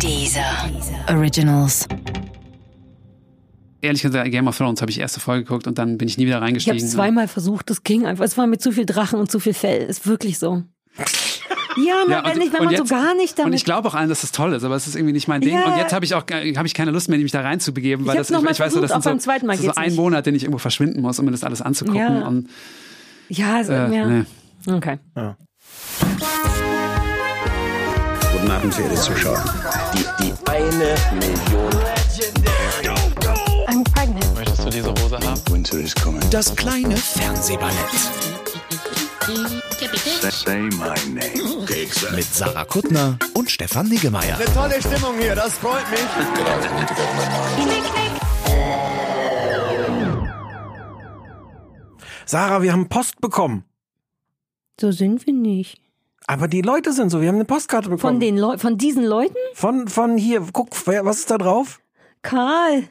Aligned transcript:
Dieser 0.00 0.70
Originals. 1.08 1.86
Ehrlich 3.80 4.02
gesagt, 4.02 4.30
Game 4.30 4.48
of 4.48 4.56
Thrones 4.56 4.80
habe 4.80 4.90
ich 4.90 4.98
erste 4.98 5.20
Folge 5.20 5.44
geguckt 5.44 5.66
und 5.66 5.78
dann 5.78 5.98
bin 5.98 6.08
ich 6.08 6.16
nie 6.16 6.24
wieder 6.24 6.32
Ich 6.32 6.36
habe 6.36 6.46
reingestiegen. 6.46 6.78
es 6.84 6.92
zweimal 6.92 7.28
versucht, 7.28 7.68
das 7.70 7.82
ging 7.82 8.06
einfach. 8.06 8.24
Es 8.24 8.36
war 8.38 8.46
mit 8.46 8.62
zu 8.62 8.72
viel 8.72 8.86
Drachen 8.86 9.18
und 9.20 9.30
zu 9.30 9.40
viel 9.40 9.54
Fell. 9.54 9.82
Ist 9.82 10.06
wirklich 10.06 10.38
so. 10.38 10.62
Ja, 11.76 11.94
na, 12.08 12.14
Ja, 12.16 12.24
wenn, 12.24 12.40
ich, 12.40 12.52
wenn 12.52 12.60
und 12.60 12.64
man 12.66 12.74
jetzt- 12.74 12.88
so 12.88 12.94
gar 12.94 13.14
nicht 13.16 13.38
damit. 13.38 13.46
Und 13.50 13.52
ich 13.54 13.64
glaube 13.64 13.88
auch 13.88 13.94
allen, 13.94 14.08
dass 14.08 14.20
das 14.22 14.32
toll 14.32 14.52
ist, 14.54 14.64
aber 14.64 14.76
es 14.76 14.86
ist 14.86 14.94
irgendwie 14.94 15.12
nicht 15.12 15.28
mein 15.28 15.40
Ding. 15.40 15.54
Ja. 15.54 15.64
Und 15.66 15.76
jetzt 15.76 15.92
habe 15.92 16.04
ich 16.04 16.14
auch 16.14 16.22
habe 16.30 16.66
ich 16.66 16.74
keine 16.74 16.90
Lust 16.92 17.08
mehr, 17.08 17.18
mich 17.18 17.32
da 17.32 17.40
reinzubegeben, 17.42 18.06
weil 18.06 18.14
Ich 18.14 18.18
das 18.20 18.30
noch 18.30 18.42
mal 18.42 18.52
ich 18.52 18.60
weiß 18.60 18.72
so, 18.72 18.80
das 18.80 18.90
versucht, 18.90 19.02
sind 19.02 19.10
auch 19.10 19.14
beim 19.14 19.20
so, 19.20 19.24
zweiten 19.24 19.46
Mal 19.46 19.52
das 19.56 19.60
ist 19.66 19.74
so 19.74 19.80
ein 19.80 19.88
nicht. 19.88 19.96
Monat, 19.96 20.26
den 20.26 20.34
ich 20.34 20.44
irgendwo 20.44 20.58
verschwinden 20.58 21.00
muss, 21.02 21.18
um 21.18 21.24
mir 21.26 21.32
das 21.32 21.44
alles 21.44 21.60
anzugucken. 21.60 22.00
Ja. 22.00 22.26
Und, 22.26 22.48
ja, 23.28 23.64
so, 23.64 23.72
äh, 23.72 23.94
ja. 23.96 24.06
nee. 24.06 24.24
Okay. 24.72 24.98
Guten 28.44 28.56
Abend, 28.56 28.74
verehrte 28.74 29.00
Zuschauer. 29.00 29.42
Die, 29.94 30.04
die 30.22 30.34
eine 30.50 30.94
Million. 31.14 31.72
I'm 33.68 33.82
pregnant. 33.94 34.34
Möchtest 34.34 34.66
du 34.66 34.68
diese 34.68 34.90
Hose 34.90 35.18
haben? 35.18 35.40
Winter 35.50 35.78
is 35.78 35.94
coming. 35.94 36.20
Das 36.28 36.54
kleine 36.54 36.94
Fernsehballett 36.94 37.74
Say 40.30 40.58
my 40.58 40.92
name. 41.08 41.66
mit 42.14 42.24
Sarah 42.34 42.66
Kuttner 42.66 43.18
und 43.32 43.50
Stefan 43.50 43.88
Niggemeier. 43.88 44.38
Tolle 44.52 44.78
Stimmung 44.78 45.16
hier, 45.18 45.34
das 45.34 45.54
freut 45.54 45.90
mich. 45.90 46.00
Sarah, 52.26 52.60
wir 52.60 52.72
haben 52.74 52.90
Post 52.90 53.22
bekommen. 53.22 53.64
So 54.78 54.92
sind 54.92 55.24
wir 55.24 55.32
nicht. 55.32 55.83
Aber 56.26 56.48
die 56.48 56.62
Leute 56.62 56.92
sind 56.92 57.10
so, 57.10 57.20
wir 57.20 57.28
haben 57.28 57.34
eine 57.36 57.44
Postkarte 57.44 57.88
bekommen. 57.88 58.14
Von 58.14 58.20
den 58.20 58.38
Leu 58.38 58.56
von 58.58 58.78
diesen 58.78 59.04
Leuten? 59.04 59.36
Von, 59.54 59.88
von 59.88 60.16
hier, 60.16 60.42
guck, 60.52 60.68
was 60.86 61.18
ist 61.20 61.30
da 61.30 61.38
drauf? 61.38 61.80
Karl. 62.22 62.84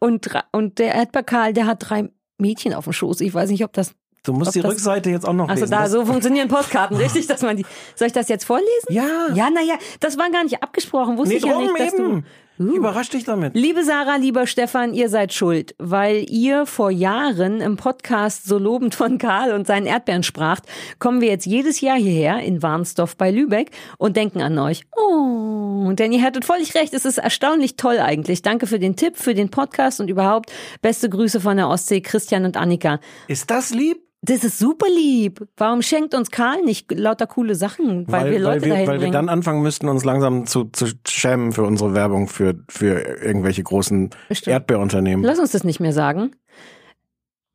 Und, 0.00 0.28
und 0.52 0.78
der 0.78 0.94
Erdbeer 0.94 1.22
Karl, 1.22 1.52
der 1.52 1.66
hat 1.66 1.88
drei 1.88 2.10
Mädchen 2.38 2.74
auf 2.74 2.84
dem 2.84 2.92
Schoß. 2.92 3.20
Ich 3.22 3.32
weiß 3.34 3.50
nicht, 3.50 3.64
ob 3.64 3.72
das. 3.72 3.92
Du 4.24 4.32
musst 4.32 4.48
Ob 4.48 4.52
die 4.52 4.60
Rückseite 4.60 5.10
jetzt 5.10 5.26
auch 5.26 5.32
noch 5.32 5.48
Also 5.48 5.62
lesen. 5.62 5.70
da, 5.70 5.82
Das- 5.82 5.92
so 5.92 6.04
funktionieren 6.04 6.48
Postkarten, 6.48 6.96
richtig? 6.98 7.26
Dass 7.26 7.40
man 7.42 7.56
die. 7.56 7.64
Soll 7.94 8.08
ich 8.08 8.12
das 8.12 8.28
jetzt 8.28 8.44
vorlesen? 8.44 8.86
Ja. 8.90 9.28
Ja, 9.32 9.48
naja, 9.48 9.76
das 10.00 10.18
war 10.18 10.30
gar 10.30 10.44
nicht 10.44 10.62
abgesprochen. 10.62 11.16
Wusste 11.16 11.34
nee, 11.34 11.38
ich 11.38 11.44
ja 11.44 11.58
nicht, 11.58 11.78
dass 11.78 11.94
du. 11.94 12.22
Uh. 12.58 12.74
Überrasch 12.74 13.10
dich 13.10 13.24
damit. 13.24 13.54
Liebe 13.54 13.84
Sarah, 13.84 14.16
lieber 14.16 14.46
Stefan, 14.46 14.94
ihr 14.94 15.08
seid 15.08 15.32
schuld, 15.32 15.74
weil 15.78 16.26
ihr 16.28 16.66
vor 16.66 16.90
Jahren 16.90 17.60
im 17.60 17.76
Podcast 17.76 18.46
so 18.46 18.58
lobend 18.58 18.94
von 18.94 19.18
Karl 19.18 19.52
und 19.52 19.66
seinen 19.66 19.86
Erdbeeren 19.86 20.22
spracht, 20.22 20.64
kommen 20.98 21.20
wir 21.20 21.28
jetzt 21.28 21.46
jedes 21.46 21.80
Jahr 21.80 21.96
hierher 21.96 22.40
in 22.40 22.62
Warnsdorf 22.62 23.16
bei 23.16 23.30
Lübeck 23.30 23.70
und 23.98 24.16
denken 24.16 24.40
an 24.40 24.58
euch. 24.58 24.82
Oh, 24.96 25.92
denn 25.92 26.12
ihr 26.12 26.22
hattet 26.22 26.44
völlig 26.44 26.74
recht, 26.74 26.94
es 26.94 27.04
ist 27.04 27.18
erstaunlich 27.18 27.76
toll 27.76 27.98
eigentlich. 27.98 28.42
Danke 28.42 28.66
für 28.66 28.78
den 28.78 28.96
Tipp, 28.96 29.16
für 29.16 29.34
den 29.34 29.50
Podcast 29.50 30.00
und 30.00 30.08
überhaupt 30.08 30.52
beste 30.82 31.08
Grüße 31.08 31.40
von 31.40 31.56
der 31.56 31.68
Ostsee, 31.68 32.00
Christian 32.00 32.44
und 32.44 32.56
Annika. 32.56 33.00
Ist 33.28 33.50
das 33.50 33.70
lieb? 33.70 34.07
Das 34.22 34.42
ist 34.42 34.58
super 34.58 34.88
lieb. 34.88 35.46
Warum 35.56 35.80
schenkt 35.80 36.12
uns 36.14 36.30
Karl 36.30 36.62
nicht 36.62 36.90
lauter 36.90 37.26
coole 37.28 37.54
Sachen, 37.54 38.04
weil, 38.10 38.32
wir 38.32 38.40
Leute 38.40 38.62
weil, 38.62 38.62
wir, 38.62 38.72
dahin 38.72 38.86
weil 38.88 39.00
wir 39.00 39.10
dann 39.10 39.28
anfangen 39.28 39.62
müssten, 39.62 39.88
uns 39.88 40.04
langsam 40.04 40.44
zu, 40.46 40.64
zu 40.64 40.86
schämen 41.06 41.52
für 41.52 41.62
unsere 41.62 41.94
Werbung 41.94 42.26
für, 42.26 42.56
für 42.68 43.00
irgendwelche 43.22 43.62
großen 43.62 44.10
Stimmt. 44.32 44.48
Erdbeerunternehmen. 44.48 45.24
Lass 45.24 45.38
uns 45.38 45.52
das 45.52 45.62
nicht 45.62 45.78
mehr 45.78 45.92
sagen. 45.92 46.32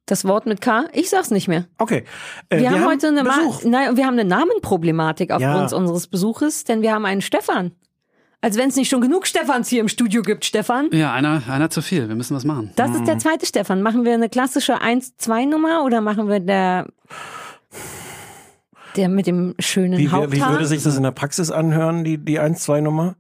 Das 0.06 0.26
Wort 0.26 0.46
mit 0.46 0.62
K, 0.62 0.86
ich 0.94 1.10
sag's 1.10 1.32
nicht 1.32 1.48
mehr. 1.48 1.66
Okay. 1.78 2.04
Äh, 2.50 2.60
Wir, 2.60 2.72
haben 2.72 2.86
heute 2.86 3.08
eine, 3.08 3.24
Ma 3.24 3.38
nein, 3.64 3.96
wir 3.96 4.06
haben 4.06 4.20
eine 4.20 4.26
Namenproblematik 4.26 5.32
aufgrund 5.32 5.72
Ja. 5.72 5.78
unseres 5.78 6.08
Besuches, 6.08 6.64
denn 6.66 6.82
wir 6.82 6.94
haben 6.94 7.06
einen 7.06 7.22
Stefan. 7.22 7.72
Als 8.44 8.58
wenn 8.58 8.68
es 8.68 8.76
nicht 8.76 8.90
schon 8.90 9.00
genug 9.00 9.26
Stefans 9.26 9.70
hier 9.70 9.80
im 9.80 9.88
Studio 9.88 10.22
gibt, 10.22 10.44
Stefan. 10.44 10.90
Ja, 10.92 11.14
einer, 11.14 11.42
einer 11.50 11.70
zu 11.70 11.82
viel. 11.82 12.10
Wir 12.10 12.16
müssen 12.18 12.36
was 12.36 12.44
machen. 12.44 12.72
Das 12.76 12.94
ist 12.94 13.08
der 13.08 13.18
zweite 13.18 13.46
Stefan. 13.46 13.82
Machen 13.82 14.04
wir 14.04 14.14
eine 14.14 14.28
klassische 14.28 14.82
1-2-Nummer 14.82 15.86
oder 15.86 16.02
machen 16.02 16.28
wir 16.28 16.42
der, 16.42 16.88
der 18.98 19.08
mit 19.08 19.28
dem 19.28 19.56
schönen 19.60 19.98
Wie, 19.98 20.12
wär- 20.12 20.12
Haupthaar? 20.12 20.50
wie 20.50 20.54
würde 20.56 20.66
sich 20.66 20.84
das 20.84 20.98
in 20.98 21.04
der 21.04 21.12
Praxis 21.12 21.52
anhören, 21.52 22.04
die, 22.04 22.18
die 22.18 22.38
1-2-Nummer? 22.38 23.16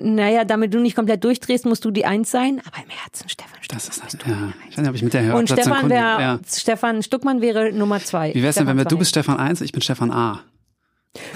naja, 0.00 0.44
damit 0.44 0.72
du 0.72 0.78
nicht 0.78 0.94
komplett 0.94 1.24
durchdrehst, 1.24 1.66
musst 1.66 1.84
du 1.84 1.90
die 1.90 2.04
Eins 2.04 2.30
sein. 2.30 2.62
Aber 2.64 2.76
im 2.76 2.88
Herzen, 2.88 3.28
Stefan. 3.28 3.58
Das 3.68 3.86
Stefan, 3.86 4.06
ist 4.06 4.24
du 4.24 4.30
ja. 4.30 4.52
Ich 4.70 4.76
weiß 4.76 4.78
nicht, 4.78 4.88
ob 4.90 4.94
ich 4.94 5.02
mit 5.02 5.12
der 5.12 5.22
Und 5.34 5.50
Hörstation 5.50 5.74
Stefan 5.74 5.90
wäre, 5.90 6.20
ja. 6.22 6.38
Stefan 6.46 7.02
Stuckmann 7.02 7.40
wäre 7.40 7.72
Nummer 7.72 7.98
zwei. 7.98 8.32
Wie 8.32 8.42
wär's 8.44 8.54
denn, 8.54 8.68
wenn 8.68 8.76
wir, 8.76 8.82
Stefan 8.82 8.90
du 8.94 8.98
bist 8.98 9.10
Stefan 9.10 9.36
1, 9.38 9.60
ich 9.60 9.72
bin 9.72 9.82
Stefan 9.82 10.12
A. 10.12 10.40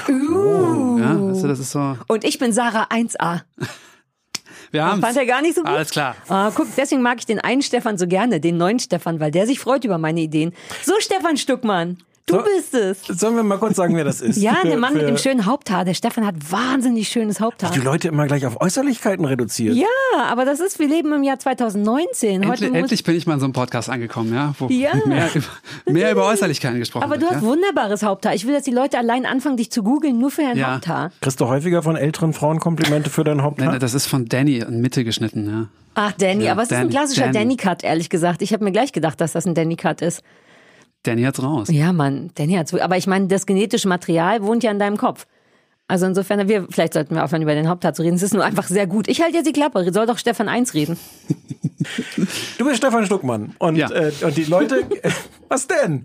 Uh. 0.09 0.99
Ja, 0.99 1.15
du, 1.15 1.49
das 1.49 1.59
ist 1.59 1.73
so. 1.73 1.97
Und 2.09 2.25
ich 2.25 2.39
bin 2.39 2.53
Sarah 2.53 2.85
1a. 2.85 3.43
Wir 4.71 4.85
haben 4.85 5.03
Fand 5.03 5.17
er 5.17 5.27
gar 5.27 5.43
nicht 5.43 5.55
so 5.55 5.63
gut? 5.63 5.71
Alles 5.71 5.91
klar. 5.91 6.17
Ah, 6.29 6.51
guck, 6.55 6.67
deswegen 6.77 7.03
mag 7.03 7.19
ich 7.19 7.27
den 7.27 7.39
einen 7.39 7.61
Stefan 7.61 7.99
so 7.99 8.07
gerne, 8.07 8.41
den 8.41 8.57
neuen 8.57 8.79
Stefan, 8.79 9.21
weil 9.21 9.31
der 9.31 9.47
sich 9.47 9.61
freut 9.61 9.85
über 9.85 9.99
meine 9.99 10.21
Ideen. 10.21 10.55
So, 10.83 10.95
Stefan 10.99 11.37
Stuckmann, 11.37 11.99
du 12.27 12.35
So. 12.37 12.43
bist 12.43 12.75
es. 12.75 13.03
Sollen 13.19 13.37
wir 13.37 13.43
mal 13.43 13.59
kurz 13.59 13.77
sagen, 13.77 13.97
wer 13.97 14.05
das 14.05 14.21
ist? 14.21 14.37
Ja, 14.37 14.57
der 14.65 14.77
Mann 14.77 14.95
mit 14.95 15.07
dem 15.09 15.17
schönen 15.19 15.47
Haupthaar. 15.47 15.85
Der 15.85 15.95
Stefan 15.95 16.27
hat 16.27 16.35
wahnsinnig 16.51 17.09
schönes 17.09 17.41
Haupthaar. 17.41 17.71
Die 17.73 17.81
Leute 17.81 18.09
immer 18.09 18.27
gleich 18.27 18.47
auf 18.47 18.61
Äußerlichkeiten 18.61 19.25
reduziert. 19.25 19.75
Ja, 19.77 19.87
aber 20.31 20.45
das 20.45 20.61
ist, 20.61 20.79
wir 20.79 20.89
leben 20.89 21.13
im 21.13 21.23
Jahr 21.23 21.39
2019. 21.39 22.49
Heute 22.49 22.67
Endlich, 22.67 23.05
bin 23.05 23.17
ich 23.17 23.27
mal 23.27 23.35
in 23.35 23.41
so 23.41 23.47
einem 23.47 23.53
Podcast 23.53 23.89
angekommen, 23.91 24.33
ja, 24.35 24.55
wo 24.59 24.69
Ja. 24.69 24.93
mehr, 25.07 25.29
über, 25.35 25.47
mehr 25.93 26.13
über 26.13 26.27
Äußerlichkeiten 26.27 26.79
gesprochen 26.79 27.05
aber 27.05 27.17
du 27.17 27.23
wird. 27.23 27.33
hast 27.35 27.43
ja? 27.43 27.49
wunderbares 27.49 28.03
Haupthaar. 28.03 28.35
Ich 28.35 28.47
will, 28.47 28.55
dass 28.55 28.65
die 28.65 28.71
Leute 28.71 28.99
allein 28.99 29.27
anfangen, 29.27 29.57
dich 29.57 29.71
zu 29.71 29.83
googeln, 29.83 30.19
nur 30.19 30.31
für 30.31 30.43
dein 30.43 30.57
Ja. 30.57 30.75
Haupthaar. 30.75 31.11
Kriegst 31.21 31.41
du 31.41 31.49
häufiger 31.49 31.83
von 31.83 31.97
älteren 31.97 32.33
Frauen 32.33 32.61
Komplimente 32.61 33.11
für 33.11 33.25
dein 33.25 33.43
Haupthaar? 33.43 33.71
Nein, 33.73 33.81
das 33.81 33.95
ist 33.95 34.07
von 34.07 34.27
Danny 34.27 34.59
in 34.59 34.81
Mitte 34.81 35.05
geschnitten, 35.05 35.47
ja. 35.49 35.67
Ach, 35.95 36.13
Danny, 36.13 36.45
Ja, 36.45 36.53
aber 36.53 36.63
es 36.63 36.69
ist 36.71 36.73
ein 36.77 36.83
Danny, 36.85 36.91
klassischer 36.91 37.23
Danny. 37.25 37.35
Danny-Cut, 37.57 37.85
ehrlich 37.85 38.09
gesagt. 38.09 38.41
Ich 38.43 38.53
habe 38.55 38.65
mir 38.65 38.73
gleich 38.73 38.93
gedacht, 38.93 39.21
dass 39.21 39.33
das 39.33 39.47
ein 39.47 39.55
Danny-Cut 39.55 40.01
ist. 40.01 40.23
Danny 41.05 41.23
hat's 41.23 41.43
raus. 41.43 41.69
Ja, 41.71 41.93
Mann, 41.93 42.31
Danny 42.37 42.55
hat's. 42.55 42.73
Aber 42.75 42.97
ich 42.97 43.07
meine, 43.07 43.27
das 43.27 43.47
genetische 43.47 43.89
Material 43.89 44.43
wohnt 44.43 44.63
ja 44.63 44.71
in 44.71 44.79
deinem 44.79 44.97
Kopf. 44.97 45.27
Also 45.89 46.07
insofern, 46.07 46.49
wir, 46.49 46.67
vielleicht 46.71 46.95
sollten 46.95 47.15
wir 47.15 47.25
aufhören, 47.25 47.43
über 47.43 47.55
den 47.55 47.69
Haupthaar 47.69 47.93
zu 47.93 48.03
reden. 48.03 48.15
Es 48.17 48.23
ist 48.23 48.33
nur 48.33 48.45
einfach 48.45 48.67
sehr 48.69 48.87
gut. 48.87 49.09
Ich 49.09 49.21
halte 49.21 49.37
jetzt 49.37 49.47
die 49.47 49.53
Klappe. 49.53 49.93
Soll 49.93 50.07
doch 50.07 50.17
Stefan 50.19 50.49
1 50.49 50.75
reden. 50.75 50.97
Du 52.59 52.65
bist 52.65 52.77
Stefan 52.77 53.05
Stuckmann. 53.05 53.57
Und, 53.59 53.75
Ja. 53.75 53.91
äh, 53.91 54.13
und 54.23 54.37
die 54.37 54.45
Leute, 54.45 54.87
was 55.49 55.67
denn? 55.67 56.05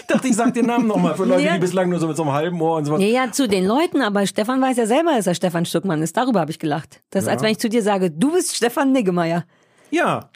ich 0.00 0.06
dachte, 0.06 0.26
ich 0.28 0.34
sag 0.34 0.54
den 0.54 0.64
Namen 0.66 0.86
nochmal 0.86 1.14
für 1.14 1.24
Leute, 1.26 1.42
Ja. 1.42 1.52
die 1.54 1.58
bislang 1.60 1.90
nur 1.90 2.00
so 2.00 2.08
mit 2.08 2.16
so 2.16 2.22
einem 2.22 2.32
halben 2.32 2.58
Ohr 2.60 2.76
und 2.78 2.86
so 2.86 2.92
was. 2.94 3.00
Ja, 3.02 3.06
ja, 3.08 3.30
zu 3.30 3.46
den 3.46 3.66
Leuten, 3.66 4.00
aber 4.00 4.26
Stefan 4.26 4.60
weiß 4.62 4.78
ja 4.78 4.86
selber, 4.86 5.12
dass 5.14 5.26
er 5.26 5.34
Stefan 5.34 5.66
Stuckmann 5.66 6.00
ist. 6.02 6.16
Darüber 6.16 6.40
habe 6.40 6.50
ich 6.50 6.58
gelacht. 6.58 7.02
Das 7.10 7.24
ist, 7.24 7.28
als 7.28 7.42
wenn 7.42 7.50
ich 7.52 7.58
zu 7.58 7.68
dir 7.68 7.82
sage, 7.82 8.10
du 8.10 8.32
bist 8.32 8.56
Stefan 8.56 8.92
Niggemeier. 8.92 9.44
Ja. 9.90 10.30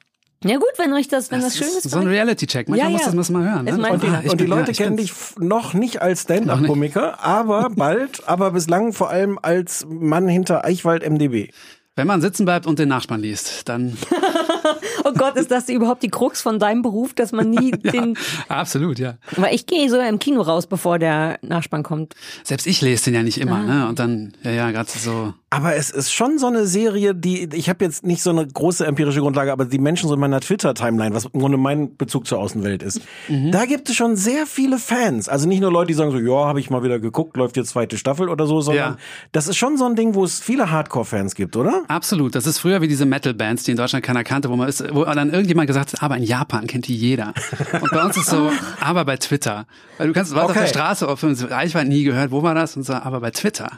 Ja 0.44 0.56
gut, 0.58 0.68
wenn 0.76 0.92
euch 0.92 1.08
das, 1.08 1.30
wenn 1.30 1.40
das, 1.40 1.54
Das 1.54 1.58
schön 1.58 1.76
ist 1.78 1.90
so 1.90 1.98
ein. 1.98 2.06
Reality-Check. 2.06 2.68
Manchmal 2.68 2.88
Ja, 2.88 2.92
muss 2.92 3.00
ja. 3.00 3.06
das 3.06 3.14
muss 3.14 3.30
man 3.30 3.44
hören. 3.50 3.66
Ist 3.66 3.78
Ne? 3.78 3.90
Und, 3.90 4.00
Fehler. 4.00 4.22
ich 4.24 4.30
und 4.30 4.40
die 4.40 4.46
Leute 4.46 4.72
ja, 4.72 4.76
kennen 4.84 4.96
dich 4.96 5.12
noch 5.38 5.72
nicht 5.74 6.02
als 6.02 6.22
Stand-Up-Komiker, 6.22 7.22
aber 7.24 7.70
bald, 7.70 8.28
aber 8.28 8.50
bislang 8.50 8.92
vor 8.92 9.08
allem 9.10 9.38
als 9.40 9.86
Mann 9.88 10.28
hinter 10.28 10.64
Eichwald 10.64 11.08
MDB. 11.08 11.50
Wenn 11.98 12.06
man 12.06 12.20
sitzen 12.20 12.44
bleibt 12.44 12.66
und 12.66 12.78
den 12.78 12.90
Nachspann 12.90 13.20
liest, 13.22 13.68
dann 13.70 13.96
Oh 15.04 15.12
Gott, 15.12 15.36
ist 15.36 15.50
das 15.50 15.68
überhaupt 15.68 16.02
die 16.02 16.08
Krux 16.10 16.42
von 16.42 16.58
deinem 16.58 16.82
Beruf, 16.82 17.14
dass 17.14 17.32
man 17.32 17.48
nie 17.48 17.70
den. 17.92 18.18
absolut, 18.48 18.98
ja. 18.98 19.14
Weil 19.36 19.54
ich 19.54 19.66
gehe 19.66 19.88
so 19.88 19.98
im 19.98 20.18
Kino 20.18 20.42
raus, 20.42 20.66
bevor 20.66 20.98
der 20.98 21.38
Nachspann 21.42 21.82
kommt. 21.84 22.14
Selbst 22.42 22.66
ich 22.66 22.82
lese 22.82 23.04
den 23.06 23.14
ja 23.14 23.22
nicht 23.22 23.38
Ah. 23.38 23.42
immer, 23.42 23.62
ne? 23.62 23.88
Und 23.88 23.98
dann, 23.98 24.32
ja, 24.42 24.50
ja, 24.50 24.70
gerade 24.72 24.90
so. 24.90 25.32
Aber 25.56 25.74
es 25.74 25.90
ist 25.90 26.12
schon 26.12 26.38
so 26.38 26.46
eine 26.46 26.66
Serie, 26.66 27.14
die, 27.14 27.48
ich 27.54 27.68
habe 27.70 27.84
jetzt 27.84 28.04
nicht 28.04 28.22
so 28.22 28.30
eine 28.30 28.46
große 28.46 28.86
empirische 28.86 29.20
Grundlage, 29.20 29.52
aber 29.52 29.64
die 29.64 29.78
Menschen 29.78 30.08
so 30.08 30.14
in 30.14 30.20
meiner 30.20 30.40
Twitter-Timeline, 30.40 31.14
was 31.14 31.24
im 31.26 31.40
Grunde 31.40 31.56
mein 31.56 31.96
Bezug 31.96 32.26
zur 32.26 32.38
Außenwelt 32.38 32.82
ist, 32.82 33.00
Mhm. 33.28 33.52
da 33.52 33.64
gibt 33.64 33.88
es 33.88 33.96
schon 33.96 34.16
sehr 34.16 34.46
viele 34.46 34.78
Fans. 34.78 35.28
Also 35.28 35.48
nicht 35.48 35.60
nur 35.60 35.72
Leute, 35.72 35.88
die 35.88 35.94
sagen 35.94 36.10
so, 36.10 36.18
ja, 36.18 36.46
habe 36.46 36.60
ich 36.60 36.68
mal 36.68 36.82
wieder 36.82 36.98
geguckt, 36.98 37.36
läuft 37.36 37.56
jetzt 37.56 37.70
zweite 37.70 37.96
Staffel 37.96 38.28
oder 38.28 38.46
so, 38.46 38.60
sondern 38.60 38.92
Ja. 38.92 38.98
das 39.32 39.48
ist 39.48 39.56
schon 39.56 39.76
so 39.78 39.86
ein 39.86 39.96
Ding, 39.96 40.14
wo 40.14 40.24
es 40.24 40.40
viele 40.40 40.70
Hardcore-Fans 40.70 41.34
gibt, 41.34 41.56
oder? 41.56 41.82
Absolut. 41.88 42.34
Das 42.34 42.46
ist 42.46 42.58
früher 42.58 42.82
wie 42.82 42.88
diese 42.88 43.06
Metal-Bands, 43.06 43.62
die 43.64 43.70
in 43.70 43.76
Deutschland 43.78 44.04
keiner 44.04 44.24
kannte, 44.24 44.50
wo 44.50 44.56
man 44.56 44.68
ist, 44.68 44.84
wo 44.94 45.04
dann 45.04 45.30
irgendjemand 45.30 45.66
gesagt 45.68 45.94
hat, 45.94 46.02
aber 46.02 46.16
in 46.18 46.22
Japan 46.24 46.66
kennt 46.66 46.86
die 46.88 46.96
jeder. 46.96 47.32
Und 47.80 47.90
bei 47.90 48.04
uns 48.04 48.16
ist 48.16 48.26
so, 48.28 48.50
aber 48.80 49.04
bei 49.06 49.16
Twitter. 49.16 49.66
Weil 49.98 50.08
du 50.08 50.12
kannst 50.12 50.32
Leute 50.32 50.44
auf 50.44 50.50
Okay. 50.50 50.60
der 50.60 50.66
Straße 50.66 51.08
auf 51.08 51.22
Reichweite 51.22 51.88
nie 51.88 52.04
gehört, 52.04 52.30
wo 52.30 52.42
war 52.42 52.54
das? 52.54 52.76
Und 52.76 52.82
so, 52.84 52.92
aber 52.92 53.20
bei 53.20 53.30
Twitter. 53.30 53.70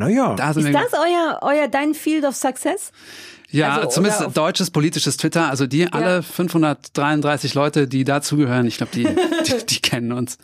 Naja. 0.00 0.34
Da 0.34 0.50
Ist 0.50 0.64
wir. 0.64 0.72
das 0.72 0.94
euer, 0.94 1.38
euer 1.42 1.68
dein 1.68 1.92
Field 1.92 2.24
of 2.24 2.34
Success? 2.34 2.90
ja, 3.50 3.76
also, 3.76 3.88
zumindest 3.88 4.34
deutsches 4.34 4.70
politisches 4.70 5.18
Twitter. 5.18 5.50
Also 5.50 5.66
die 5.66 5.92
alle 5.92 6.22
533 6.22 7.52
Leute, 7.52 7.86
die 7.86 8.04
dazugehören, 8.04 8.66
ich 8.66 8.78
glaube, 8.78 8.92
die, 8.94 9.04
die, 9.46 9.66
die 9.66 9.80
kennen 9.82 10.12
uns. 10.12 10.38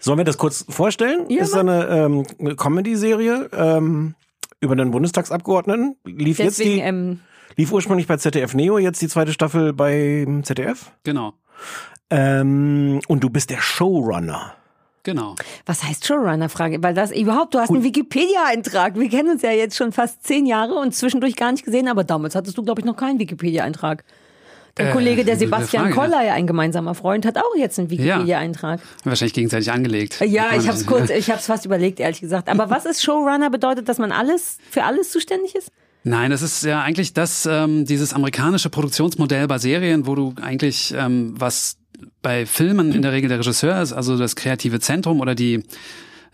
Sollen 0.00 0.18
wir 0.18 0.24
das 0.26 0.36
kurz 0.36 0.66
vorstellen? 0.68 1.30
Ja, 1.30 1.44
ist 1.44 1.52
so 1.52 1.60
eine, 1.60 1.86
ähm, 1.88 2.56
Comedy-Serie 2.56 3.48
ähm, 3.56 4.16
über 4.60 4.72
einen 4.72 4.90
Bundestagsabgeordneten. 4.90 5.96
Lief 6.04 6.38
jetzt 6.38 6.58
Deswegen, 6.58 6.76
die, 6.76 6.80
ähm, 6.82 7.20
lief 7.56 7.72
ursprünglich 7.72 8.06
bei 8.06 8.18
ZDF 8.18 8.52
Neo, 8.52 8.76
jetzt 8.76 9.00
die 9.00 9.08
zweite 9.08 9.32
Staffel 9.32 9.72
bei 9.72 10.26
ZDF. 10.42 10.92
Genau. 11.04 11.32
Ähm, 12.10 13.00
und 13.08 13.24
du 13.24 13.30
bist 13.30 13.48
der 13.48 13.62
Showrunner. 13.62 14.56
Genau. 15.04 15.36
Was 15.66 15.84
heißt 15.84 16.06
Showrunner-Frage? 16.06 16.82
Weil 16.82 16.94
das 16.94 17.12
überhaupt, 17.12 17.54
du 17.54 17.58
hast 17.60 17.70
einen 17.70 17.84
Wikipedia-Eintrag. 17.84 18.98
Wir 18.98 19.08
kennen 19.08 19.30
uns 19.30 19.42
ja 19.42 19.52
jetzt 19.52 19.76
schon 19.76 19.92
fast 19.92 20.26
zehn 20.26 20.46
Jahre 20.46 20.74
und 20.74 20.94
zwischendurch 20.94 21.36
gar 21.36 21.52
nicht 21.52 21.64
gesehen, 21.64 21.88
aber 21.88 22.02
damals 22.04 22.34
hattest 22.34 22.58
du, 22.58 22.62
glaube 22.62 22.80
ich, 22.80 22.84
noch 22.84 22.96
keinen 22.96 23.18
Wikipedia-Eintrag. 23.18 24.02
Dein 24.76 24.88
Äh, 24.88 24.92
Kollege, 24.92 25.24
der 25.24 25.36
Sebastian 25.36 25.92
Frage. 25.92 25.94
Koller, 25.94 26.32
ein 26.32 26.46
gemeinsamer 26.48 26.94
Freund, 26.96 27.24
hat 27.26 27.36
auch 27.38 27.54
jetzt 27.56 27.78
einen 27.78 27.90
Wikipedia-Eintrag. 27.90 28.80
Wahrscheinlich 29.04 29.34
gegenseitig 29.34 29.70
angelegt. 29.70 30.20
Ja, 30.20 30.46
ich 30.56 30.66
habe 30.66 30.76
es 30.76 30.84
kurz, 30.86 31.10
ich 31.10 31.28
habe 31.30 31.38
es 31.38 31.46
fast 31.46 31.64
überlegt, 31.64 32.00
ehrlich 32.00 32.20
gesagt. 32.20 32.48
Aber 32.48 32.70
was 32.70 32.84
ist 32.84 33.02
Showrunner? 33.02 33.50
Bedeutet, 33.50 33.88
dass 33.88 33.98
man 33.98 34.10
alles 34.10 34.58
für 34.70 34.82
alles 34.84 35.10
zuständig 35.12 35.54
ist? 35.54 35.68
Nein, 36.02 36.30
das 36.30 36.42
ist 36.42 36.64
ja 36.64 36.82
eigentlich 36.82 37.12
das, 37.14 37.46
ähm, 37.46 37.84
dieses 37.84 38.12
amerikanische 38.14 38.68
Produktionsmodell 38.68 39.46
bei 39.46 39.58
Serien, 39.58 40.06
wo 40.06 40.14
du 40.14 40.34
eigentlich, 40.42 40.92
ähm, 40.96 41.34
was 41.38 41.76
bei 42.22 42.46
Filmen 42.46 42.92
in 42.92 43.02
der 43.02 43.12
Regel 43.12 43.28
der 43.28 43.38
Regisseur 43.38 43.80
ist, 43.80 43.92
also 43.92 44.16
das 44.16 44.36
kreative 44.36 44.80
Zentrum 44.80 45.20
oder 45.20 45.34
die 45.34 45.62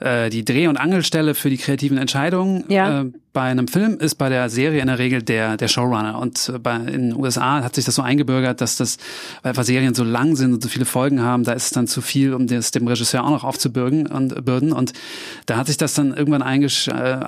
äh, 0.00 0.30
die 0.30 0.44
Dreh- 0.44 0.66
und 0.66 0.76
Angelstelle 0.76 1.34
für 1.34 1.50
die 1.50 1.58
kreativen 1.58 1.98
Entscheidungen 1.98 2.64
Ja. 2.68 3.02
äh, 3.02 3.04
bei 3.32 3.42
einem 3.42 3.68
Film 3.68 3.98
ist 4.00 4.16
bei 4.16 4.28
der 4.28 4.50
Serie 4.50 4.80
in 4.80 4.88
der 4.88 4.98
Regel 4.98 5.22
der 5.22 5.56
der 5.56 5.68
Showrunner. 5.68 6.18
Und 6.18 6.48
äh, 6.52 6.58
bei 6.58 6.76
in 6.76 7.10
den 7.10 7.16
USA 7.16 7.62
hat 7.62 7.76
sich 7.76 7.84
das 7.84 7.94
so 7.94 8.02
eingebürgert, 8.02 8.60
dass 8.60 8.76
das 8.76 8.96
weil 9.42 9.50
einfach 9.50 9.62
Serien 9.64 9.94
so 9.94 10.02
lang 10.02 10.34
sind 10.34 10.52
und 10.54 10.62
so 10.62 10.68
viele 10.68 10.84
Folgen 10.84 11.22
haben, 11.22 11.44
da 11.44 11.52
ist 11.52 11.64
es 11.66 11.70
dann 11.70 11.86
zu 11.86 12.00
viel, 12.00 12.34
um 12.34 12.46
das 12.48 12.72
dem 12.72 12.88
Regisseur 12.88 13.24
auch 13.24 13.30
noch 13.30 13.44
aufzubürgen 13.44 14.06
und 14.08 14.44
bürden. 14.44 14.72
Und 14.72 14.92
da 15.46 15.56
hat 15.56 15.68
sich 15.68 15.76
das 15.76 15.94
dann 15.94 16.12
irgendwann 16.12 16.42
eingesch 16.42 16.88
äh, 16.88 17.20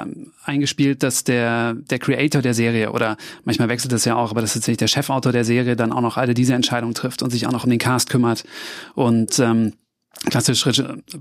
eingespielt, 0.45 1.03
dass 1.05 1.23
der 1.25 1.75
der 1.75 1.99
Creator 2.01 2.43
der 2.43 2.55
Serie 2.55 2.91
oder 2.91 3.17
manchmal 3.45 3.69
wechselt 3.69 3.93
das 3.93 4.05
ja 4.05 4.17
auch, 4.17 4.31
aber 4.33 4.41
das 4.41 4.51
ist 4.51 4.55
tatsächlich 4.63 4.79
der 4.79 4.89
Chefautor 4.89 5.31
der 5.31 5.45
Serie 5.45 5.77
dann 5.77 5.93
auch 5.93 6.01
noch 6.01 6.17
alle 6.17 6.35
diese 6.35 6.55
Entscheidungen 6.55 6.95
trifft 6.95 7.23
und 7.23 7.31
sich 7.31 7.47
auch 7.47 7.53
noch 7.53 7.63
um 7.65 7.71
den 7.71 7.79
Cast 7.79 8.11
kümmert. 8.11 8.43
Und 8.95 9.39
ähm, 9.39 9.75
klassisch 10.31 10.65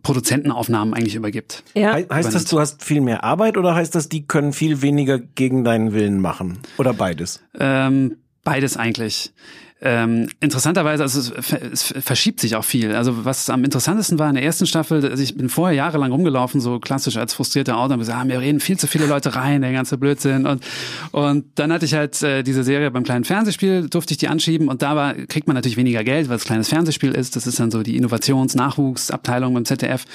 Produzentenaufnahmen 0.04 0.94
eigentlich 0.94 1.16
übergibt. 1.16 1.64
Ja. 1.74 1.96
He 1.96 2.06
heißt 2.10 2.34
das, 2.34 2.46
du 2.46 2.60
hast 2.60 2.84
viel 2.84 3.02
mehr 3.02 3.24
Arbeit 3.24 3.58
oder 3.58 3.76
heißt 3.76 3.96
das, 3.96 4.10
die 4.10 4.28
können 4.28 4.54
viel 4.54 4.82
weniger 4.82 5.20
gegen 5.20 5.64
deinen 5.64 5.94
Willen 5.94 6.20
machen? 6.20 6.60
Oder 6.78 6.94
beides? 6.94 7.42
Ähm, 7.60 8.18
beides 8.44 8.78
eigentlich. 8.78 9.34
Ähm, 9.84 10.30
interessanterweise, 10.40 11.02
also 11.02 11.20
es, 11.20 11.52
es 11.52 11.94
verschiebt 12.04 12.40
sich 12.40 12.56
auch 12.56 12.64
viel. 12.64 12.94
Also 12.96 13.26
was 13.26 13.50
am 13.50 13.64
interessantesten 13.64 14.20
war 14.20 14.30
in 14.30 14.36
der 14.36 14.44
ersten 14.44 14.68
Staffel, 14.68 15.04
also 15.04 15.24
ich 15.24 15.36
bin 15.36 15.50
vorher 15.50 15.76
jahrelang 15.76 16.12
rumgelaufen, 16.12 16.62
so 16.62 16.80
klassisch 16.80 17.18
als 17.18 17.34
frustrierter 17.34 17.78
Autor, 17.78 17.94
und 17.94 18.00
gesagt, 18.00 18.20
ah, 18.20 18.26
mir 18.26 18.40
reden 18.40 18.60
viel 18.60 18.78
zu 18.78 18.86
viele 18.86 19.08
Leute 19.08 19.36
rein, 19.36 19.62
der 19.62 19.72
ganze 19.72 19.98
Blödsinn. 19.98 20.46
Und 20.46 20.64
und 21.12 21.46
dann 21.56 21.74
hatte 21.74 21.86
ich 21.86 21.94
halt 21.94 22.22
äh, 22.22 22.44
diese 22.44 22.64
Serie 22.64 22.92
beim 22.92 23.04
kleinen 23.04 23.24
Fernsehspiel, 23.24 23.90
durfte 23.90 24.14
ich 24.14 24.18
die 24.18 24.28
anschieben 24.28 24.68
und 24.68 24.82
da 24.82 24.96
war, 24.96 25.14
kriegt 25.14 25.48
man 25.48 25.56
natürlich 25.56 25.78
weniger 25.78 26.04
Geld, 26.04 26.30
weil 26.30 26.36
es 26.38 26.44
kleines 26.44 26.70
Fernsehspiel 26.70 27.12
ist. 27.12 27.36
Das 27.36 27.48
ist 27.48 27.60
dann 27.60 27.72
so 27.72 27.82
die 27.82 27.98
Innovations-Nachwuchsabteilung 27.98 29.54
beim 29.54 29.66
ZDF 29.66 30.06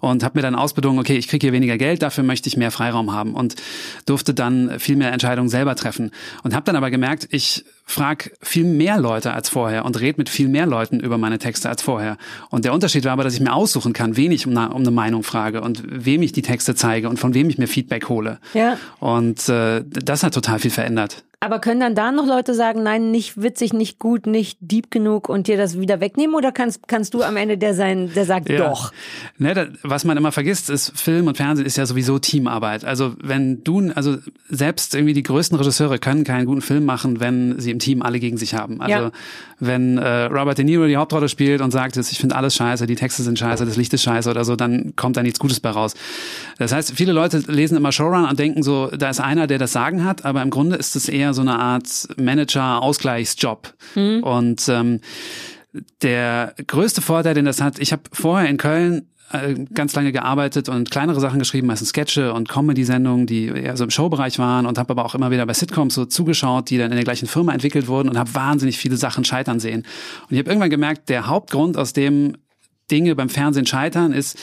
und 0.00 0.22
habe 0.22 0.38
mir 0.38 0.42
dann 0.42 0.54
ausbedungen, 0.54 0.98
okay, 0.98 1.16
ich 1.16 1.28
kriege 1.28 1.46
hier 1.46 1.52
weniger 1.52 1.78
Geld, 1.78 2.02
dafür 2.02 2.24
möchte 2.24 2.48
ich 2.48 2.56
mehr 2.56 2.70
Freiraum 2.70 3.12
haben 3.12 3.34
und 3.34 3.56
durfte 4.06 4.34
dann 4.34 4.78
viel 4.78 4.96
mehr 4.96 5.12
Entscheidungen 5.12 5.48
selber 5.48 5.74
treffen 5.74 6.12
und 6.44 6.54
habe 6.54 6.64
dann 6.64 6.76
aber 6.76 6.90
gemerkt, 6.90 7.28
ich 7.30 7.64
frag 7.88 8.32
viel 8.42 8.64
mehr 8.64 8.98
Leute 8.98 9.32
als 9.32 9.48
vorher 9.48 9.84
und 9.84 10.00
red 10.00 10.18
mit 10.18 10.28
viel 10.28 10.48
mehr 10.48 10.66
Leuten 10.66 10.98
über 10.98 11.18
meine 11.18 11.38
Texte 11.38 11.68
als 11.68 11.82
vorher. 11.82 12.16
Und 12.50 12.64
der 12.64 12.72
Unterschied 12.74 13.04
war 13.04 13.12
aber, 13.12 13.22
dass 13.24 13.34
ich 13.34 13.40
mir 13.40 13.52
aussuchen 13.54 13.92
kann, 13.92 14.16
wen 14.16 14.32
ich 14.32 14.46
um, 14.46 14.56
eine- 14.56 14.70
um 14.74 14.82
eine 14.82 14.90
Meinung 14.90 15.22
frage 15.22 15.60
und 15.60 15.82
wem 15.86 16.20
ich 16.22 16.32
die 16.32 16.42
Texte 16.42 16.74
zeige 16.74 17.08
und 17.08 17.18
von 17.18 17.32
wem 17.32 17.48
ich 17.48 17.58
mir 17.58 17.68
Feedback 17.68 18.08
hole. 18.08 18.38
Ja. 18.54 18.76
Und 18.98 19.48
äh, 19.48 19.84
das 19.86 20.24
hat 20.24 20.34
total 20.34 20.58
viel 20.58 20.72
verändert. 20.72 21.22
Aber 21.38 21.58
können 21.58 21.80
dann 21.80 21.94
da 21.94 22.12
noch 22.12 22.26
Leute 22.26 22.54
sagen, 22.54 22.82
nein, 22.82 23.10
nicht 23.10 23.40
witzig, 23.40 23.74
nicht 23.74 23.98
gut, 23.98 24.26
nicht 24.26 24.56
deep 24.62 24.90
genug 24.90 25.28
und 25.28 25.48
dir 25.48 25.58
das 25.58 25.78
wieder 25.78 26.00
wegnehmen? 26.00 26.34
Oder 26.34 26.50
kannst, 26.50 26.88
kannst 26.88 27.12
du 27.12 27.22
am 27.22 27.36
Ende 27.36 27.58
der 27.58 27.74
sein, 27.74 28.10
der 28.14 28.24
sagt 28.24 28.48
Ja. 28.48 28.70
doch? 28.70 28.90
Ne, 29.36 29.52
da, 29.52 29.66
was 29.82 30.06
man 30.06 30.16
immer 30.16 30.32
vergisst, 30.32 30.70
ist, 30.70 30.98
Film 30.98 31.26
und 31.26 31.36
Fernsehen 31.36 31.66
ist 31.66 31.76
ja 31.76 31.84
sowieso 31.84 32.18
Teamarbeit. 32.18 32.86
Also 32.86 33.14
wenn 33.22 33.62
du, 33.62 33.90
also 33.94 34.16
selbst 34.48 34.94
irgendwie 34.94 35.12
die 35.12 35.22
größten 35.22 35.58
Regisseure 35.58 35.98
können 35.98 36.24
keinen 36.24 36.46
guten 36.46 36.62
Film 36.62 36.86
machen, 36.86 37.20
wenn 37.20 37.60
sie 37.60 37.70
im 37.70 37.80
Team 37.80 38.00
alle 38.00 38.18
gegen 38.18 38.38
sich 38.38 38.54
haben. 38.54 38.80
Also 38.80 38.96
Ja. 39.04 39.10
wenn 39.60 39.98
äh, 39.98 40.22
Robert 40.24 40.56
De 40.56 40.64
Niro 40.64 40.86
die 40.86 40.96
Hauptrolle 40.96 41.28
spielt 41.28 41.60
und 41.60 41.70
sagt, 41.70 41.98
ich 41.98 42.18
finde 42.18 42.34
alles 42.36 42.56
scheiße, 42.56 42.86
die 42.86 42.94
Texte 42.96 43.22
sind 43.22 43.38
scheiße, 43.38 43.66
das 43.66 43.76
Licht 43.76 43.92
ist 43.92 44.02
scheiße 44.02 44.30
oder 44.30 44.46
so, 44.46 44.56
dann 44.56 44.94
kommt 44.96 45.18
da 45.18 45.22
nichts 45.22 45.38
Gutes 45.38 45.60
bei 45.60 45.68
raus. 45.68 45.94
Das 46.56 46.72
heißt, 46.72 46.92
viele 46.96 47.12
Leute 47.12 47.42
lesen 47.46 47.76
immer 47.76 47.92
Showrunner 47.92 48.30
und 48.30 48.38
denken 48.38 48.62
so, 48.62 48.86
da 48.86 49.10
ist 49.10 49.20
einer, 49.20 49.46
der 49.46 49.58
das 49.58 49.72
Sagen 49.72 50.02
hat, 50.02 50.24
aber 50.24 50.40
im 50.40 50.48
Grunde 50.48 50.76
ist 50.76 50.96
es 50.96 51.10
eher 51.10 51.25
so 51.34 51.42
eine 51.42 51.58
Art 51.58 52.08
Manager-Ausgleichsjob. 52.16 53.74
Und 54.22 54.68
ähm, 54.68 55.00
der 56.02 56.54
größte 56.66 57.02
Vorteil, 57.02 57.34
den 57.34 57.44
das 57.44 57.60
hat, 57.60 57.78
ich 57.78 57.92
habe 57.92 58.02
vorher 58.12 58.48
in 58.48 58.56
Köln 58.56 59.08
äh, 59.32 59.54
ganz 59.74 59.94
lange 59.94 60.12
gearbeitet 60.12 60.68
und 60.68 60.90
kleinere 60.90 61.20
Sachen 61.20 61.38
geschrieben, 61.38 61.66
meistens 61.66 61.88
Sketche 61.88 62.32
und 62.32 62.48
Comedy-Sendungen, 62.48 63.26
die 63.26 63.46
eher 63.46 63.76
so 63.76 63.84
im 63.84 63.90
Showbereich 63.90 64.38
waren 64.38 64.66
und 64.66 64.78
habe 64.78 64.90
aber 64.90 65.04
auch 65.04 65.14
immer 65.14 65.30
wieder 65.30 65.44
bei 65.46 65.52
Sitcoms 65.52 65.94
so 65.94 66.04
zugeschaut, 66.04 66.70
die 66.70 66.78
dann 66.78 66.92
in 66.92 66.96
der 66.96 67.04
gleichen 67.04 67.26
Firma 67.26 67.52
entwickelt 67.52 67.88
wurden 67.88 68.08
und 68.08 68.18
habe 68.18 68.34
wahnsinnig 68.34 68.78
viele 68.78 68.96
Sachen 68.96 69.24
scheitern 69.24 69.58
sehen. 69.58 69.80
Und 69.80 70.32
ich 70.32 70.38
habe 70.38 70.48
irgendwann 70.48 70.70
gemerkt, 70.70 71.08
der 71.08 71.26
Hauptgrund, 71.26 71.76
aus 71.76 71.92
dem 71.92 72.36
Dinge 72.90 73.16
beim 73.16 73.28
Fernsehen 73.28 73.66
scheitern, 73.66 74.12
ist, 74.12 74.38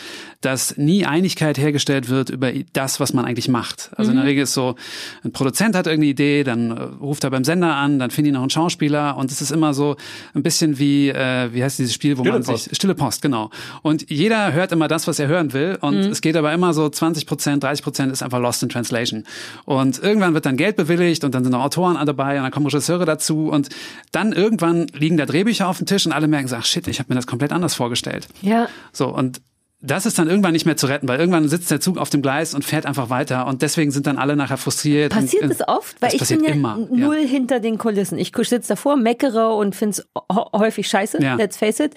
dass 0.45 0.77
nie 0.77 1.05
Einigkeit 1.05 1.57
hergestellt 1.57 2.09
wird 2.09 2.29
über 2.29 2.51
das, 2.73 2.99
was 2.99 3.13
man 3.13 3.25
eigentlich 3.25 3.47
macht. 3.47 3.89
Also 3.95 4.11
in 4.11 4.17
der 4.17 4.25
Regel 4.25 4.43
ist 4.43 4.53
so, 4.53 4.75
ein 5.23 5.31
Produzent 5.31 5.75
hat 5.75 5.87
irgendeine 5.87 6.11
Idee, 6.11 6.43
dann 6.43 6.71
äh, 6.71 6.81
ruft 7.01 7.23
er 7.23 7.31
beim 7.31 7.43
Sender 7.43 7.75
an, 7.75 7.99
dann 7.99 8.11
finden 8.11 8.25
die 8.25 8.31
noch 8.33 8.41
einen 8.41 8.49
Schauspieler 8.49 9.17
und 9.17 9.31
es 9.31 9.41
ist 9.41 9.51
immer 9.51 9.73
so 9.73 9.95
ein 10.33 10.43
bisschen 10.43 10.77
wie, 10.77 11.09
äh, 11.09 11.53
wie 11.53 11.63
heißt 11.63 11.79
dieses 11.79 11.93
Spiel, 11.93 12.17
wo 12.17 12.23
Stille 12.23 12.33
man 12.33 12.43
Post. 12.43 12.63
sich, 12.65 12.75
Stille 12.75 12.95
Post, 12.95 13.21
genau. 13.21 13.49
Und 13.81 14.09
jeder 14.09 14.53
hört 14.53 14.71
immer 14.71 14.87
das, 14.87 15.07
was 15.07 15.17
er 15.19 15.27
hören 15.27 15.53
will 15.53 15.77
und 15.81 15.95
es 15.95 16.21
geht 16.21 16.35
aber 16.35 16.53
immer 16.53 16.73
so 16.73 16.89
20 16.89 17.25
Prozent, 17.25 17.63
30 17.63 17.83
Prozent 17.83 18.11
ist 18.11 18.21
einfach 18.21 18.39
lost 18.39 18.61
in 18.63 18.69
translation. 18.69 19.23
Und 19.65 19.99
irgendwann 20.03 20.33
wird 20.33 20.45
dann 20.45 20.57
Geld 20.57 20.75
bewilligt 20.75 21.23
und 21.23 21.33
dann 21.33 21.43
sind 21.43 21.51
noch 21.53 21.63
Autoren 21.63 21.97
dabei 22.05 22.37
und 22.37 22.43
dann 22.43 22.51
kommen 22.51 22.67
Regisseure 22.83 23.05
dazu 23.05 23.49
und 23.49 23.69
dann 24.11 24.33
irgendwann 24.33 24.87
liegen 24.87 25.17
da 25.17 25.25
Drehbücher 25.25 25.67
auf 25.67 25.77
dem 25.77 25.87
Tisch 25.87 26.05
und 26.05 26.11
alle 26.11 26.27
merken 26.27 26.47
so, 26.47 26.55
ach 26.55 26.65
shit, 26.65 26.87
ich 26.87 26.99
habe 26.99 27.09
mir 27.09 27.15
das 27.15 27.27
komplett 27.27 27.51
anders 27.51 27.75
vorgestellt. 27.75 28.27
Ja. 28.41 28.67
So, 28.91 29.07
und 29.07 29.41
das 29.83 30.05
ist 30.05 30.17
dann 30.17 30.29
irgendwann 30.29 30.53
nicht 30.53 30.65
mehr 30.65 30.77
zu 30.77 30.87
retten, 30.87 31.07
weil 31.09 31.19
irgendwann 31.19 31.47
sitzt 31.49 31.69
der 31.69 31.81
Zug 31.81 31.97
auf 31.97 32.09
dem 32.09 32.21
Gleis 32.21 32.53
und 32.53 32.63
fährt 32.63 32.85
einfach 32.85 33.09
weiter 33.09 33.45
und 33.47 33.61
deswegen 33.61 33.91
sind 33.91 34.07
dann 34.07 34.17
alle 34.17 34.37
nachher 34.37 34.57
frustriert. 34.57 35.11
Passiert 35.11 35.43
und, 35.43 35.51
es 35.51 35.67
oft? 35.67 36.01
Weil 36.01 36.11
das 36.11 36.21
ich 36.31 36.37
bin 36.37 36.45
ja 36.45 36.53
immer. 36.53 36.77
null 36.89 37.19
Ja. 37.19 37.27
hinter 37.27 37.59
den 37.59 37.77
Kulissen. 37.77 38.17
Ich 38.17 38.31
sitze 38.35 38.69
davor, 38.69 38.95
meckere 38.95 39.53
und 39.55 39.75
finde 39.75 39.99
es 39.99 40.07
häufig 40.53 40.87
scheiße. 40.87 41.21
Ja. 41.21 41.35
Let's 41.35 41.57
face 41.57 41.81
it. 41.81 41.95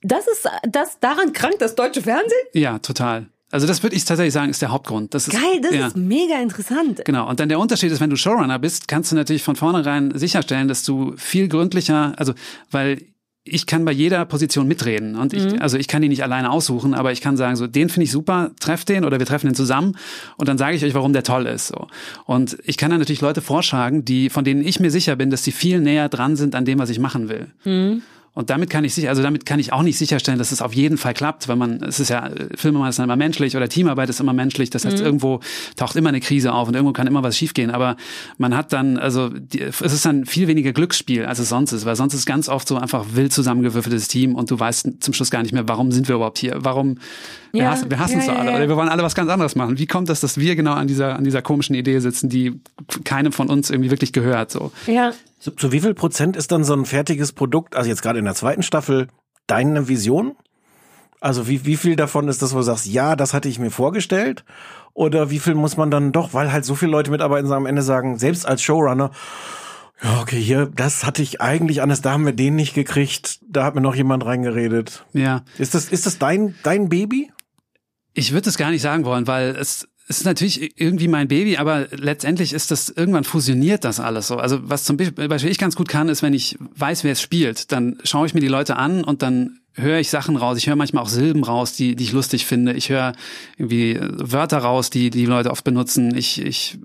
Das 0.00 0.26
ist, 0.26 0.48
das, 0.68 0.98
daran 1.00 1.32
krankt 1.34 1.60
das 1.60 1.74
deutsche 1.74 2.00
Fernsehen? 2.00 2.30
ja, 2.54 2.78
total. 2.78 3.26
Also 3.50 3.66
das 3.66 3.82
würde 3.82 3.94
ich 3.94 4.04
tatsächlich 4.04 4.34
sagen, 4.34 4.50
ist 4.50 4.60
der 4.60 4.72
Hauptgrund. 4.72 5.14
Das 5.14 5.28
ist, 5.28 5.34
Geil, 5.34 5.60
das 5.62 5.74
ja. 5.74 5.86
ist 5.86 5.96
mega 5.96 6.40
interessant. 6.40 7.02
Genau. 7.04 7.28
Und 7.28 7.38
dann 7.38 7.48
der 7.48 7.60
Unterschied 7.60 7.92
ist, 7.92 8.00
wenn 8.00 8.10
du 8.10 8.16
Showrunner 8.16 8.58
bist, 8.58 8.88
kannst 8.88 9.12
du 9.12 9.16
natürlich 9.16 9.44
von 9.44 9.54
vornherein 9.56 10.16
sicherstellen, 10.18 10.66
dass 10.68 10.82
du 10.82 11.14
viel 11.16 11.48
gründlicher, 11.48 12.14
also, 12.16 12.32
weil 12.70 13.02
ich 13.46 13.66
kann 13.66 13.84
bei 13.84 13.92
jeder 13.92 14.24
Position 14.24 14.66
mitreden 14.66 15.14
und 15.16 15.32
ich, 15.32 15.62
also 15.62 15.78
ich 15.78 15.88
kann 15.88 16.02
die 16.02 16.08
nicht 16.08 16.22
alleine 16.22 16.50
aussuchen, 16.50 16.94
aber 16.94 17.12
ich 17.12 17.20
kann 17.20 17.36
sagen, 17.36 17.56
so, 17.56 17.66
den 17.66 17.88
finde 17.88 18.04
ich 18.04 18.10
super, 18.10 18.50
treff 18.60 18.84
den 18.84 19.04
oder 19.04 19.18
wir 19.18 19.26
treffen 19.26 19.46
den 19.46 19.54
zusammen 19.54 19.96
und 20.36 20.48
dann 20.48 20.58
sage 20.58 20.76
ich 20.76 20.84
euch, 20.84 20.94
warum 20.94 21.12
der 21.12 21.22
toll 21.22 21.46
ist, 21.46 21.68
so. 21.68 21.86
Und 22.24 22.58
ich 22.64 22.76
kann 22.76 22.90
dann 22.90 22.98
natürlich 22.98 23.20
Leute 23.20 23.40
vorschlagen, 23.40 24.04
die, 24.04 24.30
von 24.30 24.44
denen 24.44 24.66
ich 24.66 24.80
mir 24.80 24.90
sicher 24.90 25.16
bin, 25.16 25.30
dass 25.30 25.42
die 25.42 25.52
viel 25.52 25.80
näher 25.80 26.08
dran 26.08 26.36
sind 26.36 26.54
an 26.54 26.64
dem, 26.64 26.78
was 26.78 26.90
ich 26.90 26.98
machen 26.98 27.28
will. 27.28 27.46
Und 28.36 28.50
damit 28.50 28.68
kann 28.68 28.84
ich 28.84 28.94
sicher, 28.94 29.08
also 29.08 29.22
damit 29.22 29.46
kann 29.46 29.58
ich 29.58 29.72
auch 29.72 29.80
nicht 29.80 29.96
sicherstellen, 29.96 30.38
dass 30.38 30.52
es 30.52 30.60
auf 30.60 30.74
jeden 30.74 30.98
Fall 30.98 31.14
klappt, 31.14 31.48
weil 31.48 31.56
man, 31.56 31.82
es 31.82 32.00
ist 32.00 32.10
ja, 32.10 32.26
äh, 32.26 32.48
Filme 32.54 32.86
ist 32.86 32.98
dann 32.98 33.04
immer 33.04 33.16
menschlich 33.16 33.56
oder 33.56 33.66
Teamarbeit 33.66 34.10
ist 34.10 34.20
immer 34.20 34.34
menschlich. 34.34 34.68
Das 34.68 34.84
heißt, 34.84 35.00
irgendwo 35.00 35.40
taucht 35.76 35.96
immer 35.96 36.10
eine 36.10 36.20
Krise 36.20 36.52
auf 36.52 36.68
und 36.68 36.74
irgendwo 36.74 36.92
kann 36.92 37.06
immer 37.06 37.22
was 37.22 37.34
schiefgehen. 37.34 37.70
Aber 37.70 37.96
man 38.36 38.54
hat 38.54 38.74
dann, 38.74 38.98
also 38.98 39.30
die, 39.30 39.62
es 39.62 39.80
ist 39.80 40.04
dann 40.04 40.26
viel 40.26 40.48
weniger 40.48 40.74
Glücksspiel, 40.74 41.24
als 41.24 41.38
es 41.38 41.48
sonst 41.48 41.72
ist, 41.72 41.86
weil 41.86 41.96
sonst 41.96 42.12
ist 42.12 42.26
ganz 42.26 42.50
oft 42.50 42.68
so 42.68 42.76
einfach 42.76 43.06
wild 43.14 43.32
zusammengewürfeltes 43.32 44.06
Team 44.08 44.34
und 44.34 44.50
du 44.50 44.60
weißt 44.60 44.86
zum 45.00 45.14
Schluss 45.14 45.30
gar 45.30 45.40
nicht 45.40 45.52
mehr, 45.52 45.66
warum 45.66 45.90
sind 45.90 46.06
wir 46.06 46.16
überhaupt 46.16 46.36
hier? 46.36 46.56
Warum 46.58 46.98
wir 47.52 47.62
Ja, 47.62 47.70
hassen, 47.70 47.90
wir 47.90 47.98
hassen 47.98 48.14
ja, 48.14 48.18
es 48.18 48.26
doch 48.26 48.34
ja, 48.34 48.40
alle 48.40 48.50
oder 48.50 48.68
wir 48.68 48.76
wollen 48.76 48.90
alle 48.90 49.02
was 49.02 49.14
ganz 49.14 49.30
anderes 49.30 49.54
machen. 49.56 49.78
Wie 49.78 49.86
kommt 49.86 50.10
das, 50.10 50.20
dass 50.20 50.36
wir 50.36 50.56
genau 50.56 50.74
an 50.74 50.86
dieser, 50.86 51.16
an 51.16 51.24
dieser 51.24 51.40
komischen 51.40 51.74
Idee 51.74 52.00
sitzen, 52.00 52.28
die 52.28 52.60
keinem 53.04 53.32
von 53.32 53.48
uns 53.48 53.70
irgendwie 53.70 53.90
wirklich 53.90 54.12
gehört? 54.12 54.50
So. 54.50 54.72
Ja. 54.86 55.12
Zu, 55.46 55.52
zu 55.52 55.70
wie 55.70 55.78
viel 55.78 55.94
Prozent 55.94 56.36
ist 56.36 56.50
dann 56.50 56.64
so 56.64 56.74
ein 56.74 56.84
fertiges 56.84 57.32
Produkt, 57.32 57.76
also 57.76 57.88
jetzt 57.88 58.02
gerade 58.02 58.18
in 58.18 58.24
der 58.24 58.34
zweiten 58.34 58.64
Staffel, 58.64 59.06
deine 59.46 59.86
Vision? 59.86 60.34
Also 61.20 61.46
wie, 61.46 61.64
wie 61.64 61.76
viel 61.76 61.94
davon 61.94 62.26
ist 62.26 62.42
das, 62.42 62.52
wo 62.52 62.56
du 62.56 62.64
sagst, 62.64 62.86
ja, 62.86 63.14
das 63.14 63.32
hatte 63.32 63.48
ich 63.48 63.60
mir 63.60 63.70
vorgestellt? 63.70 64.44
Oder 64.92 65.30
wie 65.30 65.38
viel 65.38 65.54
muss 65.54 65.76
man 65.76 65.88
dann 65.88 66.10
doch, 66.10 66.34
weil 66.34 66.50
halt 66.50 66.64
so 66.64 66.74
viele 66.74 66.90
Leute 66.90 67.12
mitarbeiten, 67.12 67.52
am 67.52 67.66
Ende 67.66 67.82
sagen, 67.82 68.18
selbst 68.18 68.44
als 68.44 68.60
Showrunner, 68.60 69.12
ja, 70.02 70.20
okay, 70.20 70.40
hier, 70.40 70.66
das 70.66 71.06
hatte 71.06 71.22
ich 71.22 71.40
eigentlich 71.40 71.80
anders, 71.80 72.00
da 72.00 72.10
haben 72.10 72.26
wir 72.26 72.32
den 72.32 72.56
nicht 72.56 72.74
gekriegt, 72.74 73.38
da 73.48 73.62
hat 73.62 73.76
mir 73.76 73.80
noch 73.82 73.94
jemand 73.94 74.26
reingeredet. 74.26 75.04
Ja. 75.12 75.44
Ist 75.58 75.76
das, 75.76 75.84
ist 75.90 76.06
das 76.06 76.18
dein, 76.18 76.56
dein 76.64 76.88
Baby? 76.88 77.30
Ich 78.14 78.32
würde 78.32 78.48
es 78.48 78.58
gar 78.58 78.70
nicht 78.70 78.82
sagen 78.82 79.04
wollen, 79.04 79.28
weil 79.28 79.54
es 79.54 79.86
es 79.94 79.95
ist 80.08 80.24
natürlich 80.24 80.80
irgendwie 80.80 81.08
mein 81.08 81.28
Baby, 81.28 81.56
aber 81.56 81.88
letztendlich 81.90 82.52
ist 82.52 82.70
das, 82.70 82.88
irgendwann 82.88 83.24
fusioniert 83.24 83.84
das 83.84 83.98
alles 83.98 84.28
so. 84.28 84.36
Also 84.36 84.58
was 84.62 84.84
zum 84.84 84.96
Beispiel 84.96 85.50
ich 85.50 85.58
ganz 85.58 85.74
gut 85.74 85.88
kann, 85.88 86.08
ist, 86.08 86.22
wenn 86.22 86.32
ich 86.32 86.56
weiß, 86.76 87.02
wer 87.02 87.12
es 87.12 87.20
spielt, 87.20 87.72
dann 87.72 87.98
schaue 88.04 88.26
ich 88.26 88.34
mir 88.34 88.40
die 88.40 88.48
Leute 88.48 88.76
an 88.76 89.02
und 89.02 89.22
dann 89.22 89.58
höre 89.76 89.98
ich 89.98 90.10
Sachen 90.10 90.36
raus. 90.36 90.58
Ich 90.58 90.66
höre 90.66 90.76
manchmal 90.76 91.02
auch 91.02 91.08
Silben 91.08 91.44
raus, 91.44 91.74
die, 91.74 91.96
die 91.96 92.04
ich 92.04 92.12
lustig 92.12 92.46
finde. 92.46 92.72
Ich 92.72 92.88
höre 92.88 93.12
irgendwie 93.58 93.92
äh, 93.92 94.10
Wörter 94.12 94.58
raus, 94.58 94.90
die 94.90 95.10
die 95.10 95.26
Leute 95.26 95.50
oft 95.50 95.64
benutzen. 95.64 96.16
Ich, 96.16 96.40
ich 96.42 96.78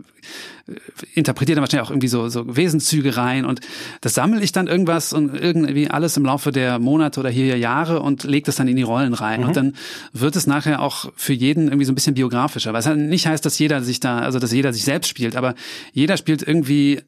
äh, 0.67 0.73
interpretiere 1.13 1.55
dann 1.55 1.63
wahrscheinlich 1.63 1.87
auch 1.87 1.91
irgendwie 1.91 2.07
so, 2.07 2.29
so 2.29 2.55
Wesenszüge 2.55 3.17
rein 3.17 3.45
und 3.45 3.61
das 4.01 4.13
sammle 4.13 4.41
ich 4.41 4.51
dann 4.51 4.67
irgendwas 4.67 5.13
und 5.13 5.33
irgendwie 5.35 5.89
alles 5.89 6.17
im 6.17 6.25
Laufe 6.25 6.51
der 6.51 6.79
Monate 6.79 7.19
oder 7.19 7.29
hier 7.29 7.57
Jahre 7.57 8.01
und 8.01 8.23
lege 8.23 8.45
das 8.45 8.57
dann 8.57 8.67
in 8.67 8.75
die 8.75 8.83
Rollen 8.83 9.13
rein. 9.13 9.43
Und 9.43 9.55
dann 9.55 9.73
wird 10.13 10.35
es 10.35 10.47
nachher 10.47 10.81
auch 10.81 11.11
für 11.15 11.33
jeden 11.33 11.67
irgendwie 11.67 11.85
so 11.85 11.91
ein 11.91 11.95
bisschen 11.95 12.15
biografischer. 12.15 12.73
Was 12.73 12.85
halt 12.85 12.99
nicht 12.99 13.27
heißt, 13.27 13.45
dass 13.45 13.57
jeder 13.57 13.81
sich 13.81 13.99
da, 13.99 14.19
also 14.19 14.39
dass 14.39 14.51
jeder 14.51 14.73
sich 14.73 14.83
selbst 14.83 15.07
spielt, 15.07 15.35
aber 15.35 15.55
jeder 15.93 16.17
spielt 16.17 16.41
irgendwie 16.41 17.01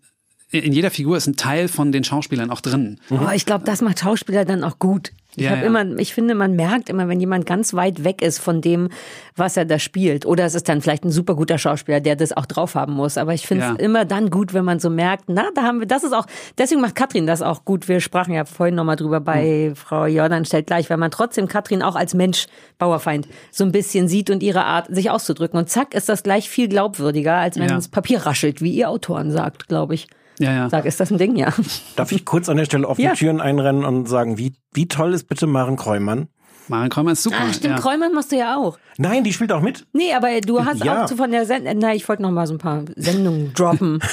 in 0.59 0.71
jeder 0.73 0.91
Figur 0.91 1.17
ist 1.17 1.27
ein 1.27 1.35
Teil 1.35 1.67
von 1.67 1.91
den 1.91 2.03
Schauspielern 2.03 2.51
auch 2.51 2.61
drin. 2.61 2.99
Oh, 3.09 3.29
ich 3.33 3.45
glaube, 3.45 3.65
das 3.65 3.81
macht 3.81 3.99
Schauspieler 3.99 4.45
dann 4.45 4.63
auch 4.63 4.77
gut. 4.79 5.11
Ich 5.35 5.45
Ja, 5.45 5.55
ja. 5.55 5.61
immer, 5.63 5.83
ich 5.97 6.13
finde, 6.13 6.35
man 6.35 6.55
merkt 6.55 6.89
immer, 6.89 7.07
wenn 7.07 7.19
jemand 7.19 7.47
ganz 7.47 7.73
weit 7.73 8.03
weg 8.03 8.21
ist 8.21 8.37
von 8.37 8.61
dem, 8.61 8.89
was 9.35 9.57
er 9.57 9.65
da 9.65 9.79
spielt. 9.79 10.27
Oder 10.27 10.45
es 10.45 10.53
ist 10.53 10.69
dann 10.69 10.79
vielleicht 10.79 11.03
ein 11.05 11.09
super 11.11 11.33
guter 11.35 11.57
Schauspieler, 11.57 12.01
der 12.01 12.15
das 12.15 12.33
auch 12.37 12.45
drauf 12.45 12.75
haben 12.75 12.93
muss. 12.93 13.17
Aber 13.17 13.33
ich 13.33 13.47
finde 13.47 13.63
es 13.63 13.69
Ja. 13.71 13.75
immer 13.83 14.05
dann 14.05 14.29
gut, 14.29 14.53
wenn 14.53 14.63
man 14.63 14.79
so 14.79 14.91
merkt, 14.91 15.23
na, 15.29 15.45
da 15.55 15.63
haben 15.63 15.79
wir, 15.79 15.87
das 15.87 16.03
ist 16.03 16.13
auch, 16.13 16.27
deswegen 16.59 16.81
macht 16.81 16.93
Katrin 16.93 17.25
das 17.25 17.41
auch 17.41 17.65
gut. 17.65 17.87
Wir 17.87 17.99
sprachen 17.99 18.31
ja 18.35 18.45
vorhin 18.45 18.75
nochmal 18.75 18.95
drüber 18.95 19.21
bei 19.21 19.69
Hm. 19.69 19.75
Frau 19.75 20.05
Jordan 20.05 20.45
stellt 20.45 20.67
gleich, 20.67 20.87
weil 20.91 20.97
man 20.97 21.09
trotzdem 21.09 21.47
Katrin 21.47 21.81
auch 21.81 21.95
als 21.95 22.13
Mensch, 22.13 22.45
Bauerfeind, 22.77 23.27
so 23.49 23.63
ein 23.63 23.71
bisschen 23.71 24.07
sieht 24.07 24.29
und 24.29 24.43
ihre 24.43 24.65
Art, 24.65 24.93
sich 24.93 25.09
auszudrücken. 25.09 25.57
Und 25.57 25.67
zack, 25.67 25.95
ist 25.95 26.09
das 26.09 26.21
gleich 26.21 26.47
viel 26.47 26.67
glaubwürdiger, 26.67 27.37
als 27.37 27.57
wenn 27.57 27.69
das 27.69 27.87
Papier 27.87 28.23
raschelt, 28.23 28.61
wie 28.61 28.71
ihr 28.71 28.87
Autoren 28.87 29.31
sagt, 29.31 29.67
glaube 29.67 29.95
ich. 29.95 30.05
Ja, 30.43 30.53
ja. 30.53 30.69
Sag, 30.69 30.85
ist 30.85 30.99
das 30.99 31.11
ein 31.11 31.17
Ding, 31.17 31.35
ja. 31.35 31.53
Darf 31.95 32.11
ich 32.11 32.25
kurz 32.25 32.49
an 32.49 32.57
der 32.57 32.65
Stelle 32.65 32.87
offene 32.87 33.07
Ja. 33.09 33.13
Türen 33.13 33.41
einrennen 33.41 33.85
und 33.85 34.07
sagen, 34.07 34.37
wie, 34.37 34.53
wie 34.73 34.87
toll 34.87 35.13
ist 35.13 35.27
bitte 35.27 35.47
Maren 35.47 35.75
Kreumann? 35.77 36.27
Maren 36.69 36.89
Kreumer 36.89 37.11
ist 37.11 37.23
super. 37.23 37.37
Ah, 37.41 37.53
stimmt, 37.53 37.75
ja. 37.75 37.79
Kräumann 37.81 38.13
machst 38.13 38.31
du 38.31 38.37
ja 38.37 38.55
auch. 38.57 38.77
Nein, 38.97 39.23
die 39.23 39.33
spielt 39.33 39.51
auch 39.51 39.61
mit. 39.61 39.85
Nee, 39.91 40.13
aber 40.13 40.39
du 40.41 40.63
hast 40.63 40.83
Ja. 40.83 41.03
auch 41.03 41.07
so 41.07 41.15
von 41.15 41.31
der 41.31 41.45
Sendung, 41.45 41.73
na, 41.79 41.93
ich 41.93 42.07
wollte 42.07 42.21
noch 42.21 42.31
mal 42.31 42.45
so 42.47 42.53
ein 42.53 42.57
paar 42.59 42.83
Sendungen 42.95 43.53
droppen. 43.53 43.99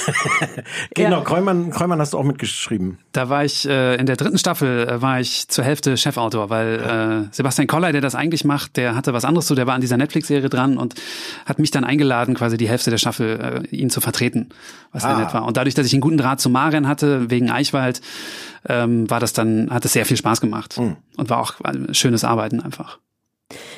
Genau, 0.95 1.17
Ja. 1.19 1.23
Kreumann, 1.23 1.69
Kreumann 1.71 1.99
hast 1.99 2.13
du 2.13 2.17
auch 2.17 2.23
mitgeschrieben. 2.23 2.97
Da 3.11 3.29
war 3.29 3.45
ich 3.45 3.67
äh, 3.67 3.95
in 3.95 4.05
der 4.05 4.15
dritten 4.15 4.37
Staffel 4.37 4.87
äh, 4.87 5.01
war 5.01 5.19
ich 5.19 5.47
zur 5.47 5.63
Hälfte 5.63 5.95
Chefautor, 5.97 6.49
weil 6.49 7.27
äh, 7.29 7.33
Sebastian 7.33 7.67
Koller, 7.67 7.91
der 7.91 8.01
das 8.01 8.15
eigentlich 8.15 8.43
macht, 8.43 8.77
der 8.77 8.95
hatte 8.95 9.13
was 9.13 9.25
anderes 9.25 9.45
zu, 9.47 9.55
der 9.55 9.67
war 9.67 9.75
an 9.75 9.81
dieser 9.81 9.97
Netflix-Serie 9.97 10.49
dran 10.49 10.77
und 10.77 10.95
hat 11.45 11.59
mich 11.59 11.71
dann 11.71 11.83
eingeladen, 11.83 12.33
quasi 12.35 12.57
die 12.57 12.67
Hälfte 12.69 12.89
der 12.89 12.97
Staffel 12.97 13.63
äh, 13.71 13.75
ihn 13.75 13.89
zu 13.89 14.01
vertreten, 14.01 14.49
was 14.91 15.03
sehr 15.03 15.11
Ah. 15.11 15.19
nett 15.19 15.33
war. 15.33 15.45
Und 15.45 15.57
dadurch, 15.57 15.75
dass 15.75 15.85
ich 15.87 15.93
einen 15.93 16.01
guten 16.01 16.17
Draht 16.17 16.39
zu 16.41 16.49
Maren 16.49 16.87
hatte 16.87 17.29
wegen 17.29 17.49
Eichwald, 17.49 18.01
ähm, 18.67 19.09
war 19.09 19.19
das 19.19 19.33
dann 19.33 19.69
hat 19.69 19.85
es 19.85 19.93
sehr 19.93 20.05
viel 20.05 20.17
Spaß 20.17 20.41
gemacht 20.41 20.77
und 20.77 21.29
war 21.29 21.39
auch 21.39 21.59
ein 21.61 21.93
schönes 21.93 22.23
Arbeiten 22.23 22.61
einfach. 22.61 22.99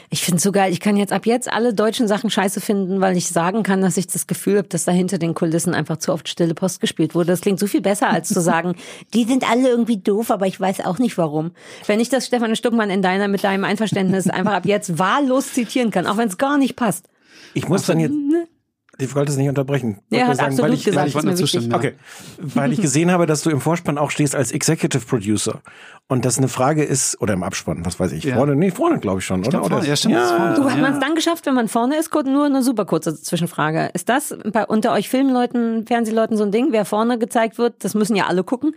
Ich 0.09 0.21
finde 0.21 0.39
so 0.39 0.51
geil. 0.51 0.71
Ich 0.71 0.79
kann 0.79 0.97
jetzt 0.97 1.11
ab 1.11 1.25
jetzt 1.25 1.51
alle 1.51 1.73
deutschen 1.73 2.07
Sachen 2.07 2.29
scheiße 2.29 2.61
finden, 2.61 3.01
weil 3.01 3.17
ich 3.17 3.29
sagen 3.29 3.63
kann, 3.63 3.81
dass 3.81 3.97
ich 3.97 4.07
das 4.07 4.27
Gefühl 4.27 4.59
habe, 4.59 4.67
dass 4.67 4.85
da 4.85 4.91
hinter 4.91 5.17
den 5.17 5.33
Kulissen 5.33 5.73
einfach 5.73 5.97
zu 5.97 6.13
oft 6.13 6.29
stille 6.29 6.53
Post 6.53 6.81
gespielt 6.81 7.15
wurde. 7.15 7.27
Das 7.27 7.41
klingt 7.41 7.59
so 7.59 7.67
viel 7.67 7.81
besser, 7.81 8.09
als 8.09 8.29
zu 8.29 8.41
sagen, 8.41 8.75
die 9.13 9.23
sind 9.23 9.49
alle 9.49 9.69
irgendwie 9.69 9.97
doof, 9.97 10.29
aber 10.31 10.45
ich 10.45 10.59
weiß 10.59 10.81
auch 10.85 10.99
nicht 10.99 11.17
warum. 11.17 11.51
Wenn 11.87 11.99
ich 11.99 12.09
das 12.09 12.27
Stefan 12.27 12.55
Stuckmann 12.55 12.89
in 12.89 13.01
deiner, 13.01 13.27
mit 13.27 13.43
deinem 13.43 13.63
Einverständnis 13.63 14.29
einfach 14.29 14.53
ab 14.53 14.65
jetzt 14.65 14.99
wahllos 14.99 15.53
zitieren 15.53 15.91
kann, 15.91 16.05
auch 16.05 16.17
wenn 16.17 16.27
es 16.27 16.37
gar 16.37 16.57
nicht 16.57 16.75
passt. 16.75 17.09
Ich 17.55 17.67
muss 17.67 17.85
dann 17.85 17.99
jetzt, 17.99 18.13
ich 18.99 19.15
wollte 19.15 19.31
es 19.31 19.37
nicht 19.37 19.49
unterbrechen. 19.49 19.99
Ich 20.09 20.19
Er 20.19 20.27
hat 20.27 20.37
weil 20.37 20.45
absolut 20.47 20.73
ich, 20.73 20.83
gesagt, 20.85 20.97
weil 21.01 21.07
ist 21.07 21.15
wollte 21.15 21.27
mir 21.61 21.61
ja. 21.69 21.75
Okay, 21.75 21.93
weil 22.37 22.71
ich 22.73 22.81
gesehen 22.81 23.11
habe, 23.11 23.25
dass 23.25 23.41
du 23.41 23.49
im 23.49 23.59
Vorspann 23.59 23.97
auch 23.97 24.11
stehst 24.11 24.35
als 24.35 24.51
Executive 24.51 25.05
Producer 25.05 25.61
und 26.07 26.25
das 26.25 26.37
eine 26.37 26.47
Frage 26.47 26.83
ist, 26.83 27.19
oder 27.21 27.33
im 27.33 27.43
Abspann, 27.43 27.85
was 27.85 27.99
weiß 27.99 28.11
ich, 28.11 28.23
Ja. 28.25 28.35
vorne, 28.35 28.55
nee, 28.55 28.71
vorne 28.71 28.99
glaube 28.99 29.19
ich 29.19 29.25
schon, 29.25 29.39
oder? 29.39 29.49
glaub, 29.49 29.63
oder? 29.65 29.75
vorne, 29.77 29.87
ja, 29.87 29.95
stimmt, 29.95 30.15
das 30.15 30.25
ist 30.31 30.37
vorne. 30.37 30.55
Du, 30.55 30.65
hat 30.69 30.75
Ja. 30.75 30.81
man 30.81 30.93
es 30.93 30.99
dann 30.99 31.15
geschafft, 31.15 31.45
wenn 31.45 31.55
man 31.55 31.67
vorne 31.67 31.97
ist? 31.97 32.13
Nur 32.13 32.45
eine 32.45 32.61
super 32.61 32.85
kurze 32.85 33.19
Zwischenfrage. 33.19 33.89
Ist 33.93 34.09
das 34.09 34.35
bei, 34.51 34.65
unter 34.65 34.91
euch 34.93 35.09
Filmleuten, 35.09 35.87
Fernsehleuten 35.87 36.37
so 36.37 36.43
ein 36.43 36.51
Ding, 36.51 36.67
wer 36.71 36.85
vorne 36.85 37.17
gezeigt 37.17 37.57
wird? 37.57 37.83
Das 37.83 37.95
müssen 37.95 38.15
ja 38.15 38.27
alle 38.27 38.43
gucken. 38.43 38.75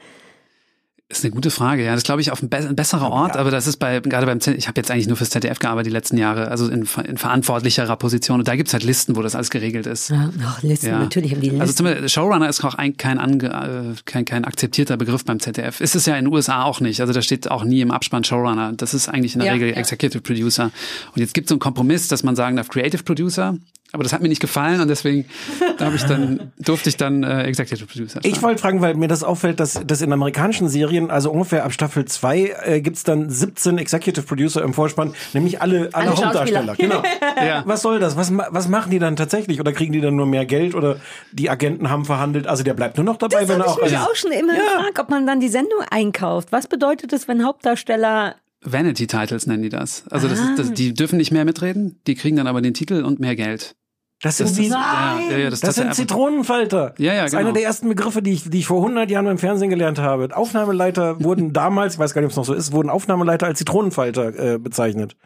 Ist 1.09 1.25
eine 1.25 1.31
gute 1.33 1.53
Frage, 1.53 1.85
ja. 1.85 1.95
Das 1.95 2.03
glaube 2.03 2.21
ich 2.21 2.33
auf 2.33 2.43
ein, 2.43 2.49
be 2.49 2.57
ein 2.57 2.75
besserer 2.75 3.09
Ort, 3.13 3.37
aber 3.37 3.53
das 3.53 3.69
ist 3.69 3.77
bei, 3.77 4.01
gerade 4.01 4.27
beim 4.27 4.41
ZDF, 4.41 4.59
ich 4.59 4.67
habe 4.67 4.81
jetzt 4.81 4.91
eigentlich 4.91 5.07
nur 5.07 5.17
fürs 5.17 5.31
ZDF 5.31 5.61
gearbeitet 5.61 5.87
die 5.87 5.93
letzten 5.93 6.17
Jahre, 6.19 6.49
also 6.49 6.69
in, 6.69 6.85
in 7.05 7.17
verantwortlicherer 7.17 7.95
Position. 7.95 8.41
Und 8.41 8.49
da 8.49 8.57
gibt's 8.57 8.73
halt 8.73 8.83
Listen, 8.83 9.15
wo 9.15 9.23
das 9.23 9.37
alles 9.37 9.51
geregelt 9.51 9.87
ist. 9.87 10.11
Ja, 10.11 10.31
ach, 10.45 10.63
Listen, 10.65 10.87
Ja. 10.89 10.99
natürlich 10.99 11.31
haben 11.31 11.41
die 11.43 11.51
Listen. 11.51 11.61
Also 11.61 11.75
zum 11.75 11.87
Beispiel 11.87 12.09
Showrunner 12.09 12.49
ist 12.49 12.65
auch 12.65 12.75
ein, 12.75 12.97
kein, 12.97 13.19
ange, 13.21 13.47
äh, 13.47 13.95
kein, 14.05 14.25
kein 14.25 14.45
akzeptierter 14.45 14.97
Begriff 14.97 15.25
beim 15.25 15.39
ZDF. 15.39 15.81
Ist 15.81 15.95
es 15.95 16.07
ja 16.07 16.17
in 16.17 16.25
den 16.25 16.35
USA 16.35 16.65
auch 16.65 16.81
nicht. 16.81 17.01
Also 17.01 17.13
da 17.13 17.23
steht 17.23 17.49
auch 17.53 17.63
nie 17.63 17.83
im 17.83 17.93
Abspann 17.93 18.25
Showrunner. 18.25 18.73
Das 18.73 18.93
ist 18.93 19.09
eigentlich 19.09 19.35
in 19.35 19.39
der 19.39 19.47
Ja, 19.47 19.53
Regel 19.53 19.69
ja. 19.69 19.77
Executive 19.77 20.23
Producer. 20.23 20.73
Und 21.15 21.21
jetzt 21.21 21.35
gibt 21.35 21.47
es 21.47 21.51
so 21.51 21.55
einen 21.55 21.61
Kompromiss, 21.61 22.09
dass 22.09 22.25
man 22.25 22.35
sagen 22.35 22.57
darf 22.57 22.69
Creative 22.69 23.05
Producer. 23.05 23.57
Aber 23.93 24.03
das 24.03 24.13
hat 24.13 24.21
mir 24.21 24.29
nicht 24.29 24.41
gefallen 24.41 24.81
und 24.81 24.89
deswegen 24.89 25.27
da 25.79 25.87
hab 25.87 25.95
ich 25.95 26.03
dann, 26.05 26.53
durfte 26.59 26.89
ich 26.89 26.97
dann 26.97 27.23
äh, 27.23 27.45
Executive 27.45 27.87
Producer 27.87 28.21
Ich 28.23 28.35
sagen. 28.35 28.43
wollte 28.43 28.61
fragen, 28.61 28.81
weil 28.81 28.95
mir 28.95 29.09
das 29.09 29.23
auffällt, 29.23 29.61
dass, 29.61 29.81
dass 29.87 30.03
in 30.03 30.13
amerikanischen 30.13 30.69
Serien, 30.69 31.11
also 31.11 31.31
ungefähr 31.31 31.65
ab 31.65 31.73
Staffel 31.73 32.05
2, 32.05 32.57
äh, 32.65 32.81
gibt's 32.81 33.05
dann 33.05 33.31
17 33.31 33.79
Executive 33.79 34.27
Producer 34.27 34.63
im 34.63 34.75
Vorspann, 34.75 35.15
nämlich 35.33 35.63
alle, 35.63 35.91
alle, 35.93 36.11
Alle 36.11 36.17
Hauptdarsteller. 36.17 36.75
Genau. 36.87 37.03
Ja. 37.37 37.63
Was 37.65 37.83
soll 37.83 38.01
das? 38.01 38.17
Was, 38.17 38.31
was 38.33 38.69
machen 38.69 38.91
die 38.91 38.99
dann 38.99 39.17
tatsächlich? 39.17 39.61
Oder 39.61 39.73
kriegen 39.73 39.93
die 39.93 40.01
dann 40.01 40.15
nur 40.15 40.27
mehr 40.27 40.45
Geld? 40.45 40.75
Oder 40.75 40.97
die 41.33 41.49
Agenten 41.49 41.89
haben 41.91 42.05
verhandelt? 42.05 42.47
Also 42.47 42.65
der 42.65 42.75
bleibt 42.75 42.97
nur 42.97 43.05
noch 43.05 43.17
dabei, 43.17 43.41
das 43.41 43.49
wenn 43.49 43.61
er 43.61 43.67
ich 43.67 43.73
auch... 43.73 43.83
mich 43.83 43.97
auch 43.97 44.15
schon 44.15 44.33
immer 44.33 44.55
gefragt, 44.55 44.99
ob 44.99 45.09
man 45.11 45.27
dann 45.27 45.41
die 45.41 45.49
Sendung 45.49 45.81
einkauft. 45.91 46.53
Was 46.53 46.67
bedeutet 46.67 47.13
es, 47.13 47.29
wenn 47.29 47.45
Hauptdarsteller 47.45 48.37
Vanity 48.63 49.07
Titles 49.07 49.47
nennen 49.47 49.63
die 49.63 49.69
das. 49.69 50.05
Also 50.11 50.29
das 50.29 50.39
ist, 50.41 50.47
Ah. 50.49 50.55
das, 50.57 50.73
die 50.73 50.95
dürfen 50.95 51.19
nicht 51.19 51.31
mehr 51.31 51.45
mitreden, 51.45 52.01
die 52.07 52.15
kriegen 52.15 52.37
dann 52.37 52.47
aber 52.47 52.61
den 52.63 52.75
Titel 52.75 53.05
und 53.05 53.21
mehr 53.21 53.37
Geld. 53.37 53.77
Das 54.23 54.39
sind, 54.39 54.49
Das 54.49 54.57
die, 54.57 54.65
ist, 54.67 54.73
ja, 54.73 55.19
ja, 55.31 55.37
ja, 55.37 55.51
das, 55.51 55.61
das 55.61 55.75
sind 55.75 55.95
Zitronenfalter. 55.95 56.95
Ja, 56.97 57.13
ja, 57.13 57.23
Das 57.23 57.27
ist 57.27 57.31
genau. 57.33 57.49
einer 57.49 57.53
der 57.53 57.65
ersten 57.65 57.89
Begriffe, 57.89 58.23
die 58.23 58.33
ich, 58.33 58.49
die 58.49 58.61
ich 58.61 58.67
vor 58.67 58.79
100 58.79 59.11
Jahren 59.11 59.27
im 59.27 59.37
Fernsehen 59.37 59.69
gelernt 59.69 59.99
habe. 59.99 60.35
Aufnahmeleiter 60.35 61.21
wurden 61.23 61.53
damals, 61.53 61.95
ich 61.95 61.99
weiß 61.99 62.15
gar 62.15 62.23
nicht, 62.23 62.29
ob 62.29 62.31
es 62.31 62.37
noch 62.37 62.47
so 62.47 62.55
ist, 62.55 62.73
wurden 62.73 62.89
Aufnahmeleiter 62.89 63.47
als 63.47 63.59
Zitronenfalter 63.59 64.55
äh, 64.55 64.59
bezeichnet. 64.59 65.17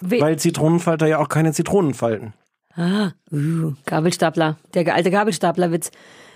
We 0.00 0.20
Weil 0.20 0.38
Zitronenfalter 0.38 1.06
ja 1.06 1.18
auch 1.18 1.28
keine 1.28 1.52
Zitronen 1.52 1.92
falten. 1.92 2.32
Ah, 2.74 3.10
uh, 3.32 3.74
Gabelstapler. 3.84 4.56
Der 4.72 4.94
alte 4.94 5.10
Gabelstaplerwitz. 5.10 5.90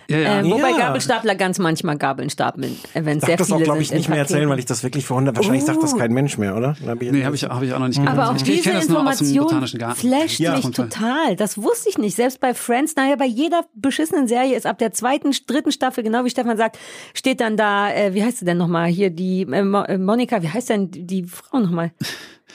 Ja, 0.08 0.18
ja. 0.18 0.40
Ähm, 0.40 0.50
wobei 0.50 0.70
Ja. 0.70 0.78
Gabelstapler 0.78 1.34
ganz 1.34 1.58
manchmal 1.58 1.96
Gabeln 1.96 2.30
stapeln, 2.30 2.76
äh, 2.94 3.04
wenn 3.04 3.18
Ich 3.18 3.24
sehr 3.24 3.36
darf 3.36 3.38
das 3.38 3.46
viele 3.48 3.58
auch, 3.60 3.64
glaube 3.64 3.82
ich, 3.82 3.92
nicht 3.92 4.08
mehr 4.08 4.18
erzählen, 4.18 4.48
weil 4.48 4.58
ich 4.58 4.66
das 4.66 4.82
wirklich 4.82 5.04
vor 5.04 5.16
100, 5.16 5.36
wahrscheinlich 5.36 5.64
sagt 5.64 5.82
das 5.82 5.96
kein 5.96 6.12
Mensch 6.12 6.38
mehr, 6.38 6.56
oder? 6.56 6.76
Hab 6.86 7.00
Nee, 7.00 7.24
habe 7.24 7.36
ich, 7.36 7.44
hab 7.44 7.62
ich 7.62 7.72
auch 7.72 7.78
noch 7.78 7.88
nicht 7.88 8.00
gehört. 8.00 8.18
Aber 8.18 8.30
auch 8.30 8.36
ich, 8.36 8.42
diese 8.42 8.58
ich 8.58 8.62
kenne 8.62 8.76
das 8.78 8.88
nur 8.88 9.06
aus 9.06 9.18
dem 9.18 9.28
Information 9.28 9.94
flasht 9.94 10.40
Ja. 10.40 10.56
mich 10.56 10.70
total. 10.70 11.36
Das 11.36 11.58
wusste 11.58 11.88
ich 11.90 11.98
nicht. 11.98 12.16
Selbst 12.16 12.40
bei 12.40 12.54
Friends, 12.54 12.96
naja, 12.96 13.16
bei 13.16 13.26
jeder 13.26 13.64
beschissenen 13.74 14.28
Serie 14.28 14.56
ist 14.56 14.66
ab 14.66 14.78
der 14.78 14.92
zweiten, 14.92 15.30
dritten 15.46 15.72
Staffel, 15.72 16.02
genau 16.04 16.24
wie 16.24 16.30
Stefan 16.30 16.56
sagt, 16.56 16.78
steht 17.14 17.40
dann 17.40 17.56
da, 17.56 17.92
äh, 17.92 18.14
wie 18.14 18.22
heißt 18.24 18.38
sie 18.38 18.44
denn 18.44 18.58
nochmal, 18.58 18.88
hier 18.88 19.10
die 19.10 19.42
äh, 19.42 19.58
äh, 19.60 19.98
Monika, 19.98 20.42
wie 20.42 20.48
heißt 20.48 20.70
denn 20.70 20.90
die, 20.90 21.06
die 21.06 21.24
Frau 21.24 21.58
nochmal? 21.60 21.92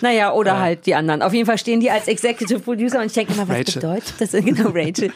Naja, 0.01 0.34
oder 0.34 0.60
halt 0.60 0.86
die 0.86 0.96
anderen. 0.96 1.22
Auf 1.22 1.34
jeden 1.34 1.46
Fall 1.46 1.58
stehen 1.58 1.80
die 1.80 1.89
als 1.89 2.08
Executive 2.08 2.60
Producer 2.60 3.00
und 3.00 3.08
ich 3.08 3.13
denke 3.13 3.34
immer, 3.34 3.48
was 3.48 3.58
Rachel. 3.58 3.82
bedeutet 3.82 4.13
das? 4.20 4.32
Genau, 4.48 4.70
Rachel. 4.70 5.12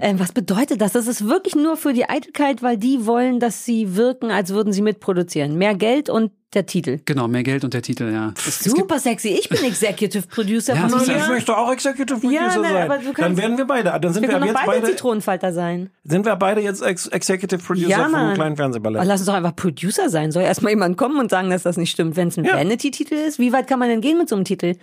Ähm, 0.00 0.18
was 0.20 0.32
bedeutet 0.32 0.80
das? 0.80 0.92
Das 0.92 1.06
ist 1.06 1.26
wirklich 1.26 1.54
nur 1.54 1.76
für 1.76 1.92
die 1.92 2.08
Eitelkeit, 2.08 2.62
weil 2.62 2.76
die 2.76 3.06
wollen, 3.06 3.40
dass 3.40 3.64
sie 3.64 3.96
wirken, 3.96 4.30
als 4.30 4.50
würden 4.50 4.72
sie 4.72 4.82
mitproduzieren. 4.82 5.56
Mehr 5.56 5.74
Geld 5.74 6.08
und 6.10 6.32
der 6.56 6.66
Titel. 6.66 6.98
Genau, 7.04 7.28
mehr 7.28 7.44
Geld 7.44 7.62
und 7.62 7.72
der 7.74 7.82
Titel, 7.82 8.10
ja. 8.12 8.32
Es, 8.36 8.46
es 8.48 8.64
gibt, 8.64 8.76
Super 8.76 8.98
sexy. 8.98 9.28
Ich 9.28 9.48
bin 9.48 9.62
Executive 9.62 10.26
Producer 10.26 10.74
Ja, 10.74 10.88
von 10.88 11.06
ja- 11.06 11.16
Ich 11.22 11.28
möchte 11.28 11.56
auch 11.56 11.70
Executive 11.72 12.18
Producer 12.18 12.34
Ja, 12.34 12.56
nein, 12.58 12.72
sein. 12.72 12.88
dann 12.88 13.14
kannst- 13.14 13.40
werden 13.40 13.58
wir 13.58 13.64
beide, 13.66 13.90
dann 14.00 14.12
sind 14.12 14.22
Wir 14.22 14.28
wir, 14.30 14.38
können 14.40 14.52
beide, 14.54 14.66
beide, 14.66 14.86
Zitronenfalter 14.86 15.52
sein. 15.52 15.90
sind 16.02 16.26
wir 16.26 16.34
beide 16.36 16.60
jetzt 16.62 16.82
Ex 16.82 17.06
Executive 17.06 17.62
Producer 17.62 17.88
Ja, 17.88 18.02
vom 18.04 18.12
Mann. 18.12 18.34
kleinen 18.34 18.56
Fernsehballett. 18.56 18.98
Aber 19.00 19.06
lass 19.06 19.20
uns 19.20 19.26
doch 19.26 19.34
einfach 19.34 19.54
Producer 19.54 20.08
sein. 20.10 20.32
Soll 20.32 20.42
erstmal 20.42 20.70
jemand 20.72 20.96
kommen 20.96 21.18
und 21.20 21.30
sagen, 21.30 21.50
dass 21.50 21.62
das 21.62 21.76
nicht 21.76 21.90
stimmt, 21.92 22.16
wenn 22.16 22.28
es 22.28 22.36
ein 22.38 22.44
Ja. 22.44 22.54
Vanity-Titel 22.56 23.14
ist? 23.14 23.38
Wie 23.38 23.52
weit 23.52 23.68
kann 23.68 23.78
man 23.78 23.88
denn 23.88 24.00
gehen 24.00 24.18
mit 24.18 24.28
so 24.28 24.34
einem 24.34 24.44
Titel? 24.44 24.74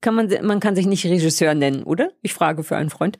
Kann 0.00 0.14
man, 0.16 0.28
man 0.42 0.58
kann 0.58 0.74
sich 0.74 0.86
nicht 0.86 1.04
Regisseur 1.06 1.54
nennen, 1.54 1.84
oder? 1.84 2.10
Ich 2.22 2.34
frage 2.34 2.64
für 2.64 2.76
einen 2.76 2.90
Freund. 2.90 3.18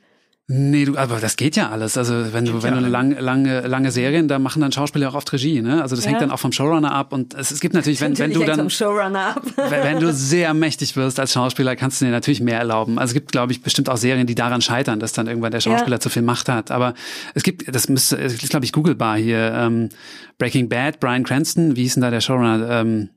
Nee, 0.55 0.85
du, 0.85 0.97
aber 0.97 1.19
das 1.19 1.35
geht 1.35 1.55
ja 1.55 1.69
alles. 1.69 1.97
Also 1.97 2.31
wenn 2.33 2.45
du, 2.45 2.61
wenn 2.63 2.71
du 2.73 2.77
eine 2.77 2.87
lange, 2.89 3.19
lange, 3.19 3.61
lange 3.61 3.91
Serien, 3.91 4.27
da 4.27 4.37
machen 4.39 4.61
dann 4.61 4.71
Schauspieler 4.71 5.09
auch 5.09 5.15
oft 5.15 5.33
Regie, 5.33 5.61
ne? 5.61 5.81
Also 5.81 5.95
das 5.95 6.05
Ja. 6.05 6.11
hängt 6.11 6.21
dann 6.21 6.31
auch 6.31 6.39
vom 6.39 6.51
Showrunner 6.51 6.91
ab 6.93 7.11
und 7.13 7.33
es, 7.33 7.51
es 7.51 7.59
gibt 7.59 7.73
natürlich, 7.73 7.99
wenn, 8.01 8.17
wenn 8.19 8.31
du 8.33 8.43
dann, 8.43 8.69
Showrunner 8.69 9.35
ab. 9.37 9.43
wenn, 9.55 9.83
wenn 9.83 9.99
du 9.99 10.13
sehr 10.13 10.53
mächtig 10.53 10.95
wirst 10.95 11.19
als 11.19 11.33
Schauspieler, 11.33 11.75
kannst 11.75 12.01
du 12.01 12.05
dir 12.05 12.11
natürlich 12.11 12.39
mehr 12.41 12.59
erlauben. 12.59 12.99
Also 12.99 13.11
es 13.11 13.13
gibt, 13.15 13.31
glaube 13.31 13.51
ich, 13.51 13.61
bestimmt 13.61 13.89
auch 13.89 13.97
Serien, 13.97 14.27
die 14.27 14.35
daran 14.35 14.61
scheitern, 14.61 14.99
dass 14.99 15.13
dann 15.13 15.27
irgendwann 15.27 15.51
der 15.51 15.61
Schauspieler 15.61 15.95
Ja. 15.97 15.99
zu 15.99 16.09
viel 16.09 16.21
Macht 16.21 16.49
hat. 16.49 16.71
Aber 16.71 16.93
es 17.33 17.43
gibt, 17.43 17.73
das 17.73 17.89
müsste, 17.89 18.17
es 18.19 18.33
ist, 18.33 18.49
glaube 18.49 18.65
ich, 18.65 18.71
googlebar 18.71 19.17
hier, 19.17 19.53
ähm, 19.55 19.89
Breaking 20.37 20.69
Bad, 20.69 20.99
Brian 20.99 21.23
Cranston, 21.23 21.75
wie 21.75 21.81
hieß 21.83 21.95
denn 21.95 22.01
da 22.01 22.11
der 22.11 22.21
Showrunner, 22.21 22.69
ähm, 22.69 23.09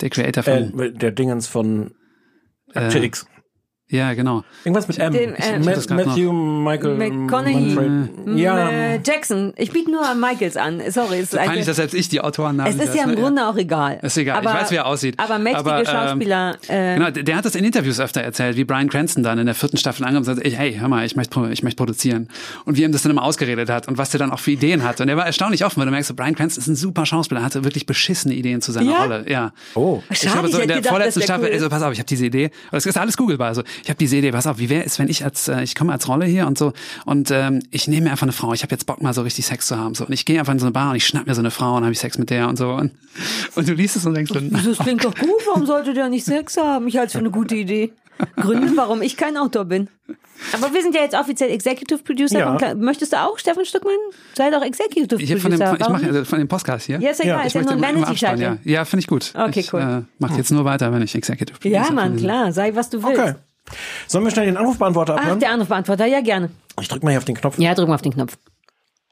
der 0.00 0.10
Creator 0.10 0.42
von, 0.44 0.78
äh, 0.80 0.92
der 0.92 1.10
Dingens 1.10 1.46
von 1.48 1.92
Akte 2.74 2.98
Äh, 2.98 3.04
X. 3.06 3.26
Ja, 3.90 4.12
genau. 4.12 4.44
Irgendwas 4.64 4.86
mit 4.86 4.98
M. 4.98 5.12
Dem, 5.14 5.34
äh, 5.34 5.58
Ma- 5.60 5.72
das 5.72 5.86
grad 5.88 6.04
Matthew 6.04 6.30
Michael 6.30 6.94
McConaughey. 6.94 7.74
Manfred. 7.74 8.38
Ja, 8.38 8.68
Äh, 8.68 9.00
Jackson. 9.02 9.54
Ich 9.56 9.70
biete 9.72 9.90
nur 9.90 10.02
Michaels 10.14 10.58
an. 10.58 10.82
Sorry. 10.90 11.20
Es 11.20 11.32
ist, 11.32 11.36
Peinlich, 11.36 11.50
eine, 11.56 11.64
dass 11.64 11.76
selbst 11.76 11.94
ich 11.94 12.10
die 12.10 12.20
Autorennamen 12.20 12.78
es 12.78 12.86
ist 12.88 12.94
ja 12.94 13.04
im? 13.04 13.16
Grunde 13.16 13.46
auch 13.46 13.56
egal. 13.56 13.98
Ist 14.02 14.18
egal, 14.18 14.42
ich 14.42 14.46
weiß, 14.48 14.70
wie 14.72 14.76
er 14.76 14.84
aussieht. 14.86 15.14
Aber 15.18 15.38
mächtige 15.38 15.60
Aber, 15.60 15.78
ähm, 15.80 15.86
Schauspieler. 15.86 16.56
äh, 16.68 16.94
Genau, 16.96 17.10
der 17.10 17.22
der 17.22 17.36
hat 17.36 17.46
das 17.46 17.54
in 17.54 17.64
Interviews 17.64 17.98
öfter 17.98 18.20
erzählt, 18.20 18.56
wie 18.58 18.64
Brian 18.64 18.90
Cranston 18.90 19.22
dann 19.22 19.38
in 19.38 19.46
der 19.46 19.54
vierten 19.54 19.78
Staffel 19.78 20.04
angekommen 20.04 20.22
ist 20.24 20.28
und 20.28 20.34
sagt, 20.36 20.46
ey, 20.46 20.52
hey, 20.52 20.76
hör 20.78 20.88
mal, 20.88 21.06
ich 21.06 21.16
möchte, 21.16 21.48
ich 21.50 21.62
möchte 21.62 21.76
produzieren. 21.78 22.28
Und 22.66 22.76
wie 22.76 22.82
ihm 22.84 22.92
das 22.92 23.00
dann 23.02 23.12
immer 23.12 23.22
ausgeredet 23.22 23.70
hat 23.70 23.88
und 23.88 23.96
was 23.96 24.10
der 24.10 24.18
dann 24.18 24.30
auch 24.32 24.38
für 24.38 24.50
Ideen 24.50 24.82
hat. 24.84 25.00
Und 25.00 25.08
er 25.08 25.16
war 25.16 25.24
erstaunlich 25.24 25.64
offen, 25.64 25.78
weil 25.80 25.86
du 25.86 25.92
merkst, 25.92 26.08
so, 26.08 26.14
Brian 26.14 26.34
Cranston 26.34 26.60
ist 26.60 26.68
ein 26.68 26.76
super 26.76 27.06
Schauspieler, 27.06 27.42
hatte 27.42 27.64
wirklich 27.64 27.86
beschissene 27.86 28.34
Ideen 28.34 28.60
zu 28.60 28.70
seiner 28.70 28.90
Ja? 28.92 28.98
Rolle. 29.02 29.24
Ja. 29.28 29.52
Oh. 29.74 30.02
Ich 30.10 30.18
Schade, 30.18 30.36
habe 30.36 30.48
so 30.48 30.58
ich 30.58 30.62
in 30.64 30.68
der 30.68 30.76
gedacht, 30.78 30.90
vorletzten 30.90 31.22
Staffel, 31.22 31.46
cool. 31.46 31.54
also 31.54 31.68
pass 31.70 31.82
auf, 31.82 31.92
ich 31.94 31.98
habe 32.00 32.06
diese 32.06 32.26
Idee, 32.26 32.50
aber 32.68 32.76
das 32.76 32.84
ist 32.84 32.98
alles 32.98 33.16
googelbar. 33.16 33.48
Also 33.48 33.62
ich 33.82 33.88
habe 33.90 33.98
diese 33.98 34.16
Idee, 34.16 34.32
pass 34.32 34.46
auf, 34.46 34.58
wie 34.58 34.68
wäre 34.68 34.84
es, 34.84 34.98
wenn 34.98 35.08
ich 35.08 35.24
als, 35.24 35.48
äh, 35.48 35.62
ich 35.62 35.74
komme 35.74 35.92
als 35.92 36.08
Rolle 36.08 36.26
hier 36.26 36.46
und 36.46 36.58
so 36.58 36.72
und 37.04 37.30
ähm, 37.30 37.62
ich 37.70 37.88
nehme 37.88 38.04
mir 38.06 38.10
einfach 38.12 38.24
eine 38.24 38.32
Frau, 38.32 38.52
ich 38.52 38.62
habe 38.62 38.72
jetzt 38.72 38.86
Bock 38.86 39.02
mal 39.02 39.12
so 39.14 39.22
richtig 39.22 39.46
Sex 39.46 39.66
zu 39.66 39.76
haben. 39.76 39.94
So. 39.94 40.06
Und 40.06 40.12
ich 40.12 40.24
gehe 40.24 40.38
einfach 40.38 40.52
in 40.52 40.58
so 40.58 40.66
eine 40.66 40.72
Bar 40.72 40.90
und 40.90 40.96
ich 40.96 41.06
schnapp 41.06 41.26
mir 41.26 41.34
so 41.34 41.40
eine 41.40 41.50
Frau 41.50 41.76
und 41.76 41.82
habe 41.82 41.92
ich 41.92 41.98
Sex 41.98 42.18
mit 42.18 42.30
der 42.30 42.48
und 42.48 42.56
so. 42.56 42.70
Und, 42.72 42.92
und 43.54 43.68
du 43.68 43.72
liest 43.74 43.96
es 43.96 44.06
und 44.06 44.14
denkst 44.14 44.32
dann, 44.32 44.50
Das 44.50 44.78
klingt 44.78 45.04
doch 45.04 45.14
gut. 45.14 45.30
Warum 45.46 45.66
sollte 45.66 45.94
der 45.94 46.08
nicht 46.08 46.24
Sex 46.24 46.56
haben? 46.56 46.88
Ich 46.88 46.96
halte 46.96 47.06
es 47.08 47.12
für 47.12 47.18
eine 47.18 47.30
gute 47.30 47.54
Idee. 47.56 47.92
Gründe, 48.36 48.72
warum 48.76 49.00
ich 49.00 49.16
kein 49.16 49.36
Autor 49.36 49.64
bin. 49.64 49.88
Aber 50.52 50.72
wir 50.72 50.82
sind 50.82 50.94
ja 50.94 51.02
jetzt 51.02 51.16
offiziell 51.16 51.50
Executive 51.50 52.02
Producer. 52.02 52.38
Ja. 52.60 52.74
Möchtest 52.74 53.12
du 53.12 53.16
auch, 53.20 53.38
Stefan 53.38 53.64
Stückmann? 53.64 53.94
Sei 54.34 54.50
doch 54.50 54.62
Executive 54.62 55.16
Hier 55.18 55.38
von 55.40 55.50
dem, 55.52 55.60
Producer. 55.60 55.80
ich 55.80 55.88
mache 55.88 56.06
also 56.06 56.24
von 56.24 56.38
dem 56.38 56.48
Podcast 56.48 56.86
hier. 56.86 56.98
Ja, 57.00 57.10
ist 57.10 57.20
egal, 57.20 57.38
Ja, 57.40 57.46
ist 57.46 57.54
ja 57.54 57.62
nur 57.62 57.72
ein 57.72 57.80
Vanity-Scheitel. 57.80 58.40
ja, 58.42 58.58
ja 58.64 58.84
finde 58.84 59.00
ich 59.02 59.06
gut. 59.08 59.32
Okay, 59.36 59.60
ich, 59.60 59.72
cool. 59.72 59.80
Äh, 59.80 60.02
mach 60.18 60.36
jetzt 60.36 60.50
nur 60.50 60.64
weiter, 60.64 60.92
wenn 60.92 61.02
ich 61.02 61.14
Executive 61.14 61.58
Producer 61.58 61.84
Ja, 61.86 61.92
Mann, 61.92 62.14
bin. 62.14 62.24
klar. 62.24 62.52
Sei, 62.52 62.74
was 62.74 62.90
du 62.90 63.02
willst. 63.02 63.20
Okay. 63.20 63.34
Sollen 64.06 64.24
wir 64.24 64.30
schnell 64.30 64.46
den 64.46 64.56
Anrufbeantworter 64.56 65.14
Ach, 65.16 65.20
abhören? 65.20 65.40
der 65.40 65.50
Anrufbeantworter. 65.50 66.06
Ja, 66.06 66.20
gerne. 66.20 66.50
Ich 66.80 66.88
drück 66.88 67.02
mal 67.02 67.10
hier 67.10 67.18
auf 67.18 67.24
den 67.24 67.36
Knopf. 67.36 67.58
Ja, 67.58 67.74
drück 67.74 67.88
mal 67.88 67.94
auf 67.96 68.02
den 68.02 68.12
Knopf. 68.14 68.36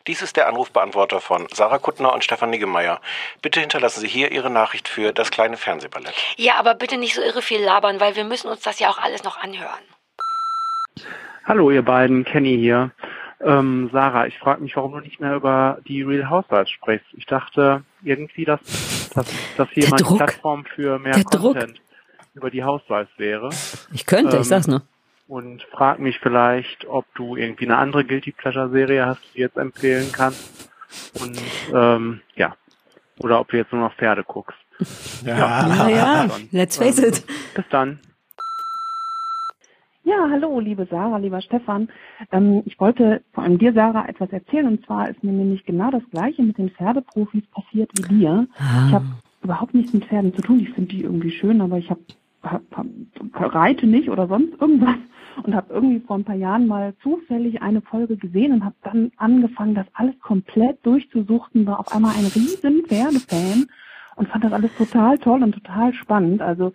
Dies 0.07 0.23
ist 0.23 0.37
der 0.37 0.47
Anrufbeantworter 0.49 1.21
von 1.21 1.49
Sarah 1.53 1.79
Kuttner 1.79 2.13
und 2.15 2.23
Stefan 2.23 2.51
Niggemeier. 2.51 3.01
Bitte 3.43 3.59
hinterlassen 3.59 4.01
Sie 4.01 4.07
hier 4.09 4.31
Ihre 4.31 4.51
Nachricht 4.51 4.87
für 4.89 5.13
das 5.13 5.33
kleine 5.33 5.57
Fernsehballett. 5.57 6.15
Ja, 6.37 6.55
aber 6.61 6.75
bitte 6.75 6.97
nicht 6.97 7.15
so 7.17 7.23
irre 7.23 7.43
viel 7.43 7.61
labern, 7.61 7.99
weil 7.99 8.15
wir 8.15 8.23
müssen 8.25 8.49
uns 8.49 8.61
das 8.61 8.79
ja 8.79 8.89
auch 8.89 8.99
alles 8.99 9.25
noch 9.25 9.37
anhören. 9.39 9.83
Hallo 11.45 11.71
ihr 11.71 11.83
beiden, 11.83 12.25
Kenny 12.25 12.57
hier. 12.57 12.93
Ähm, 13.41 13.91
Sarah, 13.93 14.27
ich 14.27 14.39
frage 14.39 14.63
mich, 14.63 14.77
warum 14.77 14.93
du 14.93 14.99
nicht 15.01 15.21
mehr 15.21 15.35
über 15.35 15.79
die 15.87 16.03
Real 16.03 16.31
Housewives 16.31 16.71
sprichst. 16.71 17.07
Ich 17.13 17.27
dachte 17.27 17.83
irgendwie, 18.03 18.45
dass, 18.45 18.61
dass, 19.15 19.27
dass 19.57 19.69
hier 19.71 19.83
Der 19.85 19.91
mal 19.91 19.97
Druck. 19.97 20.19
Plattform 20.19 20.65
für 20.65 20.99
mehr 20.99 21.15
Der 21.15 21.25
Druck. 21.25 21.57
Über 22.37 22.51
die 22.51 22.63
Housewives 22.63 23.09
wäre. 23.17 23.49
Ich 23.93 24.05
könnte, 24.05 24.33
ich 24.37 24.37
Ähm, 24.37 24.45
sag's 24.45 24.69
nur. 24.69 24.83
Und 25.27 25.63
frag 25.73 25.99
mich 25.99 26.19
vielleicht, 26.21 26.87
ob 26.87 27.07
du 27.15 27.35
irgendwie 27.35 27.65
eine 27.65 27.79
andere 27.79 28.05
Guilty 28.05 28.31
Pleasure 28.33 28.69
Serie 28.71 29.07
hast, 29.07 29.23
die 29.25 29.39
du 29.39 29.41
jetzt 29.41 29.57
empfehlen 29.57 30.13
kannst. 30.13 30.71
Und 31.21 31.41
ähm, 31.75 32.21
ja. 32.37 32.55
Oder 33.19 33.41
ob 33.41 33.49
du 33.49 33.57
jetzt 33.57 33.73
nur 33.73 33.81
noch 33.81 33.95
Pferde 33.95 34.23
guckst. 34.23 34.59
Naja, 35.25 36.29
let's 36.53 36.77
face 36.77 36.99
it. 36.99 37.25
Bis 37.55 37.65
dann. 37.71 37.99
Ja, 40.05 40.29
hallo, 40.31 40.61
liebe 40.61 40.87
Sarah, 40.89 41.17
lieber 41.17 41.41
Stefan. 41.41 41.89
Ähm, 42.31 42.63
ich 42.67 42.79
wollte 42.79 43.23
vor 43.33 43.43
allem 43.43 43.59
dir, 43.59 43.73
Sarah, 43.73 44.07
etwas 44.07 44.31
erzählen. 44.31 44.67
Und 44.69 44.85
zwar 44.85 45.09
ist 45.09 45.25
mir 45.25 45.33
nämlich 45.33 45.65
genau 45.65 45.91
das 45.91 46.03
Gleiche 46.13 46.43
mit 46.43 46.59
den 46.59 46.71
Pferdeprofis 46.71 47.45
passiert 47.47 47.91
wie 47.97 48.15
dir. 48.19 48.47
Ich 48.87 48.93
habe 48.93 49.07
überhaupt 49.43 49.75
nichts 49.75 49.93
mit 49.93 50.05
Pferden 50.05 50.33
zu 50.35 50.43
tun. 50.43 50.61
Ich 50.61 50.71
finde 50.71 50.91
die 50.91 51.03
irgendwie 51.03 51.31
schön, 51.33 51.61
aber 51.61 51.79
ich 51.79 51.91
hab, 51.91 51.99
hab, 51.99 52.07
hab, 52.07 52.17
reite 53.35 53.87
nicht 53.87 54.11
oder 54.11 54.29
sonst 54.29 54.61
irgendwas. 54.61 54.97
Und 55.43 55.55
habe 55.55 55.75
irgendwie 55.75 56.01
vor 56.01 56.17
ein 56.17 56.25
paar 56.25 56.37
Jahren 56.37 56.67
mal 56.67 56.95
zufällig 57.03 57.61
eine 57.61 57.83
Folge 57.83 58.17
gesehen 58.17 58.53
und 58.53 58.65
habe 58.65 58.75
dann 58.83 59.13
angefangen, 59.19 59.75
das 59.75 59.87
alles 59.93 60.19
komplett 60.21 60.85
durchzusuchten. 60.87 61.67
War 61.67 61.79
auf 61.79 61.95
einmal 61.95 62.13
ein 62.17 62.25
riesen 62.25 62.85
Pferdefan 62.87 63.67
und 64.17 64.29
fand 64.29 64.45
das 64.45 64.53
alles 64.55 64.75
total 64.79 65.19
toll 65.19 65.43
und 65.43 65.53
total 65.53 65.93
spannend. 65.93 66.41
Also 66.41 66.73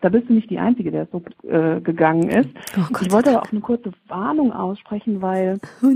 da 0.00 0.10
bist 0.10 0.28
du 0.28 0.34
nicht 0.34 0.50
die 0.50 0.58
Einzige, 0.58 0.90
der 0.90 1.08
so 1.10 1.22
äh, 1.48 1.80
gegangen 1.80 2.28
ist. 2.28 2.50
Oh 2.76 2.82
Gott 2.92 3.02
ich 3.02 3.10
wollte 3.12 3.30
aber 3.30 3.42
auch 3.42 3.52
eine 3.52 3.60
kurze 3.60 3.90
Warnung 4.06 4.52
aussprechen, 4.52 5.20
weil 5.22 5.58
Oh 5.82 5.88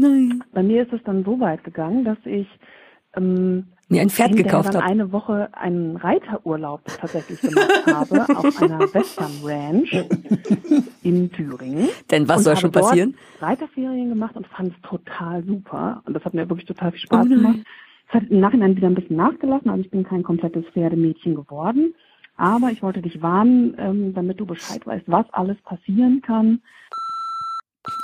bei 0.52 0.62
mir 0.62 0.82
ist 0.82 0.92
es 0.92 1.02
dann 1.04 1.24
so 1.24 1.38
weit 1.40 1.62
gegangen, 1.62 2.04
dass 2.04 2.18
ich 2.24 2.48
ähm, 3.14 3.68
Mir 3.90 4.02
ein 4.02 4.10
Pferd 4.10 4.36
gekauft 4.36 4.74
habe. 4.74 4.84
eine 4.84 5.12
Woche 5.12 5.48
einen 5.52 5.96
Reiterurlaub 5.96 6.82
tatsächlich 6.84 7.40
gemacht 7.40 7.86
habe 7.86 8.28
auf 8.36 8.62
einer 8.62 8.80
Western 8.80 9.32
Ranch 9.42 9.92
in 11.02 11.32
Thüringen. 11.32 11.88
Denn 12.10 12.28
was 12.28 12.38
Und 12.38 12.42
soll 12.44 12.56
schon 12.56 12.72
passieren? 12.72 13.14
Reiterferien 13.40 14.10
gemacht 14.10 14.36
und 14.36 14.46
fand 14.48 14.74
es 14.74 14.80
total 14.82 15.42
super. 15.44 16.02
Und 16.04 16.14
das 16.14 16.24
hat 16.24 16.34
mir 16.34 16.48
wirklich 16.50 16.66
total 16.66 16.92
viel 16.92 17.00
Spaß 17.00 17.26
Oh 17.26 17.28
gemacht. 17.30 17.58
Es 18.08 18.14
hat 18.14 18.24
im 18.30 18.40
Nachhinein 18.40 18.76
wieder 18.76 18.88
ein 18.88 18.94
bisschen 18.94 19.16
nachgelassen, 19.16 19.70
also 19.70 19.82
ich 19.82 19.90
bin 19.90 20.04
kein 20.04 20.22
komplettes 20.22 20.64
Pferdemädchen 20.72 21.34
geworden. 21.34 21.94
Aber 22.36 22.70
ich 22.70 22.82
wollte 22.82 23.02
dich 23.02 23.20
warnen, 23.20 23.74
ähm, 23.78 24.14
damit 24.14 24.38
du 24.38 24.46
Bescheid 24.46 24.86
weißt, 24.86 25.04
was 25.08 25.26
alles 25.32 25.56
passieren 25.62 26.22
kann. 26.22 26.62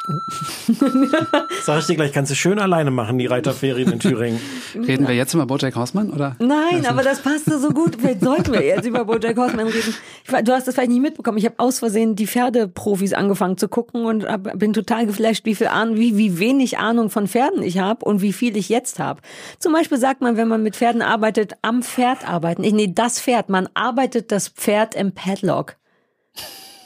Sag 1.62 1.80
ich 1.80 1.86
dir 1.86 1.96
gleich, 1.96 2.12
kannst 2.12 2.30
du 2.30 2.34
schön 2.34 2.58
alleine 2.58 2.90
machen, 2.90 3.18
die 3.18 3.24
Reiterferien 3.24 3.90
in 3.90 4.00
Thüringen. 4.00 4.38
Reden 4.74 5.08
wir 5.08 5.14
jetzt 5.14 5.32
über 5.32 5.46
Bojack 5.46 5.74
Horseman 5.76 6.10
oder? 6.10 6.36
Nein, 6.40 6.84
aber 6.86 7.02
das 7.02 7.22
passte 7.22 7.58
so 7.58 7.70
gut. 7.70 7.96
Vielleicht 7.98 8.20
sollten 8.20 8.52
wir 8.52 8.62
jetzt 8.62 8.86
über 8.86 9.06
Bojack 9.06 9.36
Horseman 9.36 9.68
reden. 9.68 9.94
Ich, 10.24 10.44
du 10.44 10.52
hast 10.52 10.68
das 10.68 10.74
vielleicht 10.74 10.90
nicht 10.90 11.00
mitbekommen. 11.00 11.38
Ich 11.38 11.46
habe 11.46 11.54
aus 11.56 11.78
Versehen 11.78 12.16
die 12.16 12.26
Pferdeprofis 12.26 13.14
angefangen 13.14 13.56
zu 13.56 13.66
gucken 13.68 14.04
und 14.04 14.28
hab, 14.28 14.58
bin 14.58 14.74
total 14.74 15.06
geflasht, 15.06 15.46
wie 15.46 15.54
viel 15.54 15.68
Ahnung, 15.68 15.96
wie, 15.96 16.18
wie 16.18 16.38
wenig 16.38 16.76
Ahnung 16.76 17.08
von 17.08 17.26
Pferden 17.26 17.62
ich 17.62 17.78
habe 17.78 18.04
und 18.04 18.20
wie 18.20 18.34
viel 18.34 18.58
ich 18.58 18.68
jetzt 18.68 18.98
habe. 18.98 19.22
Zum 19.58 19.72
Beispiel 19.72 19.96
sagt 19.96 20.20
man, 20.20 20.36
wenn 20.36 20.48
man 20.48 20.62
mit 20.62 20.76
Pferden 20.76 21.00
arbeitet, 21.00 21.54
am 21.62 21.82
Pferd 21.82 22.28
arbeiten. 22.28 22.62
Ich, 22.62 22.74
nee, 22.74 22.92
das 22.94 23.20
Pferd. 23.20 23.48
Man 23.48 23.70
arbeitet 23.72 24.32
das 24.32 24.48
Pferd 24.48 24.94
im 24.94 25.12
Padlock. 25.12 25.76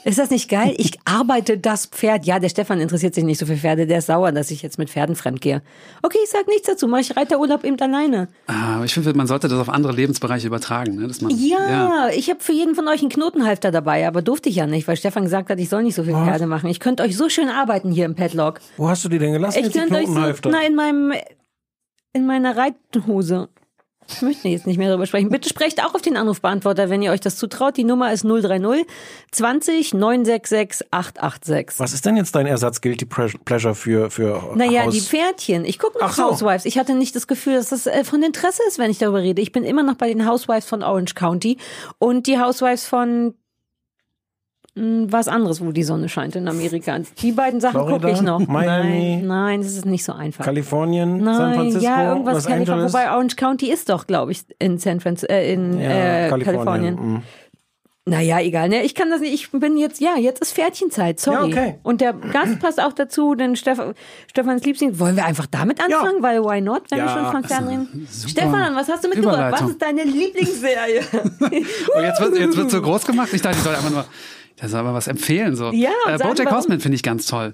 Ist 0.05 0.17
das 0.17 0.29
nicht 0.29 0.49
geil? 0.49 0.73
Ich 0.77 0.97
arbeite 1.05 1.57
das 1.57 1.85
Pferd. 1.85 2.25
Ja, 2.25 2.39
der 2.39 2.49
Stefan 2.49 2.79
interessiert 2.79 3.13
sich 3.13 3.23
nicht 3.23 3.37
so 3.37 3.45
für 3.45 3.57
Pferde. 3.57 3.85
Der 3.85 3.99
ist 3.99 4.05
sauer, 4.07 4.31
dass 4.31 4.49
ich 4.49 4.61
jetzt 4.61 4.77
mit 4.77 4.89
Pferden 4.89 5.15
fremdgehe. 5.15 5.61
Okay, 6.01 6.17
ich 6.23 6.29
sag 6.29 6.47
nichts 6.47 6.67
dazu. 6.67 6.87
Mach 6.87 6.99
ich 6.99 7.15
Reiterurlaub 7.15 7.63
eben 7.63 7.79
alleine. 7.79 8.29
Ah, 8.47 8.75
aber 8.75 8.85
ich 8.85 8.93
finde, 8.93 9.13
man 9.13 9.27
sollte 9.27 9.47
das 9.47 9.59
auf 9.59 9.69
andere 9.69 9.91
Lebensbereiche 9.91 10.47
übertragen. 10.47 10.95
Ne? 10.95 11.07
Dass 11.07 11.21
man, 11.21 11.31
Ja, 11.37 12.07
ich 12.09 12.29
habe 12.29 12.39
für 12.39 12.53
jeden 12.53 12.75
von 12.75 12.87
euch 12.87 13.01
einen 13.01 13.09
Knotenhalfter 13.09 13.71
dabei, 13.71 14.07
aber 14.07 14.21
durfte 14.21 14.49
ich 14.49 14.55
ja 14.55 14.67
nicht, 14.67 14.87
weil 14.87 14.95
Stefan 14.97 15.23
gesagt 15.23 15.49
hat, 15.49 15.59
ich 15.59 15.69
soll 15.69 15.83
nicht 15.83 15.95
so 15.95 16.03
viel 16.03 16.13
Pferde 16.13 16.47
machen. 16.47 16.69
Ich 16.69 16.79
könnte 16.79 17.03
euch 17.03 17.17
so 17.17 17.27
schön 17.29 17.49
arbeiten 17.49 17.91
hier 17.91 18.05
im 18.05 18.15
Padlock. 18.15 18.61
Wo 18.77 18.87
hast 18.89 19.03
du 19.03 19.09
die 19.09 19.19
denn 19.19 19.33
gelassen? 19.33 19.63
Ich 19.65 19.73
könnte 19.73 19.95
euch 19.95 20.05
so, 20.07 20.13
Knotenhalfter? 20.13 20.49
na, 20.49 20.61
in 20.65 20.75
meinem, 20.75 21.13
in 22.13 22.25
meiner 22.25 22.55
Reithose. 22.55 23.49
Ich 24.11 24.21
möchte 24.21 24.47
jetzt 24.47 24.65
nicht 24.67 24.77
mehr 24.77 24.89
darüber 24.89 25.05
sprechen. 25.05 25.29
Bitte 25.29 25.47
sprecht 25.49 25.83
auch 25.83 25.93
auf 25.93 26.01
den 26.01 26.17
Anrufbeantworter, 26.17 26.89
wenn 26.89 27.01
ihr 27.01 27.11
euch 27.11 27.19
das 27.19 27.35
zutraut. 27.37 27.77
Die 27.77 27.83
Nummer 27.83 28.11
ist 28.11 28.23
030 28.23 28.85
20 29.31 29.93
966 29.93 30.87
886. 30.91 31.79
Was 31.79 31.93
ist 31.93 32.05
denn 32.05 32.17
jetzt 32.17 32.33
dein 32.35 32.47
Ersatz 32.47 32.81
Guilty 32.81 33.05
Pleasure 33.05 33.75
für, 33.75 34.09
für 34.09 34.51
Naja, 34.55 34.83
Haus? 34.85 34.93
die 34.93 35.01
Pferdchen. 35.01 35.63
Ich 35.65 35.79
gucke 35.79 35.99
noch 35.99 36.11
so. 36.11 36.23
Housewives. 36.23 36.65
Ich 36.65 36.77
hatte 36.77 36.95
nicht 36.95 37.15
das 37.15 37.27
Gefühl, 37.27 37.53
dass 37.55 37.69
das 37.69 37.85
äh, 37.87 38.03
von 38.03 38.23
Interesse 38.23 38.61
ist, 38.67 38.79
wenn 38.79 38.89
ich 38.91 38.97
darüber 38.97 39.19
rede. 39.21 39.41
Ich 39.41 39.51
bin 39.51 39.63
immer 39.63 39.83
noch 39.83 39.95
bei 39.95 40.07
den 40.07 40.27
Housewives 40.27 40.65
von 40.65 40.83
Orange 40.83 41.13
County 41.15 41.57
und 41.99 42.27
die 42.27 42.39
Housewives 42.39 42.85
von 42.87 43.35
was 45.09 45.27
anderes, 45.27 45.61
wo 45.63 45.71
die 45.71 45.83
Sonne 45.83 46.09
scheint 46.09 46.35
in 46.35 46.47
Amerika. 46.47 46.97
Die 47.21 47.31
beiden 47.31 47.59
Sachen 47.59 47.85
gucke 47.85 48.09
ich 48.11 48.21
noch. 48.21 48.39
Miami? 48.39 49.17
Nein, 49.17 49.27
nein, 49.27 49.61
das 49.61 49.73
ist 49.73 49.85
nicht 49.85 50.03
so 50.03 50.13
einfach. 50.13 50.45
Kalifornien, 50.45 51.17
Nein, 51.23 51.35
San 51.35 51.53
Francisco, 51.53 51.83
ja, 51.85 52.09
irgendwas 52.09 52.33
Los 52.35 52.45
Kalifornien. 52.45 52.85
Angeles? 52.85 52.93
Wobei 52.93 53.11
Orange 53.11 53.35
County 53.35 53.71
ist 53.71 53.89
doch, 53.89 54.07
glaube 54.07 54.31
ich, 54.31 54.41
in 54.59 54.77
San 54.77 54.99
Francisco, 54.99 55.33
äh, 55.33 55.53
in 55.53 55.79
ja, 55.79 56.25
äh, 56.25 56.29
Kalifornien. 56.29 56.55
Kalifornien. 56.55 56.95
mm. 56.95 57.23
Naja, 58.05 58.39
egal. 58.39 58.69
Ne? 58.69 58.81
Ich 58.83 58.95
kann 58.95 59.11
das 59.11 59.21
nicht. 59.21 59.33
Ich 59.33 59.51
bin 59.51 59.77
jetzt, 59.77 60.01
ja, 60.01 60.15
jetzt 60.17 60.41
ist 60.41 60.53
Pferdchenzeit. 60.53 61.19
Sorry. 61.19 61.51
Ja, 61.51 61.57
okay. 61.61 61.75
Und 61.83 62.01
der 62.01 62.13
Gast 62.13 62.59
passt 62.59 62.81
auch 62.81 62.93
dazu, 62.93 63.35
denn 63.35 63.55
Steff 63.55 63.79
Stefans 64.27 64.63
Liebling. 64.63 64.97
Wollen 64.97 65.15
wir 65.15 65.25
einfach 65.25 65.45
damit 65.45 65.79
anfangen? 65.79 66.23
Weil 66.23 66.43
why 66.43 66.59
not, 66.59 66.83
wenn 66.89 66.99
wir 66.99 67.05
Ja, 67.05 67.31
schon 67.31 67.43
von 67.43 67.67
reden? 67.67 68.07
Stefan, 68.27 68.75
was 68.75 68.89
hast 68.89 69.03
du 69.03 69.09
mitgebracht? 69.09 69.53
Was 69.61 69.69
ist 69.69 69.81
deine 69.81 70.03
Lieblingsserie? 70.03 71.01
Oh, 71.95 71.99
jetzt 72.01 72.19
wird 72.21 72.37
jetzt 72.39 72.57
wird 72.57 72.71
so 72.71 72.81
groß 72.81 73.05
gemacht. 73.05 73.29
Ich 73.31 73.41
dachte, 73.41 73.57
ich 73.57 73.63
soll 73.63 73.75
einfach 73.75 73.89
nur, 73.91 74.05
der 74.61 74.69
soll 74.69 74.79
aber 74.81 74.93
was 74.93 75.07
empfehlen 75.07 75.55
so. 75.55 75.71
Ja, 75.71 75.91
äh, 76.07 76.17
Bojack 76.17 76.39
warum. 76.39 76.53
Horseman 76.53 76.79
finde 76.79 76.95
ich 76.95 77.03
ganz 77.03 77.25
toll. 77.25 77.53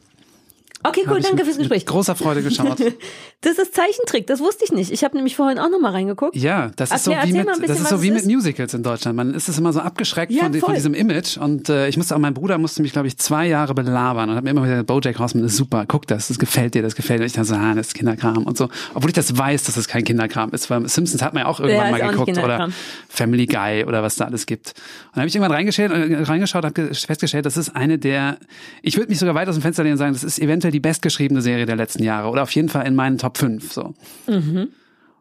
Okay, 0.88 1.02
cool, 1.08 1.20
danke 1.22 1.36
mit- 1.38 1.46
fürs 1.46 1.58
Gespräch. 1.58 1.80
Mit 1.82 1.88
großer 1.88 2.16
Freude 2.16 2.42
geschaut. 2.42 2.78
Das 3.42 3.60
ist 3.60 3.76
Zeichentrick, 3.76 4.26
das 4.26 4.40
wusste 4.40 4.64
ich 4.66 4.72
nicht. 4.72 4.92
Ich 4.92 5.04
habe 5.04 5.16
nämlich 5.16 5.36
vorhin 5.36 5.60
auch 5.60 5.70
noch 5.70 5.80
mal 5.80 5.92
reingeguckt. 5.92 6.36
Ja, 6.36 6.72
das 6.78 6.90
ist 6.90 7.08
Erklär- 7.08 7.22
so 7.22 7.28
wie 7.28 7.34
mit, 7.34 7.46
bisschen, 7.48 7.68
das 7.68 7.80
ist 7.80 7.90
so 7.90 8.02
wie 8.02 8.10
mit 8.10 8.22
ist. 8.22 8.26
Musicals 8.28 8.74
in 8.74 8.82
Deutschland. 8.82 9.16
Man 9.16 9.36
ist 9.36 9.48
es 9.50 9.60
immer 9.60 9.72
so 9.72 9.82
abgeschreckt 9.82 10.32
Ja, 10.32 10.46
von, 10.46 10.54
von 10.56 10.74
diesem 10.74 10.96
Image. 10.96 11.38
Und 11.38 11.70
äh, 11.70 11.88
ich 11.88 11.96
musste 11.96 12.16
auch, 12.16 12.20
mein 12.20 12.34
Bruder 12.34 12.58
musste 12.58 12.82
mich, 12.82 12.92
glaube 12.92 13.08
ich, 13.08 13.18
zwei 13.20 13.46
Jahre 13.48 13.76
belabern 13.76 14.32
und 14.32 14.36
hat 14.36 14.44
mir 14.44 14.50
immer 14.50 14.64
wieder, 14.64 14.82
BoJack 14.84 15.20
Horseman 15.20 15.46
ist 15.46 15.58
super, 15.58 15.86
guck 15.88 16.08
das, 16.08 16.30
das 16.30 16.40
gefällt 16.40 16.74
dir, 16.74 16.82
das 16.82 16.96
gefällt 16.96 17.22
dir. 17.22 17.26
Ich 17.26 17.34
dachte 17.34 17.50
so, 17.50 17.54
ah, 17.56 17.76
das 17.76 17.88
ist 17.88 17.94
Kinderkram 17.94 18.46
und 18.46 18.58
so. 18.58 18.68
Obwohl 18.96 19.12
ich 19.12 19.16
das 19.16 19.38
weiß, 19.38 19.66
dass 19.66 19.78
es 19.78 19.88
kein 19.88 20.04
Kinderkram 20.06 20.50
ist, 20.52 20.72
weil 20.72 20.90
Simpsons 20.90 21.22
hat 21.22 21.36
man 21.36 21.44
ja 21.44 21.48
auch 21.48 21.60
irgendwann 21.60 21.94
Ja, 21.94 21.98
mal 22.00 22.10
geguckt 22.10 22.36
oder. 22.40 22.70
Family 23.10 23.46
Guy 23.46 23.84
oder 23.86 24.02
was 24.02 24.16
da 24.16 24.26
alles 24.26 24.48
gibt. 24.48 24.70
Und 24.70 24.76
dann 25.18 25.22
habe 25.22 25.28
ich 25.28 25.36
irgendwann 25.36 25.56
reingeschaut, 25.56 25.92
äh, 25.92 26.24
reingeschaut 26.24 26.66
habe 26.66 26.96
festgestellt, 26.96 27.46
das 27.46 27.58
ist 27.58 27.76
eine 27.76 28.00
der, 28.00 28.38
ich 28.82 28.98
würde 28.98 29.10
mich 29.10 29.20
sogar 29.20 29.36
weit 29.36 29.48
aus 29.50 29.56
dem 29.56 29.62
Fenster 29.62 29.84
lehnen 29.84 29.94
und 29.94 30.00
sagen, 30.00 30.14
das 30.14 30.24
ist 30.24 30.40
eventuell 30.40 30.72
die 30.76 30.80
bestgeschriebene 30.82 31.42
Serie 31.42 31.66
der 31.66 31.76
letzten 31.78 32.04
Jahre 32.04 32.30
oder 32.30 32.44
auf 32.44 32.52
jeden 32.52 32.70
Fall 32.70 32.86
in 32.86 32.96
meinen 32.96 33.18
Top 33.18 33.38
5. 33.38 33.72
So. 33.72 33.94
Mhm. 34.28 34.68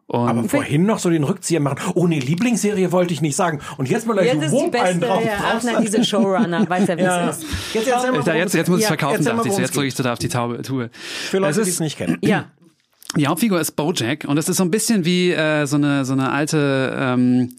Und 0.07 0.29
Aber 0.29 0.43
vorhin 0.43 0.85
noch 0.85 0.99
so 0.99 1.09
den 1.09 1.23
Rückzieher 1.23 1.59
machen. 1.59 1.79
Oh 1.95 2.05
nee, 2.05 2.19
Lieblingsserie 2.19 2.91
wollte 2.91 3.11
ich 3.13 3.21
nicht 3.21 3.35
sagen. 3.35 3.59
Und 3.77 3.89
jetzt 3.89 4.05
mal 4.05 4.13
gleich 4.13 4.27
Jetzt 4.33 4.43
ist 4.43 4.51
die 4.51 4.57
wupp, 4.57 4.75
einen 4.75 4.99
beste, 4.99 5.13
drauf. 5.13 5.25
ja, 5.25 5.31
ach, 5.43 5.61
na, 5.63 5.81
diese 5.81 6.03
Showrunner, 6.03 6.69
weiß 6.69 6.87
ja, 6.89 6.97
wie 6.97 7.01
Ja. 7.01 7.29
es 7.29 7.37
ist. 7.39 7.45
Jetzt, 7.73 7.87
erzähl 7.87 8.11
mal, 8.11 8.21
Da, 8.21 8.35
jetzt, 8.35 8.53
jetzt 8.53 8.67
muss 8.69 8.77
ich 8.79 8.83
es 8.85 8.89
Ja, 8.89 8.97
verkaufen, 8.97 9.15
erzähl 9.15 9.33
mal, 9.33 9.37
dachte 9.37 9.49
ich. 9.49 9.55
so. 9.55 9.61
Jetzt 9.61 9.75
drücke 9.75 9.87
ich 9.87 9.95
so 9.95 10.03
da 10.03 10.13
auf 10.13 10.19
die 10.19 10.27
Taube, 10.29 10.61
Tue. 10.61 10.89
Für 10.93 11.39
Leute, 11.39 11.61
Es 11.61 11.65
die 11.65 11.71
es 11.71 11.79
nicht 11.79 11.97
kennen. 11.97 12.17
Ja. 12.21 12.45
Die 13.17 13.27
Hauptfigur 13.27 13.61
ist 13.61 13.71
Bojack 13.77 14.25
und 14.27 14.37
es 14.37 14.49
ist 14.49 14.57
so 14.57 14.63
ein 14.63 14.71
bisschen 14.71 15.05
wie 15.05 15.31
äh, 15.31 15.65
so 15.67 15.77
eine 15.77 16.03
so 16.03 16.11
eine 16.13 16.31
alte 16.33 16.93
ähm, 16.99 17.55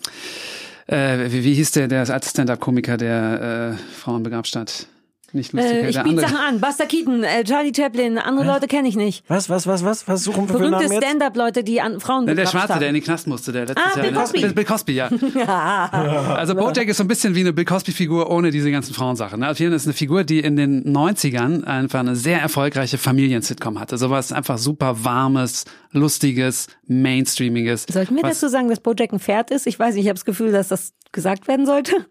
äh, 0.86 1.30
wie, 1.30 1.44
wie 1.44 1.54
hieß 1.54 1.70
der 1.72 1.88
der 1.88 2.08
alte 2.10 2.28
Stand-up-Komiker 2.28 2.96
der 2.98 3.76
äh, 3.78 3.94
Frauen 3.94 4.22
begab 4.22 4.46
statt 4.46 4.86
nicht 5.34 5.52
Lucy 5.52 5.66
Äh, 5.66 5.88
ich 5.90 6.02
biete. 6.02 6.20
Sachen 6.20 6.36
an. 6.36 6.60
Buster 6.60 6.86
Keaton, 6.86 7.22
äh, 7.24 7.44
Charlie 7.44 7.72
Chaplin, 7.76 8.18
andere 8.18 8.46
Leute 8.46 8.66
kenne 8.66 8.88
ich 8.88 8.96
nicht. 8.96 9.24
Was, 9.28 9.48
was, 9.50 9.66
was, 9.66 9.84
was? 9.84 10.06
Was 10.08 10.22
suchen 10.24 10.42
wir 10.44 10.46
für 10.48 10.52
Berühmte 10.58 10.70
Namen 10.82 10.92
jetzt? 10.92 11.04
Stand-up-Leute, 11.04 11.64
die 11.64 11.80
an 11.80 12.00
Frauen 12.00 12.24
Ne, 12.26 12.34
der 12.34 12.46
Schwarze, 12.46 12.74
haben. 12.74 12.80
der 12.80 12.88
in 12.90 12.94
die 12.94 13.00
Knast 13.00 13.26
musste, 13.26 13.52
der 13.52 13.66
letztes 13.66 13.84
Ah, 13.84 13.96
Jahr. 13.98 14.06
Bill 14.06 14.14
Cosby. 14.14 14.40
Bill, 14.40 14.52
Bill 14.54 14.64
Cosby, 14.64 14.92
ja. 14.94 15.08
Also 15.92 16.54
Bojack 16.54 16.88
ist 16.88 16.96
so 16.98 17.04
ein 17.04 17.08
bisschen 17.08 17.34
wie 17.34 17.40
eine 17.40 17.52
Bill 17.52 17.64
Cosby-Figur 17.64 18.30
ohne 18.30 18.50
diese 18.50 18.70
ganzen 18.70 18.94
Frauensachen. 18.94 19.40
Ne? 19.40 19.50
Auf 19.50 19.58
jeden 19.58 19.72
Fall 19.72 19.76
ist 19.76 19.86
eine 19.86 19.94
Figur, 19.94 20.24
die 20.24 20.40
in 20.40 20.56
den 20.56 20.84
90ern 20.84 21.64
einfach 21.64 22.00
eine 22.00 22.16
sehr 22.16 22.40
erfolgreiche 22.40 22.98
Familien-Sitcom 22.98 23.78
hatte. 23.80 23.98
Sowas 23.98 24.32
einfach 24.32 24.58
super 24.58 25.04
warmes, 25.04 25.64
lustiges, 25.92 26.68
mainstreamiges. 26.86 27.86
Soll 27.90 28.02
ich 28.04 28.10
mir 28.10 28.22
was- 28.22 28.40
dazu 28.40 28.48
sagen, 28.48 28.68
dass 28.68 28.80
Bojack 28.80 29.12
ein 29.12 29.20
Pferd 29.20 29.50
ist? 29.50 29.66
Ich 29.66 29.78
weiß 29.78 29.94
nicht, 29.94 30.04
ich 30.04 30.08
habe 30.08 30.16
das 30.16 30.24
Gefühl, 30.24 30.52
dass 30.52 30.68
das 30.68 30.92
gesagt 31.12 31.48
werden 31.48 31.66
sollte. 31.66 32.06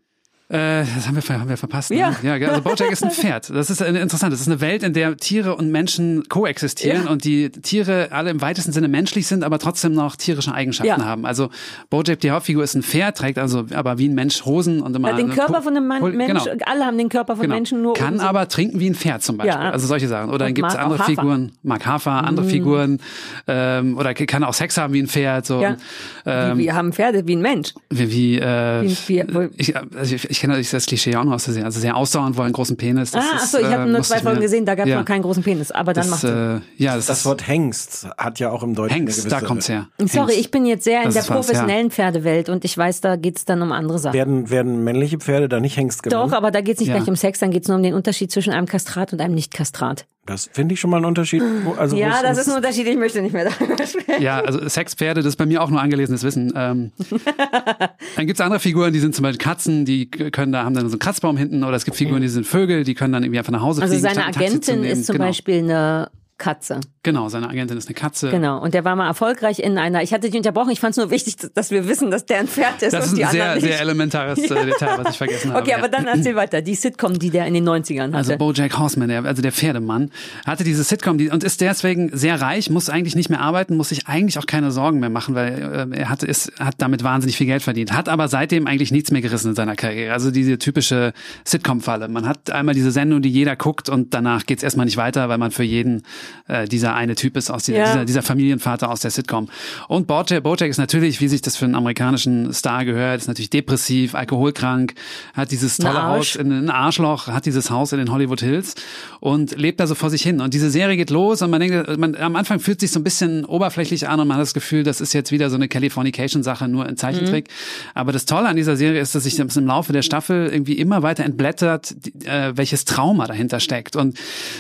Äh, 0.47 0.84
das 0.95 1.08
haben 1.08 1.15
wir, 1.15 1.39
haben 1.39 1.49
wir 1.49 1.58
verpasst. 1.58 1.89
Ne? 1.89 1.97
Ja. 1.97 2.15
ja, 2.21 2.34
also 2.49 2.62
Bojack 2.62 2.91
ist 2.91 3.03
ein 3.03 3.10
Pferd. 3.12 3.49
Das 3.49 3.71
ist 3.71 3.81
äh, 3.81 3.88
interessant. 3.99 4.31
Das 4.31 4.41
ist 4.41 4.47
eine 4.47 4.62
Welt, 4.62 4.84
in 4.84 4.93
der 4.93 5.17
Tiere 5.17 5.55
und 5.55 5.71
Menschen 5.71 6.29
koexistieren 6.29 7.05
Ja. 7.05 7.10
und 7.12 7.23
die 7.25 7.49
Tiere 7.49 8.10
alle 8.12 8.29
im 8.29 8.41
weitesten 8.41 8.71
Sinne 8.71 8.88
menschlich 8.88 9.25
sind, 9.25 9.43
aber 9.43 9.58
trotzdem 9.58 9.93
noch 9.93 10.15
tierische 10.15 10.53
Eigenschaften 10.53 11.01
Ja. 11.01 11.03
haben. 11.05 11.25
Also 11.25 11.49
Bojack, 11.89 12.19
die 12.19 12.29
Hauptfigur, 12.29 12.63
ist 12.63 12.75
ein 12.75 12.84
Pferd, 12.84 13.17
trägt 13.17 13.39
also 13.39 13.65
aber 13.73 13.97
wie 13.97 14.08
ein 14.08 14.13
Mensch 14.13 14.45
Hosen 14.45 14.81
und 14.81 14.95
immer 14.95 15.10
Ja, 15.10 15.15
den 15.15 15.29
Körper 15.31 15.63
von 15.63 15.75
einem 15.75 15.88
Mann, 15.88 16.15
Mensch, 16.15 16.43
Genau. 16.43 16.58
alle 16.67 16.86
haben 16.86 16.97
den 16.99 17.10
Körper 17.10 17.36
von 17.36 17.41
Genau. 17.43 17.55
Menschen 17.55 17.81
nur 17.81 17.95
Kann 17.95 18.19
so- 18.19 18.25
aber 18.25 18.47
trinken 18.47 18.79
wie 18.79 18.88
ein 18.89 18.95
Pferd 18.95 19.23
zum 19.23 19.38
Beispiel. 19.38 19.60
Ja. 19.60 19.71
Also 19.71 19.88
solche 19.88 20.08
Sachen. 20.08 20.25
Oder 20.27 20.34
Und 20.34 20.41
dann 20.41 20.53
gibt 20.53 20.67
es 20.67 20.75
andere. 20.75 21.03
Figuren, 21.05 21.53
mag 21.63 21.86
Hafer, 21.88 22.12
andere 22.23 22.45
Figuren, 22.45 22.99
ähm, 23.47 23.97
oder 23.97 24.13
kann 24.13 24.43
auch 24.43 24.53
Sex 24.53 24.77
haben 24.77 24.93
wie 24.93 25.01
ein 25.01 25.08
Pferd. 25.08 25.45
So. 25.47 25.60
Ja. 25.62 25.77
Ähm, 26.25 26.60
wir 26.60 26.75
haben 26.75 26.93
Pferde 26.93 27.25
wie 27.27 27.36
ein 27.36 27.41
Mensch. 27.41 27.73
wie, 27.89 28.12
wie, 28.12 28.39
äh, 28.39 28.84
Wie- 28.84 28.97
wie- 29.08 29.23
wo- 29.34 29.49
ich, 29.58 29.75
also 29.75 30.15
ich, 30.15 30.29
ich 30.36 30.41
kenne 30.41 30.62
das 30.62 30.86
Klischee 30.86 31.15
auch 31.15 31.24
noch 31.24 31.34
aus 31.34 31.45
der 31.45 31.54
Serie. 31.54 31.65
Also 31.65 31.80
sehr 31.80 31.95
ausdauernd, 31.95 32.36
wollen 32.38 32.48
einen 32.48 32.54
großen 32.54 32.76
Penis. 32.78 33.12
Das 33.12 33.24
ah, 33.24 33.36
achso, 33.38 33.58
ich 33.58 33.65
habe 33.65 33.84
äh, 33.84 33.91
nur 33.91 34.02
zwei 34.04 34.19
Folgen 34.19 34.41
gesehen, 34.41 34.65
da 34.65 34.76
gab 34.76 34.86
es 34.86 34.91
ja. 34.91 35.00
noch 35.00 35.06
keinen 35.06 35.21
großen 35.21 35.43
Penis. 35.43 35.71
Aber 35.71 35.93
dann 35.93 36.10
Das, 36.10 36.24
macht 36.24 36.24
es. 36.26 36.60
äh, 36.60 36.84
ja, 36.84 36.95
das, 36.95 37.06
Das 37.08 37.26
Wort 37.26 37.48
Hengst 37.48 38.08
hat 38.17 38.39
ja 38.39 38.50
auch 38.52 38.62
im 38.63 38.76
Deutschen 38.76 38.95
Hengst, 38.98 39.21
eine 39.21 39.30
da 39.30 39.38
gewisse- 39.38 39.48
kommt's 39.48 39.69
her. 39.69 39.88
Sorry, 40.00 40.28
Hengst. 40.34 40.39
ich 40.39 40.52
bin 40.52 40.65
jetzt 40.65 40.84
sehr 40.84 41.00
in 41.00 41.06
Das 41.06 41.13
der 41.13 41.24
ist 41.24 41.30
was, 41.30 41.36
professionellen 41.38 41.89
Pferdewelt 41.91 42.50
und 42.50 42.65
ich 42.65 42.78
weiß, 42.78 43.02
da 43.02 43.15
geht's 43.15 43.45
dann 43.45 43.62
um 43.62 43.71
andere 43.71 43.98
Sachen. 43.98 44.13
Werden, 44.13 44.50
werden 44.50 44.84
männliche 44.84 45.17
Pferde 45.17 45.48
da 45.48 45.60
nicht 45.60 45.78
Hengst 45.78 46.04
genannt? 46.04 46.32
Doch, 46.32 46.38
aber 46.38 46.52
da 46.52 46.62
geht's 46.62 46.80
nicht 46.82 46.89
Ja. 46.89 46.98
gleich 46.98 47.08
um 47.08 47.15
Sex, 47.15 47.39
dann 47.39 47.52
geht's 47.52 47.67
nur 47.67 47.78
um 47.78 47.84
den 47.84 47.93
Unterschied 47.93 48.32
zwischen 48.32 48.52
einem 48.54 48.67
Kastrat 48.67 49.13
und 49.13 49.21
einem 49.21 49.36
Nicht-Kastrat. 49.36 50.06
Das 50.25 50.49
finde 50.51 50.73
ich 50.73 50.79
schon 50.79 50.89
mal 50.89 50.97
ein 50.97 51.05
Unterschied. 51.05 51.43
Also 51.77 51.95
Ja, 51.95 52.15
es 52.15 52.21
das 52.23 52.38
ist 52.39 52.49
ein 52.49 52.55
Unterschied, 52.57 52.88
ich 52.88 52.97
möchte 52.97 53.21
nicht 53.21 53.33
mehr 53.33 53.45
darüber 53.49 53.75
sprechen. 53.85 54.21
Ja, 54.23 54.39
also 54.39 54.67
Sexpferde, 54.67 55.21
das 55.21 55.29
ist 55.29 55.35
bei 55.35 55.45
mir 55.45 55.61
auch 55.61 55.69
nur 55.69 55.79
angelesenes 55.81 56.23
Wissen. 56.23 56.51
Ähm, 56.55 56.91
dann 58.15 58.25
gibt's 58.25 58.41
andere 58.41 58.59
Figuren, 58.59 58.91
die 58.91 58.99
sind 58.99 59.13
zum 59.13 59.23
Beispiel 59.23 59.38
Katzen, 59.43 59.85
die 59.85 60.09
können 60.09 60.51
da, 60.51 60.63
haben 60.63 60.73
dann 60.73 60.88
so 60.89 60.93
einen 60.93 60.99
Kratzbaum 60.99 61.38
hinten, 61.38 61.63
oder 61.63 61.75
es 61.75 61.85
gibt 61.85 61.95
Figuren, 61.97 62.21
die 62.21 62.27
sind 62.27 62.47
Vögel, 62.47 62.83
die 62.83 62.95
können 62.95 63.13
dann 63.13 63.23
irgendwie 63.23 63.39
einfach 63.39 63.51
nach 63.51 63.61
Hause 63.61 63.81
Also 63.83 63.93
fliegen. 63.93 64.13
seine 64.15 64.31
Taxi 64.31 64.59
zu 64.61 64.71
Agentin 64.71 64.83
ist 64.83 65.05
zum 65.05 65.13
genau. 65.13 65.27
Beispiel 65.27 65.57
eine 65.59 66.09
Katze. 66.38 66.82
Genau, 67.04 67.30
seine 67.30 67.50
Agentin 67.50 67.78
ist 67.78 67.88
eine 67.88 67.93
Katze. 67.93 68.30
Genau. 68.30 68.62
Und 68.62 68.74
der 68.74 68.84
war 68.84 68.95
mal 68.95 69.08
erfolgreich 69.08 69.60
in 69.60 69.78
einer, 69.78 70.04
ich 70.04 70.12
hatte 70.12 70.30
dich 70.30 70.36
unterbrochen, 70.36 70.71
ich 70.71 70.82
fand 70.82 70.91
es 70.91 70.98
nur 70.98 71.10
wichtig, 71.10 71.36
dass 71.54 71.71
wir 71.71 71.88
wissen, 71.88 72.12
dass 72.12 72.26
der 72.26 72.39
ein 72.39 72.48
Pferd 72.48 72.82
ist 72.82 72.93
Das 72.93 73.06
und 73.06 73.12
ist 73.13 73.17
die 73.17 73.26
ein 73.26 73.32
sehr, 73.32 73.56
nicht. 73.56 73.63
sehr 73.63 73.80
elementares 73.80 74.39
äh, 74.39 74.48
Detail, 74.65 74.98
was 74.98 75.12
ich 75.12 75.17
vergessen 75.17 75.52
habe. 75.52 75.62
Okay, 75.62 75.71
ja. 75.71 75.78
aber 75.78 75.88
dann 75.88 76.08
erzähl 76.08 76.36
weiter. 76.36 76.62
Die 76.62 76.76
Sitcom, 76.76 77.17
die 77.17 77.30
der 77.30 77.45
in 77.45 77.54
den 77.54 77.67
90ern 77.67 78.08
hatte. 78.08 78.17
Also 78.17 78.38
Bojack 78.38 78.78
Horseman, 78.78 79.08
der, 79.08 79.24
also 79.24 79.41
der 79.41 79.54
Pferdemann, 79.54 80.12
hatte 80.45 80.65
diese 80.65 80.84
Sitcom 80.84 81.17
die, 81.17 81.30
und 81.30 81.43
ist 81.45 81.62
deswegen 81.62 82.10
sehr 82.15 82.41
reich, 82.41 82.69
muss 82.69 82.89
eigentlich 82.89 83.15
nicht 83.15 83.30
mehr 83.30 83.39
arbeiten, 83.39 83.78
muss 83.78 83.89
sich 83.89 84.08
eigentlich 84.08 84.38
auch 84.38 84.45
keine 84.45 84.71
Sorgen 84.71 85.00
mehr 85.00 85.10
machen, 85.10 85.36
weil 85.36 85.88
äh, 85.93 85.98
er 85.98 86.10
hat, 86.10 86.21
ist, 86.21 86.52
hat 86.60 86.76
damit 86.80 87.04
wahnsinnig 87.04 87.38
viel 87.38 87.48
Geld 87.48 87.63
verdient, 87.63 87.93
hat 87.93 88.10
aber 88.10 88.28
seitdem 88.28 88.67
eigentlich 88.67 88.91
nichts 88.91 89.10
mehr 89.12 89.21
gerissen 89.21 89.50
in 89.50 89.56
seiner 89.56 89.76
Karriere. 89.76 90.12
Also 90.12 90.32
diese 90.32 90.58
typische 90.58 91.13
Sitcom-Falle. 91.45 92.10
Man 92.10 92.28
hat 92.28 92.52
einmal 92.52 92.76
diese 92.76 92.91
Sendung, 92.91 93.21
die 93.21 93.30
jeder 93.30 93.56
guckt 93.56 93.88
und 93.88 94.13
danach 94.13 94.45
geht's 94.45 94.63
erstmal 94.63 94.86
nicht 94.86 94.98
weiter, 94.98 95.30
weil 95.30 95.38
man 95.38 95.52
für 95.52 95.63
jeden 95.63 96.04
äh, 96.47 96.67
dieser 96.67 96.95
eine 96.95 97.15
Typ 97.15 97.38
ist 97.38 97.49
aus 97.51 97.63
dieser, 97.63 97.77
Ja. 97.79 97.85
dieser, 97.85 98.05
dieser 98.05 98.21
Familienvater 98.21 98.89
aus 98.89 99.01
der 99.01 99.11
Sitcom. 99.11 99.49
Und 99.88 100.07
Bojack, 100.07 100.43
Bojack 100.43 100.69
ist 100.69 100.77
natürlich, 100.77 101.21
wie 101.21 101.27
sich 101.27 101.41
das 101.41 101.57
für 101.57 101.65
einen 101.65 101.75
amerikanischen 101.75 102.53
Star 102.53 102.85
gehört, 102.85 103.21
ist 103.21 103.27
natürlich 103.27 103.49
depressiv, 103.49 104.15
alkoholkrank, 104.15 104.93
hat 105.33 105.51
dieses 105.51 105.79
Ein 105.79 105.85
tolle. 105.88 106.03
Haus 106.03 106.35
in 106.35 106.51
ein 106.51 106.69
Arschloch, 106.69 107.27
hat 107.27 107.45
dieses 107.45 107.69
Haus 107.69 107.91
in 107.91 107.99
den 107.99 108.11
Hollywood 108.11 108.41
Hills 108.41 108.75
und 109.19 109.57
lebt 109.57 109.79
da 109.79 109.88
so 109.88 109.95
vor 109.95 110.09
sich 110.09 110.21
hin. 110.21 110.41
Und 110.41 110.53
diese 110.53 110.69
Serie 110.69 110.97
geht 110.97 111.09
los 111.09 111.41
und 111.41 111.49
man 111.49 111.59
denkt, 111.59 111.97
man, 111.97 112.15
am 112.15 112.35
Anfang 112.35 112.59
fühlt 112.59 112.79
sich 112.79 112.91
so 112.91 112.99
ein 112.99 113.03
bisschen 113.03 113.45
oberflächlich 113.45 114.07
an 114.07 114.19
und 114.19 114.27
man 114.27 114.38
hat 114.38 114.41
das 114.43 114.53
Gefühl, 114.53 114.83
das 114.83 115.01
ist 115.01 115.13
jetzt 115.13 115.31
wieder 115.31 115.49
so 115.49 115.55
eine 115.55 115.67
Californication-Sache, 115.67 116.67
nur 116.67 116.88
in 116.88 116.97
Zeichentrick. 116.97 117.49
Aber 117.93 118.11
das 118.11 118.25
Tolle 118.25 118.47
an 118.47 118.55
dieser 118.55 118.75
Serie 118.75 118.99
ist, 119.01 119.15
dass 119.15 119.23
sich 119.23 119.35
das 119.35 119.57
im 119.57 119.65
Laufe 119.67 119.93
der 119.93 120.01
Staffel 120.01 120.47
irgendwie 120.51 120.73
immer 120.73 121.03
weiter 121.03 121.23
entblättert, 121.23 121.95
die, 122.05 122.25
äh, 122.25 122.55
welches 122.55 122.85
Trauma 122.85 123.27
dahinter 123.27 123.59
steckt. 123.59 123.95
Und 123.95 124.17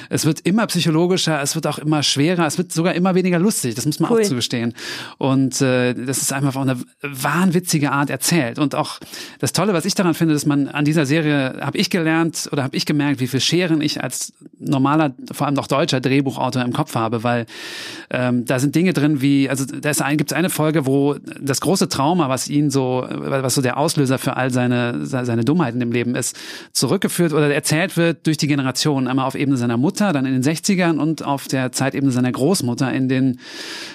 es 0.09 0.25
wird 0.25 0.41
immer 0.41 0.65
psychologischer, 0.67 1.41
es 1.41 1.54
wird 1.55 1.67
auch 1.67 1.77
immer 1.77 2.03
schwerer, 2.03 2.45
es 2.45 2.57
wird 2.57 2.71
sogar 2.71 2.93
immer 2.93 3.15
weniger 3.15 3.39
lustig, 3.39 3.75
das 3.75 3.85
muss 3.85 3.99
man 3.99 4.11
Cool. 4.11 4.21
auch 4.21 4.25
zugestehen. 4.25 4.73
Und 5.17 5.61
äh, 5.61 5.93
das 5.93 6.21
ist 6.21 6.33
einfach 6.33 6.55
auf 6.55 6.61
eine 6.61 6.77
wahnwitzige 7.01 7.91
Art 7.91 8.09
erzählt. 8.09 8.59
Und 8.59 8.75
auch 8.75 8.99
das 9.39 9.53
Tolle, 9.53 9.73
was 9.73 9.85
ich 9.85 9.95
daran 9.95 10.13
finde, 10.13 10.33
dass 10.33 10.45
man 10.45 10.67
an 10.67 10.85
dieser 10.85 11.05
Serie, 11.05 11.59
habe 11.61 11.77
ich 11.77 11.89
gelernt 11.89 12.49
oder 12.51 12.63
habe 12.63 12.75
ich 12.75 12.85
gemerkt, 12.85 13.19
wie 13.19 13.27
viel 13.27 13.39
Scheren 13.39 13.81
ich 13.81 14.03
als 14.03 14.33
normaler, 14.59 15.13
vor 15.31 15.47
allem 15.47 15.55
noch 15.55 15.67
deutscher 15.67 15.99
Drehbuchautor 16.01 16.63
im 16.63 16.73
Kopf 16.73 16.95
habe, 16.95 17.23
weil 17.23 17.45
ähm, 18.09 18.45
da 18.45 18.59
sind 18.59 18.75
Dinge 18.75 18.93
drin 18.93 19.21
wie, 19.21 19.49
also 19.49 19.65
da 19.65 19.89
ist 19.89 20.01
ein, 20.01 20.17
gibt 20.17 20.31
es 20.31 20.37
eine 20.37 20.49
Folge, 20.49 20.85
wo 20.85 21.15
das 21.39 21.61
große 21.61 21.89
Trauma, 21.89 22.29
was 22.29 22.47
ihn 22.47 22.69
so, 22.69 23.05
was 23.09 23.55
so 23.55 23.61
der 23.61 23.77
Auslöser 23.77 24.17
für 24.17 24.35
all 24.35 24.51
seine, 24.51 25.05
seine 25.05 25.43
Dummheiten 25.43 25.81
im 25.81 25.91
Leben 25.91 26.15
ist, 26.15 26.37
zurückgeführt 26.71 27.33
oder 27.33 27.53
erzählt 27.53 27.97
wird 27.97 28.25
durch 28.27 28.37
die 28.37 28.47
Generationen. 28.47 29.07
Einmal 29.07 29.25
auf 29.25 29.35
Ebene 29.35 29.57
seiner 29.57 29.77
Mutter, 29.77 30.13
dann 30.13 30.25
in 30.25 30.33
den 30.33 30.43
60ern 30.43 30.97
und 30.97 31.23
auf 31.23 31.44
der 31.47 31.71
Zeitebene 31.71 32.11
seiner 32.11 32.31
Großmutter 32.31 32.91
in 32.91 33.09
den 33.09 33.39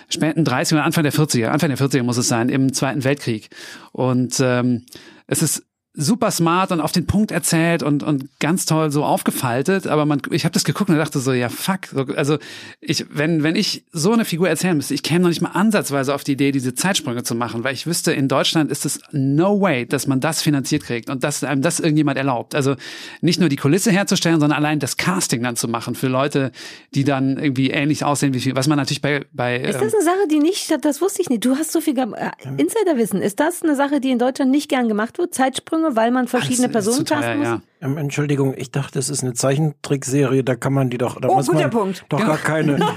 späten 0.09 0.45
30er 0.45 0.75
oder 0.75 0.85
Anfang 0.85 1.05
der 1.05 1.13
40er. 1.13 1.47
Anfang 1.47 1.69
der 1.69 1.79
40er 1.79 2.03
muss 2.03 2.17
es 2.17 2.29
sein, 2.29 2.49
im 2.49 2.73
Zweiten 2.73 3.05
Weltkrieg. 3.05 3.49
Und 3.93 4.41
ähm, 4.41 4.85
es 5.27 5.43
ist 5.43 5.65
super 5.95 6.31
smart 6.31 6.71
und 6.71 6.81
auf 6.81 6.93
den 6.93 7.07
Punkt 7.07 7.33
erzählt 7.33 7.83
und 7.83 8.03
und 8.03 8.29
ganz 8.39 8.65
toll 8.65 8.93
so 8.93 9.05
aufgefaltet, 9.05 9.87
aber 9.87 10.07
man 10.07 10.23
ich 10.31 10.45
habe 10.45 10.53
das 10.53 10.65
geguckt 10.65 10.89
und 10.89 10.97
dachte 10.97 11.19
so 11.19 11.33
ja 11.33 11.49
fuck, 11.49 11.87
so, 11.93 12.03
also 12.15 12.39
ich 12.81 13.07
wenn 13.11 13.43
wenn 13.43 13.57
ich 13.57 13.85
so 13.93 14.13
eine 14.13 14.25
Figur 14.25 14.49
erzählen 14.49 14.77
müsste, 14.77 14.95
ich 14.95 15.03
käme 15.03 15.21
noch 15.21 15.29
nicht 15.29 15.41
mal 15.41 15.51
ansatzweise 15.51 16.15
auf 16.15 16.23
die 16.23 16.33
Idee 16.33 16.53
diese 16.53 16.75
Zeitsprünge 16.75 17.25
zu 17.25 17.35
machen, 17.35 17.65
weil 17.65 17.75
ich 17.75 17.87
wüsste 17.87 18.13
in 18.13 18.29
Deutschland 18.29 18.71
ist 18.71 18.87
es 18.87 19.01
no 19.11 19.61
way, 19.61 19.85
dass 19.85 20.07
man 20.07 20.21
das 20.21 20.43
finanziert 20.43 20.85
kriegt 20.85 21.11
und 21.11 21.25
dass 21.25 21.43
einem 21.43 21.63
das 21.63 21.81
irgendjemand 21.81 22.19
erlaubt. 22.19 22.55
Also 22.55 22.77
nicht 23.21 23.41
nur 23.41 23.49
die 23.49 23.57
Kulisse 23.57 23.91
herzustellen, 23.91 24.39
sondern 24.39 24.59
allein 24.59 24.79
das 24.79 24.97
Casting 24.97 25.43
dann 25.43 25.57
zu 25.57 25.67
machen 25.67 25.97
für 25.97 26.09
Leute, 26.09 26.53
die 26.95 27.03
dann 27.03 27.37
irgendwie 27.37 27.71
ähnlich 27.71 28.05
aussehen 28.05 28.33
wie 28.33 28.41
viel, 28.41 28.55
was 28.55 28.69
man 28.69 28.79
natürlich 28.79 29.03
bei 29.03 29.25
bei 29.33 29.57
ist 29.57 29.77
ähm, 29.77 29.83
das 29.83 29.95
eine 29.95 30.05
Sache, 30.05 30.29
die 30.31 30.39
nicht, 30.39 30.85
das 30.85 31.01
wusste 31.01 31.23
ich 31.23 31.29
nicht. 31.29 31.45
Du 31.45 31.57
hast 31.57 31.73
so 31.73 31.81
viel 31.81 31.99
äh, 31.99 32.31
Insiderwissen. 32.57 33.23
Ist 33.23 33.41
das 33.41 33.63
eine 33.63 33.75
Sache, 33.75 34.01
die 34.01 34.11
in 34.11 34.19
Deutschland 34.19 34.51
nicht 34.51 34.69
gern 34.69 34.89
gemacht 34.89 35.19
wird? 35.19 35.35
Zeitsprünge, 35.35 35.80
weil 35.97 36.11
man 36.11 36.29
verschiedene 36.29 36.67
ist 36.69 36.73
Personen 36.73 37.05
casten 37.05 37.39
muss? 37.39 37.47
ja. 37.49 37.61
Ähm, 37.81 37.97
Entschuldigung, 37.99 38.55
ich 38.57 38.71
dachte, 38.71 38.99
es 38.99 39.09
ist 39.09 39.23
eine 39.23 39.33
Zeichentrickserie, 39.35 40.45
da 40.45 40.55
kann 40.57 40.73
man 40.73 40.91
die 40.91 40.99
doch, 40.99 41.21
da 41.21 41.29
Oh, 41.29 41.37
muss 41.37 41.47
guter 41.47 41.63
man 41.63 41.71
Punkt. 41.71 42.05
doch 42.09 42.19
Genau. 42.19 42.31
gar 42.31 42.39
keine. 42.39 42.77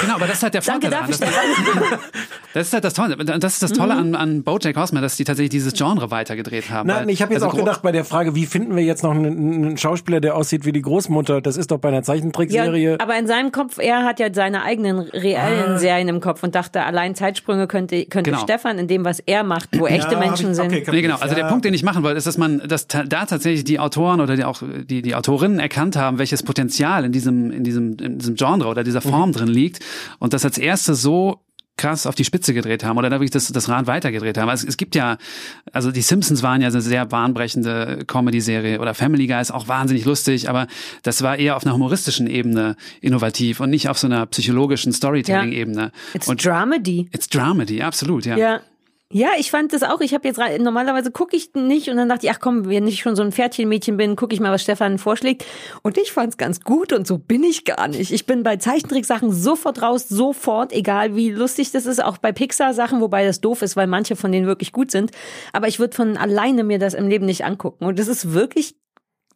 Genau, 0.00 0.14
aber 0.16 0.26
das 0.26 0.36
ist 0.38 0.42
halt 0.42 0.54
der 0.54 0.60
Danke 0.62 0.88
Vorteil 0.90 1.08
daran. 1.08 1.10
man- 1.10 1.78
Stefan. 1.88 1.98
Das 2.54 2.66
ist 2.66 2.74
halt 2.74 2.84
das 2.84 2.92
Tolle. 2.92 3.16
Das 3.16 3.54
ist 3.54 3.62
das 3.62 3.72
Tolle 3.72 3.94
an, 3.94 4.14
an 4.14 4.42
BoJack 4.42 4.76
Horseman, 4.76 5.02
dass 5.02 5.16
die 5.16 5.24
tatsächlich 5.24 5.48
dieses 5.48 5.72
Genre 5.72 6.10
weitergedreht 6.10 6.68
haben. 6.70 6.86
Nein, 6.86 7.06
Weil- 7.06 7.10
ich 7.10 7.22
habe 7.22 7.32
jetzt 7.32 7.42
also 7.42 7.54
auch 7.56 7.58
gedacht 7.58 7.80
bei 7.80 7.92
der 7.92 8.04
Frage, 8.04 8.34
wie 8.34 8.44
finden 8.44 8.76
wir 8.76 8.82
jetzt 8.82 9.02
noch 9.02 9.12
einen, 9.12 9.24
einen 9.64 9.76
Schauspieler, 9.78 10.20
der 10.20 10.36
aussieht 10.36 10.66
wie 10.66 10.72
die 10.72 10.82
Großmutter? 10.82 11.40
Das 11.40 11.56
ist 11.56 11.70
doch 11.70 11.78
bei 11.78 11.88
einer 11.88 11.98
Ja, 11.98 12.02
Zeichentrickserie. 12.02 12.98
aber 13.00 13.16
in 13.18 13.26
seinem 13.26 13.52
Kopf, 13.52 13.78
er 13.78 14.04
hat 14.04 14.20
ja 14.20 14.26
seine 14.34 14.64
eigenen 14.64 14.98
reellen 14.98 15.78
Serien 15.78 16.08
im 16.08 16.20
Kopf 16.20 16.42
und 16.42 16.54
dachte, 16.54 16.82
allein 16.84 17.14
Zeitsprünge 17.14 17.66
könnte, 17.68 18.04
könnte 18.04 18.32
Genau. 18.32 18.42
Stefan 18.42 18.78
in 18.78 18.86
dem, 18.86 19.06
was 19.06 19.20
er 19.20 19.44
macht, 19.44 19.70
wo 19.78 19.86
echte 19.86 20.10
hab 20.10 20.18
Menschen 20.20 20.50
ich- 20.50 20.56
sind. 20.56 20.66
okay, 20.66 20.84
Nee, 20.90 21.00
genau. 21.00 21.16
Also 21.20 21.34
der 21.34 21.44
Ja. 21.44 21.48
Punkt, 21.48 21.64
den 21.64 21.72
ich 21.72 21.82
machen 21.82 22.02
wollte, 22.02 22.18
ist, 22.18 22.26
dass 22.26 22.36
man, 22.36 22.60
dass 22.68 22.86
da 22.86 23.04
tatsächlich 23.24 23.64
die 23.64 23.78
Autoren 23.78 24.20
oder 24.20 24.36
die 24.36 24.44
auch 24.44 24.62
die, 24.62 25.00
die 25.00 25.14
Autorinnen 25.14 25.58
erkannt 25.58 25.96
haben, 25.96 26.18
welches 26.18 26.42
Potenzial 26.42 27.06
in 27.06 27.12
diesem, 27.12 27.50
in 27.50 27.64
diesem, 27.64 27.96
in 27.98 28.18
diesem 28.18 28.34
Genre 28.34 28.68
oder 28.68 28.84
dieser 28.84 29.00
Form 29.00 29.30
Mhm. 29.30 29.32
drin 29.32 29.48
liegt 29.48 29.61
und 30.18 30.32
das 30.32 30.44
als 30.44 30.58
erste 30.58 30.94
so 30.94 31.40
krass 31.76 32.06
auf 32.06 32.14
die 32.14 32.24
Spitze 32.24 32.54
gedreht 32.54 32.84
haben 32.84 32.98
oder 32.98 33.08
da 33.08 33.16
wirklich 33.16 33.30
das, 33.30 33.48
das 33.48 33.68
Rad 33.68 33.86
weitergedreht 33.86 34.36
haben. 34.38 34.48
Also 34.48 34.66
es 34.68 34.76
gibt 34.76 34.94
ja, 34.94 35.16
also 35.72 35.90
die 35.90 36.02
Simpsons 36.02 36.42
waren 36.42 36.60
ja 36.60 36.68
eine 36.68 36.80
sehr 36.80 37.06
bahnbrechende 37.06 38.04
Comedy-Serie 38.06 38.78
oder 38.78 38.94
Family 38.94 39.26
Guy 39.26 39.40
ist 39.40 39.52
auch 39.52 39.68
wahnsinnig 39.68 40.04
lustig, 40.04 40.48
aber 40.48 40.66
das 41.02 41.22
war 41.22 41.38
eher 41.38 41.56
auf 41.56 41.64
einer 41.64 41.74
humoristischen 41.74 42.26
Ebene 42.26 42.76
innovativ 43.00 43.60
und 43.60 43.70
nicht 43.70 43.88
auf 43.88 43.98
so 43.98 44.06
einer 44.06 44.26
psychologischen 44.26 44.92
Storytelling-Ebene. 44.92 45.92
It's 46.14 46.28
Und 46.28 46.44
Dramedy. 46.44 47.08
it's 47.12 47.28
Dramedy, 47.28 47.82
absolut, 47.82 48.26
ja. 48.26 48.36
Ja. 48.36 48.60
Ja, 49.14 49.28
ich 49.38 49.50
fand 49.50 49.74
das 49.74 49.82
auch. 49.82 50.00
Ich 50.00 50.14
habe 50.14 50.26
jetzt 50.26 50.40
normalerweise 50.58 51.10
gucke 51.10 51.36
ich 51.36 51.52
nicht 51.54 51.90
und 51.90 51.98
dann 51.98 52.08
dachte 52.08 52.26
ich, 52.26 52.32
ach 52.32 52.40
komm, 52.40 52.66
wenn 52.66 52.86
ich 52.86 53.00
schon 53.00 53.14
so 53.14 53.22
ein 53.22 53.30
Pferdchenmädchen 53.30 53.98
bin, 53.98 54.16
gucke 54.16 54.34
ich 54.34 54.40
mal, 54.40 54.50
was 54.50 54.62
Stefan 54.62 54.96
vorschlägt. 54.98 55.44
Und 55.82 55.98
ich 55.98 56.12
fand's 56.12 56.38
ganz 56.38 56.62
gut 56.62 56.94
und 56.94 57.06
so 57.06 57.18
bin 57.18 57.44
ich 57.44 57.66
gar 57.66 57.88
nicht. 57.88 58.10
Ich 58.10 58.24
bin 58.24 58.42
bei 58.42 58.56
Zeichentricksachen 58.56 59.30
sofort 59.30 59.82
raus, 59.82 60.08
sofort, 60.08 60.72
egal 60.72 61.14
wie 61.14 61.30
lustig 61.30 61.72
das 61.72 61.84
ist, 61.84 62.02
auch 62.02 62.16
bei 62.16 62.32
Pixar-Sachen, 62.32 63.02
wobei 63.02 63.26
das 63.26 63.42
doof 63.42 63.60
ist, 63.60 63.76
weil 63.76 63.86
manche 63.86 64.16
von 64.16 64.32
denen 64.32 64.46
wirklich 64.46 64.72
gut 64.72 64.90
sind. 64.90 65.10
Aber 65.52 65.68
ich 65.68 65.78
würde 65.78 65.94
von 65.94 66.16
alleine 66.16 66.64
mir 66.64 66.78
das 66.78 66.94
im 66.94 67.06
Leben 67.06 67.26
nicht 67.26 67.44
angucken. 67.44 67.84
Und 67.84 67.98
das 67.98 68.08
ist 68.08 68.32
wirklich 68.32 68.76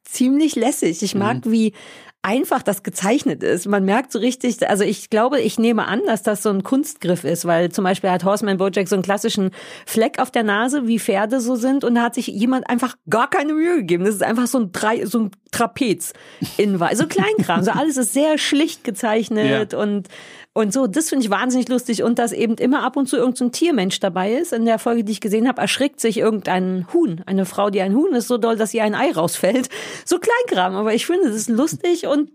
ziemlich 0.05 0.57
lässig. 0.57 1.03
Ich 1.03 1.15
mag, 1.15 1.43
wie 1.45 1.75
einfach 2.23 2.63
das 2.63 2.83
gezeichnet 2.83 3.43
ist. 3.45 3.67
Man 3.67 3.85
merkt 3.85 4.11
so 4.11 4.19
richtig, 4.19 4.69
also 4.69 4.83
ich 4.83 5.11
glaube, 5.11 5.41
ich 5.41 5.59
nehme 5.59 5.87
an, 5.87 6.01
dass 6.07 6.25
das 6.25 6.43
so 6.43 6.51
ein 6.51 6.65
Kunstgriff 6.65 7.23
ist, 7.23 7.45
weil 7.45 7.71
zum 7.71 7.85
Beispiel 7.85 8.11
hat 8.11 8.25
Horseman 8.25 8.57
Bojack 8.57 8.89
so 8.89 8.97
einen 8.97 9.05
klassischen 9.05 9.51
Fleck 9.87 10.19
auf 10.19 10.33
der 10.33 10.43
Nase, 10.43 10.89
wie 10.89 10.99
Pferde 10.99 11.41
so 11.41 11.55
sind, 11.55 11.85
und 11.85 11.95
da 11.95 12.03
hat 12.03 12.17
sich 12.17 12.27
jemand 12.27 12.69
einfach 12.69 12.97
gar 13.09 13.31
keine 13.31 13.53
Mühe 13.53 13.77
gegeben. 13.77 14.05
Das 14.05 14.15
ist 14.15 14.25
einfach 14.25 14.49
so 14.49 14.59
ein 14.59 14.73
drei, 14.73 15.07
so 15.07 15.21
ein 15.21 15.31
Trapez 15.53 16.15
in 16.57 16.79
so 16.95 17.07
Kleinkram. 17.07 17.63
So 17.63 17.71
alles 17.71 17.97
ist 17.97 18.13
sehr 18.13 18.39
schlicht 18.39 18.83
gezeichnet 18.83 19.73
und 19.73 20.09
und 20.57 20.73
so, 20.73 20.87
das 20.87 21.09
finde 21.11 21.25
ich 21.25 21.31
wahnsinnig 21.31 21.69
lustig. 21.69 22.03
Und 22.03 22.19
dass 22.19 22.33
eben 22.33 22.55
immer 22.57 22.83
ab 22.83 22.97
und 22.97 23.07
zu 23.09 23.17
irgendein 23.17 23.53
Tiermensch 23.53 24.01
dabei 24.01 24.33
ist. 24.33 24.53
In 24.53 24.65
der 24.65 24.79
Folge, 24.79 25.05
die 25.05 25.13
ich 25.13 25.21
gesehen 25.21 25.47
habe, 25.49 25.61
erschrickt 25.61 26.01
sich 26.01 26.19
irgendein 26.19 26.87
Huhn. 26.93 27.23
Eine 27.27 27.45
Frau, 27.45 27.71
die 27.71 27.81
ein 27.83 27.95
Huhn 27.95 28.13
ist, 28.15 28.27
so 28.29 28.39
doll, 28.39 28.57
dass 28.57 28.73
ihr 28.75 28.83
ein 28.85 28.95
Ei 28.95 29.13
rausfällt. 29.13 29.69
So 30.05 30.19
Kleinkram. 30.19 30.75
Aber 30.75 30.95
ich 30.95 31.07
finde, 31.07 31.27
das 31.27 31.37
ist 31.37 31.49
lustig 31.49 32.07
und 32.07 32.31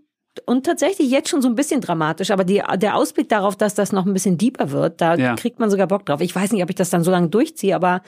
und 0.46 0.64
tatsächlich 0.64 1.10
jetzt 1.10 1.28
schon 1.28 1.42
so 1.42 1.48
ein 1.48 1.54
bisschen 1.56 1.82
dramatisch, 1.82 2.30
aber 2.30 2.44
die, 2.44 2.62
der 2.76 2.94
Ausblick 2.96 3.28
darauf, 3.28 3.54
dass 3.54 3.74
das 3.74 3.92
noch 3.92 4.06
ein 4.06 4.14
bisschen 4.14 4.38
deeper 4.38 4.70
wird, 4.70 5.02
da 5.02 5.14
Ja. 5.14 5.34
kriegt 5.34 5.58
man 5.60 5.68
sogar 5.70 5.86
Bock 5.86 6.06
drauf. 6.06 6.22
Ich 6.22 6.34
weiß 6.34 6.52
nicht, 6.52 6.62
ob 6.62 6.70
ich 6.70 6.74
das 6.76 6.88
dann 6.88 7.04
so 7.04 7.10
lange 7.10 7.28
durchziehe, 7.28 7.76
aber 7.76 8.00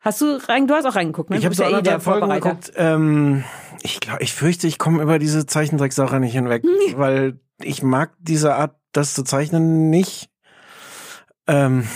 hast 0.00 0.22
du 0.22 0.38
rein, 0.48 0.66
du 0.66 0.72
hast 0.74 0.86
auch 0.86 0.94
reingeguckt, 0.96 1.28
ne? 1.28 1.36
Ich 1.36 1.44
habe 1.44 1.54
so 1.54 1.62
ja 1.62 1.68
eh 1.68 1.72
der 1.72 1.78
anderthalb 1.96 2.02
Folgen 2.02 2.20
Vorbereiter. 2.20 2.48
geguckt. 2.48 2.72
Ähm, 2.76 3.44
ich 3.82 4.00
glaube, 4.00 4.22
ich 4.22 4.32
fürchte, 4.32 4.66
ich 4.66 4.78
komme 4.78 5.02
über 5.02 5.18
diese 5.18 5.46
Zeichentricksache 5.46 6.20
nicht 6.20 6.32
hinweg, 6.32 6.64
weil 6.96 7.40
ich 7.62 7.82
mag 7.82 8.14
diese 8.20 8.54
Art, 8.54 8.76
das 8.92 9.14
zu 9.14 9.22
zeichnen, 9.22 9.90
nicht. 9.90 10.30
Ähm, 11.46 11.86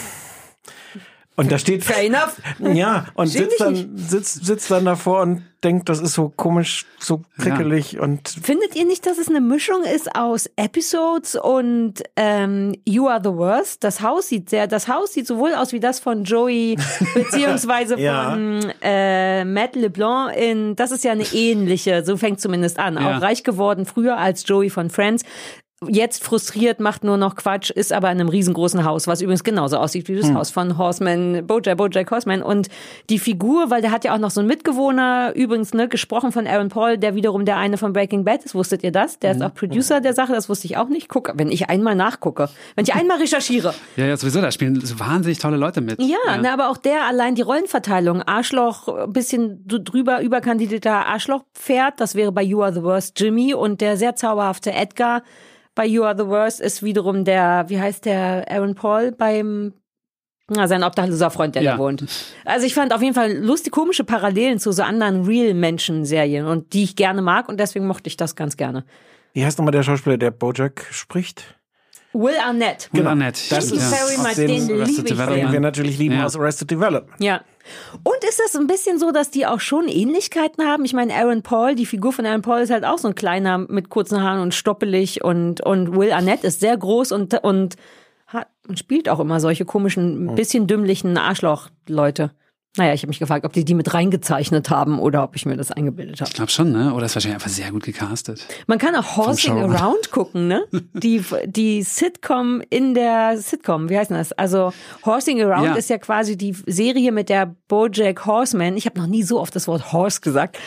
und 1.37 1.51
da 1.51 1.59
steht 1.59 1.85
Fair 1.85 2.05
enough. 2.05 2.37
ja 2.61 3.07
und 3.15 3.27
sitzt 3.27 3.61
dann 3.61 3.93
sitzt 3.97 4.45
sitzt 4.45 4.71
dann 4.71 4.85
davor 4.85 5.23
und 5.23 5.43
denkt, 5.65 5.89
das 5.89 5.99
ist 5.99 6.13
so 6.13 6.29
komisch, 6.29 6.85
so 6.99 7.23
prickelig 7.39 7.99
und 7.99 8.29
Findet 8.29 8.77
ihr 8.77 8.85
nicht, 8.85 9.07
dass 9.07 9.17
es 9.17 9.29
eine 9.29 9.41
Mischung 9.41 9.83
ist 9.83 10.15
aus 10.15 10.49
Episodes 10.57 11.37
und 11.37 12.03
ähm, 12.17 12.75
You 12.85 13.09
Are 13.09 13.21
the 13.25 13.31
Worst? 13.31 13.83
Das 13.83 14.03
Haus 14.03 14.29
sieht 14.29 14.51
sehr, 14.51 14.67
das 14.67 14.89
Haus 14.89 15.15
sieht 15.15 15.27
sowohl 15.27 15.55
aus 15.55 15.73
wie 15.73 15.81
das 15.81 16.01
von 16.01 16.25
Joey 16.25 16.77
beziehungsweise 17.15 17.99
Ja. 17.99 18.31
von 18.31 18.73
äh, 18.83 19.45
Matt 19.47 19.75
LeBlanc 19.75 20.37
in. 20.37 20.77
Das 20.77 20.91
ist 20.91 21.03
ja 21.03 21.13
eine 21.13 21.25
ähnliche, 21.33 22.05
so 22.05 22.19
fängt 22.19 22.41
zumindest 22.43 22.79
an. 22.79 22.95
Ja. 22.97 23.17
Auch 23.17 23.23
reich 23.23 23.43
geworden 23.43 23.87
früher 23.87 24.19
als 24.19 24.47
Joey 24.47 24.69
von 24.69 24.91
Friends. 24.91 25.25
Jetzt 25.89 26.25
frustriert, 26.25 26.81
macht 26.81 27.05
nur 27.05 27.17
noch 27.17 27.37
Quatsch, 27.37 27.71
ist 27.71 27.93
aber 27.93 28.11
in 28.11 28.21
einem 28.21 28.29
riesengroßen 28.29 28.85
Haus, 28.85 29.07
was 29.07 29.21
übrigens 29.21 29.45
genauso 29.45 29.79
aussieht 29.79 30.09
wie 30.09 30.17
das 30.17 30.33
Haus 30.33 30.51
von 30.51 30.79
Horseman, 30.79 31.47
Bojack, 31.47 31.77
Bojack 31.77 32.11
Horseman. 32.11 32.43
Und 32.43 32.69
die 33.11 33.19
Figur, 33.19 33.71
weil 33.71 33.83
der 33.83 33.91
hat 33.91 34.05
ja 34.05 34.15
auch 34.15 34.19
noch 34.19 34.31
so 34.31 34.41
einen 34.41 34.49
Mitbewohner, 34.49 35.33
übrigens 35.35 35.75
ne, 35.75 35.89
gesprochen 35.89 36.33
von 36.33 36.47
Aaron 36.47 36.69
Paul, 36.69 36.99
der 36.99 37.15
wiederum 37.15 37.45
der 37.45 37.57
eine 37.57 37.79
von 37.79 37.93
Breaking 37.93 38.25
Bad 38.25 38.45
ist. 38.45 38.55
Wusstet 38.55 38.83
ihr 38.83 38.93
das? 38.93 39.19
Der 39.19 39.33
ist 39.33 39.43
auch 39.43 39.55
Producer 39.55 40.01
der 40.01 40.15
Sache, 40.15 40.33
das 40.33 40.49
wusste 40.49 40.67
ich 40.67 40.77
auch 40.77 40.89
nicht. 40.89 41.09
Guck, 41.09 41.33
wenn 41.35 41.51
ich 41.51 41.69
einmal 41.69 41.95
nachgucke, 41.95 42.49
wenn 42.75 42.85
ich 42.85 42.95
einmal 42.95 43.19
recherchiere. 43.19 43.75
Ja, 43.97 44.07
ja, 44.07 44.17
sowieso, 44.17 44.41
da 44.41 44.51
spielen 44.51 44.83
wahnsinnig 44.99 45.39
tolle 45.39 45.57
Leute 45.57 45.81
mit. 45.81 46.01
Ja, 46.01 46.17
Na, 46.41 46.53
aber 46.53 46.69
auch 46.69 46.77
der 46.77 47.07
allein 47.07 47.35
die 47.35 47.43
Rollenverteilung. 47.43 48.23
Arschloch, 48.23 49.07
bisschen 49.09 49.65
so 49.71 49.79
drüber 49.81 50.21
überkandidater 50.21 51.07
Arschlochpferd, 51.07 52.01
das 52.01 52.15
wäre 52.15 52.33
bei 52.33 52.43
You 52.43 52.63
Are 52.63 52.73
the 52.73 52.83
Worst 52.83 53.19
Jimmy 53.21 53.55
und 53.55 53.81
der 53.81 53.97
sehr 53.97 54.17
zauberhafte 54.17 54.73
Edgar 54.73 55.23
bei 55.75 55.87
You 55.87 56.05
Are 56.05 56.17
the 56.17 56.27
Worst 56.27 56.61
ist 56.61 56.83
wiederum 56.83 57.25
der, 57.25 57.65
wie 57.69 57.81
heißt 57.81 58.05
der, 58.05 58.47
Aaron 58.51 58.75
Paul 58.75 59.13
beim 59.13 59.73
na, 60.49 60.69
sein 60.69 60.85
obdachloser 60.85 61.31
Freund, 61.31 61.55
der 61.55 61.63
Ja. 61.63 61.73
da 61.73 61.79
wohnt. 61.79 62.05
Also 62.45 62.67
ich 62.67 62.75
fand 62.75 62.93
auf 62.93 63.01
jeden 63.01 63.15
Fall 63.15 63.33
lustig, 63.33 63.73
komische 63.73 64.05
Parallelen 64.05 64.59
zu 64.59 64.73
so 64.73 64.83
anderen 64.83 65.25
Real-Menschen-Serien 65.25 66.47
und 66.47 66.75
die 66.75 66.85
ich 66.85 66.97
gerne 66.97 67.23
mag 67.23 67.49
und 67.49 67.59
deswegen 67.59 67.87
mochte 67.87 68.09
ich 68.09 68.17
das 68.19 68.37
ganz 68.37 68.57
gerne. 68.59 68.85
wie 69.33 69.45
heißt 69.45 69.59
nochmal 69.59 69.73
der 69.73 69.83
Schauspieler, 69.83 70.19
der 70.19 70.31
Bojack 70.31 70.87
spricht? 70.91 71.59
Will 72.15 72.37
Arnett. 72.45 72.89
Genau. 72.93 73.11
Annette. 73.11 73.41
Das 73.51 73.69
Thank 73.69 73.71
you 73.73 73.77
ist 73.77 73.95
very 73.95 74.17
aus 74.17 74.23
much, 74.23 74.35
den 74.37 74.47
den 74.47 74.67
liebe 74.69 74.83
ich. 74.91 75.05
Den 75.05 75.53
wir 75.53 75.61
natürlich 75.61 75.99
lieben 75.99 76.15
Ja. 76.17 76.25
aus 76.27 76.37
Arrested 76.37 76.71
Development. 76.71 77.21
Ja. 77.21 77.43
Und 78.03 78.23
ist 78.29 78.41
das 78.45 78.55
ein 78.57 78.67
bisschen 78.67 78.99
so, 78.99 79.11
dass 79.11 79.31
die 79.31 79.47
auch 79.47 79.61
schon 79.61 79.89
Ähnlichkeiten 79.89 80.65
haben? 80.65 80.85
Ich 80.85 80.93
meine, 80.93 81.15
Aaron 81.15 81.43
Paul, 81.43 81.75
die 81.75 81.87
Figur 81.87 82.13
von 82.13 82.27
Aaron 82.27 82.43
Paul 82.43 82.61
ist 82.61 82.71
halt 82.71 82.85
auch 82.85 82.99
so 82.99 83.09
ein 83.09 83.15
kleiner 83.15 83.59
mit 83.59 83.89
kurzen 83.89 84.23
Haaren 84.23 84.41
und 84.41 84.55
stoppelig 84.55 85.25
und, 85.25 85.61
und 85.63 85.97
Will 85.97 86.13
Arnett 86.13 86.45
ist 86.45 86.61
sehr 86.61 86.77
groß 86.77 87.13
und, 87.13 87.35
und, 87.43 87.77
hat, 88.27 88.49
und 88.69 88.79
spielt 88.79 89.09
auch 89.09 89.19
immer 89.19 89.41
solche 89.41 89.65
komischen, 89.65 90.29
ein 90.29 90.35
bisschen 90.35 90.67
dümmlichen 90.67 91.17
Arschloch-Leute. 91.17 92.33
Naja, 92.77 92.93
ich 92.93 93.03
habe 93.03 93.09
mich 93.09 93.21
gefragt, 93.21 93.45
ob 93.45 93.53
die 93.53 93.65
die 93.65 93.75
mit 93.75 93.95
reingezeichnet 93.95 94.69
haben 94.69 94.99
oder 94.99 95.23
ob 95.23 95.37
ich 95.37 95.47
mir 95.47 95.57
das 95.57 95.71
eingebildet 95.71 96.21
habe. 96.21 96.29
Ich 96.29 96.35
glaube 96.35 96.51
schon, 96.51 96.73
ne? 96.73 96.93
Oder 96.93 97.07
ist 97.07 97.15
wahrscheinlich 97.15 97.37
einfach 97.37 97.49
sehr 97.51 97.71
gut 97.71 97.85
gecastet. 97.85 98.47
Man 98.67 98.79
kann 98.79 98.97
auch 98.97 99.17
Horsing. 99.17 99.53
Around 99.59 100.11
gucken, 100.11 100.49
ne? 100.49 100.65
Die, 100.93 101.23
die 101.47 101.83
Sitcom 101.83 102.63
in 102.71 102.95
der 102.95 103.37
Sitcom, 103.39 103.89
wie 103.91 103.97
heißt 103.97 104.11
denn 104.11 104.19
das? 104.19 104.33
Also 104.33 104.73
Horsing 105.05 105.41
Around 105.41 105.67
Ja. 105.67 105.75
ist 105.75 105.89
ja 105.89 105.99
quasi 105.99 106.37
die 106.37 106.57
Serie, 106.67 107.13
mit 107.13 107.29
der 107.29 107.55
Bojack 107.69 108.27
Horseman, 108.27 108.77
ich 108.77 108.87
habe 108.87 108.99
noch 108.99 109.07
nie 109.07 109.23
so 109.23 109.41
oft 109.41 109.55
das 109.55 109.69
Wort 109.69 109.93
Horse 109.93 110.21
gesagt, 110.21 110.59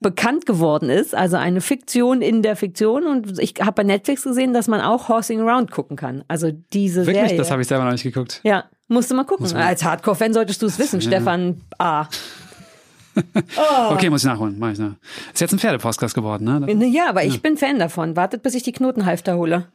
bekannt 0.00 0.46
geworden 0.46 0.90
ist. 0.90 1.14
Also 1.14 1.36
eine 1.36 1.60
Fiktion 1.60 2.22
in 2.22 2.42
der 2.42 2.56
Fiktion. 2.56 3.06
Und 3.06 3.38
ich 3.38 3.54
habe 3.60 3.72
bei 3.72 3.84
Netflix 3.84 4.24
gesehen, 4.24 4.52
dass 4.52 4.66
man 4.66 4.80
auch 4.80 5.08
Horsing 5.08 5.40
Around 5.40 5.70
gucken 5.70 5.96
kann. 5.96 6.24
Also 6.26 6.50
diese 6.72 7.06
Wirklich? 7.06 7.22
Serie. 7.22 7.36
Das 7.36 7.52
habe 7.52 7.62
ich 7.62 7.68
selber 7.68 7.84
noch 7.84 7.92
nicht 7.92 8.02
geguckt. 8.02 8.40
ja, 8.42 8.64
musst 8.92 9.10
du 9.10 9.14
mal 9.14 9.24
gucken. 9.24 9.54
Als 9.56 9.82
Hardcore-Fan 9.84 10.32
solltest 10.32 10.62
du 10.62 10.66
es 10.66 10.78
wissen, 10.78 11.00
Stefan 11.00 11.60
A. 11.78 12.06
Oh. 13.14 13.92
Okay, 13.92 14.08
muss 14.08 14.22
ich 14.22 14.26
nachholen. 14.26 14.56
Mach 14.58 14.70
ich 14.72 14.78
nach. 14.78 14.94
Ist 15.34 15.40
jetzt 15.40 15.52
ein 15.52 15.58
Pferdepostcast 15.58 16.14
geworden, 16.14 16.44
ne? 16.44 16.86
Ja, 16.86 17.10
aber 17.10 17.22
ich 17.24 17.42
bin 17.42 17.58
Fan 17.58 17.78
davon. 17.78 18.16
Wartet, 18.16 18.42
bis 18.42 18.54
ich 18.54 18.62
die 18.62 18.72
Knotenhalfter 18.72 19.36
hole. 19.36 19.66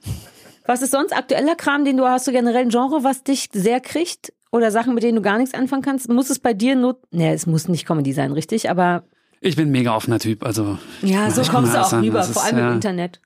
Was 0.66 0.82
ist 0.82 0.90
sonst 0.92 1.16
aktueller 1.16 1.54
Kram, 1.56 1.86
den 1.86 1.98
du 1.98 2.06
hast? 2.08 2.26
Du 2.28 2.32
generell 2.32 2.64
ein 2.64 2.70
Genre, 2.70 3.04
was 3.04 3.24
dich 3.24 3.50
sehr 3.54 3.80
kriegt? 3.80 4.34
Oder 4.52 4.72
Sachen, 4.72 4.96
mit 4.96 5.04
denen 5.04 5.18
du 5.18 5.22
gar 5.22 5.38
nichts 5.38 5.54
anfangen 5.54 5.84
kannst? 5.84 6.10
Muss 6.10 6.32
es 6.32 6.40
bei 6.40 6.54
dir 6.56 6.76
nur, 6.76 7.00
nee, 7.12 7.32
es 7.32 7.46
muss 7.46 7.68
nicht 7.68 7.86
Comedy 7.86 8.12
sein, 8.14 8.32
richtig? 8.32 8.72
Aber 8.72 9.04
Ich 9.40 9.56
bin 9.56 9.68
ein 9.68 9.72
mega 9.72 9.96
offener 9.96 10.18
Typ, 10.20 10.44
also. 10.44 10.80
ja, 11.04 11.30
so 11.30 11.44
kommst 11.44 11.76
du 11.76 11.80
auch 11.82 11.94
an. 11.94 12.04
rüber, 12.04 12.18
Das 12.20 12.32
vor 12.32 12.42
ist, 12.42 12.48
allem 12.48 12.58
ja, 12.58 12.68
im 12.70 12.74
Internet. 12.76 13.22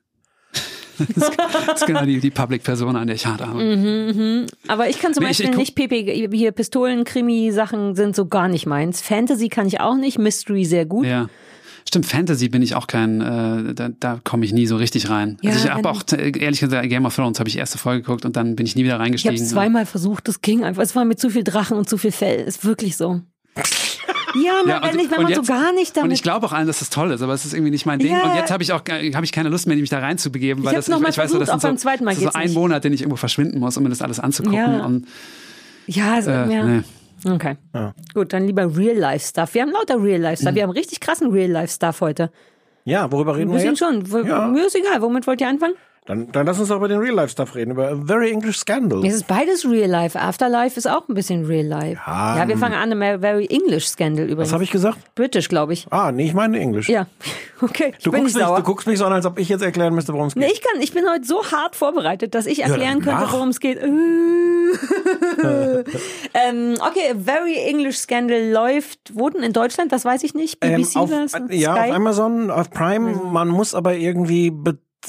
Das 0.98 1.80
ist 1.80 1.86
genau 1.86 2.04
die, 2.04 2.20
die 2.20 2.30
Public-Person, 2.30 2.96
an 2.96 3.06
der 3.06 3.16
ich 3.16 3.26
hart 3.26 3.42
arbeite. 3.42 3.76
Mhm. 3.76 4.46
Aber 4.68 4.88
ich 4.88 4.98
kann 4.98 5.14
zum 5.14 5.24
Nee, 5.24 5.30
ich- 5.30 5.38
Beispiel 5.38 5.46
ich 5.46 5.50
guck- 5.52 5.58
nicht 5.58 5.74
PP, 6.28 6.36
hier 6.36 6.52
Pistolen, 6.52 7.04
Krimi-Sachen 7.04 7.94
sind 7.94 8.14
so 8.16 8.26
gar 8.26 8.48
nicht 8.48 8.66
meins. 8.66 9.00
Fantasy 9.00 9.48
kann 9.48 9.66
ich 9.66 9.80
auch 9.80 9.96
nicht, 9.96 10.18
Mystery 10.18 10.64
sehr 10.64 10.86
gut. 10.86 11.06
Ja. 11.06 11.28
Stimmt, 11.88 12.06
Fantasy 12.06 12.48
bin 12.48 12.62
ich 12.62 12.76
auch 12.76 12.86
kein, 12.86 13.20
äh, 13.20 13.74
da, 13.74 13.88
da 13.98 14.20
komme 14.22 14.44
ich 14.44 14.52
nie 14.52 14.66
so 14.66 14.76
richtig 14.76 15.10
rein. 15.10 15.36
Ja, 15.42 15.50
also 15.50 15.64
ich 15.66 15.70
habe 15.74 15.90
auch, 15.90 16.02
äh, 16.12 16.30
ehrlich 16.38 16.60
gesagt, 16.60 16.88
Game 16.88 17.04
of 17.06 17.14
Thrones 17.16 17.40
habe 17.40 17.48
ich 17.48 17.58
erste 17.58 17.76
Folge 17.76 18.02
geguckt 18.02 18.24
und 18.24 18.36
dann 18.36 18.54
bin 18.54 18.66
ich 18.66 18.76
nie 18.76 18.82
wieder 18.84 18.90
Ich 18.90 18.94
habe 18.94 19.02
reingestiegen. 19.04 19.42
es 19.42 19.48
zweimal 19.50 19.84
versucht, 19.84 20.28
das 20.28 20.40
ging 20.42 20.62
einfach. 20.64 20.82
Es 20.82 20.94
war 20.94 21.04
mir 21.04 21.16
zu 21.16 21.28
viel 21.28 21.42
Drachen 21.42 21.76
und 21.76 21.88
zu 21.88 21.98
viel 21.98 22.12
Fell. 22.12 22.40
Ist 22.40 22.64
wirklich 22.64 22.96
so. 22.96 23.20
Ja, 24.34 24.52
na, 24.64 24.72
Ja, 24.74 24.82
wenn, 24.82 24.90
und- 24.90 25.04
ich, 25.04 25.10
wenn 25.10 25.22
man 25.22 25.32
jetzt- 25.32 25.46
so 25.46 25.52
gar 25.52 25.72
nicht 25.72 25.96
damit 25.96 26.04
Und 26.08 26.14
ich 26.14 26.22
glaube 26.22 26.46
auch 26.46 26.52
allen, 26.52 26.66
dass 26.66 26.78
das 26.78 26.90
toll 26.90 27.10
ist, 27.12 27.22
aber 27.22 27.34
es 27.34 27.44
ist 27.44 27.52
irgendwie 27.54 27.70
nicht 27.70 27.86
mein 27.86 27.98
Ding. 27.98 28.12
Ja. 28.14 28.22
Und 28.24 28.34
jetzt 28.36 28.50
habe 28.50 28.62
ich 28.62 28.72
auch 28.72 28.80
habe 28.88 29.24
ich 29.24 29.32
keine 29.32 29.48
Lust 29.48 29.66
mehr, 29.66 29.76
mich 29.76 29.90
da 29.90 29.98
reinzubegeben, 29.98 30.64
weil 30.64 30.72
Ich 30.72 30.76
das 30.76 30.88
noch 30.88 31.00
mal 31.00 31.10
ich 31.10 31.18
weiß 31.18 31.30
so, 31.30 31.38
das 31.38 31.48
versucht, 31.48 31.60
sind 31.62 31.68
auch 31.68 31.70
beim 31.72 31.76
so, 31.78 31.82
zweiten 31.82 32.04
Mal 32.04 32.10
das 32.14 32.22
ist 32.22 32.32
so 32.32 32.38
ein 32.38 32.46
nicht. 32.46 32.54
Monat, 32.54 32.84
den 32.84 32.92
ich 32.92 33.00
irgendwo 33.02 33.16
verschwinden 33.16 33.58
muss, 33.58 33.76
um 33.76 33.82
mir 33.82 33.88
das 33.90 34.02
alles 34.02 34.20
anzugucken. 34.20 34.58
Ja. 34.58 34.84
Und 34.86 35.06
Ja, 35.86 36.22
so, 36.22 36.30
Äh, 36.30 36.54
ja. 36.54 36.64
nee. 36.64 36.82
Okay. 37.24 37.56
Gut, 38.14 38.32
dann 38.32 38.46
lieber 38.46 38.76
Real-Life-Stuff. 38.76 39.54
Wir 39.54 39.62
haben 39.62 39.70
lauter 39.72 40.02
Real-Life-Stuff. 40.02 40.54
Wir 40.54 40.62
haben 40.64 40.70
richtig 40.70 40.98
krassen 41.00 41.30
Real-Life-Stuff 41.30 42.00
heute. 42.00 42.30
Ja, 42.84 43.10
worüber 43.12 43.36
reden 43.36 43.50
wir 43.50 43.54
bisschen 43.58 43.76
jetzt? 43.76 43.78
schon. 44.10 44.26
Ja. 44.26 44.48
Mir 44.48 44.66
ist 44.66 44.74
egal. 44.74 45.00
Womit 45.02 45.26
wollt 45.28 45.40
ihr 45.40 45.48
anfangen? 45.48 45.74
Dann, 46.04 46.32
dann 46.32 46.46
lass 46.46 46.58
uns 46.58 46.68
doch 46.68 46.78
über 46.78 46.88
den 46.88 46.98
Real-Life-Stuff 46.98 47.54
reden, 47.54 47.70
über 47.70 47.90
A 47.90 47.94
Very 47.94 48.32
English 48.32 48.58
Scandal. 48.58 49.06
Es 49.06 49.14
ist 49.14 49.28
beides 49.28 49.64
Real-Life. 49.64 50.18
Afterlife 50.18 50.76
ist 50.76 50.90
auch 50.90 51.08
ein 51.08 51.14
bisschen 51.14 51.44
Real-Life. 51.46 52.00
Ja, 52.04 52.38
Ja, 52.38 52.48
wir 52.48 52.58
fangen 52.58 52.74
an 52.74 52.88
mit 52.98 53.20
Very 53.20 53.46
English 53.46 53.86
Scandal 53.86 54.24
übrigens. 54.24 54.48
Was 54.48 54.52
habe 54.52 54.64
ich 54.64 54.72
gesagt? 54.72 54.98
British, 55.14 55.48
glaube 55.48 55.74
ich. 55.74 55.86
Ah, 55.90 56.10
nee, 56.10 56.24
ich 56.26 56.34
meine 56.34 56.58
Englisch. 56.58 56.88
Ja. 56.88 57.06
Okay, 57.64 57.92
Du 58.02 58.10
guckst, 58.10 58.34
mich, 58.34 58.44
du 58.44 58.62
guckst 58.64 58.88
mich 58.88 58.98
so 58.98 59.04
an, 59.04 59.12
als 59.12 59.24
ob 59.24 59.38
ich 59.38 59.48
jetzt 59.48 59.62
erklären 59.62 59.94
müsste, 59.94 60.12
worum 60.12 60.26
es 60.26 60.34
geht. 60.34 60.42
Nee, 60.42 60.50
ich 60.52 60.60
kann, 60.62 60.82
ich 60.82 60.92
bin 60.92 61.04
heute 61.08 61.24
so 61.24 61.44
hart 61.44 61.76
vorbereitet, 61.76 62.34
dass 62.34 62.46
ich 62.46 62.64
erklären 62.64 62.98
dann 62.98 63.16
könnte, 63.20 63.32
worum 63.32 63.50
es 63.50 63.60
geht. 63.60 63.78
ähm, 66.34 66.74
okay, 66.80 67.14
Very 67.24 67.54
English 67.68 67.98
Scandal 67.98 68.50
läuft, 68.50 69.12
wo 69.14 69.30
denn 69.30 69.44
in 69.44 69.52
Deutschland? 69.52 69.92
Das 69.92 70.04
weiß 70.04 70.24
ich 70.24 70.34
nicht. 70.34 70.58
BBC 70.58 70.96
Ähm, 70.96 71.02
auf, 71.02 71.10
ja, 71.50 71.76
Sky? 71.76 71.90
auf 71.90 71.94
Amazon, 71.94 72.50
auf 72.50 72.68
Prime. 72.70 73.14
Man 73.30 73.46
muss 73.46 73.76
aber 73.76 73.94
irgendwie, 73.94 74.50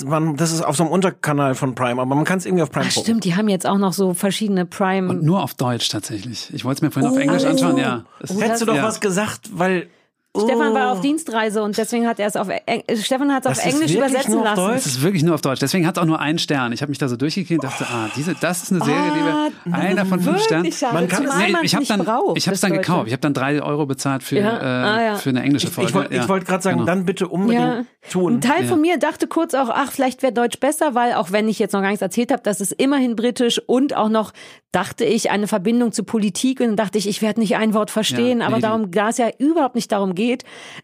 man, 0.05 0.35
das 0.37 0.51
ist 0.51 0.61
auf 0.63 0.75
so 0.75 0.83
einem 0.83 0.91
Unterkanal 0.91 1.55
von 1.55 1.75
Prime, 1.75 2.01
aber 2.01 2.15
man 2.15 2.25
kann 2.25 2.39
es 2.39 2.45
irgendwie 2.45 2.63
auf 2.63 2.71
Prime 2.71 2.85
Ach, 2.87 2.93
gucken. 2.93 3.03
stimmt, 3.05 3.23
die 3.25 3.35
haben 3.35 3.47
jetzt 3.49 3.65
auch 3.67 3.77
noch 3.77 3.93
so 3.93 4.13
verschiedene 4.13 4.65
Prime. 4.65 5.09
Und 5.09 5.23
nur 5.23 5.43
auf 5.43 5.53
Deutsch 5.53 5.89
tatsächlich. 5.89 6.51
Ich 6.53 6.65
wollte 6.65 6.79
es 6.79 6.81
mir 6.81 6.91
vorhin 6.91 7.11
Oh. 7.11 7.15
auf 7.15 7.19
Englisch 7.21 7.45
anschauen, 7.45 7.77
ja. 7.77 8.03
Oh, 8.27 8.41
Hättest 8.41 8.61
du 8.61 8.65
doch 8.65 8.75
ja. 8.75 8.83
was 8.83 8.99
gesagt, 8.99 9.49
weil 9.53 9.87
Stefan 10.35 10.73
war 10.73 10.89
Oh. 10.89 10.93
auf 10.93 11.01
Dienstreise 11.01 11.61
und 11.61 11.77
deswegen 11.77 12.07
hat 12.07 12.19
er 12.19 12.25
es 12.27 12.35
auf 12.35 12.47
Eng 12.65 12.83
Stefan 13.01 13.31
hat 13.31 13.45
es 13.45 13.51
auf 13.51 13.63
Das 13.63 13.71
Englisch 13.73 13.93
übersetzen 13.93 14.35
auf 14.39 14.43
lassen. 14.43 14.61
Deutsch? 14.65 14.75
Es 14.77 14.85
ist 14.87 15.01
wirklich 15.03 15.21
nur 15.23 15.35
auf 15.35 15.41
Deutsch. 15.41 15.59
Deswegen 15.59 15.85
hat 15.85 15.95
es 15.97 16.01
auch 16.01 16.07
nur 16.07 16.19
einen 16.19 16.39
Stern. 16.39 16.71
Ich 16.71 16.81
habe 16.81 16.89
mich 16.89 16.97
da 16.97 17.07
so 17.07 17.15
durchgeklickt 17.15 17.63
und 17.63 17.69
dachte, 17.71 17.85
ah, 17.87 18.09
diese, 18.15 18.33
das 18.33 18.63
ist 18.63 18.71
eine 18.71 18.83
Serie, 18.83 18.99
Ah, 18.99 19.49
die 19.65 19.71
wir, 19.71 19.77
einer 19.77 20.05
von 20.07 20.19
fünf 20.19 20.41
Sternen. 20.43 20.71
Schade, 20.71 20.93
Man 20.95 21.07
kann- 21.07 21.23
Nee, 21.37 21.51
man 21.51 21.63
ich 21.63 21.75
habe 21.75 21.85
dann, 21.85 22.03
braucht. 22.03 22.37
ich 22.37 22.47
habe 22.47 22.55
es 22.55 22.61
das 22.61 22.61
dann 22.61 22.71
Deutsche. 22.71 22.81
gekauft. 22.81 23.07
Ich 23.07 23.13
habe 23.13 23.21
dann 23.21 23.33
drei 23.35 23.61
Euro 23.61 23.85
bezahlt 23.85 24.23
für, 24.23 24.39
Ja, 24.39 24.57
äh, 24.57 24.63
ah, 24.63 25.03
ja. 25.03 25.15
für 25.17 25.29
eine 25.29 25.43
englische 25.43 25.67
ich, 25.67 25.73
Folge. 25.73 25.89
ich 25.89 25.95
wollte 25.95 26.15
ja. 26.15 26.27
wollt 26.27 26.45
gerade 26.47 26.63
sagen, 26.63 26.77
Genau. 26.77 26.87
dann 26.87 27.05
bitte 27.05 27.27
unbedingt 27.27 27.61
Ja. 27.63 27.83
tun. 28.09 28.35
Ein 28.37 28.41
Teil 28.41 28.63
Ja. 28.63 28.67
von 28.69 28.81
mir 28.81 28.97
dachte 28.97 29.27
kurz 29.27 29.53
auch, 29.53 29.69
ach, 29.69 29.91
vielleicht 29.91 30.23
wäre 30.23 30.33
Deutsch 30.33 30.59
besser, 30.59 30.95
weil 30.95 31.13
auch 31.13 31.31
wenn 31.31 31.47
ich 31.47 31.59
jetzt 31.59 31.73
noch 31.73 31.81
gar 31.81 31.89
nichts 31.89 32.01
erzählt 32.01 32.31
habe, 32.31 32.41
das 32.43 32.59
ist 32.59 32.71
immerhin 32.73 33.15
britisch 33.15 33.61
und 33.67 33.95
auch 33.95 34.09
noch 34.09 34.33
dachte 34.71 35.05
ich 35.05 35.29
eine 35.29 35.47
Verbindung 35.47 35.91
zu 35.91 36.03
Politik 36.03 36.59
und 36.59 36.65
dann 36.69 36.75
dachte 36.75 36.97
ich, 36.97 37.07
ich 37.07 37.21
werde 37.21 37.39
nicht 37.39 37.55
ein 37.57 37.75
Wort 37.75 37.91
verstehen, 37.91 38.39
Ja, 38.39 38.47
aber 38.47 38.55
nee, 38.55 38.61
darum, 38.63 38.89
da 38.89 39.09
es 39.09 39.19
ja 39.19 39.29
überhaupt 39.37 39.75
nicht 39.75 39.91
darum 39.91 40.15
geht, 40.15 40.22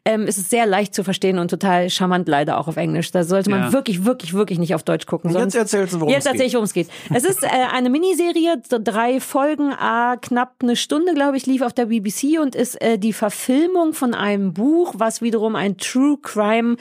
ähm, 0.05 0.27
ist 0.27 0.37
es 0.37 0.49
sehr 0.49 0.65
leicht 0.65 0.93
zu 0.93 1.03
verstehen 1.03 1.39
und 1.39 1.49
total 1.49 1.89
charmant 1.89 2.27
leider 2.27 2.57
auch 2.59 2.67
auf 2.67 2.77
Englisch. 2.77 3.11
Da 3.11 3.23
sollte 3.23 3.49
man 3.49 3.61
Ja. 3.63 3.73
wirklich, 3.73 4.05
wirklich, 4.05 4.33
wirklich 4.33 4.59
nicht 4.59 4.75
auf 4.75 4.83
Deutsch 4.83 5.05
gucken. 5.05 5.29
Und 5.29 5.33
jetzt 5.35 5.53
sonst- 5.53 5.55
erzählst 5.55 5.93
du, 5.93 5.99
worum 6.01 6.11
Jetzt 6.13 6.21
es 6.21 6.25
erzähle 6.27 6.43
geht. 6.43 6.47
ich, 6.47 6.53
worum 6.53 6.65
es 6.65 6.73
geht. 6.73 6.89
Es 7.13 7.23
ist 7.23 7.43
äh, 7.43 7.47
eine 7.73 7.89
Miniserie, 7.89 8.61
so 8.69 8.77
drei 8.81 9.19
Folgen, 9.19 9.73
ah, 9.73 10.17
knapp 10.21 10.55
eine 10.61 10.75
Stunde, 10.75 11.13
glaube 11.13 11.37
ich, 11.37 11.45
lief 11.45 11.61
auf 11.61 11.73
der 11.73 11.85
BBC 11.87 12.39
und 12.41 12.55
ist 12.55 12.81
äh, 12.81 12.97
die 12.97 13.13
Verfilmung 13.13 13.93
von 13.93 14.13
einem 14.13 14.53
Buch, 14.53 14.93
was 14.97 15.21
wiederum 15.21 15.55
ein 15.55 15.77
True 15.77 16.17
Crime 16.21 16.75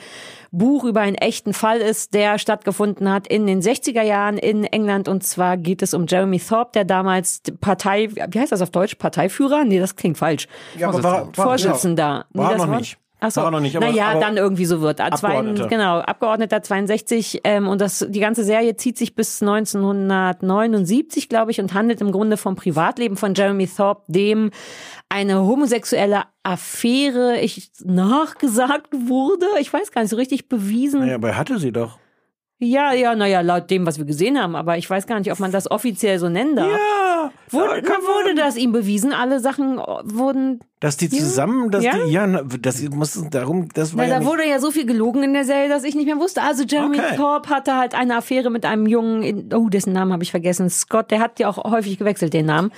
Buch 0.51 0.83
über 0.83 1.01
einen 1.01 1.15
echten 1.15 1.53
Fall 1.53 1.77
ist, 1.77 2.15
der 2.15 2.39
stattgefunden 2.39 3.11
hat 3.11 3.27
in 3.27 3.45
den 3.45 3.61
60er 3.61 4.01
Jahren 4.01 4.37
in 4.39 4.63
England. 4.63 5.07
Und 5.07 5.23
zwar 5.23 5.57
geht 5.57 5.83
es 5.83 5.93
um 5.93 6.07
Jeremy 6.07 6.39
Thorpe, 6.39 6.71
der 6.73 6.85
damals 6.85 7.41
Partei, 7.61 8.09
wie 8.31 8.39
heißt 8.39 8.51
das 8.51 8.61
auf 8.63 8.71
Deutsch? 8.71 8.95
Parteiführer? 8.95 9.63
Nee, 9.63 9.79
das 9.79 9.95
klingt 9.95 10.17
falsch. 10.17 10.47
Ja, 10.77 10.89
aber 10.89 11.03
war, 11.03 11.37
war, 11.37 11.45
Vorsitzender. 11.45 12.25
Ja, 12.33 12.41
war 12.49 12.57
das 12.57 12.65
noch 12.65 12.71
Wort- 12.73 12.79
nicht. 12.81 12.97
Ach 13.21 13.31
so. 13.31 13.41
War 13.41 13.51
noch 13.51 13.59
nicht, 13.59 13.75
aber- 13.75 13.85
naja, 13.87 14.11
aber 14.11 14.21
dann 14.21 14.37
irgendwie 14.37 14.63
so 14.63 14.79
wird. 14.79 15.01
Ah, 15.01 15.11
zwei- 15.11 15.27
Abgeordneter. 15.35 15.67
Genau, 15.67 15.99
Abgeordneter 15.99 16.63
62. 16.63 17.41
Ähm, 17.43 17.67
und 17.67 17.81
das, 17.81 18.05
die 18.09 18.21
ganze 18.21 18.45
Serie 18.45 18.77
zieht 18.77 18.97
sich 18.97 19.13
bis 19.13 19.41
1979, 19.41 21.27
glaube 21.29 21.51
ich, 21.51 21.59
und 21.59 21.73
handelt 21.73 21.99
im 22.01 22.11
Grunde 22.11 22.37
vom 22.37 22.55
Privatleben 22.55 23.17
von 23.17 23.33
Jeremy 23.33 23.67
Thorpe, 23.67 24.03
dem 24.07 24.51
eine 25.09 25.41
homosexuelle 25.41 26.23
Affäre 26.43 27.39
ich, 27.41 27.71
nachgesagt 27.83 28.87
wurde. 28.93 29.45
Ich 29.59 29.71
weiß 29.73 29.91
gar 29.91 30.01
nicht 30.01 30.11
so 30.11 30.15
richtig 30.17 30.47
bewiesen. 30.49 31.01
Naja, 31.01 31.15
aber 31.15 31.29
er 31.29 31.37
hatte 31.37 31.59
sie 31.59 31.71
doch. 31.71 31.97
Ja, 32.61 32.91
ja, 32.93 33.15
naja, 33.15 33.39
laut 33.41 33.69
dem, 33.69 33.85
was 33.85 33.97
wir 33.97 34.05
gesehen 34.05 34.37
haben. 34.41 34.55
Aber 34.55 34.77
ich 34.77 34.89
weiß 34.89 35.07
gar 35.07 35.17
nicht, 35.19 35.31
ob 35.31 35.39
man 35.39 35.51
das 35.51 35.71
offiziell 35.71 36.19
so 36.19 36.27
nennen 36.27 36.55
darf. 36.57 36.69
Ja, 36.69 37.31
Wurde, 37.51 37.83
wurde 37.87 38.35
das 38.35 38.57
ihm 38.57 38.71
bewiesen? 38.73 39.13
Alle 39.13 39.39
Sachen 39.39 39.77
wurden 39.77 40.59
Dass 40.81 40.95
die 40.95 41.09
zusammen, 41.09 41.71
dass 41.71 41.83
Ja? 41.83 41.91
die, 42.05 42.11
ja, 42.11 42.25
das 42.61 42.81
muss 42.89 43.21
darum, 43.31 43.67
das 43.73 43.97
war 43.97 44.05
Na, 44.05 44.09
ja 44.13 44.19
da 44.19 44.25
wurde 44.25 44.47
ja 44.47 44.59
so 44.59 44.71
viel 44.71 44.85
gelogen 44.85 45.23
in 45.23 45.33
der 45.33 45.43
Serie, 45.43 45.67
dass 45.67 45.83
ich 45.83 45.93
nicht 45.93 46.05
mehr 46.05 46.17
wusste. 46.19 46.41
Also 46.41 46.63
Jeremy 46.63 46.99
Okay. 46.99 47.15
Thorpe 47.17 47.49
hatte 47.49 47.75
halt 47.75 47.93
eine 47.95 48.15
Affäre 48.15 48.49
mit 48.49 48.65
einem 48.65 48.85
Jungen, 48.87 49.51
oh, 49.53 49.67
dessen 49.67 49.91
Namen 49.91 50.13
habe 50.13 50.23
ich 50.23 50.31
vergessen, 50.31 50.69
Scott, 50.69 51.11
der 51.11 51.19
hat 51.19 51.37
ja 51.39 51.49
auch 51.49 51.69
häufig 51.69 51.97
gewechselt, 51.97 52.33
den 52.33 52.45
Namen, 52.45 52.71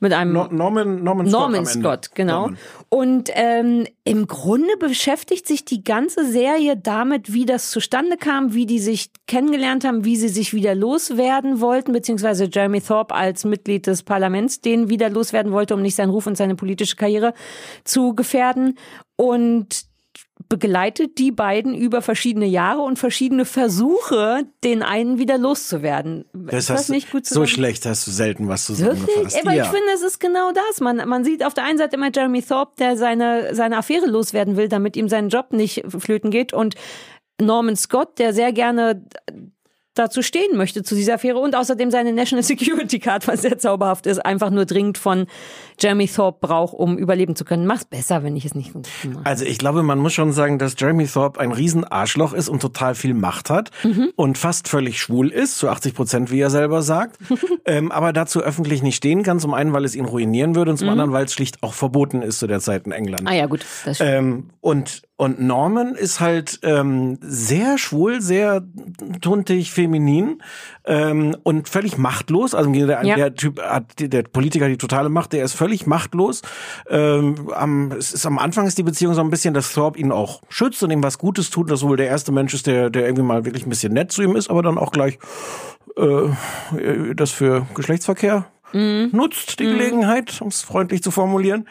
mit 0.00 0.12
einem 0.14 0.32
No- 0.32 0.48
Norman, 0.50 1.04
Norman 1.04 1.28
Scott. 1.28 1.40
Norman. 1.40 1.66
Scott, 1.66 2.10
genau. 2.14 2.40
Norman. 2.40 2.58
Und 2.88 3.30
ähm, 3.34 3.86
im 4.02 4.26
Grunde 4.26 4.76
beschäftigt 4.80 5.46
sich 5.46 5.64
die 5.64 5.84
ganze 5.84 6.26
Serie 6.28 6.76
damit, 6.76 7.32
wie 7.32 7.46
das 7.46 7.70
zustande 7.70 8.16
kam, 8.16 8.52
wie 8.52 8.66
die 8.66 8.80
sich 8.80 9.10
kennengelernt 9.28 9.84
haben, 9.84 10.04
wie 10.04 10.16
sie 10.16 10.28
sich 10.28 10.52
wieder 10.54 10.74
loswerden 10.74 11.60
wollten, 11.60 11.92
beziehungsweise 11.92 12.48
Jeremy 12.52 12.80
Thorpe 12.80 13.14
als 13.14 13.44
Mitglied 13.44 13.86
des 13.86 14.02
Parlaments 14.02 14.60
den 14.60 14.88
wieder 14.88 15.08
loswerden 15.08 15.52
wollte, 15.52 15.74
um 15.74 15.82
nicht 15.82 15.94
seinen 15.94 16.10
Ruf 16.10 16.26
und 16.26 16.36
seine 16.36 16.56
politische 16.56 16.96
Karriere 16.96 17.32
zu 17.84 18.14
gefährden. 18.14 18.78
Und 19.16 19.86
begleitet 20.48 21.18
die 21.18 21.30
beiden 21.30 21.74
über 21.74 22.02
verschiedene 22.02 22.46
Jahre 22.46 22.82
und 22.82 22.98
verschiedene 22.98 23.44
Versuche, 23.44 24.44
den 24.64 24.82
einen 24.82 25.18
wieder 25.18 25.38
loszuwerden. 25.38 26.24
Das 26.34 26.64
ist 26.64 26.70
das 26.70 26.88
nicht 26.88 27.10
gut 27.10 27.24
so 27.24 27.36
zusammen- 27.36 27.46
schlecht 27.46 27.86
hast 27.86 28.06
du 28.06 28.10
selten 28.10 28.48
was 28.48 28.66
zusammengefasst. 28.66 29.38
Aber 29.40 29.54
ja. 29.54 29.64
ich 29.64 29.70
finde, 29.70 29.86
es 29.94 30.02
ist 30.02 30.20
genau 30.20 30.52
das. 30.52 30.80
Man, 30.80 31.08
man 31.08 31.24
sieht 31.24 31.44
auf 31.44 31.54
der 31.54 31.64
einen 31.64 31.78
Seite 31.78 31.96
immer 31.96 32.10
Jeremy 32.14 32.42
Thorpe, 32.42 32.72
der 32.78 32.96
seine, 32.96 33.54
seine 33.54 33.78
Affäre 33.78 34.06
loswerden 34.06 34.56
will, 34.56 34.68
damit 34.68 34.96
ihm 34.96 35.08
sein 35.08 35.28
Job 35.28 35.52
nicht 35.52 35.84
flöten 35.88 36.30
geht. 36.30 36.52
Und 36.52 36.74
Norman 37.40 37.76
Scott, 37.76 38.18
der 38.18 38.34
sehr 38.34 38.52
gerne 38.52 39.04
dazu 39.94 40.22
stehen 40.22 40.56
möchte 40.56 40.82
zu 40.82 40.94
dieser 40.94 41.14
Affäre 41.14 41.38
und 41.38 41.54
außerdem 41.54 41.90
seine 41.90 42.12
National 42.12 42.42
Security 42.42 42.98
Card, 42.98 43.28
was 43.28 43.42
sehr 43.42 43.58
zauberhaft 43.58 44.06
ist, 44.06 44.18
einfach 44.24 44.50
nur 44.50 44.64
dringend 44.64 44.98
von 44.98 45.26
Jeremy 45.80 46.06
Thorpe 46.08 46.38
braucht, 46.46 46.74
um 46.74 46.96
überleben 46.98 47.36
zu 47.36 47.44
können. 47.44 47.66
Mach's 47.66 47.84
besser, 47.84 48.22
wenn 48.22 48.36
ich 48.36 48.44
es 48.44 48.54
nicht 48.54 48.74
mache. 48.74 48.84
Also 49.24 49.44
ich 49.44 49.58
glaube, 49.58 49.82
man 49.82 49.98
muss 49.98 50.12
schon 50.12 50.32
sagen, 50.32 50.58
dass 50.58 50.74
Jeremy 50.78 51.06
Thorpe 51.06 51.40
ein 51.40 51.52
Riesenarschloch 51.52 52.32
ist 52.32 52.48
und 52.48 52.60
total 52.60 52.94
viel 52.94 53.14
Macht 53.14 53.50
hat 53.50 53.70
Mhm. 53.84 54.10
und 54.16 54.38
fast 54.38 54.68
völlig 54.68 55.00
schwul 55.00 55.28
ist, 55.30 55.58
zu 55.58 55.68
80 55.68 55.94
Prozent, 55.94 56.30
wie 56.30 56.40
er 56.40 56.50
selber 56.50 56.82
sagt, 56.82 57.18
ähm, 57.64 57.90
aber 57.92 58.12
dazu 58.12 58.40
öffentlich 58.40 58.82
nicht 58.82 58.96
stehen 58.96 59.22
kann. 59.22 59.40
Zum 59.40 59.54
einen, 59.54 59.72
weil 59.72 59.84
es 59.84 59.94
ihn 59.94 60.04
ruinieren 60.04 60.54
würde 60.54 60.70
und 60.70 60.76
zum 60.76 60.88
anderen, 60.88 61.12
weil 61.12 61.24
es 61.24 61.32
schlicht 61.34 61.62
auch 61.62 61.74
verboten 61.74 62.22
ist 62.22 62.38
zu 62.38 62.46
der 62.46 62.60
Zeit 62.60 62.86
in 62.86 62.92
England. 62.92 63.22
Mhm. 63.22 63.28
Ah 63.28 63.34
ja, 63.34 63.46
gut. 63.46 63.64
Das 63.84 63.96
stimmt. 63.96 64.10
Ähm, 64.10 64.50
und, 64.60 65.02
und 65.16 65.40
Norman 65.40 65.94
ist 65.94 66.20
halt 66.20 66.58
ähm, 66.62 67.18
sehr 67.20 67.78
schwul, 67.78 68.20
sehr 68.20 68.62
tuntig, 69.20 69.70
feminin 69.70 70.42
ähm, 70.84 71.36
und 71.44 71.68
völlig 71.68 71.96
machtlos. 71.96 72.54
Also 72.54 72.72
der, 72.72 73.04
Ja. 73.04 73.14
der 73.14 73.34
Typ 73.34 73.62
hat, 73.62 73.84
der 73.98 74.22
Politiker 74.22 74.64
hat 74.64 74.72
die 74.72 74.78
totale 74.78 75.10
Macht, 75.10 75.32
der 75.32 75.44
ist 75.44 75.52
völlig 75.52 75.86
machtlos. 75.86 76.42
Ähm, 76.88 77.50
am, 77.54 77.92
es 77.92 78.12
ist, 78.12 78.26
am 78.26 78.38
Anfang 78.38 78.66
ist 78.66 78.78
die 78.78 78.82
Beziehung 78.82 79.14
so 79.14 79.20
ein 79.20 79.30
bisschen, 79.30 79.54
dass 79.54 79.72
Thorpe 79.72 79.98
ihn 79.98 80.10
auch 80.12 80.42
schützt 80.48 80.82
und 80.82 80.90
ihm 80.90 81.02
was 81.02 81.18
Gutes 81.18 81.50
tut, 81.50 81.70
dass 81.70 81.82
wohl 81.82 81.96
der 81.96 82.06
erste 82.08 82.32
Mensch 82.32 82.54
ist, 82.54 82.66
der, 82.66 82.90
der 82.90 83.04
irgendwie 83.04 83.22
mal 83.22 83.44
wirklich 83.44 83.64
ein 83.66 83.70
bisschen 83.70 83.92
nett 83.92 84.10
zu 84.10 84.22
ihm 84.22 84.34
ist, 84.34 84.50
aber 84.50 84.62
dann 84.62 84.78
auch 84.78 84.90
gleich 84.90 85.18
äh, 85.96 87.14
das 87.14 87.30
für 87.30 87.66
Geschlechtsverkehr 87.74 88.46
nutzt, 88.72 89.60
die 89.60 89.64
Gelegenheit, 89.64 90.40
um 90.40 90.48
es 90.48 90.62
freundlich 90.62 91.02
zu 91.02 91.10
formulieren, 91.10 91.68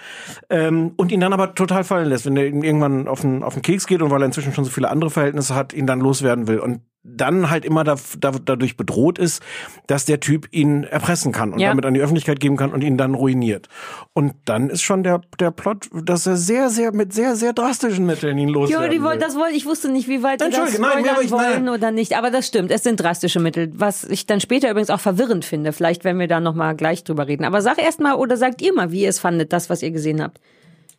ähm, 0.49 0.93
und 0.97 1.11
ihn 1.11 1.19
dann 1.19 1.33
aber 1.33 1.55
total 1.55 1.83
fallen 1.83 2.09
lässt, 2.09 2.25
wenn 2.25 2.37
er 2.37 2.43
irgendwann 2.43 3.07
auf 3.07 3.21
den, 3.21 3.43
auf 3.43 3.53
den 3.53 3.63
Keks 3.63 3.87
geht 3.87 4.01
und 4.01 4.11
weil 4.11 4.21
er 4.21 4.25
inzwischen 4.25 4.53
schon 4.53 4.65
so 4.65 4.71
viele 4.71 4.89
andere 4.89 5.09
Verhältnisse 5.09 5.55
hat, 5.55 5.73
ihn 5.73 5.87
dann 5.87 5.99
loswerden 5.99 6.47
will. 6.47 6.59
Und 6.59 6.81
dann 7.03 7.49
halt 7.49 7.65
immer 7.65 7.83
da, 7.83 7.95
da, 8.19 8.31
dadurch 8.31 8.77
bedroht 8.77 9.17
ist, 9.17 9.41
dass 9.87 10.05
der 10.05 10.19
Typ 10.19 10.47
ihn 10.51 10.83
erpressen 10.83 11.31
kann 11.31 11.51
und 11.51 11.59
Ja. 11.59 11.69
damit 11.69 11.83
an 11.85 11.95
die 11.95 11.99
Öffentlichkeit 11.99 12.39
geben 12.39 12.57
kann 12.57 12.71
und 12.71 12.83
ihn 12.83 12.95
dann 12.97 13.15
ruiniert. 13.15 13.69
Und 14.13 14.33
dann 14.45 14.69
ist 14.69 14.83
schon 14.83 15.01
der, 15.01 15.21
der 15.39 15.49
Plot, 15.49 15.89
dass 16.03 16.27
er 16.27 16.37
sehr, 16.37 16.69
sehr, 16.69 16.91
mit 16.93 17.11
sehr, 17.11 17.35
sehr 17.35 17.53
drastischen 17.53 18.05
Mitteln 18.05 18.37
ihn 18.37 18.49
Jo, 18.49 18.53
loswerden 18.61 18.91
die 18.91 18.97
will. 18.97 19.03
wollt, 19.05 19.21
das 19.21 19.35
wollte 19.35 19.55
ich 19.55 19.65
wusste 19.65 19.89
nicht, 19.91 20.07
wie 20.07 20.21
weit 20.21 20.41
wir 20.41 20.49
das 20.49 20.59
Entschuldige, 20.59 20.81
nein, 20.81 21.15
ich- 21.23 21.31
wollen 21.31 21.65
nein. 21.65 21.69
oder 21.69 21.89
nicht. 21.91 22.15
Aber 22.17 22.29
das 22.29 22.45
stimmt, 22.45 22.69
es 22.69 22.83
sind 22.83 22.99
drastische 22.99 23.39
Mittel, 23.39 23.71
was 23.73 24.03
ich 24.03 24.27
dann 24.27 24.39
später 24.39 24.69
übrigens 24.69 24.91
auch 24.91 24.99
verwirrend 24.99 25.43
finde. 25.43 25.73
Vielleicht 25.73 26.03
werden 26.03 26.19
wir 26.19 26.27
da 26.27 26.39
noch 26.39 26.53
mal 26.53 26.73
gleich 26.75 27.03
drüber 27.03 27.27
reden. 27.27 27.45
Aber 27.45 27.63
sag 27.63 27.79
erst 27.81 27.99
mal 27.99 28.13
oder 28.13 28.37
sagt 28.37 28.61
ihr 28.61 28.73
mal, 28.75 28.91
wie 28.91 29.01
ihr 29.01 29.09
es 29.09 29.17
fandet, 29.17 29.53
das, 29.53 29.71
was 29.71 29.81
ihr 29.81 29.89
gesehen 29.89 30.21
habt. 30.21 30.39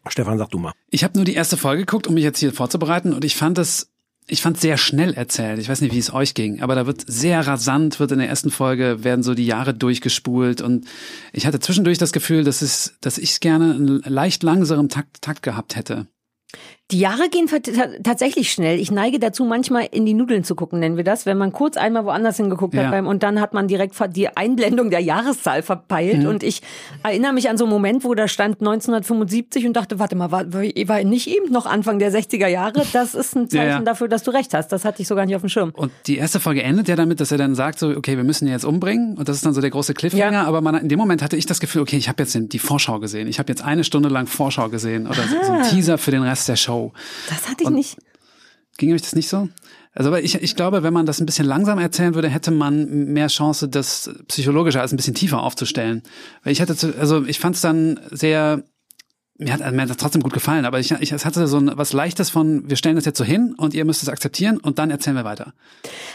Stefan, 0.09 0.37
sag 0.37 0.51
du 0.51 0.59
mal. 0.59 0.73
Ich 0.91 1.05
habe 1.05 1.17
nur 1.17 1.25
die 1.25 1.35
erste 1.35 1.57
Folge 1.57 1.83
geguckt, 1.83 2.09
um 2.09 2.15
mich 2.15 2.25
jetzt 2.25 2.41
hier 2.41 2.53
vorzubereiten 2.53 3.13
und 3.13 3.25
ich 3.25 3.37
fand 3.37 3.57
es 3.59 3.92
ich 4.27 4.41
fand 4.41 4.59
sehr 4.59 4.77
schnell 4.77 5.15
erzählt. 5.15 5.59
Ich 5.59 5.69
weiß 5.69 5.81
nicht, 5.81 5.93
wie 5.95 5.99
es 5.99 6.13
euch 6.13 6.35
ging, 6.35 6.63
aber 6.63 6.75
da 6.75 6.87
wird 6.87 7.05
sehr 7.07 7.47
rasant, 7.47 7.99
wird 7.99 8.13
in 8.13 8.19
der 8.19 8.29
ersten 8.29 8.51
Folge 8.51 9.03
werden 9.05 9.23
so 9.23 9.35
die 9.35 9.47
Jahre 9.47 9.75
durchgespult 9.75 10.61
und 10.61 10.87
ich 11.33 11.47
hatte 11.47 11.61
zwischendurch 11.61 11.99
das 11.99 12.13
Gefühl, 12.13 12.45
dass 12.45 12.63
es, 12.63 12.95
dass 13.01 13.19
ich 13.19 13.41
gerne 13.41 13.75
einen 13.75 14.03
leicht 14.03 14.43
langsameren 14.43 14.89
Takt, 14.89 15.23
Takt 15.23 15.43
gehabt 15.43 15.77
hätte. 15.77 16.07
Die 16.91 16.99
Jahre 16.99 17.31
gehen 17.31 17.47
ta- 17.47 17.87
tatsächlich 18.03 18.53
schnell. 18.53 18.79
Ich 18.79 18.91
neige 18.91 19.19
dazu, 19.19 19.47
manchmal 19.47 19.89
in 19.93 20.05
die 20.05 20.13
Nudeln 20.13 20.45
zu 20.45 20.55
gucken, 20.55 20.79
nennen 20.79 20.99
wir 20.99 21.05
das. 21.05 21.25
Wenn 21.25 21.39
man 21.39 21.51
kurz 21.51 21.79
einmal 21.79 22.05
woanders 22.05 22.37
hingeguckt 22.37 22.75
Ja. 22.75 22.83
hat 22.85 22.91
beim, 22.91 23.07
und 23.07 23.23
dann 23.23 23.41
hat 23.41 23.55
man 23.55 23.67
direkt 23.67 23.95
die 24.15 24.29
Einblendung 24.37 24.91
der 24.91 25.01
Jahreszahl 25.01 25.63
verpeilt. 25.63 26.19
Mhm. 26.25 26.27
Und 26.29 26.43
ich 26.43 26.61
erinnere 27.03 27.33
mich 27.33 27.49
an 27.49 27.57
so 27.57 27.65
einen 27.65 27.73
Moment, 27.73 28.05
wo 28.05 28.15
da 28.15 28.29
stand 28.29 28.61
1975 28.61 29.65
und 29.67 29.73
dachte, 29.75 29.99
warte 29.99 30.17
mal, 30.17 30.31
war, 30.31 30.53
war 30.53 31.03
nicht 31.05 31.29
eben 31.29 31.51
noch 31.51 31.65
Anfang 31.65 31.99
der 31.99 32.13
60er 32.13 32.47
Jahre? 32.49 32.85
Das 32.93 33.15
ist 33.15 33.35
ein 33.37 33.49
Zeichen 33.49 33.65
Ja, 33.65 33.79
ja. 33.79 33.81
dafür, 33.81 34.09
dass 34.09 34.23
du 34.23 34.31
recht 34.33 34.53
hast. 34.53 34.69
Das 34.69 34.85
hatte 34.85 35.01
ich 35.01 35.09
so 35.09 35.15
gar 35.15 35.25
nicht 35.25 35.35
auf 35.37 35.41
dem 35.43 35.49
Schirm. 35.49 35.71
Und 35.75 35.93
die 36.07 36.19
erste 36.19 36.41
Folge 36.41 36.63
endet 36.63 36.89
ja 36.89 36.97
damit, 36.97 37.21
dass 37.21 37.33
er 37.33 37.39
dann 37.39 37.55
sagt, 37.55 37.79
so, 37.79 37.89
okay, 37.89 38.19
wir 38.19 38.25
müssen 38.25 38.47
ihn 38.47 38.53
jetzt 38.53 38.67
umbringen. 38.67 39.17
Und 39.17 39.31
das 39.31 39.37
ist 39.37 39.47
dann 39.47 39.55
so 39.55 39.63
der 39.63 39.71
große 39.71 39.95
Cliffhanger. 39.95 40.33
Ja. 40.33 40.45
Aber 40.45 40.61
man, 40.61 40.75
in 40.75 40.91
dem 40.91 40.99
Moment 40.99 41.23
hatte 41.23 41.37
ich 41.39 41.47
das 41.47 41.59
Gefühl, 41.59 41.81
okay, 41.81 41.97
ich 41.97 42.11
habe 42.11 42.23
jetzt 42.23 42.37
die 42.39 42.59
Vorschau 42.59 42.99
gesehen. 43.01 43.29
Ich 43.29 43.39
habe 43.39 43.51
jetzt 43.51 43.65
eine 43.65 43.83
Stunde 43.83 44.11
lang 44.11 44.27
Vorschau 44.27 44.69
gesehen 44.69 45.07
oder 45.07 45.23
so, 45.23 45.37
so 45.43 45.53
ein 45.53 45.63
Ah. 45.63 45.69
Teaser 45.71 45.97
für 45.97 46.11
den 46.11 46.23
Rest 46.23 46.49
der 46.51 46.57
Show. 46.57 46.72
Das 47.29 47.49
hatte 47.49 47.63
ich 47.63 47.67
Und- 47.67 47.75
nicht. 47.75 47.97
Ging 48.79 48.93
euch 48.95 49.03
das 49.03 49.15
nicht 49.15 49.29
so? 49.29 49.49
Also, 49.95 50.09
aber 50.09 50.23
ich, 50.23 50.35
ich 50.37 50.57
glaube, 50.57 50.83
wenn 50.83 50.95
man 50.95 51.05
das 51.05 51.21
ein 51.21 51.27
bisschen 51.27 51.45
langsam 51.47 51.79
erzählen 51.79 52.15
würde, 52.15 52.31
hätte 52.31 52.51
man 52.51 52.87
mehr 53.13 53.29
Chance, 53.29 53.69
das 53.69 54.11
psychologischer 54.29 54.81
als 54.81 54.93
ein 54.93 54.97
bisschen 54.97 55.15
tiefer 55.15 55.43
aufzustellen. 55.43 56.03
Weil 56.43 56.55
ich 56.55 56.63
hatte, 56.63 56.75
zu, 56.75 56.97
also 56.99 57.25
ich 57.27 57.39
fand 57.39 57.57
es 57.57 57.61
dann 57.61 58.01
sehr, 58.11 58.63
mir 59.39 59.53
hat, 59.55 59.61
mir 59.73 59.83
hat 59.83 59.91
das 59.91 59.97
trotzdem 59.97 60.23
gut 60.23 60.33
gefallen, 60.35 60.65
aber 60.67 60.79
ich, 60.79 60.91
ich, 60.93 61.11
es 61.11 61.25
hatte 61.25 61.47
so 61.49 61.57
ein, 61.59 61.73
was 61.75 61.93
Leichtes 61.93 62.31
von, 62.31 62.69
wir 62.69 62.77
stellen 62.77 62.97
das 62.97 63.07
jetzt 63.07 63.19
so 63.19 63.25
hin 63.25 63.55
und 63.57 63.75
ihr 63.75 63.85
müsst 63.85 64.03
es 64.03 64.09
akzeptieren 64.09 64.59
und 64.59 64.79
dann 64.79 64.91
erzählen 64.91 65.17
wir 65.17 65.25
weiter. 65.25 65.53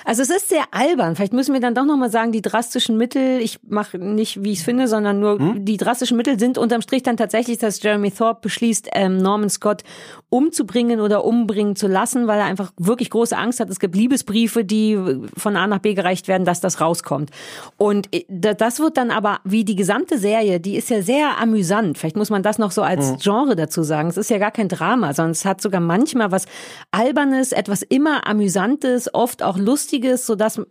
Also 0.05 0.22
es 0.22 0.30
ist 0.30 0.47
sehr 0.49 0.63
albern. 0.72 1.15
Vielleicht 1.15 1.34
müssen 1.34 1.51
wir 1.53 1.59
dann 1.59 1.76
doch 1.76 1.84
nochmal 1.84 2.09
sagen, 2.11 2.32
die 2.32 2.41
drastischen 2.41 2.95
Mittel, 2.95 3.41
ich 3.41 3.59
mache 3.68 3.97
nicht, 3.97 4.43
wie 4.43 4.51
ich 4.51 4.59
es 4.59 4.63
finde, 4.65 4.88
sondern 4.88 5.20
nur 5.20 5.39
Hm? 5.39 5.65
die 5.65 5.78
drastischen 5.78 6.15
Mittel 6.15 6.39
sind 6.39 6.57
unterm 6.57 6.82
Strich 6.82 7.03
dann 7.03 7.18
tatsächlich, 7.18 7.57
dass 7.57 7.82
Jeremy 7.84 8.11
Thorpe 8.11 8.41
beschließt, 8.43 8.89
ähm, 8.93 9.18
Norman 9.18 9.49
Scott 9.49 9.84
umzubringen 10.30 10.99
oder 10.99 11.26
umbringen 11.26 11.76
zu 11.76 11.88
lassen, 11.88 12.28
weil 12.28 12.39
er 12.39 12.45
einfach 12.45 12.72
wirklich 12.78 13.09
große 13.09 13.36
Angst 13.38 13.59
hat. 13.59 13.70
Es 13.70 13.80
gibt 13.80 13.95
Liebesbriefe, 13.95 14.63
die 14.65 14.97
von 15.36 15.55
A 15.55 15.68
nach 15.68 15.80
B 15.80 15.93
gereicht 15.93 16.28
werden, 16.28 16.45
dass 16.45 16.61
das 16.61 16.82
rauskommt. 16.82 17.32
Und 17.78 18.13
äh, 18.13 18.26
da- 18.30 18.53
das 18.53 18.80
wird 18.80 18.97
dann 18.97 19.09
aber, 19.11 19.39
wie 19.43 19.63
die 19.65 19.76
gesamte 19.76 20.18
Serie, 20.18 20.59
die 20.59 20.76
ist 20.76 20.89
ja 20.89 21.01
sehr 21.01 21.38
amüsant. 21.39 21.97
Vielleicht 21.97 22.15
muss 22.18 22.30
man 22.30 22.43
das 22.43 22.57
noch 22.57 22.72
so 22.72 22.82
als 22.82 23.07
Hm. 23.14 23.18
Genre 23.20 23.55
dazu 23.55 23.84
sagen. 23.84 24.10
Es 24.10 24.18
ist 24.18 24.30
ja 24.30 24.38
gar 24.38 24.51
kein 24.51 24.70
Drama, 24.70 25.14
sondern 25.14 25.32
es 25.32 25.45
hat 25.45 25.62
sogar 25.62 25.82
manchmal 25.82 26.32
was 26.32 26.45
Albernes, 26.91 27.51
etwas 27.51 27.82
immer 27.82 28.28
Amüsantes, 28.28 29.14
oft 29.14 29.43
auch 29.43 29.58
Lustiges, 29.58 30.26
sodass 30.26 30.62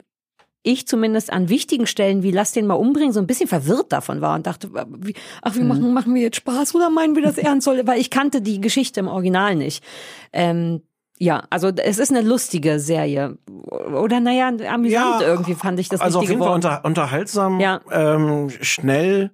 ich 0.62 0.88
zumindest 0.88 1.32
an 1.32 1.48
wichtigen 1.48 1.86
Stellen 1.86 2.24
wie 2.24 2.32
Lass 2.32 2.50
den 2.50 2.66
mal 2.66 2.74
umbringen 2.74 3.12
so 3.12 3.20
ein 3.20 3.28
bisschen 3.28 3.48
verwirrt 3.48 3.92
davon 3.92 4.20
war 4.20 4.34
und 4.34 4.48
dachte, 4.48 4.68
wie, 4.98 5.14
ach, 5.42 5.54
wir 5.54 5.62
machen, 5.62 5.92
machen 5.94 6.12
wir 6.12 6.22
jetzt 6.22 6.36
Spaß 6.38 6.74
oder 6.74 6.90
meinen 6.90 7.14
wir 7.14 7.22
das 7.22 7.38
ernst? 7.38 7.64
Soll- 7.66 7.86
Weil 7.86 8.00
ich 8.00 8.10
kannte 8.10 8.40
die 8.42 8.60
Geschichte 8.60 8.98
im 8.98 9.06
Original 9.06 9.54
nicht. 9.54 9.84
Ähm, 10.32 10.82
ja, 11.18 11.44
also 11.50 11.68
es 11.68 11.98
ist 11.98 12.10
eine 12.10 12.20
lustige 12.20 12.80
Serie. 12.80 13.38
Oder 13.70 14.18
naja, 14.20 14.48
amüsant 14.48 15.22
irgendwie 15.22 15.54
fand 15.54 15.78
ich 15.78 15.88
das 15.88 16.00
also 16.00 16.18
auf 16.18 16.28
jeden 16.28 16.42
Fall 16.42 16.52
unter, 16.52 16.84
unterhaltsam, 16.84 17.60
Ja. 17.60 17.80
ähm, 17.90 18.50
schnell. 18.60 19.30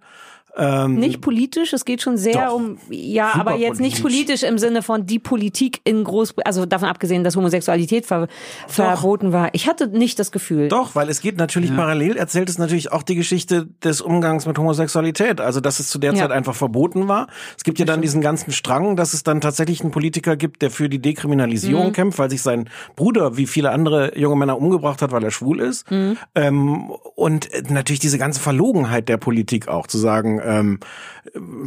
Ähm, 0.55 0.97
Nicht 0.97 1.23
politisch, 1.23 1.73
es 1.73 1.85
geht 1.87 2.03
schon 2.03 2.19
sehr 2.19 2.47
Doch. 2.49 2.55
um, 2.57 2.77
ja, 2.91 3.33
aber 3.35 3.55
jetzt 3.57 3.81
nicht 3.81 4.03
politisch. 4.03 4.25
politisch 4.27 4.43
im 4.43 4.59
Sinne 4.59 4.83
von 4.83 5.07
die 5.07 5.19
Politik 5.19 5.81
in 5.85 6.05
Großbritannien, 6.05 6.47
also 6.47 6.67
davon 6.67 6.89
abgesehen, 6.91 7.25
dass 7.25 7.37
Homosexualität 7.37 8.05
ver 8.05 8.29
verboten 8.69 9.33
war. 9.33 9.49
Ich 9.55 9.67
hatte 9.67 9.89
nicht 9.89 10.19
das 10.19 10.31
Gefühl. 10.31 10.69
Doch, 10.69 10.95
weil 10.95 11.09
es 11.09 11.21
geht 11.23 11.39
natürlich 11.39 11.75
parallel, 11.75 12.17
erzählt 12.17 12.49
es 12.51 12.59
natürlich 12.59 12.93
auch 12.93 13.03
die 13.03 13.15
Geschichte 13.15 13.69
des 13.83 14.01
Umgangs 14.03 14.45
mit 14.47 14.59
Homosexualität. 14.59 15.41
Also, 15.41 15.61
dass 15.61 15.81
es 15.81 15.89
zu 15.89 15.99
der 15.99 16.13
Ja. 16.13 16.23
Zeit 16.23 16.31
einfach 16.33 16.55
verboten 16.55 17.09
war. 17.09 17.29
Es 17.57 17.65
gibt 17.65 17.79
ja 17.79 17.85
dann 17.87 18.03
diesen 18.03 18.21
ganzen 18.21 18.53
Strang, 18.53 18.97
dass 18.97 19.15
es 19.15 19.23
dann 19.23 19.41
tatsächlich 19.41 19.81
einen 19.81 19.91
Politiker 19.91 20.37
gibt, 20.37 20.61
der 20.63 20.71
für 20.71 20.89
die 20.91 21.01
Dekriminalisierung 21.01 21.89
Mhm. 21.89 21.93
kämpft, 21.93 22.19
weil 22.19 22.29
sich 22.31 22.43
sein 22.43 22.69
Bruder, 22.97 23.37
wie 23.37 23.47
viele 23.47 23.71
andere 23.71 24.19
junge 24.19 24.37
Männer, 24.37 24.59
umgebracht 24.59 25.01
hat, 25.01 25.13
weil 25.13 25.25
er 25.25 25.31
schwul 25.31 25.61
ist. 25.61 25.91
Mhm. 25.91 26.19
Ähm, 26.35 26.91
und 27.15 27.49
natürlich 27.71 28.01
diese 28.01 28.19
ganze 28.19 28.41
Verlogenheit 28.41 29.09
der 29.09 29.17
Politik 29.17 29.69
auch, 29.69 29.87
zu 29.87 29.97
sagen, 29.99 30.41
ähm, 30.45 30.79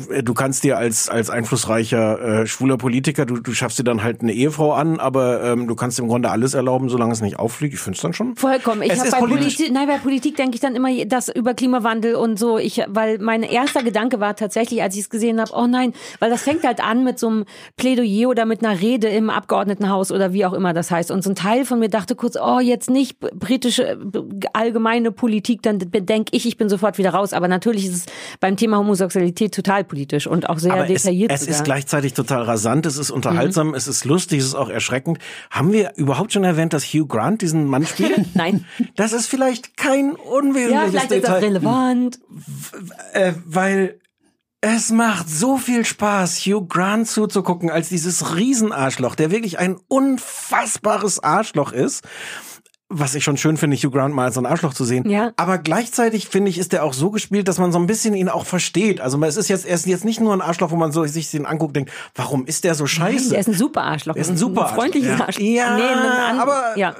äh, 0.10 0.24
du 0.24 0.34
kannst 0.34 0.64
dir 0.64 0.78
als, 0.78 1.10
als 1.10 1.30
einflussreicher 1.30 2.42
äh, 2.42 2.48
schwuler 2.48 2.78
Politiker, 2.78 3.26
du, 3.26 3.38
du 3.38 3.54
schaffst 3.54 3.80
dir 3.80 3.84
dann 3.84 4.04
halt 4.04 4.22
eine 4.22 4.34
Ehefrau 4.34 4.74
an, 4.74 5.00
aber 5.00 5.44
ähm, 5.44 5.68
du 5.68 5.76
kannst 5.76 6.00
im 6.00 6.08
Grunde 6.08 6.30
alles 6.30 6.54
erlauben, 6.54 6.90
solange 6.90 7.14
es 7.14 7.22
nicht 7.22 7.40
auffliegt. 7.40 7.74
Ich 7.74 7.80
finde 7.80 7.96
es 7.96 8.02
dann 8.02 8.14
schon. 8.14 8.36
Vollkommen. 8.36 8.82
Ich 8.82 8.92
Es 8.92 9.00
habe 9.00 9.08
ist 9.08 9.14
bei 9.14 9.20
politisch. 9.20 9.56
Politik, 9.56 9.74
nein, 9.74 9.88
bei 9.88 9.98
Politik 9.98 10.36
denke 10.36 10.56
ich 10.56 10.62
dann 10.62 10.76
immer 10.76 10.90
das 11.06 11.30
über 11.30 11.54
Klimawandel 11.54 12.16
und 12.16 12.38
so. 12.38 12.58
Ich, 12.58 12.82
weil 12.88 13.20
mein 13.20 13.44
erster 13.44 13.84
Gedanke 13.84 14.20
war 14.20 14.36
tatsächlich, 14.36 14.82
als 14.82 14.96
ich 14.96 15.02
es 15.02 15.10
gesehen 15.10 15.40
habe, 15.40 15.52
oh 15.54 15.68
nein, 15.68 15.94
weil 16.20 16.30
das 16.30 16.44
fängt 16.44 16.64
halt 16.64 16.84
an 16.84 17.04
mit 17.04 17.20
so 17.20 17.28
einem 17.28 17.46
Plädoyer 17.78 18.30
oder 18.30 18.46
mit 18.46 18.64
einer 18.64 18.80
Rede 18.80 19.08
im 19.08 19.30
Abgeordnetenhaus 19.30 20.12
oder 20.12 20.34
wie 20.34 20.46
auch 20.46 20.54
immer 20.54 20.74
das 20.74 20.92
heißt. 20.92 21.12
Und 21.12 21.24
so 21.24 21.30
ein 21.30 21.36
Teil 21.36 21.66
von 21.66 21.80
mir 21.80 21.90
dachte 21.90 22.16
kurz, 22.16 22.36
oh 22.36 22.60
jetzt 22.60 22.90
nicht 22.90 23.20
britische 23.20 23.98
allgemeine 24.54 25.12
Politik, 25.12 25.62
dann 25.62 25.80
denke 25.80 26.36
ich, 26.36 26.46
ich 26.46 26.58
bin 26.58 26.70
sofort 26.70 26.98
wieder 26.98 27.12
raus. 27.12 27.34
Aber 27.34 27.48
natürlich 27.48 27.86
ist 27.86 27.96
es 27.96 28.06
beim 28.40 28.58
Thema 28.58 28.65
Homosexualität 28.74 29.54
total 29.54 29.84
politisch 29.84 30.28
und 30.28 30.50
auch 30.50 30.58
sehr 30.60 30.74
Aber 30.74 30.84
es, 30.90 31.04
detailliert. 31.04 31.32
es 31.32 31.42
ist 31.42 31.48
sogar. 31.50 31.64
gleichzeitig 31.64 32.14
total 32.14 32.44
rasant, 32.44 32.86
es 32.86 32.98
ist 32.98 33.12
unterhaltsam, 33.12 33.74
es 33.74 33.88
ist 33.88 34.06
lustig, 34.06 34.40
es 34.40 34.46
ist 34.46 34.56
auch 34.56 34.70
erschreckend. 34.70 35.20
Haben 35.52 35.72
wir 35.74 35.94
überhaupt 35.96 36.34
schon 36.34 36.44
erwähnt, 36.44 36.74
dass 36.74 36.86
Hugh 36.86 37.06
Grant 37.08 37.42
diesen 37.42 37.66
Mann 37.66 37.86
spielt? 37.88 38.36
Nein. 38.36 38.66
Das 38.96 39.14
ist 39.14 39.28
vielleicht 39.28 39.78
kein 39.78 40.12
unwesentliches 40.14 40.72
Ja, 40.72 40.88
vielleicht 40.90 41.12
ist 41.12 41.24
das 41.24 41.36
Detail. 41.40 41.46
relevant. 41.48 42.20
Äh, 43.14 43.34
weil 43.46 44.00
es 44.62 44.90
macht 44.92 45.30
so 45.30 45.58
viel 45.58 45.86
Spaß, 45.86 46.40
Hugh 46.40 46.66
Grant 46.68 47.08
zuzugucken, 47.08 47.70
als 47.70 47.90
dieses 47.90 48.36
Riesenarschloch, 48.36 49.14
der 49.14 49.30
wirklich 49.30 49.60
ein 49.60 49.78
unfassbares 49.88 51.24
Arschloch 51.24 51.72
ist. 51.72 52.04
Was 52.98 53.14
ich 53.14 53.24
schon 53.26 53.36
schön 53.36 53.58
finde, 53.58 53.76
Hugh 53.76 53.90
Grant 53.92 54.16
mal 54.16 54.26
als 54.26 54.36
so 54.36 54.42
ein 54.42 54.46
Arschloch 54.46 54.74
zu 54.74 54.86
sehen. 54.86 55.10
Ja. 55.10 55.32
Aber 55.36 55.58
gleichzeitig 55.58 56.28
finde 56.30 56.50
ich, 56.50 56.58
ist 56.58 56.72
der 56.72 56.84
auch 56.84 56.94
so 56.94 57.12
gespielt, 57.12 57.48
dass 57.50 57.58
man 57.58 57.72
so 57.74 57.78
ein 57.80 57.88
bisschen 57.88 58.14
ihn 58.14 58.30
auch 58.30 58.46
versteht. 58.46 59.02
Also 59.02 59.22
es 59.24 59.36
ist 59.36 59.50
jetzt, 59.50 59.66
er 59.66 59.76
ist 59.76 59.86
jetzt 59.86 60.06
nicht 60.06 60.22
nur 60.22 60.34
ein 60.34 60.42
Arschloch, 60.42 60.72
wo 60.72 60.78
man 60.78 60.92
so 60.94 61.04
sich 61.06 61.30
den 61.30 61.46
anguckt, 61.46 61.76
denkt, 61.76 61.92
warum 62.16 62.46
ist 62.46 62.64
der 62.64 62.74
so 62.74 62.88
scheiße? 62.88 63.32
Der 63.32 63.40
ist 63.40 63.48
ein 63.50 63.54
super 63.54 63.84
Arschloch. 63.84 64.16
Er 64.16 64.22
ist 64.22 64.30
ein 64.30 64.38
super 64.38 64.70
Ein 64.70 64.76
freundliches 64.76 65.10
Arschloch. 65.12 65.28
Arschloch. 65.28 65.46
Ja, 65.46 65.76
nee, 65.76 66.40
aber- 66.40 66.78
ja. 66.78 66.96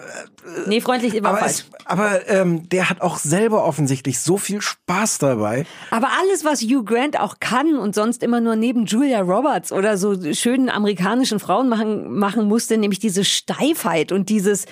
Nee, 0.68 0.82
freundlich 0.82 1.14
war 1.24 1.32
aber, 1.32 1.40
falsch. 1.40 1.52
es, 1.52 1.66
aber 1.86 2.28
ähm, 2.30 2.68
der 2.70 2.90
hat 2.90 3.02
auch 3.02 3.18
selber 3.18 3.66
offensichtlich 3.66 4.20
so 4.20 4.38
viel 4.38 4.62
Spaß 4.62 5.18
dabei. 5.18 5.66
Aber 5.92 6.10
alles, 6.22 6.46
was 6.46 6.62
Hugh 6.62 6.84
Grant 6.84 7.20
auch 7.20 7.40
kann 7.40 7.78
und 7.78 7.96
sonst 7.96 8.22
immer 8.22 8.42
nur 8.42 8.56
neben 8.56 8.86
Julia 8.86 9.22
Roberts 9.22 9.72
oder 9.72 9.98
so 9.98 10.16
schönen 10.34 10.70
amerikanischen 10.70 11.40
Frauen 11.40 11.68
machen, 11.70 12.14
machen 12.20 12.48
musste, 12.48 12.78
nämlich 12.78 13.00
diese 13.00 13.24
Steifheit 13.26 14.12
und 14.12 14.30
dieses 14.30 14.66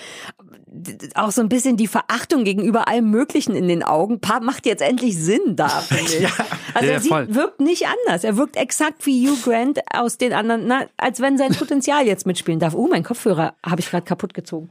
auch 1.16 1.32
so 1.32 1.42
ein 1.42 1.50
bisschen 1.50 1.78
die 1.78 1.88
Verachtung 1.88 2.44
gegenüber 2.44 2.88
allem 2.88 3.10
Möglichen 3.12 3.56
in 3.56 3.68
den 3.68 3.84
Augen, 3.84 4.20
pa- 4.20 4.40
macht 4.40 4.66
jetzt 4.66 4.82
endlich 4.82 5.18
Sinn 5.18 5.56
da, 5.56 5.68
finde 5.88 6.12
ich. 6.12 6.28
Also 6.74 6.88
Ja, 6.88 6.94
er 6.94 7.00
sieht, 7.00 7.36
wirkt 7.36 7.60
nicht 7.60 7.86
anders. 7.88 8.24
Er 8.24 8.38
wirkt 8.38 8.56
exakt 8.56 9.06
wie 9.06 9.30
Hugh 9.30 9.38
Grant 9.44 9.80
aus 9.94 10.18
den 10.18 10.34
anderen, 10.34 10.66
na, 10.68 10.86
als 10.98 11.20
wenn 11.20 11.38
sein 11.38 11.54
Potenzial 11.54 12.06
jetzt 12.08 12.26
mitspielen 12.26 12.60
darf. 12.60 12.74
Oh, 12.74 12.88
mein 12.90 13.04
Kopfhörer 13.04 13.54
habe 13.66 13.82
ich 13.82 13.90
gerade 13.90 14.06
kaputt 14.06 14.34
gezogen. 14.34 14.70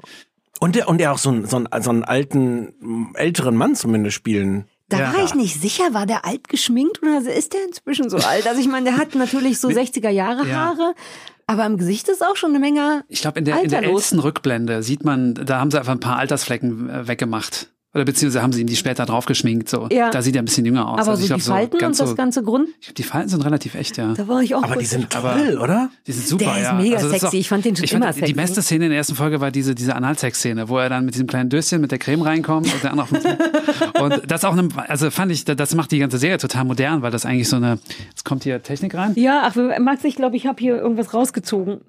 Und 0.60 0.74
der, 0.76 0.88
und 0.88 0.98
der 0.98 1.12
auch 1.12 1.18
so 1.18 1.30
einen, 1.30 1.46
so 1.46 1.56
einen, 1.56 1.68
so 1.82 1.90
einen 1.90 2.04
alten, 2.04 3.12
älteren 3.14 3.56
Mann 3.56 3.74
zumindest 3.74 4.14
spielen. 4.16 4.66
Da 4.88 4.98
Ja. 4.98 5.14
war 5.14 5.24
ich 5.24 5.34
nicht 5.34 5.60
sicher, 5.60 5.94
war 5.94 6.04
der 6.06 6.24
alt 6.26 6.48
geschminkt 6.48 7.00
oder 7.02 7.18
ist 7.18 7.54
der 7.54 7.64
inzwischen 7.66 8.10
so 8.10 8.18
alt? 8.18 8.46
Also 8.46 8.60
ich 8.60 8.68
meine, 8.68 8.90
der 8.90 8.98
hat 8.98 9.14
natürlich 9.14 9.58
so 9.58 9.68
60er 9.68 10.10
Jahre 10.10 10.46
Ja. 10.46 10.54
Haare, 10.66 10.94
aber 11.52 11.66
im 11.66 11.76
Gesicht 11.76 12.08
ist 12.08 12.22
auch 12.22 12.36
schon 12.36 12.50
eine 12.50 12.58
Menge 12.58 13.04
Ich 13.08 13.20
glaube, 13.20 13.38
in 13.38 13.44
der, 13.44 13.62
in 13.62 13.70
der 13.70 13.82
ältesten 13.82 14.18
Rückblende 14.18 14.82
sieht 14.82 15.04
man, 15.04 15.34
da 15.34 15.60
haben 15.60 15.70
sie 15.70 15.78
einfach 15.78 15.92
ein 15.92 16.00
paar 16.00 16.16
Altersflecken 16.16 16.88
äh, 16.88 17.08
weggemacht. 17.08 17.68
Oder 17.94 18.06
beziehungsweise 18.06 18.42
haben 18.42 18.52
sie 18.54 18.62
ihn 18.62 18.66
die 18.66 18.76
später 18.76 19.04
draufgeschminkt. 19.04 19.68
So. 19.68 19.86
Ja. 19.92 20.10
Da 20.10 20.22
sieht 20.22 20.34
er 20.34 20.40
ein 20.40 20.46
bisschen 20.46 20.64
jünger 20.64 20.88
aus. 20.88 21.00
Aber 21.00 21.10
Also 21.10 21.16
so 21.16 21.22
ich 21.22 21.26
glaub, 21.26 21.40
die 21.40 21.44
Falten 21.44 21.78
ganz 21.78 22.00
und 22.00 22.04
das 22.04 22.10
so, 22.10 22.16
ganze 22.16 22.42
Grund, 22.42 22.68
ich 22.80 22.86
glaub, 22.86 22.94
die 22.94 23.02
Falten 23.02 23.28
sind 23.28 23.44
relativ 23.44 23.74
echt, 23.74 23.98
ja. 23.98 24.14
da 24.14 24.26
war 24.28 24.40
ich 24.40 24.54
auch 24.54 24.62
Aber 24.62 24.76
die 24.76 24.86
sind 24.86 25.10
toll, 25.10 25.58
oder? 25.60 25.90
Die 26.06 26.12
sind 26.12 26.26
super, 26.26 26.44
Der 26.44 26.56
ist 26.56 26.62
ja. 26.62 26.72
mega 26.72 26.98
das 26.98 27.10
sexy. 27.10 27.36
Ich 27.36 27.48
fand 27.50 27.66
den 27.66 27.76
schon 27.76 27.84
ich 27.84 27.92
immer 27.92 28.06
fand, 28.06 28.14
sexy. 28.14 28.32
Die 28.32 28.36
beste 28.36 28.62
Szene 28.62 28.86
in 28.86 28.90
der 28.92 28.98
ersten 28.98 29.14
Folge 29.14 29.42
war 29.42 29.50
diese, 29.50 29.74
diese 29.74 29.94
Analsex-Szene, 29.94 30.70
wo 30.70 30.78
er 30.78 30.88
dann 30.88 31.04
mit 31.04 31.14
diesem 31.14 31.26
kleinen 31.26 31.50
Döschen 31.50 31.82
mit 31.82 31.90
der 31.90 31.98
Creme 31.98 32.22
reinkommt 32.22 32.72
und 32.72 32.82
der 32.82 32.92
andere 32.92 33.08
Und 34.00 34.22
das 34.26 34.44
auch, 34.46 34.56
eine, 34.56 34.68
also 34.88 35.10
fand 35.10 35.30
ich, 35.30 35.44
das 35.44 35.74
macht 35.74 35.92
die 35.92 35.98
ganze 35.98 36.16
Serie 36.16 36.38
total 36.38 36.64
modern, 36.64 37.02
weil 37.02 37.10
das 37.10 37.26
eigentlich 37.26 37.50
so 37.50 37.56
eine, 37.56 37.78
jetzt 38.08 38.24
kommt 38.24 38.44
hier 38.44 38.62
Technik 38.62 38.94
rein. 38.94 39.12
Ja, 39.16 39.42
ach, 39.44 39.56
Max, 39.80 40.02
ich 40.04 40.16
glaube, 40.16 40.36
ich 40.36 40.46
habe 40.46 40.58
hier 40.58 40.76
irgendwas 40.76 41.12
rausgezogen, 41.12 41.82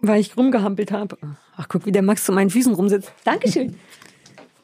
weil 0.00 0.20
ich 0.20 0.36
rumgehampelt 0.36 0.92
habe. 0.92 1.18
Ach, 1.56 1.66
guck, 1.68 1.84
wie 1.84 1.92
der 1.92 2.02
Max 2.02 2.24
zu 2.24 2.32
meinen 2.32 2.50
Füßen 2.50 2.74
rumsitzt. 2.74 3.10
Dankeschön. 3.24 3.74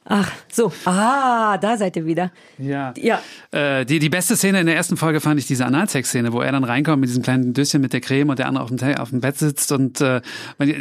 Ach, 0.04 0.30
so. 0.50 0.72
Ah, 0.84 1.56
da 1.58 1.76
seid 1.76 1.96
ihr 1.96 2.04
wieder. 2.04 2.32
Ja. 2.58 2.92
Ja. 2.96 3.20
Äh, 3.52 3.86
die, 3.86 4.00
die 4.00 4.08
beste 4.08 4.36
Szene 4.36 4.58
in 4.60 4.66
der 4.66 4.74
ersten 4.74 4.96
Folge 4.96 5.20
fand 5.20 5.38
ich 5.38 5.46
diese 5.46 5.64
Analsex-Szene, 5.64 6.32
wo 6.32 6.40
er 6.40 6.50
dann 6.50 6.64
reinkommt 6.64 7.00
mit 7.00 7.08
diesem 7.08 7.22
kleinen 7.22 7.52
Döschen 7.54 7.80
mit 7.80 7.92
der 7.92 8.00
Creme 8.00 8.30
und 8.30 8.38
der 8.40 8.48
andere 8.48 8.64
auf 8.64 8.70
dem, 8.70 8.96
auf 8.96 9.10
dem 9.10 9.20
Bett 9.20 9.38
sitzt. 9.38 9.70
Und 9.70 10.00
äh, 10.00 10.20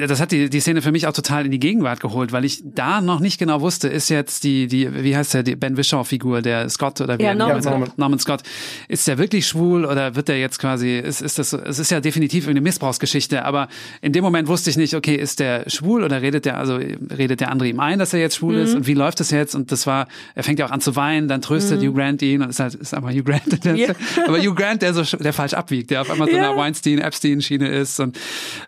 das 0.07 0.19
hat 0.19 0.31
die, 0.31 0.49
die 0.49 0.59
Szene 0.59 0.81
für 0.81 0.91
mich 0.91 1.05
auch 1.05 1.13
total 1.13 1.45
in 1.45 1.51
die 1.51 1.59
Gegenwart 1.59 1.99
geholt, 1.99 2.31
weil 2.31 2.45
ich 2.45 2.63
da 2.65 2.99
noch 2.99 3.19
nicht 3.19 3.37
genau 3.37 3.61
wusste, 3.61 3.87
ist 3.89 4.09
jetzt 4.09 4.43
die, 4.43 4.65
die 4.67 4.91
wie 5.03 5.15
heißt 5.15 5.35
der, 5.35 5.43
die 5.43 5.55
Ben 5.55 5.77
Wishaw-Figur, 5.77 6.41
der 6.41 6.67
Scott 6.69 6.99
oder 6.99 7.19
wie 7.19 7.23
Ja, 7.23 7.35
Norman 7.35 7.57
wie- 7.59 7.61
Scott. 7.61 7.97
Norman 7.99 8.19
Scott, 8.19 8.41
ist 8.87 9.07
der 9.07 9.19
wirklich 9.19 9.45
schwul 9.47 9.85
oder 9.85 10.15
wird 10.15 10.29
der 10.29 10.39
jetzt 10.39 10.57
quasi, 10.57 10.97
ist, 10.97 11.21
ist 11.21 11.37
das, 11.37 11.51
so- 11.51 11.59
es 11.59 11.77
ist 11.77 11.91
ja 11.91 11.99
definitiv 11.99 12.47
eine 12.47 12.59
Missbrauchsgeschichte, 12.61 13.45
aber 13.45 13.67
in 14.01 14.13
dem 14.13 14.23
Moment 14.23 14.47
wusste 14.47 14.71
ich 14.71 14.77
nicht, 14.77 14.95
okay, 14.95 15.15
ist 15.15 15.39
der 15.39 15.69
schwul 15.69 16.03
oder 16.03 16.23
redet 16.23 16.45
der, 16.45 16.57
also 16.57 16.77
redet 16.77 17.39
der 17.39 17.51
andere 17.51 17.69
ihm 17.69 17.79
ein, 17.79 17.99
dass 17.99 18.13
er 18.13 18.19
jetzt 18.19 18.37
schwul 18.37 18.55
ist 18.55 18.73
und 18.73 18.87
wie 18.87 18.95
läuft 18.95 19.10
das 19.19 19.31
jetzt? 19.31 19.55
Und 19.55 19.71
das 19.71 19.85
war, 19.87 20.07
er 20.35 20.43
fängt 20.43 20.59
ja 20.59 20.65
auch 20.65 20.71
an 20.71 20.81
zu 20.81 20.95
weinen, 20.95 21.27
dann 21.27 21.41
tröstet 21.41 21.81
Hugh 21.81 21.93
Grant 21.93 22.21
ihn 22.21 22.41
und 22.41 22.49
ist 22.49 22.59
halt, 22.59 22.75
ist 22.75 22.93
aber 22.93 23.09
Hugh 23.09 23.23
Grant, 23.23 23.63
der, 23.65 23.75
Ja. 23.75 23.93
aber 24.27 24.39
Hugh 24.39 24.55
Grant, 24.55 24.81
der 24.81 24.93
so, 24.93 25.03
der 25.17 25.33
falsch 25.33 25.53
abwiegt, 25.53 25.91
der 25.91 26.01
auf 26.01 26.09
einmal 26.09 26.29
so 26.29 26.35
Ja. 26.35 26.49
einer 26.49 26.57
Weinstein-Epstein-Schiene 26.57 27.67
ist 27.67 27.99
und, 27.99 28.17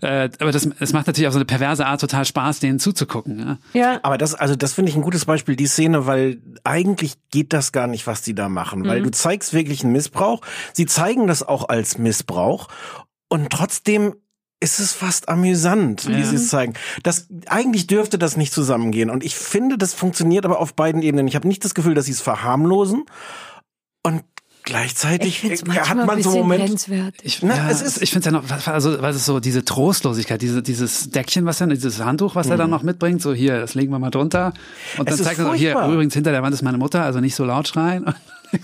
äh, 0.02 0.30
aber 0.40 0.52
das, 0.52 0.68
es 0.80 0.94
macht 0.94 1.08
natürlich 1.08 1.28
auf 1.28 1.34
so 1.34 1.40
eine 1.40 1.46
perverse 1.46 1.86
Art 1.86 2.02
total 2.02 2.26
Spaß, 2.26 2.60
denen 2.60 2.80
zuzugucken, 2.80 3.40
ja. 3.40 3.58
Ja. 3.74 4.00
Aber 4.04 4.18
das, 4.18 4.34
also 4.36 4.56
das 4.56 4.74
finde 4.74 4.90
ich 4.92 4.96
ein 4.96 5.02
gutes 5.02 5.26
Beispiel, 5.26 5.56
die 5.56 5.68
Szene, 5.68 6.06
weil 6.06 6.42
eigentlich 6.64 7.14
geht 7.32 7.54
das 7.54 7.72
gar 7.72 7.88
nicht, 7.88 8.08
was 8.08 8.22
die 8.22 8.36
da 8.36 8.50
machen, 8.50 8.86
weil 8.86 9.02
du 9.02 9.12
zeigst 9.12 9.54
wirklich 9.54 9.84
einen 9.84 9.94
Missbrauch. 9.94 10.42
Sie 10.74 10.86
zeigen 10.86 11.28
das 11.28 11.44
auch 11.44 11.70
als 11.70 11.98
Missbrauch 11.98 12.68
und 13.30 13.50
trotzdem 13.50 14.16
ist 14.64 14.80
es 14.80 14.94
fast 14.94 15.30
amüsant, 15.30 16.08
wie 16.08 16.14
Ja. 16.20 16.24
sie 16.24 16.38
es 16.38 16.48
zeigen. 16.48 16.74
Das 17.04 17.28
eigentlich 17.48 17.86
dürfte 17.88 18.18
das 18.18 18.38
nicht 18.38 18.54
zusammengehen 18.54 19.10
und 19.10 19.24
ich 19.24 19.36
finde, 19.36 19.78
das 19.78 19.94
funktioniert 19.94 20.46
aber 20.46 20.60
auf 20.60 20.74
beiden 20.74 21.02
Ebenen. 21.04 21.28
Ich 21.28 21.36
habe 21.36 21.48
nicht 21.48 21.64
das 21.66 21.76
Gefühl, 21.76 21.94
dass 21.94 22.06
sie 22.06 22.14
es 22.14 22.22
verharmlosen 22.22 23.04
und 24.02 24.24
gleichzeitig 24.66 25.44
es 25.44 25.62
hat 25.66 26.06
man 26.08 26.24
so 26.24 26.38
Moment. 26.38 26.88
Ich, 27.24 27.44
Na, 27.44 27.56
ja, 27.58 27.70
es 27.70 27.82
ist- 27.82 28.02
ich 28.02 28.12
finde 28.12 28.28
ja 28.28 28.32
noch, 28.32 28.44
also, 28.68 29.02
weil 29.02 29.14
es 29.14 29.26
so 29.26 29.42
diese 29.42 29.66
Trostlosigkeit, 29.66 30.42
diese, 30.42 30.64
dieses 30.64 31.10
Deckchen, 31.10 31.46
was 31.46 31.60
er, 31.60 31.68
dieses 31.68 32.00
Handtuch, 32.02 32.36
was 32.36 32.48
er 32.48 32.56
dann 32.56 32.70
noch 32.70 32.82
mitbringt, 32.84 33.22
so 33.22 33.34
hier, 33.34 33.60
das 33.60 33.74
legen 33.76 33.92
wir 33.92 34.00
mal 34.00 34.10
drunter. 34.10 34.54
Und 34.98 35.10
Es 35.10 35.18
dann 35.18 35.20
ist 35.20 35.24
zeigt 35.26 35.40
er 35.40 35.46
so, 35.48 35.54
hier, 35.54 35.74
furchtbar. 35.74 35.92
übrigens 35.94 36.14
hinter 36.14 36.32
der 36.32 36.42
Wand 36.44 36.54
ist 36.54 36.62
meine 36.62 36.78
Mutter, 36.78 37.04
also 37.04 37.20
nicht 37.20 37.36
so 37.36 37.44
laut 37.44 37.68
schreien. 37.68 38.06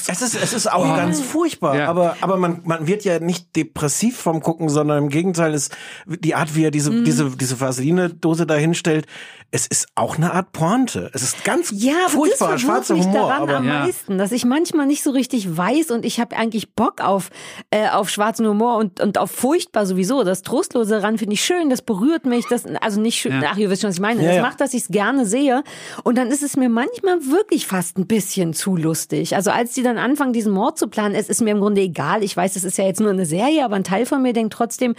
Es 0.07 0.21
ist, 0.21 0.35
es 0.35 0.53
ist 0.53 0.71
auch 0.71 0.95
ganz 0.95 1.19
furchtbar, 1.19 1.75
Ja. 1.77 1.87
aber, 1.89 2.15
aber 2.21 2.37
man, 2.37 2.61
man 2.63 2.87
wird 2.87 3.03
ja 3.05 3.19
nicht 3.19 3.55
depressiv 3.55 4.17
vom 4.17 4.41
Gucken, 4.41 4.69
sondern 4.69 5.03
im 5.03 5.09
Gegenteil 5.09 5.53
ist 5.53 5.75
die 6.05 6.35
Art, 6.35 6.55
wie 6.55 6.63
er 6.63 6.71
diese, 6.71 6.91
Mhm. 6.91 7.05
diese, 7.05 7.29
diese 7.35 7.59
Vaseline-Dose 7.59 8.45
da 8.45 8.55
hinstellt, 8.55 9.07
es 9.51 9.65
ist 9.67 9.87
auch 9.95 10.17
eine 10.17 10.33
Art 10.33 10.51
Pointe. 10.51 11.09
Es 11.13 11.21
ist 11.23 11.43
ganz 11.43 11.71
Ja, 11.73 11.93
furchtbar, 12.07 12.51
das 12.53 12.61
schwarzer 12.61 12.93
mich 12.95 13.05
Humor. 13.05 13.29
daran 13.29 13.41
aber 13.43 13.57
am 13.57 13.67
Ja. 13.67 13.79
meisten, 13.85 14.17
dass 14.17 14.31
ich 14.31 14.45
manchmal 14.45 14.85
nicht 14.85 15.01
so 15.03 15.11
richtig 15.11 15.57
weiß 15.57 15.91
und 15.91 16.05
ich 16.05 16.19
habe 16.19 16.35
eigentlich 16.37 16.73
Bock 16.75 17.01
auf 17.01 17.29
äh, 17.71 17.89
auf 17.89 18.09
schwarzen 18.09 18.47
Humor 18.47 18.77
und 18.77 18.99
und 19.01 19.17
auf 19.17 19.31
furchtbar 19.31 19.85
sowieso. 19.85 20.23
Das 20.23 20.41
trostlose 20.43 20.91
daran 20.95 21.17
finde 21.17 21.33
ich 21.33 21.43
schön, 21.43 21.69
das 21.69 21.81
berührt 21.81 22.25
mich, 22.25 22.45
das 22.47 22.65
also 22.81 23.01
nicht 23.01 23.19
schön. 23.19 23.41
Ja. 23.41 23.49
Ach, 23.53 23.57
ihr 23.57 23.69
wisst 23.69 23.81
schon, 23.81 23.89
was 23.89 23.95
ich 23.95 24.01
meine. 24.01 24.21
Ja, 24.21 24.27
das 24.27 24.35
ja. 24.37 24.41
macht, 24.41 24.61
dass 24.61 24.73
ich 24.73 24.83
es 24.83 24.87
gerne 24.89 25.25
sehe 25.25 25.63
und 26.03 26.17
dann 26.17 26.27
ist 26.27 26.43
es 26.43 26.55
mir 26.55 26.69
manchmal 26.69 27.25
wirklich 27.25 27.65
fast 27.67 27.97
ein 27.97 28.07
bisschen 28.07 28.53
zu 28.53 28.75
lustig. 28.75 29.35
Also 29.35 29.51
als 29.51 29.73
die 29.73 29.81
dann 29.83 29.97
anfangen, 29.97 30.33
diesen 30.33 30.51
Mord 30.53 30.77
zu 30.77 30.87
planen, 30.87 31.15
es 31.15 31.29
ist 31.29 31.41
mir 31.41 31.51
im 31.51 31.59
Grunde 31.59 31.81
egal. 31.81 32.23
Ich 32.23 32.37
weiß, 32.37 32.55
es 32.55 32.63
ist 32.63 32.77
ja 32.77 32.85
jetzt 32.85 32.99
nur 33.01 33.09
eine 33.09 33.25
Serie, 33.25 33.65
aber 33.65 33.75
ein 33.75 33.83
Teil 33.83 34.05
von 34.05 34.21
mir 34.21 34.33
denkt 34.33 34.53
trotzdem, 34.53 34.95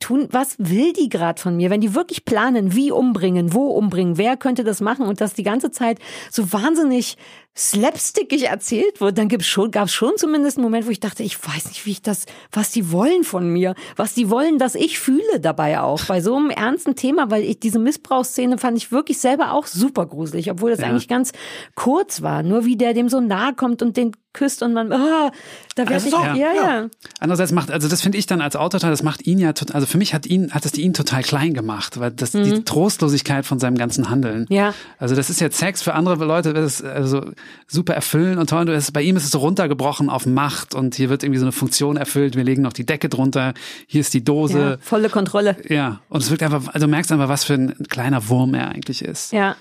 tun, 0.00 0.28
was 0.30 0.56
will 0.58 0.92
die 0.92 1.08
gerade 1.08 1.40
von 1.40 1.56
mir? 1.56 1.70
Wenn 1.70 1.80
die 1.80 1.94
wirklich 1.94 2.24
planen, 2.24 2.74
wie 2.74 2.90
umbringen, 2.90 3.52
wo 3.54 3.75
umbringen, 3.76 4.18
wer 4.18 4.36
könnte 4.36 4.64
das 4.64 4.80
machen? 4.80 5.06
Und 5.06 5.20
das 5.20 5.34
die 5.34 5.42
ganze 5.42 5.70
Zeit 5.70 5.98
so 6.30 6.52
wahnsinnig 6.52 7.16
slapstickig 7.56 8.44
erzählt 8.44 9.00
wird, 9.00 9.16
dann 9.16 9.28
gibt's 9.28 9.46
schon, 9.46 9.70
gab's 9.70 9.92
schon 9.92 10.12
zumindest 10.16 10.58
einen 10.58 10.64
Moment, 10.64 10.86
wo 10.86 10.90
ich 10.90 11.00
dachte, 11.00 11.22
ich 11.22 11.42
weiß 11.42 11.68
nicht, 11.68 11.86
wie 11.86 11.92
ich 11.92 12.02
das, 12.02 12.26
was 12.52 12.70
die 12.70 12.92
wollen 12.92 13.24
von 13.24 13.48
mir, 13.48 13.74
was 13.96 14.14
die 14.14 14.28
wollen, 14.28 14.58
dass 14.58 14.74
ich 14.74 14.98
fühle 14.98 15.40
dabei 15.40 15.80
auch. 15.80 16.04
Bei 16.04 16.20
so 16.20 16.36
einem 16.36 16.50
ernsten 16.50 16.96
Thema, 16.96 17.30
weil 17.30 17.42
ich 17.42 17.58
diese 17.58 17.78
Missbrauchsszene 17.78 18.58
fand 18.58 18.76
ich 18.76 18.92
wirklich 18.92 19.18
selber 19.18 19.52
auch 19.52 19.66
super 19.66 20.06
gruselig, 20.06 20.50
obwohl 20.50 20.70
das 20.70 20.80
Ja. 20.80 20.86
eigentlich 20.88 21.08
ganz 21.08 21.32
kurz 21.74 22.20
war. 22.22 22.42
Nur 22.42 22.64
wie 22.64 22.76
der 22.76 22.92
dem 22.92 23.08
so 23.08 23.20
nahe 23.20 23.54
kommt 23.54 23.80
und 23.82 23.96
den 23.96 24.12
küsst 24.36 24.62
und 24.62 24.74
man, 24.74 24.92
ah, 24.92 25.32
da 25.76 25.88
werde 25.88 26.04
ich, 26.04 26.10
so, 26.10 26.18
ja, 26.20 26.34
ja. 26.34 26.54
ja. 26.54 26.88
Andererseits 27.20 27.52
macht, 27.52 27.70
also 27.70 27.88
das 27.88 28.02
finde 28.02 28.18
ich 28.18 28.26
dann 28.26 28.42
als 28.42 28.54
Autor, 28.54 28.80
das 28.80 29.02
macht 29.02 29.26
ihn 29.26 29.38
ja, 29.38 29.54
also 29.72 29.86
für 29.86 29.96
mich 29.96 30.12
hat 30.12 30.26
ihn, 30.26 30.52
hat 30.52 30.66
es 30.66 30.76
ihn 30.76 30.92
total 30.92 31.22
klein 31.22 31.54
gemacht, 31.54 31.98
weil 31.98 32.10
das, 32.10 32.32
die 32.32 32.62
Trostlosigkeit 32.62 33.46
von 33.46 33.58
seinem 33.58 33.78
ganzen 33.78 34.10
Handeln. 34.10 34.46
Mhm. 34.50 34.54
Ja. 34.54 34.74
Also 34.98 35.16
das 35.16 35.30
ist 35.30 35.40
jetzt 35.40 35.56
Sex 35.58 35.82
für 35.82 35.94
andere 35.94 36.22
Leute, 36.26 36.50
es 36.50 36.84
also 36.84 37.30
super 37.66 37.94
erfüllen 37.94 38.38
und 38.38 38.50
toll. 38.50 38.60
Und 38.60 38.66
das- 38.68 38.92
bei 38.92 39.02
ihm 39.02 39.16
ist 39.16 39.24
es 39.24 39.30
so 39.30 39.38
runtergebrochen 39.38 40.08
auf 40.10 40.26
Macht 40.26 40.74
und 40.74 40.94
hier 40.94 41.08
wird 41.10 41.22
irgendwie 41.22 41.38
so 41.40 41.44
eine 41.44 41.52
Funktion 41.52 41.96
erfüllt. 41.96 42.36
Wir 42.36 42.44
legen 42.44 42.62
noch 42.62 42.72
die 42.72 42.86
Decke 42.86 43.08
drunter. 43.08 43.54
Hier 43.86 44.00
ist 44.00 44.14
die 44.14 44.18
ja, 44.18 44.24
Dose. 44.24 44.78
volle 44.80 45.08
Kontrolle. 45.10 45.56
Ja. 45.68 46.00
Und 46.08 46.22
es 46.22 46.30
wirkt 46.30 46.42
einfach, 46.42 46.68
also 46.74 46.86
du 46.86 46.90
merkst 46.90 47.10
einfach, 47.12 47.28
was 47.28 47.44
für 47.44 47.54
ein 47.54 47.74
kleiner 47.88 48.28
Wurm 48.28 48.54
er 48.54 48.68
eigentlich 48.68 49.02
ist. 49.02 49.32
Ja. 49.32 49.56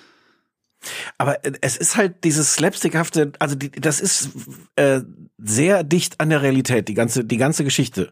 Aber 1.18 1.44
äh, 1.46 1.54
es 1.62 1.78
ist 1.78 1.96
halt 1.96 2.24
dieses 2.24 2.54
slapstickhafte, 2.54 3.32
also 3.40 3.56
die, 3.56 3.72
das 3.72 4.00
ist 4.00 4.30
äh, 4.76 5.02
sehr 5.38 5.84
dicht 5.84 6.22
an 6.22 6.30
der 6.30 6.42
Realität, 6.42 6.88
die 6.88 6.94
ganze, 6.94 7.26
die 7.26 7.38
ganze 7.38 7.66
Geschichte. 7.66 8.12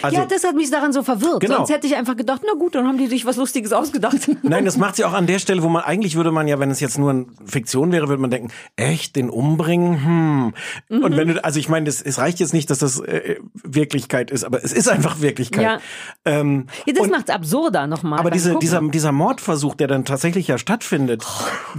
Also, 0.00 0.16
ja, 0.16 0.26
das 0.26 0.42
hat 0.42 0.54
mich 0.54 0.70
daran 0.70 0.92
so 0.92 1.02
verwirrt. 1.02 1.40
Genau. 1.40 1.58
Sonst 1.58 1.70
hätte 1.70 1.86
ich 1.86 1.96
einfach 1.96 2.16
gedacht, 2.16 2.40
na 2.46 2.58
gut, 2.58 2.74
dann 2.74 2.88
haben 2.88 2.96
die 2.96 3.08
sich 3.08 3.26
was 3.26 3.36
Lustiges 3.36 3.72
ausgedacht. 3.72 4.16
Nein, 4.42 4.64
das 4.64 4.78
macht 4.78 4.96
sie 4.96 5.04
auch 5.04 5.12
an 5.12 5.26
der 5.26 5.38
Stelle, 5.38 5.62
wo 5.62 5.68
man 5.68 5.82
eigentlich 5.82 6.16
würde 6.16 6.32
man 6.32 6.48
ja, 6.48 6.58
wenn 6.58 6.70
es 6.70 6.80
jetzt 6.80 6.98
nur 6.98 7.10
eine 7.10 7.26
Fiktion 7.44 7.92
wäre, 7.92 8.08
würde 8.08 8.22
man 8.22 8.30
denken, 8.30 8.50
echt 8.76 9.16
den 9.16 9.28
umbringen? 9.28 10.04
Hm. 10.04 10.54
Mhm. 10.88 11.04
Und 11.04 11.16
wenn 11.16 11.28
du, 11.28 11.44
also 11.44 11.58
ich 11.58 11.68
meine, 11.68 11.86
das, 11.86 12.00
es 12.00 12.18
reicht 12.18 12.40
jetzt 12.40 12.54
nicht, 12.54 12.70
dass 12.70 12.78
das 12.78 13.00
äh, 13.00 13.36
Wirklichkeit 13.62 14.30
ist, 14.30 14.44
aber 14.44 14.64
es 14.64 14.72
ist 14.72 14.88
einfach 14.88 15.20
Wirklichkeit. 15.20 15.62
Ja. 15.62 15.78
Ähm, 16.24 16.68
Ja, 16.86 16.94
das 16.94 17.08
macht's 17.08 17.30
absurder 17.30 17.86
nochmal. 17.86 18.18
aber 18.18 18.30
diese, 18.30 18.52
Gucken. 18.52 18.60
dieser, 18.60 18.80
dieser 18.80 19.12
Mordversuch, 19.12 19.74
der 19.74 19.88
dann 19.88 20.06
tatsächlich 20.06 20.48
ja 20.48 20.56
stattfindet, 20.56 21.26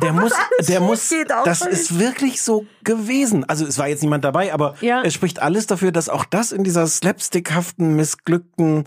der 0.02 0.14
muss, 0.14 0.33
alles 0.58 0.68
der 0.68 0.80
muss, 0.82 1.10
geht 1.10 1.32
auch 1.34 1.44
das 1.44 1.62
ist 1.62 2.00
wirklich 2.00 2.42
so 2.42 2.66
gewesen. 2.84 3.44
Also 3.48 3.66
es 3.66 3.78
war 3.78 3.88
jetzt 3.88 4.02
niemand 4.04 4.24
dabei, 4.24 4.54
aber 4.54 4.76
Ja. 4.82 5.02
es 5.04 5.14
spricht 5.14 5.42
alles 5.42 5.68
dafür, 5.68 5.92
dass 5.92 6.10
auch 6.10 6.26
das 6.26 6.52
in 6.52 6.64
dieser 6.64 6.86
slapstickhaften, 6.88 7.96
missglückten 7.96 8.86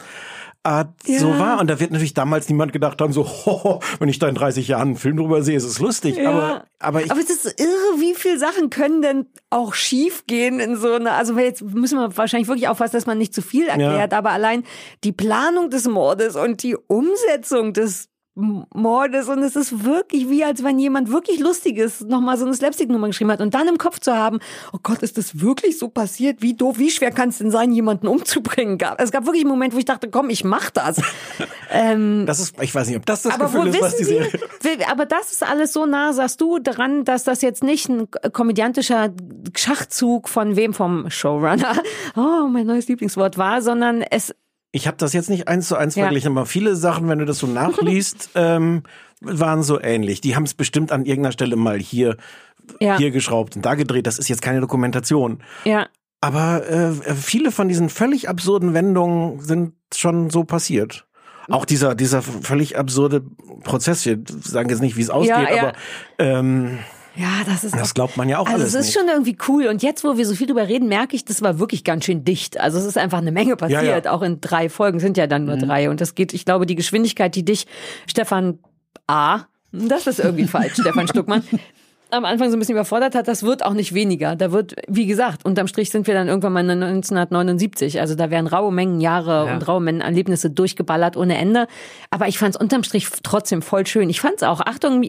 Art 0.62 0.94
so 1.04 1.12
Ja. 1.28 1.38
war. 1.38 1.60
Und 1.60 1.68
da 1.70 1.78
wird 1.78 1.92
natürlich 1.92 2.12
damals 2.14 2.48
niemand 2.48 2.72
gedacht 2.72 3.00
haben, 3.00 3.12
so, 3.12 3.24
hoho, 3.46 3.80
wenn 4.00 4.08
ich 4.08 4.18
da 4.18 4.28
in 4.28 4.34
30 4.34 4.66
Jahren 4.66 4.88
einen 4.88 4.96
Film 4.96 5.16
drüber 5.16 5.42
sehe, 5.42 5.56
ist 5.56 5.62
es 5.64 5.78
lustig. 5.78 6.16
Ja. 6.16 6.30
Aber, 6.30 6.64
aber 6.80 7.02
ich, 7.04 7.10
aber 7.10 7.20
es 7.20 7.30
ist 7.30 7.60
irre, 7.60 8.00
wie 8.00 8.14
viele 8.16 8.38
Sachen 8.38 8.68
können 8.70 9.00
denn 9.00 9.26
auch 9.48 9.74
schief 9.74 10.24
gehen 10.26 10.58
in 10.58 10.76
so 10.76 10.92
einer, 10.94 11.12
also 11.12 11.38
jetzt 11.38 11.62
müssen 11.62 11.98
wir 11.98 12.16
wahrscheinlich 12.16 12.48
wirklich 12.48 12.66
aufpassen, 12.68 12.96
dass 12.96 13.06
man 13.06 13.16
nicht 13.18 13.32
zu 13.32 13.42
viel 13.42 13.68
erklärt, 13.68 14.12
aber 14.12 14.30
allein 14.30 14.64
die 15.04 15.12
Planung 15.12 15.70
des 15.70 15.86
Mordes 15.86 16.34
und 16.34 16.62
die 16.64 16.76
Umsetzung 16.76 17.72
des 17.72 18.08
Mordes 18.38 19.28
und 19.28 19.38
es 19.42 19.56
ist 19.56 19.82
wirklich 19.84 20.28
wie, 20.28 20.44
als 20.44 20.62
wenn 20.62 20.78
jemand 20.78 21.10
wirklich 21.10 21.38
Lustiges 21.40 22.02
nochmal 22.02 22.36
so 22.36 22.44
eine 22.44 22.52
Slapstick-Nummer 22.54 23.06
geschrieben 23.06 23.30
hat 23.32 23.40
und 23.40 23.54
dann 23.54 23.66
im 23.66 23.78
Kopf 23.78 23.98
zu 23.98 24.14
haben, 24.14 24.40
oh 24.74 24.78
Gott, 24.82 25.02
ist 25.02 25.16
das 25.16 25.40
wirklich 25.40 25.78
so 25.78 25.88
passiert? 25.88 26.42
Wie 26.42 26.52
doof, 26.52 26.78
wie 26.78 26.90
schwer 26.90 27.10
kann 27.12 27.30
es 27.30 27.38
denn 27.38 27.50
sein, 27.50 27.72
jemanden 27.72 28.06
umzubringen? 28.08 28.76
Gab- 28.76 29.00
Es 29.00 29.10
gab 29.10 29.24
wirklich 29.24 29.42
einen 29.44 29.50
Moment, 29.50 29.72
wo 29.74 29.78
ich 29.78 29.86
dachte, 29.86 30.10
komm, 30.10 30.28
ich 30.28 30.44
mach 30.44 30.68
das. 30.68 31.00
ähm, 31.70 32.24
das 32.26 32.40
ist, 32.40 32.60
ich 32.60 32.74
weiß 32.74 32.88
nicht, 32.88 32.98
ob 32.98 33.06
das 33.06 33.22
das 33.22 33.32
aber 33.34 33.46
Gefühl 33.46 33.68
ist, 33.68 33.80
was 33.80 33.96
die 33.96 34.06
wissen 34.06 34.30
Serie. 34.30 34.40
Sie, 34.60 34.84
aber 34.84 35.06
das 35.06 35.32
ist 35.32 35.42
alles 35.42 35.72
so 35.72 35.86
nah, 35.86 36.12
sagst 36.12 36.38
du, 36.42 36.58
daran, 36.58 37.04
dass 37.04 37.24
das 37.24 37.40
jetzt 37.40 37.62
nicht 37.64 37.88
ein 37.88 38.06
komödiantischer 38.32 39.14
Schachzug 39.56 40.28
von 40.28 40.56
wem 40.56 40.74
vom 40.74 41.08
Showrunner, 41.10 41.74
oh, 42.16 42.48
mein 42.48 42.66
neues 42.66 42.86
Lieblingswort 42.88 43.38
war, 43.38 43.62
sondern 43.62 44.02
es, 44.02 44.34
Ich 44.76 44.86
habe 44.86 44.98
das 44.98 45.14
jetzt 45.14 45.30
nicht 45.30 45.48
eins 45.48 45.68
zu 45.68 45.76
eins 45.76 45.94
Ja. 45.94 46.04
verglichen, 46.04 46.32
aber 46.36 46.44
viele 46.44 46.76
Sachen, 46.76 47.08
wenn 47.08 47.18
du 47.18 47.24
das 47.24 47.38
so 47.38 47.46
nachliest, 47.46 48.28
ähm, 48.34 48.82
waren 49.22 49.62
so 49.62 49.80
ähnlich. 49.80 50.20
Die 50.20 50.36
haben 50.36 50.42
es 50.42 50.52
bestimmt 50.52 50.92
an 50.92 51.06
irgendeiner 51.06 51.32
Stelle 51.32 51.56
mal 51.56 51.78
hier, 51.78 52.18
ja, 52.78 52.98
hier 52.98 53.10
geschraubt 53.10 53.56
und 53.56 53.64
da 53.64 53.74
gedreht. 53.74 54.06
Das 54.06 54.18
ist 54.18 54.28
jetzt 54.28 54.42
keine 54.42 54.60
Dokumentation. 54.60 55.42
ja, 55.64 55.86
Aber 56.20 56.68
äh, 56.68 56.92
viele 57.14 57.52
von 57.52 57.68
diesen 57.68 57.88
völlig 57.88 58.28
absurden 58.28 58.74
Wendungen 58.74 59.40
sind 59.40 59.72
schon 59.94 60.28
so 60.28 60.44
passiert. 60.44 61.06
Auch 61.48 61.64
dieser, 61.64 61.94
dieser 61.94 62.20
völlig 62.20 62.76
absurde 62.76 63.22
Prozess, 63.64 64.04
wir 64.04 64.18
sagen 64.26 64.68
jetzt 64.68 64.82
nicht, 64.82 64.96
wie 64.96 65.02
es 65.02 65.10
ausgeht, 65.10 65.48
ja. 65.54 65.58
aber 65.62 65.72
ähm, 66.18 66.80
ja, 67.16 67.42
das 67.46 67.64
ist 67.64 67.74
das 67.74 67.90
auch 67.90 67.94
glaubt 67.94 68.16
man 68.16 68.28
ja 68.28 68.38
auch 68.38 68.46
Also 68.46 68.58
alles 68.58 68.68
es 68.68 68.74
ist 68.74 68.86
nicht. 68.86 68.98
schon 68.98 69.08
irgendwie 69.08 69.36
cool. 69.48 69.66
Und 69.66 69.82
jetzt, 69.82 70.04
wo 70.04 70.16
wir 70.16 70.26
so 70.26 70.34
viel 70.34 70.46
drüber 70.46 70.68
reden, 70.68 70.88
merke 70.88 71.16
ich, 71.16 71.24
das 71.24 71.42
war 71.42 71.58
wirklich 71.58 71.82
ganz 71.84 72.04
schön 72.04 72.24
dicht. 72.24 72.60
Also 72.60 72.78
es 72.78 72.84
ist 72.84 72.98
einfach 72.98 73.18
eine 73.18 73.32
Menge 73.32 73.56
passiert. 73.56 73.82
Ja, 73.84 73.98
ja. 73.98 74.10
Auch 74.12 74.22
in 74.22 74.40
drei 74.40 74.68
Folgen 74.68 75.00
sind 75.00 75.16
ja 75.16 75.26
dann 75.26 75.44
nur 75.46 75.56
drei. 75.56 75.88
Und 75.90 76.00
das 76.00 76.14
geht, 76.14 76.32
ich 76.34 76.44
glaube, 76.44 76.66
die 76.66 76.74
Geschwindigkeit, 76.74 77.34
die 77.34 77.44
dich, 77.44 77.66
Stefan 78.06 78.58
A., 79.06 79.40
das 79.72 80.06
ist 80.06 80.20
irgendwie 80.20 80.44
falsch, 80.48 80.74
Stefan 80.74 81.08
Stuckmann, 81.08 81.42
am 82.10 82.24
Anfang 82.24 82.50
so 82.50 82.56
ein 82.56 82.60
bisschen 82.60 82.76
überfordert 82.76 83.14
hat, 83.16 83.26
das 83.26 83.42
wird 83.42 83.64
auch 83.64 83.72
nicht 83.74 83.92
weniger. 83.92 84.36
Da 84.36 84.52
wird, 84.52 84.76
wie 84.86 85.06
gesagt, 85.06 85.44
unterm 85.44 85.66
Strich 85.66 85.90
sind 85.90 86.06
wir 86.06 86.14
dann 86.14 86.28
irgendwann 86.28 86.52
mal 86.52 86.60
in 86.68 86.70
1979. 86.82 88.00
Also 88.00 88.14
da 88.14 88.30
werden 88.30 88.46
raue 88.46 88.72
Mengen 88.72 89.00
Jahre 89.00 89.46
Ja. 89.46 89.54
und 89.54 89.66
raue 89.66 89.80
Mengen 89.80 90.00
Erlebnisse 90.02 90.50
durchgeballert 90.50 91.16
ohne 91.16 91.36
Ende. 91.36 91.66
Aber 92.10 92.28
ich 92.28 92.38
fand 92.38 92.54
es 92.54 92.60
unterm 92.60 92.84
Strich 92.84 93.08
trotzdem 93.22 93.60
voll 93.60 93.86
schön. 93.86 94.08
Ich 94.08 94.20
fand 94.20 94.36
es 94.36 94.42
auch, 94.44 94.60
Achtung, 94.60 95.02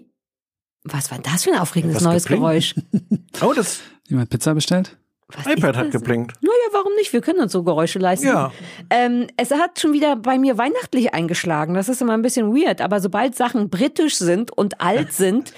Was 0.94 1.12
war 1.12 1.20
das 1.20 1.44
für 1.44 1.52
ein 1.52 1.60
aufregendes 1.60 2.02
neues 2.02 2.24
geblinkt? 2.26 2.44
Geräusch? 2.44 2.76
Oh, 3.42 3.54
das 3.54 3.82
Jemand 4.08 4.30
Pizza 4.30 4.54
bestellt? 4.56 4.98
Was 5.36 5.46
iPad 5.46 5.76
hat 5.76 5.92
geblinkt. 5.92 6.36
Naja, 6.42 6.54
warum 6.72 6.94
nicht? 6.96 7.12
Wir 7.12 7.20
können 7.20 7.42
uns 7.42 7.52
so 7.52 7.62
Geräusche 7.64 8.00
leisten. 8.00 8.28
Ja. 8.28 8.50
Ähm, 8.90 9.28
es 9.36 9.52
hat 9.52 9.78
schon 9.78 9.92
wieder 9.92 10.16
bei 10.16 10.38
mir 10.38 10.58
weihnachtlich 10.58 11.14
eingeschlagen. 11.14 11.74
Das 11.74 11.90
ist 11.90 12.02
immer 12.02 12.14
ein 12.14 12.22
bisschen 12.22 12.56
weird. 12.56 12.80
Aber 12.80 13.02
sobald 13.02 13.36
Sachen 13.36 13.70
britisch 13.70 14.16
sind 14.16 14.52
und 14.58 14.80
alt 14.80 15.12
sind, 15.18 15.52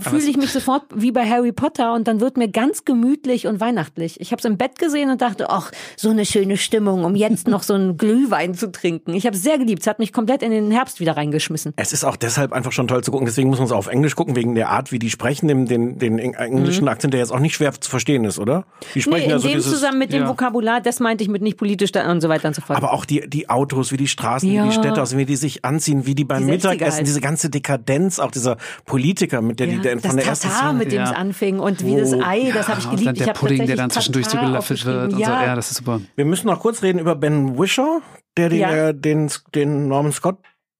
fühle 0.00 0.24
ich 0.28 0.36
mich 0.36 0.52
sofort 0.52 0.82
wie 0.94 1.10
bei 1.10 1.26
Harry 1.26 1.52
Potter 1.52 1.94
und 1.94 2.06
dann 2.06 2.20
wird 2.20 2.36
mir 2.36 2.48
ganz 2.48 2.84
gemütlich 2.84 3.46
und 3.46 3.60
weihnachtlich. 3.60 4.20
Ich 4.20 4.30
habe 4.30 4.40
es 4.40 4.44
im 4.44 4.58
Bett 4.58 4.78
gesehen 4.78 5.08
und 5.10 5.22
dachte, 5.22 5.48
ach, 5.48 5.70
so 5.96 6.10
eine 6.10 6.26
schöne 6.26 6.58
Stimmung, 6.58 7.04
um 7.06 7.16
jetzt 7.16 7.48
noch 7.48 7.62
so 7.62 7.72
einen 7.72 7.96
Glühwein 8.04 8.52
zu 8.54 8.70
trinken. 8.70 9.14
Ich 9.14 9.24
habe 9.24 9.36
es 9.36 9.42
sehr 9.42 9.56
geliebt. 9.56 9.80
Es 9.80 9.86
hat 9.86 10.00
mich 10.00 10.12
komplett 10.12 10.42
in 10.42 10.50
den 10.50 10.70
Herbst 10.70 11.00
wieder 11.00 11.16
reingeschmissen. 11.16 11.72
Es 11.76 11.94
ist 11.94 12.04
auch 12.04 12.16
deshalb 12.16 12.52
einfach 12.52 12.72
schon 12.72 12.88
toll 12.88 13.02
zu 13.02 13.10
gucken. 13.10 13.24
Deswegen 13.24 13.48
muss 13.48 13.58
man 13.58 13.66
es 13.66 13.72
auf 13.72 13.86
Englisch 13.86 14.16
gucken, 14.16 14.36
wegen 14.36 14.54
der 14.54 14.68
Art, 14.68 14.92
wie 14.92 14.98
die 14.98 15.08
sprechen, 15.08 15.48
den, 15.48 15.98
den 15.98 16.18
eng- 16.18 16.34
englischen 16.34 16.88
Akzent, 16.88 17.14
der 17.14 17.20
jetzt 17.20 17.32
auch 17.32 17.38
nicht 17.38 17.54
schwer 17.54 17.72
zu 17.72 17.88
verstehen 17.88 18.24
ist, 18.24 18.38
oder? 18.38 18.66
Die 18.94 19.13
Nee, 19.18 19.24
in 19.24 19.30
ja 19.30 19.38
so 19.38 19.48
dem 19.48 19.56
dieses, 19.56 19.72
zusammen 19.72 19.98
mit 19.98 20.12
dem 20.12 20.22
ja. 20.22 20.28
Vokabular, 20.28 20.80
das 20.80 21.00
meinte 21.00 21.22
ich 21.24 21.30
mit 21.30 21.42
nicht 21.42 21.56
politisch 21.56 21.90
und 21.94 22.20
so 22.20 22.28
weiter 22.28 22.48
und 22.48 22.54
so 22.54 22.62
fort. 22.62 22.76
aber 22.76 22.92
auch 22.92 23.04
die, 23.04 23.28
die 23.28 23.48
Autos, 23.50 23.92
wie 23.92 23.96
die 23.96 24.08
Straßen, 24.08 24.48
wie 24.50 24.54
Ja. 24.54 24.64
die 24.66 24.72
Städte 24.72 25.00
aussehen, 25.02 25.18
wie 25.18 25.24
die 25.26 25.36
sich 25.36 25.64
anziehen, 25.64 26.06
wie 26.06 26.14
die 26.14 26.24
beim 26.24 26.46
Die 26.46 26.52
60er 26.52 26.70
Mittagessen, 26.70 26.96
halt. 26.98 27.06
diese 27.06 27.20
ganze 27.20 27.50
Dekadenz, 27.50 28.18
auch 28.18 28.30
dieser 28.30 28.56
Politiker, 28.84 29.40
mit 29.42 29.60
der 29.60 29.66
die 29.68 29.78
der 29.78 29.98
von 30.00 30.16
der 30.16 30.26
ersten 30.26 30.48
Tatar, 30.48 30.68
Szene- 30.70 30.78
mit 30.78 30.92
dem 30.92 31.02
es 31.02 31.10
Ja. 31.10 31.16
anfing 31.16 31.58
und 31.58 31.84
wie 31.84 31.96
das 31.96 32.12
Ei, 32.12 32.50
das 32.52 32.68
habe 32.68 32.80
ich 32.80 32.86
und 32.86 32.90
geliebt. 32.92 33.06
dann 33.08 33.14
ich 33.16 33.22
der 33.24 33.32
Pudding, 33.34 33.66
der 33.66 33.76
dann 33.76 33.90
zwischendurch 33.90 34.26
so 34.26 34.32
Tatar 34.36 34.46
gelöffelt 34.50 34.84
wird 34.86 35.04
und 35.12 35.18
so. 35.18 35.20
Ja, 35.20 35.54
das 35.54 35.70
ist 35.70 35.78
super. 35.78 36.00
Wir 36.16 36.24
müssen 36.24 36.46
noch 36.46 36.60
kurz 36.60 36.82
reden 36.82 36.98
über 36.98 37.14
Ben 37.14 37.58
Wishaw, 37.58 38.00
der 38.36 38.48
den, 38.48 38.58
Ja. 38.60 38.88
äh, 38.88 38.94
den, 38.94 39.30
den 39.54 39.88
Norman 39.88 40.12
Scott 40.12 40.38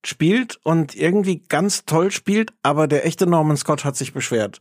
spielt 0.09 0.59
und 0.63 0.95
irgendwie 0.95 1.43
ganz 1.49 1.85
toll 1.85 2.11
spielt, 2.11 2.53
aber 2.63 2.87
der 2.87 3.07
echte 3.07 3.27
Norman 3.27 3.57
Scott 3.57 3.85
hat 3.85 3.97
sich 3.97 4.13
beschwert. 4.13 4.61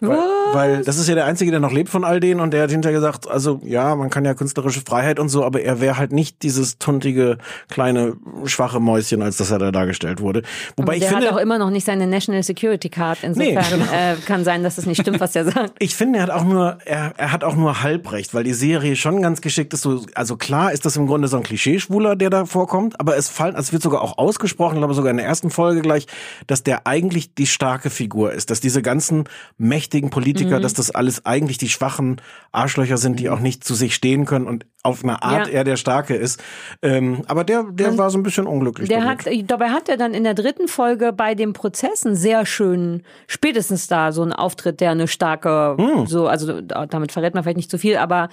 Weil, 0.00 0.18
weil 0.52 0.84
das 0.84 0.98
ist 0.98 1.08
ja 1.08 1.14
der 1.14 1.24
Einzige, 1.24 1.50
der 1.50 1.60
noch 1.60 1.72
lebt 1.72 1.88
von 1.88 2.04
all 2.04 2.20
denen 2.20 2.40
und 2.40 2.52
der 2.52 2.64
hat 2.64 2.70
hinterher 2.70 2.98
gesagt, 2.98 3.28
also 3.28 3.60
ja, 3.64 3.94
man 3.94 4.10
kann 4.10 4.24
ja 4.24 4.34
künstlerische 4.34 4.80
Freiheit 4.80 5.18
und 5.18 5.28
so, 5.28 5.44
aber 5.44 5.62
er 5.62 5.80
wäre 5.80 5.96
halt 5.96 6.12
nicht 6.12 6.42
dieses 6.42 6.78
tuntige, 6.78 7.38
kleine, 7.68 8.14
schwache 8.44 8.80
Mäuschen, 8.80 9.22
als 9.22 9.36
das 9.36 9.50
er 9.50 9.58
da 9.58 9.72
dargestellt 9.72 10.20
wurde. 10.20 10.42
Wobei 10.76 10.92
Und 10.92 10.94
ich 10.94 11.00
der 11.00 11.10
finde, 11.10 11.26
hat 11.28 11.34
auch 11.34 11.38
immer 11.38 11.58
noch 11.58 11.70
nicht 11.70 11.86
seine 11.86 12.06
National 12.06 12.42
Security 12.42 12.88
Card. 12.88 13.18
Insofern 13.22 13.44
Nee, 13.44 13.54
genau. 13.70 13.92
äh, 13.92 14.16
kann 14.26 14.44
sein, 14.44 14.62
dass 14.62 14.78
es 14.78 14.86
nicht 14.86 15.00
stimmt, 15.00 15.20
was 15.20 15.34
er 15.36 15.44
sagt. 15.44 15.74
Ich 15.78 15.94
finde, 15.94 16.18
er 16.18 16.24
hat 16.24 16.30
auch 16.30 16.44
nur, 16.44 16.78
er, 16.84 17.12
er 17.16 17.32
hat 17.32 17.44
auch 17.44 17.56
nur 17.56 17.82
halb 17.82 18.10
recht, 18.12 18.34
weil 18.34 18.44
die 18.44 18.54
Serie 18.54 18.96
schon 18.96 19.22
ganz 19.22 19.40
geschickt 19.40 19.72
ist. 19.74 19.82
So, 19.82 20.04
also 20.14 20.36
klar 20.36 20.72
ist 20.72 20.84
das 20.84 20.96
im 20.96 21.06
Grunde 21.06 21.28
so 21.28 21.36
ein 21.36 21.42
Klischeeschwuler, 21.42 22.16
der 22.16 22.30
da 22.30 22.44
vorkommt, 22.44 22.98
aber 23.00 23.16
es 23.16 23.28
fallen, 23.28 23.56
es 23.56 23.72
wird 23.72 23.82
sogar 23.82 24.02
auch 24.02 24.18
ausgesprochen, 24.18 24.80
glaube 24.84 24.94
sogar 24.94 25.10
in 25.10 25.16
der 25.16 25.26
ersten 25.26 25.50
Folge 25.50 25.80
gleich, 25.80 26.06
dass 26.46 26.62
der 26.62 26.86
eigentlich 26.86 27.34
die 27.34 27.46
starke 27.46 27.90
Figur 27.90 28.32
ist, 28.32 28.50
dass 28.50 28.60
diese 28.60 28.82
ganzen 28.82 29.24
mächtigen 29.58 30.10
Politiker, 30.10 30.60
dass 30.60 30.74
das 30.74 30.90
alles 30.90 31.24
eigentlich 31.26 31.58
die 31.58 31.68
schwachen 31.68 32.20
Arschlöcher 32.52 32.96
sind, 32.98 33.18
die 33.18 33.28
auch 33.30 33.40
nicht 33.40 33.64
zu 33.64 33.74
sich 33.74 33.94
stehen 33.94 34.26
können 34.26 34.46
und 34.46 34.66
auf 34.82 35.02
eine 35.02 35.22
Art 35.22 35.46
Ja. 35.48 35.52
er 35.54 35.64
der 35.64 35.76
Starke 35.76 36.14
ist. 36.14 36.42
Ähm, 36.82 37.22
aber 37.26 37.42
der, 37.44 37.64
der 37.70 37.96
war 37.96 38.10
so 38.10 38.18
ein 38.18 38.22
bisschen 38.22 38.46
unglücklich. 38.46 38.88
Der 38.90 39.00
damit. 39.00 39.24
hat, 39.26 39.50
dabei 39.50 39.70
hat 39.70 39.88
er 39.88 39.96
dann 39.96 40.12
in 40.12 40.24
der 40.24 40.34
dritten 40.34 40.68
Folge 40.68 41.12
bei 41.14 41.34
dem 41.34 41.54
Prozess 41.54 42.04
einen 42.04 42.16
sehr 42.16 42.44
schönen, 42.44 43.02
spätestens 43.26 43.86
da 43.86 44.12
so 44.12 44.20
einen 44.20 44.34
Auftritt, 44.34 44.80
der 44.80 44.90
eine 44.90 45.08
starke, 45.08 45.76
Hm. 45.78 46.06
so, 46.06 46.26
also 46.26 46.60
damit 46.60 47.12
verrät 47.12 47.32
man 47.34 47.42
vielleicht 47.42 47.56
nicht 47.56 47.70
zu 47.70 47.78
viel, 47.78 47.96
aber 47.96 48.28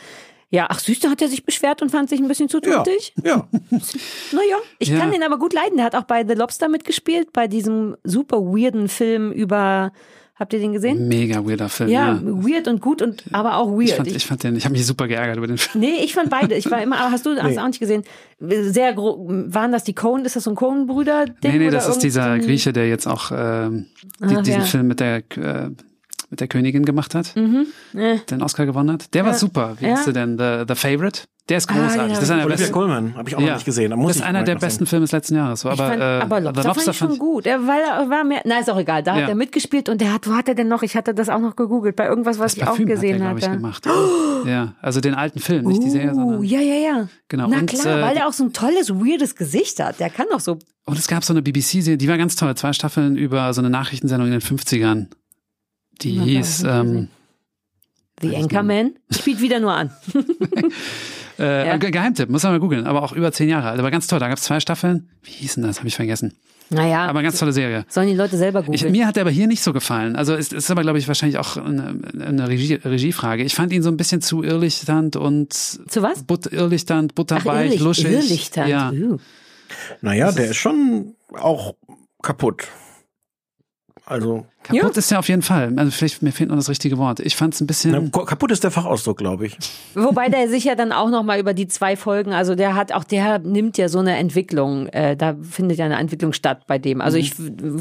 ja, 0.51 0.67
ach 0.69 0.79
süß, 0.79 0.99
da 0.99 1.09
hat 1.09 1.21
er 1.21 1.29
sich 1.29 1.45
beschwert 1.45 1.81
und 1.81 1.89
fand 1.91 2.09
sich 2.09 2.19
ein 2.19 2.27
bisschen 2.27 2.49
zu 2.49 2.59
ja, 2.63 2.83
tuntig. 2.83 3.13
ja. 3.23 3.47
Naja, 4.31 4.57
ich 4.79 4.89
Ja. 4.89 4.99
kann 4.99 5.11
den 5.11 5.23
aber 5.23 5.39
gut 5.39 5.53
leiden. 5.53 5.77
Der 5.77 5.85
hat 5.85 5.95
auch 5.95 6.03
bei 6.03 6.25
The 6.27 6.33
Lobster 6.33 6.67
mitgespielt, 6.69 7.31
bei 7.33 7.47
diesem 7.47 7.95
super 8.03 8.37
weirden 8.41 8.87
Film 8.89 9.31
über, 9.31 9.91
habt 10.35 10.51
ihr 10.53 10.59
den 10.59 10.73
gesehen? 10.73 11.07
Mega 11.07 11.45
weirder 11.45 11.69
Film. 11.69 11.89
Ja, 11.89 12.13
Ja. 12.15 12.21
weird 12.23 12.67
und 12.67 12.81
gut 12.81 13.01
und 13.01 13.23
aber 13.31 13.55
auch 13.57 13.69
weird. 13.71 13.81
Ich 13.89 13.95
fand, 13.95 14.07
ich 14.09 14.25
fand 14.25 14.43
den, 14.43 14.55
ich 14.57 14.65
habe 14.65 14.73
mich 14.73 14.85
super 14.85 15.07
geärgert 15.07 15.37
über 15.37 15.47
den 15.47 15.57
Film. 15.57 15.79
Nee, 15.81 16.03
ich 16.03 16.13
fand 16.13 16.29
beide. 16.29 16.55
Ich 16.55 16.69
war 16.69 16.81
immer, 16.81 16.99
aber 16.99 17.11
hast 17.11 17.25
du 17.25 17.35
hast 17.41 17.51
Nee. 17.55 17.59
auch 17.59 17.67
nicht 17.67 17.79
gesehen? 17.79 18.03
Sehr 18.39 18.93
gro 18.93 19.25
waren 19.29 19.71
das 19.71 19.83
die 19.85 19.93
Cohen? 19.95 20.25
Ist 20.25 20.35
das 20.35 20.43
so 20.43 20.49
ein 20.51 20.55
Cohen-Brüder? 20.55 21.25
Nee, 21.43 21.57
nee, 21.57 21.67
oder 21.67 21.71
das 21.77 21.87
ist 21.87 21.99
dieser 21.99 22.39
Grieche, 22.39 22.73
der 22.73 22.89
jetzt 22.89 23.07
auch 23.07 23.31
ähm, 23.33 23.85
die, 24.19 24.35
Ach, 24.35 24.41
diesen 24.43 24.61
ja. 24.61 24.65
Film 24.65 24.87
mit 24.87 24.99
der 24.99 25.17
äh, 25.37 25.69
mit 26.31 26.39
der 26.39 26.47
Königin 26.47 26.85
gemacht 26.85 27.13
hat, 27.13 27.35
den 27.35 28.41
Oscar 28.41 28.65
gewonnen 28.65 28.91
hat. 28.91 29.13
Der 29.13 29.23
war 29.25 29.33
Ja. 29.33 29.37
super. 29.37 29.75
Wie 29.79 29.85
Ja. 29.85 29.91
heißt 29.97 30.07
der 30.07 30.13
denn? 30.13 30.37
The, 30.39 30.63
The 30.67 30.75
Favorite? 30.75 31.21
Der 31.49 31.57
ist 31.57 31.69
Ah, 31.69 31.73
großartig. 31.73 31.97
ja. 31.97 32.07
Das 32.07 32.23
ist 32.23 32.29
einer 32.29 32.37
der 32.39 32.45
Olivia 32.45 32.57
besten. 32.67 32.73
Colman, 32.73 33.15
habe 33.15 33.27
ich 33.27 33.35
auch 33.35 33.39
noch 33.41 33.47
Ja. 33.47 33.53
nicht 33.55 33.65
gesehen. 33.65 33.89
Da 33.89 33.97
muss 33.97 34.09
das 34.09 34.15
ich 34.17 34.21
ist 34.21 34.27
einer 34.29 34.43
der 34.43 34.53
noch 34.55 34.61
sehen. 34.61 34.67
besten 34.67 34.85
Filme 34.85 35.03
des 35.03 35.11
letzten 35.11 35.35
Jahres. 35.35 35.59
Ich 35.65 35.65
aber, 35.69 35.75
fand, 35.89 35.99
äh, 36.01 36.03
aber 36.03 36.39
Lobster, 36.39 36.73
fand 36.75 36.87
ich 36.87 36.97
schon 36.97 37.17
gut. 37.17 37.45
Er 37.47 37.67
war, 37.67 37.77
er 37.77 38.09
war 38.09 38.23
mehr, 38.23 38.41
na 38.45 38.59
ist 38.59 38.69
auch 38.69 38.77
egal. 38.79 39.03
Da 39.03 39.15
Ja. 39.17 39.23
hat 39.23 39.29
er 39.29 39.35
mitgespielt 39.35 39.89
und 39.89 39.99
der 39.99 40.13
hat, 40.13 40.27
wo 40.29 40.33
hat 40.33 40.47
er 40.47 40.55
denn 40.55 40.69
noch? 40.69 40.83
Ich 40.83 40.95
hatte 40.95 41.13
das 41.13 41.27
auch 41.27 41.39
noch 41.39 41.57
gegoogelt 41.57 41.95
bei 41.97 42.05
irgendwas, 42.07 42.39
was 42.39 42.55
ich 42.55 42.63
auch 42.63 42.67
Parfüm 42.67 42.85
gesehen 42.85 43.15
hat 43.15 43.21
er, 43.21 43.25
glaube 43.25 43.39
ich, 43.39 43.45
hatte. 43.47 43.57
gemacht. 43.57 43.85
Ja, 44.45 44.75
also 44.81 45.01
den 45.01 45.13
alten 45.15 45.39
Film, 45.39 45.65
nicht 45.65 45.83
die 45.83 45.89
Serie, 45.89 46.11
Uh, 46.11 46.15
sondern. 46.15 46.43
ja, 46.43 46.59
ja, 46.61 46.75
ja. 46.75 47.07
Genau, 47.27 47.47
Na 47.49 47.57
und, 47.57 47.65
klar, 47.69 47.97
äh, 47.97 48.01
weil 48.01 48.13
der 48.15 48.27
auch 48.27 48.33
so 48.33 48.45
ein 48.45 48.53
tolles, 48.53 48.89
weirdes 48.91 49.35
Gesicht 49.35 49.79
hat. 49.83 49.99
Der 49.99 50.09
kann 50.09 50.27
doch 50.31 50.39
so. 50.39 50.57
Und 50.85 50.97
es 50.97 51.07
gab 51.07 51.23
so 51.23 51.33
eine 51.33 51.41
BBC-Serie, 51.41 51.97
die 51.97 52.07
war 52.07 52.17
ganz 52.17 52.35
toll. 52.35 52.55
Zwei 52.55 52.71
Staffeln 52.73 53.17
über 53.17 53.53
so 53.53 53.61
eine 53.61 53.69
Nachrichtensendung 53.69 54.27
in 54.27 54.31
den 54.31 54.41
50ern. 54.41 55.07
Die 56.03 56.17
Na, 56.17 56.23
hieß, 56.23 56.59
ich 56.61 56.67
ähm, 56.67 57.07
The 58.21 58.35
Anchorman 58.35 58.95
spielt 59.09 59.41
wieder 59.41 59.59
nur 59.59 59.73
an. 59.73 59.91
äh, 61.39 61.67
Ja. 61.67 61.77
Ge- 61.77 61.91
Geheimtipp, 61.91 62.29
muss 62.29 62.43
man 62.43 62.51
mal 62.53 62.59
googeln, 62.59 62.85
aber 62.85 63.01
auch 63.03 63.13
über 63.13 63.31
zehn 63.31 63.49
Jahre 63.49 63.69
alt. 63.69 63.79
Aber 63.79 63.89
ganz 63.91 64.07
toll, 64.07 64.19
da 64.19 64.27
gab 64.27 64.37
es 64.37 64.43
zwei 64.43 64.59
Staffeln. 64.59 65.09
Wie 65.23 65.31
hießen 65.31 65.63
das? 65.63 65.79
Habe 65.79 65.87
ich 65.87 65.95
vergessen. 65.95 66.33
Naja, 66.73 67.05
Aber 67.07 67.21
ganz 67.21 67.37
tolle 67.37 67.51
Serie. 67.51 67.83
sollen 67.89 68.07
die 68.07 68.15
Leute 68.15 68.37
selber 68.37 68.61
Ich, 68.61 68.65
googeln. 68.67 68.91
mir 68.93 69.05
hat 69.05 69.17
er 69.17 69.21
aber 69.21 69.29
hier 69.31 69.47
nicht 69.47 69.61
so 69.61 69.73
gefallen. 69.73 70.15
Also 70.15 70.33
es 70.35 70.53
ist 70.53 70.71
aber, 70.71 70.83
glaube 70.83 70.99
ich, 70.99 71.07
wahrscheinlich 71.09 71.37
auch 71.37 71.57
eine, 71.57 71.99
eine 72.17 72.47
Regie, 72.47 72.75
Regiefrage. 72.75 73.43
Ich 73.43 73.55
fand 73.55 73.73
ihn 73.73 73.83
so 73.83 73.89
ein 73.89 73.97
bisschen 73.97 74.21
zu 74.21 74.41
irrlichternd 74.41 75.17
und 75.17 75.51
Zu 75.53 76.01
was? 76.01 76.23
But, 76.23 76.45
irrlichternd, 76.45 77.11
Ach, 77.11 77.15
butterweich, 77.15 77.65
Irrlicht, 77.65 77.83
luschig. 77.83 78.05
Irrlichtern. 78.05 78.69
Ja. 78.69 78.91
Uh. 78.91 79.17
Naja, 80.01 80.31
der 80.31 80.51
ist 80.51 80.57
schon 80.57 81.15
auch 81.37 81.75
kaputt. 82.21 82.67
Also, 84.05 84.45
Kaputt 84.63 84.95
ist 84.95 85.11
er 85.11 85.19
auf 85.19 85.27
jeden 85.27 85.41
Fall. 85.41 85.73
Also 85.75 85.91
vielleicht, 85.91 86.21
mir 86.21 86.31
fehlt 86.31 86.49
noch 86.49 86.55
das 86.55 86.69
richtige 86.69 86.97
Wort. 86.97 87.19
Ich 87.19 87.35
fand 87.35 87.53
es 87.53 87.61
ein 87.61 87.67
bisschen. 87.67 88.11
na, 88.13 88.23
kaputt 88.25 88.51
ist 88.51 88.63
der 88.63 88.71
Fachausdruck, 88.71 89.17
glaube 89.17 89.47
ich. 89.47 89.57
Wobei 89.95 90.29
der 90.29 90.47
sich 90.49 90.65
ja 90.65 90.75
dann 90.75 90.91
auch 90.91 91.09
noch 91.09 91.23
mal 91.23 91.39
über 91.39 91.53
die 91.53 91.67
zwei 91.67 91.95
Folgen, 91.95 92.31
also 92.33 92.55
der 92.55 92.75
hat 92.75 92.91
auch 92.91 93.03
der 93.03 93.39
nimmt 93.39 93.77
ja 93.77 93.89
so 93.89 93.99
eine 93.99 94.17
Entwicklung, 94.17 94.87
äh, 94.87 95.17
da 95.17 95.35
findet 95.41 95.79
ja 95.79 95.85
eine 95.85 95.97
Entwicklung 95.97 96.33
statt 96.33 96.67
bei 96.67 96.77
dem. 96.77 97.01
Also 97.01 97.17
ich 97.17 97.33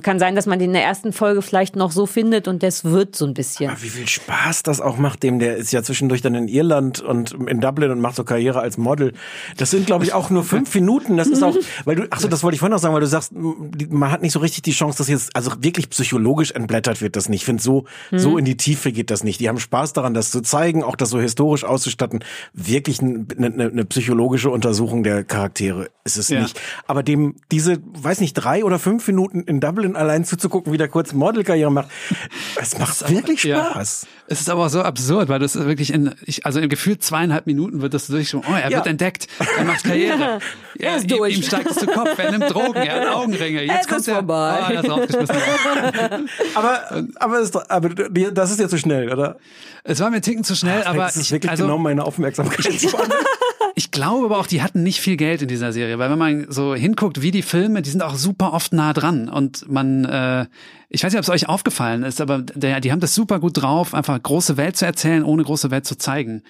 kann 0.02 0.18
sein, 0.18 0.34
dass 0.34 0.46
man 0.46 0.58
den 0.58 0.70
in 0.70 0.74
der 0.74 0.84
ersten 0.84 1.12
Folge 1.12 1.42
vielleicht 1.42 1.74
noch 1.76 1.90
so 1.90 2.06
findet 2.06 2.46
und 2.46 2.62
das 2.62 2.84
wird 2.84 3.16
so 3.16 3.26
ein 3.26 3.34
bisschen. 3.34 3.70
Aber 3.70 3.82
wie 3.82 3.88
viel 3.88 4.08
Spaß 4.08 4.62
das 4.62 4.80
auch 4.80 4.96
macht, 4.98 5.22
dem 5.22 5.38
der 5.38 5.56
ist 5.56 5.72
ja 5.72 5.82
zwischendurch 5.82 6.22
dann 6.22 6.34
in 6.34 6.48
Irland 6.48 7.00
und 7.00 7.32
in 7.32 7.60
Dublin 7.60 7.90
und 7.90 8.00
macht 8.00 8.16
so 8.16 8.24
Karriere 8.24 8.60
als 8.60 8.78
Model. 8.78 9.12
Das 9.56 9.70
sind, 9.70 9.86
glaube 9.86 10.04
ich, 10.04 10.12
auch 10.12 10.30
nur 10.30 10.44
fünf 10.44 10.72
Minuten. 10.76 11.16
Das 11.16 11.26
ist 11.26 11.42
auch, 11.42 11.56
weil 11.84 11.96
du, 11.96 12.06
ach 12.10 12.20
so, 12.20 12.28
das 12.28 12.42
wollte 12.42 12.54
ich 12.54 12.60
vorhin 12.60 12.72
noch 12.72 12.78
sagen, 12.78 12.94
weil 12.94 13.00
du 13.00 13.06
sagst, 13.06 13.32
man 13.34 14.10
hat 14.12 14.22
nicht 14.22 14.32
so 14.32 14.38
richtig 14.38 14.62
die 14.62 14.72
Chance, 14.72 14.98
dass 14.98 15.08
jetzt, 15.08 15.34
also 15.34 15.50
wirklich 15.60 15.90
psychologisch 15.90 16.52
entblättert 16.70 17.00
wird 17.02 17.16
das 17.16 17.28
nicht. 17.28 17.40
Ich 17.40 17.44
finde, 17.44 17.62
so, 17.62 17.84
so 18.12 18.38
in 18.38 18.44
die 18.44 18.56
Tiefe 18.56 18.92
geht 18.92 19.10
das 19.10 19.24
nicht. 19.24 19.40
Die 19.40 19.48
haben 19.48 19.58
Spaß 19.58 19.92
daran, 19.92 20.14
das 20.14 20.30
zu 20.30 20.40
zeigen, 20.40 20.84
auch 20.84 20.94
das 20.94 21.10
so 21.10 21.20
historisch 21.20 21.64
auszustatten. 21.64 22.22
Wirklich 22.52 23.00
eine 23.00 23.26
ne, 23.36 23.50
ne 23.50 23.84
psychologische 23.84 24.50
Untersuchung 24.50 25.02
der 25.02 25.24
Charaktere 25.24 25.88
ist 26.04 26.16
es 26.16 26.28
Ja. 26.28 26.42
nicht. 26.42 26.60
Aber 26.86 27.02
dem, 27.02 27.36
diese, 27.50 27.78
weiß 27.94 28.20
nicht, 28.20 28.34
drei 28.34 28.64
oder 28.64 28.78
fünf 28.78 29.06
Minuten 29.06 29.40
in 29.42 29.60
Dublin 29.60 29.96
allein 29.96 30.24
zuzugucken, 30.24 30.72
wie 30.72 30.78
der 30.78 30.88
kurz 30.88 31.12
Modelkarriere 31.12 31.72
macht, 31.72 31.88
es 32.60 32.78
macht 32.78 33.08
wirklich 33.10 33.44
Ja. 33.44 33.72
Es 34.32 34.40
ist 34.40 34.48
aber 34.48 34.70
so 34.70 34.82
absurd, 34.82 35.28
weil 35.28 35.40
das 35.40 35.56
wirklich 35.56 35.92
in, 35.92 36.14
ich, 36.24 36.46
also 36.46 36.60
in 36.60 36.68
gefühlt 36.68 37.02
zweieinhalb 37.02 37.46
Minuten 37.46 37.82
wird 37.82 37.94
das 37.94 38.06
durch 38.06 38.32
oh, 38.32 38.42
er 38.48 38.70
Ja. 38.70 38.76
wird 38.76 38.86
entdeckt, 38.86 39.26
er 39.58 39.64
macht 39.64 39.82
Karriere. 39.82 40.38
Er 40.78 40.96
ist 40.96 41.10
ihm, 41.10 41.18
durch. 41.18 41.36
Ihm 41.36 41.42
steigt 41.42 41.68
es 41.68 41.76
zu 41.76 41.86
Kopf, 41.86 42.16
er 42.16 42.30
nimmt 42.30 42.48
Drogen, 42.48 42.74
er 42.76 43.00
hat 43.02 43.14
Augenringe. 43.14 43.62
Jetzt 43.64 43.82
Es 43.82 43.86
kommt 43.88 44.00
ist 44.00 44.08
er, 44.08 44.14
vorbei. 44.14 44.60
Oh, 44.62 44.72
er 44.72 44.80
ist 44.80 44.90
rausgeschmissen. 44.90 45.36
Aber, 46.54 47.04
aber, 47.16 47.40
ist 47.40 47.70
aber 47.70 47.88
das 47.90 48.50
ist 48.50 48.60
ja 48.60 48.68
zu 48.68 48.78
schnell, 48.78 49.12
oder? 49.12 49.36
es 49.84 50.00
war 50.00 50.08
mir 50.10 50.20
Ticken 50.22 50.44
zu 50.44 50.54
schnell, 50.54 50.84
aber 50.84 50.98
das 51.04 51.16
ist 51.16 51.22
ich, 51.24 51.32
wirklich 51.32 51.50
also, 51.50 51.64
genau 51.64 51.76
meine 51.76 52.04
Aufmerksamkeitsspanne. 52.04 53.12
ich 53.74 53.90
glaube 53.90 54.24
aber 54.26 54.38
auch, 54.38 54.46
die 54.46 54.62
hatten 54.62 54.82
nicht 54.82 55.00
viel 55.00 55.16
Geld 55.16 55.42
in 55.42 55.48
dieser 55.48 55.72
Serie, 55.72 55.98
weil 55.98 56.10
wenn 56.10 56.18
man 56.18 56.46
so 56.48 56.74
hinguckt, 56.74 57.20
wie 57.20 57.30
die 57.30 57.42
Filme, 57.42 57.82
die 57.82 57.90
sind 57.90 58.02
auch 58.02 58.14
super 58.14 58.52
oft 58.54 58.72
nah 58.72 58.92
dran 58.92 59.28
und 59.28 59.68
man, 59.70 60.04
äh, 60.06 60.46
ich 60.92 61.04
weiß 61.04 61.12
nicht, 61.12 61.18
ob 61.18 61.22
es 61.22 61.30
euch 61.30 61.48
aufgefallen 61.48 62.02
ist, 62.02 62.20
aber 62.20 62.38
der, 62.42 62.80
die 62.80 62.90
haben 62.90 62.98
das 62.98 63.14
super 63.14 63.38
gut 63.38 63.62
drauf, 63.62 63.94
einfach 63.94 64.20
große 64.20 64.56
Welt 64.56 64.76
zu 64.76 64.84
erzählen, 64.84 65.22
ohne 65.24 65.44
große 65.44 65.70
Welt 65.70 65.86
zu 65.86 65.96
zeigen. 65.96 66.42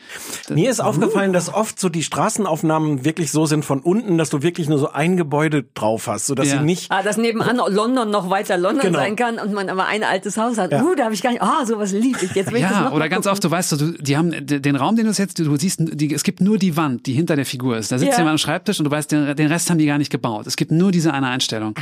Mir 0.49 0.71
ist 0.71 0.81
aufgefallen, 0.81 1.35
dass 1.35 1.53
oft 1.53 1.79
so 1.79 1.91
die 1.91 2.03
Straßenaufnahmen 2.03 3.05
wirklich 3.05 3.31
so 3.33 3.45
sind 3.45 3.65
von 3.67 3.81
unten, 3.81 4.17
dass 4.17 4.31
du 4.31 4.43
wirklich 4.43 4.69
nur 4.69 4.79
so 4.79 4.91
ein 4.93 5.19
Gebäude 5.19 5.65
drauf 5.75 6.07
hast, 6.07 6.27
sodass 6.27 6.49
Ja. 6.49 6.59
sie 6.59 6.65
nicht 6.65 6.91
Ah, 6.91 7.03
dass 7.03 7.19
nebenan 7.19 7.57
London 7.69 8.11
noch 8.11 8.31
weiter 8.31 8.57
London 8.57 8.87
Genau. 8.87 8.99
sein 8.99 9.15
kann 9.17 9.39
und 9.39 9.53
man 9.53 9.69
aber 9.69 9.87
ein 9.87 10.03
altes 10.05 10.37
Haus 10.39 10.57
hat. 10.57 10.73
Ja. 10.73 10.83
Uh, 10.83 10.95
da 10.95 11.05
habe 11.05 11.15
ich 11.15 11.23
gar 11.23 11.31
nicht. 11.33 11.43
Ah, 11.43 11.67
sowas 11.67 11.93
lieb 11.93 12.17
ich. 12.23 12.35
Jetzt 12.35 12.51
will 12.51 12.57
ich 12.59 12.63
das 12.63 12.73
Ja, 12.73 12.81
noch 12.85 12.93
oder 12.93 13.09
ganz 13.11 13.27
oft, 13.27 13.45
du 13.45 13.51
weißt, 13.51 13.73
du, 13.73 13.93
die 13.93 14.17
haben 14.17 14.33
den 14.47 14.77
Raum, 14.77 14.97
den 14.97 15.05
du 15.07 15.13
jetzt, 15.13 15.39
du 15.39 15.57
siehst, 15.57 15.81
die, 15.81 16.15
es 16.15 16.23
gibt 16.23 16.41
nur 16.41 16.57
die 16.57 16.77
Wand, 16.79 17.05
die 17.07 17.13
hinter 17.13 17.37
der 17.37 17.45
Figur 17.45 17.77
ist. 17.77 17.93
Da 17.93 17.99
sitzt 17.99 18.13
Ja. 18.13 18.19
jemand 18.19 18.33
am 18.35 18.39
Schreibtisch 18.39 18.79
und 18.79 18.85
du 18.87 18.91
weißt, 18.91 19.13
den, 19.13 19.37
den 19.37 19.49
Rest 19.49 19.69
haben 19.69 19.77
die 19.79 19.87
gar 19.87 19.99
nicht 19.99 20.11
gebaut. 20.11 20.47
Es 20.47 20.57
gibt 20.57 20.71
nur 20.71 20.91
diese 20.93 21.13
eine 21.13 21.29
Einstellung. 21.29 21.75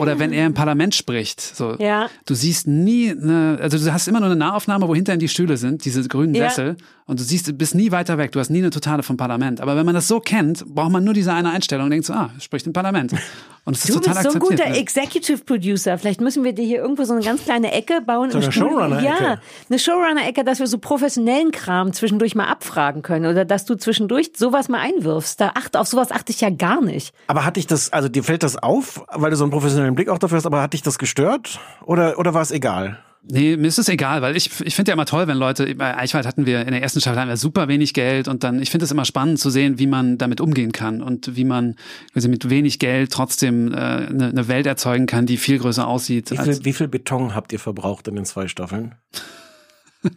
Oder 0.00 0.18
wenn 0.18 0.32
er 0.32 0.46
im 0.46 0.54
Parlament 0.54 0.94
spricht, 0.94 1.40
so. 1.40 1.76
Ah. 1.80 2.05
Ja. 2.06 2.10
Du 2.24 2.34
siehst 2.34 2.66
nie 2.66 3.10
eine, 3.10 3.58
also 3.60 3.78
du 3.78 3.92
hast 3.92 4.08
immer 4.08 4.20
nur 4.20 4.28
eine 4.30 4.36
Nahaufnahme, 4.36 4.88
wo 4.88 4.94
hinter 4.94 5.12
ihm 5.14 5.18
die 5.20 5.28
Stühle 5.28 5.56
sind, 5.56 5.84
diese 5.84 6.06
grünen 6.08 6.34
Ja. 6.34 6.48
Sessel. 6.48 6.76
Und 7.06 7.20
du 7.20 7.24
siehst, 7.24 7.48
du 7.48 7.52
bist 7.52 7.74
nie 7.74 7.92
weiter 7.92 8.18
weg. 8.18 8.32
Du 8.32 8.40
hast 8.40 8.50
nie 8.50 8.58
eine 8.58 8.70
Totale 8.70 9.02
vom 9.02 9.16
Parlament. 9.16 9.60
Aber 9.60 9.76
wenn 9.76 9.86
man 9.86 9.94
das 9.94 10.08
so 10.08 10.20
kennt, 10.20 10.64
braucht 10.66 10.90
man 10.92 11.04
nur 11.04 11.14
diese 11.14 11.32
eine 11.32 11.50
Einstellung 11.50 11.84
und 11.84 11.90
denkt 11.90 12.06
so, 12.06 12.12
ah, 12.12 12.30
spricht 12.40 12.66
im 12.66 12.72
Parlament. 12.72 13.14
Und 13.66 13.76
es 13.76 13.84
ist 13.84 13.96
Du 13.96 13.98
total 13.98 14.22
bist 14.22 14.30
so 14.30 14.32
ein 14.32 14.38
guter 14.38 14.66
Executive 14.76 15.38
Producer. 15.38 15.98
Vielleicht 15.98 16.20
müssen 16.20 16.44
wir 16.44 16.52
dir 16.52 16.64
hier 16.64 16.78
irgendwo 16.78 17.02
so 17.02 17.14
eine 17.14 17.24
ganz 17.24 17.42
kleine 17.42 17.72
Ecke 17.72 18.00
bauen. 18.00 18.30
So 18.30 18.38
eine. 18.38 18.52
Showrunner-Ecke. 18.52 19.04
Ja, 19.04 19.38
eine 19.68 19.78
Showrunner-Ecke, 19.80 20.44
dass 20.44 20.60
wir 20.60 20.68
so 20.68 20.78
professionellen 20.78 21.50
Kram 21.50 21.92
zwischendurch 21.92 22.36
mal 22.36 22.46
abfragen 22.46 23.02
können. 23.02 23.26
Oder 23.26 23.44
dass 23.44 23.64
du 23.64 23.74
zwischendurch 23.74 24.30
sowas 24.36 24.68
mal 24.68 24.78
einwirfst. 24.78 25.40
Da 25.40 25.50
achte, 25.56 25.80
auf 25.80 25.88
sowas 25.88 26.12
achte 26.12 26.30
ich 26.30 26.40
ja 26.40 26.50
gar 26.50 26.80
nicht. 26.80 27.12
Aber 27.26 27.44
hat 27.44 27.56
dich 27.56 27.66
das, 27.66 27.92
also 27.92 28.08
dir 28.08 28.22
fällt 28.22 28.44
das 28.44 28.56
auf, 28.56 29.04
weil 29.12 29.32
du 29.32 29.36
so 29.36 29.42
einen 29.42 29.50
professionellen 29.50 29.96
Blick 29.96 30.10
auch 30.10 30.18
dafür 30.18 30.38
hast, 30.38 30.46
aber 30.46 30.62
hat 30.62 30.72
dich 30.72 30.82
das 30.82 30.96
gestört? 30.96 31.58
Oder, 31.84 32.20
oder 32.20 32.34
war 32.34 32.42
es 32.42 32.52
egal? 32.52 33.00
Nee, 33.28 33.56
mir 33.56 33.66
ist 33.66 33.78
es 33.78 33.88
egal, 33.88 34.22
weil 34.22 34.36
ich, 34.36 34.50
ich 34.64 34.76
finde 34.76 34.90
ja 34.90 34.94
immer 34.94 35.04
toll, 35.04 35.26
wenn 35.26 35.36
Leute, 35.36 35.74
bei 35.74 35.96
Eichwald 35.96 36.26
hatten 36.26 36.46
wir, 36.46 36.60
in 36.60 36.70
der 36.70 36.82
ersten 36.82 37.00
Staffel 37.00 37.18
hatten 37.18 37.28
wir 37.28 37.36
super 37.36 37.66
wenig 37.66 37.92
Geld 37.92 38.28
und 38.28 38.44
dann, 38.44 38.62
ich 38.62 38.70
finde 38.70 38.84
es 38.84 38.92
immer 38.92 39.04
spannend 39.04 39.40
zu 39.40 39.50
sehen, 39.50 39.78
wie 39.78 39.86
man 39.86 40.16
damit 40.16 40.40
umgehen 40.40 40.72
kann 40.72 41.02
und 41.02 41.34
wie 41.34 41.44
man 41.44 41.74
quasi 42.12 42.28
mit 42.28 42.48
wenig 42.48 42.78
Geld 42.78 43.12
trotzdem 43.12 43.72
äh, 43.72 43.76
eine, 43.76 44.28
eine 44.28 44.48
Welt 44.48 44.66
erzeugen 44.66 45.06
kann, 45.06 45.26
die 45.26 45.38
viel 45.38 45.58
größer 45.58 45.86
aussieht. 45.86 46.30
Wie 46.30 46.36
viel, 46.36 46.64
wie 46.64 46.72
viel 46.72 46.88
Beton 46.88 47.34
habt 47.34 47.52
ihr 47.52 47.58
verbraucht 47.58 48.06
in 48.06 48.14
den 48.14 48.24
zwei 48.24 48.46
Staffeln? 48.46 48.94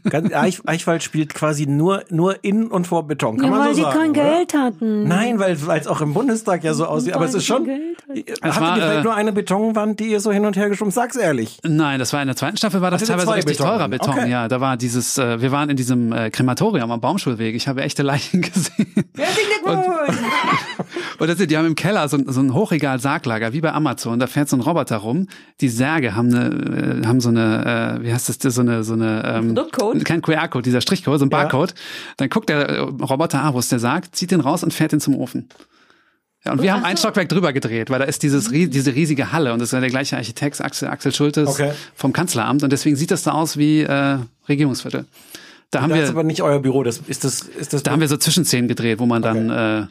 Ganz, 0.10 0.34
Eich, 0.34 0.62
Eichwald 0.66 1.04
spielt 1.04 1.34
quasi 1.34 1.66
nur, 1.66 2.04
nur 2.10 2.44
in 2.44 2.68
und 2.68 2.88
vor 2.88 3.08
Beton. 3.08 3.38
Kann 3.38 3.46
ja, 3.46 3.52
man 3.52 3.60
weil 3.68 3.74
so 3.74 3.78
die 3.78 3.82
sagen, 3.84 4.00
kein 4.00 4.10
oder? 4.12 4.24
Geld 4.38 4.54
hatten. 4.54 5.08
Nein, 5.08 5.40
weil 5.40 5.54
es 5.54 5.88
auch 5.88 6.02
im 6.02 6.14
Bundestag 6.14 6.64
ja 6.64 6.74
so 6.74 6.86
aussieht. 6.86 7.14
Aber 7.14 7.26
es 7.26 7.34
ist 7.34 7.46
schon. 7.46 7.68
Es 7.68 8.42
Hattet 8.42 8.62
war, 8.62 8.78
ihr 8.78 8.84
vielleicht 8.84 9.00
äh, 9.00 9.04
nur 9.04 9.16
eine 9.16 9.32
Betonwand, 9.34 10.00
die 10.00 10.06
ihr 10.12 10.20
so 10.20 10.32
hin 10.32 10.46
und 10.46 10.56
her 10.58 10.70
geschoben? 10.70 10.92
Sag's 10.92 11.16
ehrlich. 11.16 11.60
Nein, 11.64 12.00
das 12.00 12.14
war 12.14 12.22
in 12.22 12.28
der 12.28 12.36
zweiten 12.36 12.58
Staffel, 12.58 12.82
war 12.82 12.92
das 12.92 13.02
Hattet 13.02 13.16
ihr 13.16 13.18
teilweise 13.20 13.38
richtig 13.38 13.58
teurer 13.58 13.88
Betonwände? 13.88 13.98
Beton. 14.00 14.20
Okay. 14.24 14.32
Ja, 14.32 14.48
da 14.48 14.62
war 14.62 14.78
dieses, 14.78 15.18
äh, 15.18 15.42
wir 15.42 15.52
waren 15.52 15.70
in 15.70 15.78
diesem 15.78 16.12
äh, 16.12 16.30
Krematorium 16.30 16.92
am 16.92 17.02
Baumschulweg. 17.02 17.56
Ich 17.56 17.68
habe 17.68 17.82
echte 17.84 18.04
Leichen 18.04 18.42
gesehen. 18.42 18.94
Herzlichen 19.16 19.50
Glückwunsch! 19.64 20.18
Und 21.20 21.28
das, 21.30 21.38
die 21.48 21.58
haben 21.58 21.66
im 21.66 21.76
Keller 21.76 22.08
so, 22.08 22.18
ein- 22.18 22.26
so 22.28 22.40
ein 22.42 22.54
Hochregal-Sarglager, 22.54 23.54
wie 23.54 23.62
bei 23.62 23.74
Amazon. 23.74 24.20
Da 24.20 24.28
fährt 24.28 24.50
so 24.50 24.58
ein 24.58 24.62
Roboter 24.62 24.98
rum. 24.98 25.28
Die 25.62 25.70
Särge 25.70 26.16
haben 26.16 26.34
eine, 26.34 27.02
äh, 27.04 27.06
haben 27.06 27.20
so 27.22 27.30
eine, 27.30 27.98
äh, 28.00 28.04
wie 28.06 28.14
heißt 28.14 28.30
das, 28.30 28.56
so 28.56 28.62
eine, 28.62 28.84
so 28.84 28.94
eine, 28.94 29.24
ähm, 29.26 29.56
Produktcode? 29.80 30.06
kein 30.06 30.22
QR-Code, 30.22 30.64
dieser 30.64 30.82
Strichcode, 30.82 31.20
so 31.20 31.26
ein 31.26 31.30
Ja. 31.32 31.38
Barcode. 31.38 31.74
Dann 32.18 32.30
guckt 32.30 32.50
der 32.50 32.68
äh, 32.70 32.80
Roboter, 32.80 33.44
ah, 33.44 33.54
wo 33.54 33.60
ist 33.60 33.72
der 33.72 33.80
Sarg, 33.80 34.16
zieht 34.16 34.32
den 34.32 34.42
raus 34.42 34.64
und 34.64 34.74
fährt 34.74 34.94
ihn 34.94 35.00
zum 35.00 35.16
Ofen. 35.16 35.50
Ja, 36.46 36.54
und 36.54 36.62
wir 36.62 36.72
haben 36.74 36.86
ein 36.86 36.96
Stockwerk 36.96 37.28
drüber 37.28 37.52
gedreht, 37.52 37.90
weil 37.90 38.00
da 38.00 38.06
ist 38.06 38.24
dieses, 38.24 38.50
diese 38.50 38.96
riesige 38.96 39.34
Halle 39.34 39.52
und 39.52 39.60
das 39.60 39.70
ist 39.70 39.74
ja 39.74 39.82
der 39.82 39.90
gleiche 39.90 40.16
Architekt, 40.16 40.62
Axel, 40.62 40.88
Axel 40.88 41.14
Schultes 41.14 41.50
Okay. 41.50 41.74
vom 41.96 42.14
Kanzleramt 42.14 42.64
und 42.64 42.72
deswegen 42.72 42.96
sieht 42.96 43.12
das 43.12 43.24
da 43.24 43.32
aus 43.32 43.58
wie 43.58 43.82
äh, 43.82 44.20
Regierungsviertel. 44.48 45.06
Da 45.72 45.82
haben 45.82 45.90
Das 45.90 46.00
ist 46.00 46.06
wir, 46.06 46.10
aber 46.12 46.24
nicht 46.24 46.42
euer 46.42 46.60
Büro. 46.60 46.84
Das 46.84 47.00
ist 47.08 47.26
das, 47.26 47.42
ist 47.42 47.74
das. 47.74 47.84
da 47.84 47.92
haben 47.92 48.00
wir 48.00 48.08
so 48.08 48.16
Zwischenszenen 48.18 48.70
gedreht, 48.70 49.00
wo 49.00 49.06
man 49.06 49.22
dann 49.22 49.50
äh, 49.50 49.88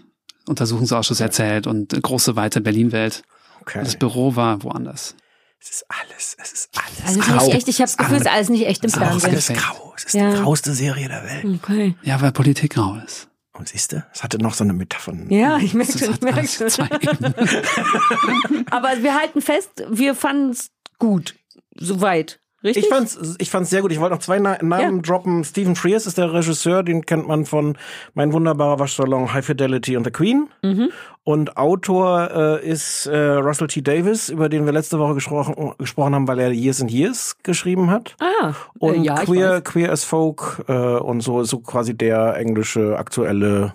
Untersuchungsausschuss 0.49 1.21
erzählt 1.21 1.67
und 1.67 1.91
große 2.03 2.35
weite 2.35 2.61
Berlin-Welt. 2.63 3.23
okay. 3.61 3.81
Das 3.85 3.97
Büro 3.97 4.35
war 4.35 4.63
woanders. 4.63 5.15
Es 5.61 5.71
ist 5.71 5.85
alles. 5.89 6.37
Es 6.41 6.53
ist 6.53 6.71
alles. 6.77 7.05
Also 7.07 7.21
grau. 7.21 7.45
nicht 7.47 7.55
echt, 7.57 7.69
ich 7.69 7.77
habe 7.81 7.87
das 7.89 7.97
Gefühl, 7.97 8.17
es 8.17 8.23
ist 8.23 8.29
alles 8.29 8.49
nicht 8.49 8.67
echt 8.67 8.85
im 8.85 8.91
Fernsehen. 8.91 9.31
Alles 9.31 9.49
grau. 9.49 9.93
Es 9.97 10.05
ist 10.05 10.15
Ja. 10.15 10.31
die 10.33 10.41
grauste 10.41 10.73
Serie 10.73 11.09
der 11.09 11.25
Welt. 11.25 11.45
Okay. 11.63 11.97
Ja, 12.03 12.21
weil 12.21 12.33
Politik 12.33 12.75
grau 12.75 12.97
ist. 13.05 13.29
Und 13.53 13.69
siehst 13.69 13.91
du, 13.93 14.07
es 14.15 14.23
hatte 14.23 14.39
noch 14.39 14.55
so 14.55 14.63
eine 14.63 14.73
Metapher. 14.73 15.13
Ja, 15.31 15.59
ich 15.59 15.75
merke 15.75 15.93
Das 15.93 16.01
schon, 16.01 16.11
ich 16.11 16.15
hat 16.15 16.23
merke 16.23 16.71
schon. 16.71 16.89
Aber 18.71 19.03
wir 19.03 19.15
halten 19.19 19.43
fest, 19.43 19.71
wir 19.91 20.15
fanden 20.15 20.51
es 20.51 20.71
gut. 20.99 21.35
Soweit. 21.75 22.41
Richtig? 22.65 22.85
Ich 22.85 22.89
fand's, 22.91 23.37
ich 23.39 23.51
fand's 23.51 23.71
sehr 23.71 23.83
gut. 23.83 23.93
Ich 23.93 24.01
wollte 24.01 24.15
noch 24.17 24.21
zwei 24.23 24.39
Na 24.41 24.59
Namen 24.63 24.97
Ja. 24.97 25.03
droppen. 25.03 25.45
Stephen 25.45 25.77
Frears 25.77 26.07
ist 26.07 26.19
der 26.19 26.33
Regisseur, 26.33 26.83
den 26.83 27.07
kennt 27.07 27.29
man 27.29 27.45
von 27.45 27.77
Mein 28.15 28.33
wunderbarer 28.33 28.81
Waschsalon, 28.81 29.33
High 29.33 29.45
Fidelity 29.47 29.97
und 29.97 30.05
The 30.05 30.11
Queen. 30.11 30.49
Mhm. 30.65 30.91
Und 31.23 31.57
Autor 31.57 32.31
äh, 32.61 32.69
ist 32.69 33.07
äh, 33.07 33.17
Russell 33.17 33.69
T. 33.69 33.83
Davis, 33.83 34.29
über 34.29 34.49
den 34.49 34.65
wir 34.67 34.73
letzte 34.73 34.99
Woche 34.99 35.15
gesprochen, 35.15 35.75
gesprochen 35.79 36.15
haben, 36.17 36.27
weil 36.27 36.41
er 36.41 36.51
Years 36.51 36.81
and 36.81 36.91
Years 36.91 37.37
geschrieben 37.45 37.91
hat. 37.91 38.17
ah, 38.21 38.55
Und 38.79 38.95
äh, 38.95 39.03
ja, 39.03 39.15
Queer. 39.17 39.61
Queer 39.61 39.93
as 39.93 40.03
Folk 40.05 40.65
äh, 40.69 40.73
und 40.73 41.21
so, 41.21 41.45
so 41.45 41.61
quasi 41.61 41.97
der 41.97 42.37
englische 42.39 42.99
aktuelle 42.99 43.75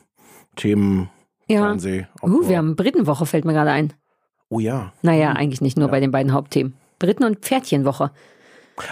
Themen. 0.56 1.10
Ja. 1.48 1.62
Fernseh. 1.62 2.06
Uh, 2.22 2.48
wir 2.48 2.58
haben 2.58 2.76
Britenwoche, 2.76 3.26
fällt 3.26 3.46
mir 3.46 3.54
gerade 3.54 3.72
ein. 3.72 3.94
Oh 4.50 4.60
ja. 4.60 4.92
Naja, 5.02 5.32
eigentlich 5.34 5.62
nicht 5.62 5.78
nur 5.78 5.88
bei 5.90 6.00
den 6.00 6.12
beiden 6.12 6.34
Hauptthemen. 6.34 6.74
Briten- 7.00 7.24
und 7.24 7.40
Pferdchenwoche. 7.40 8.12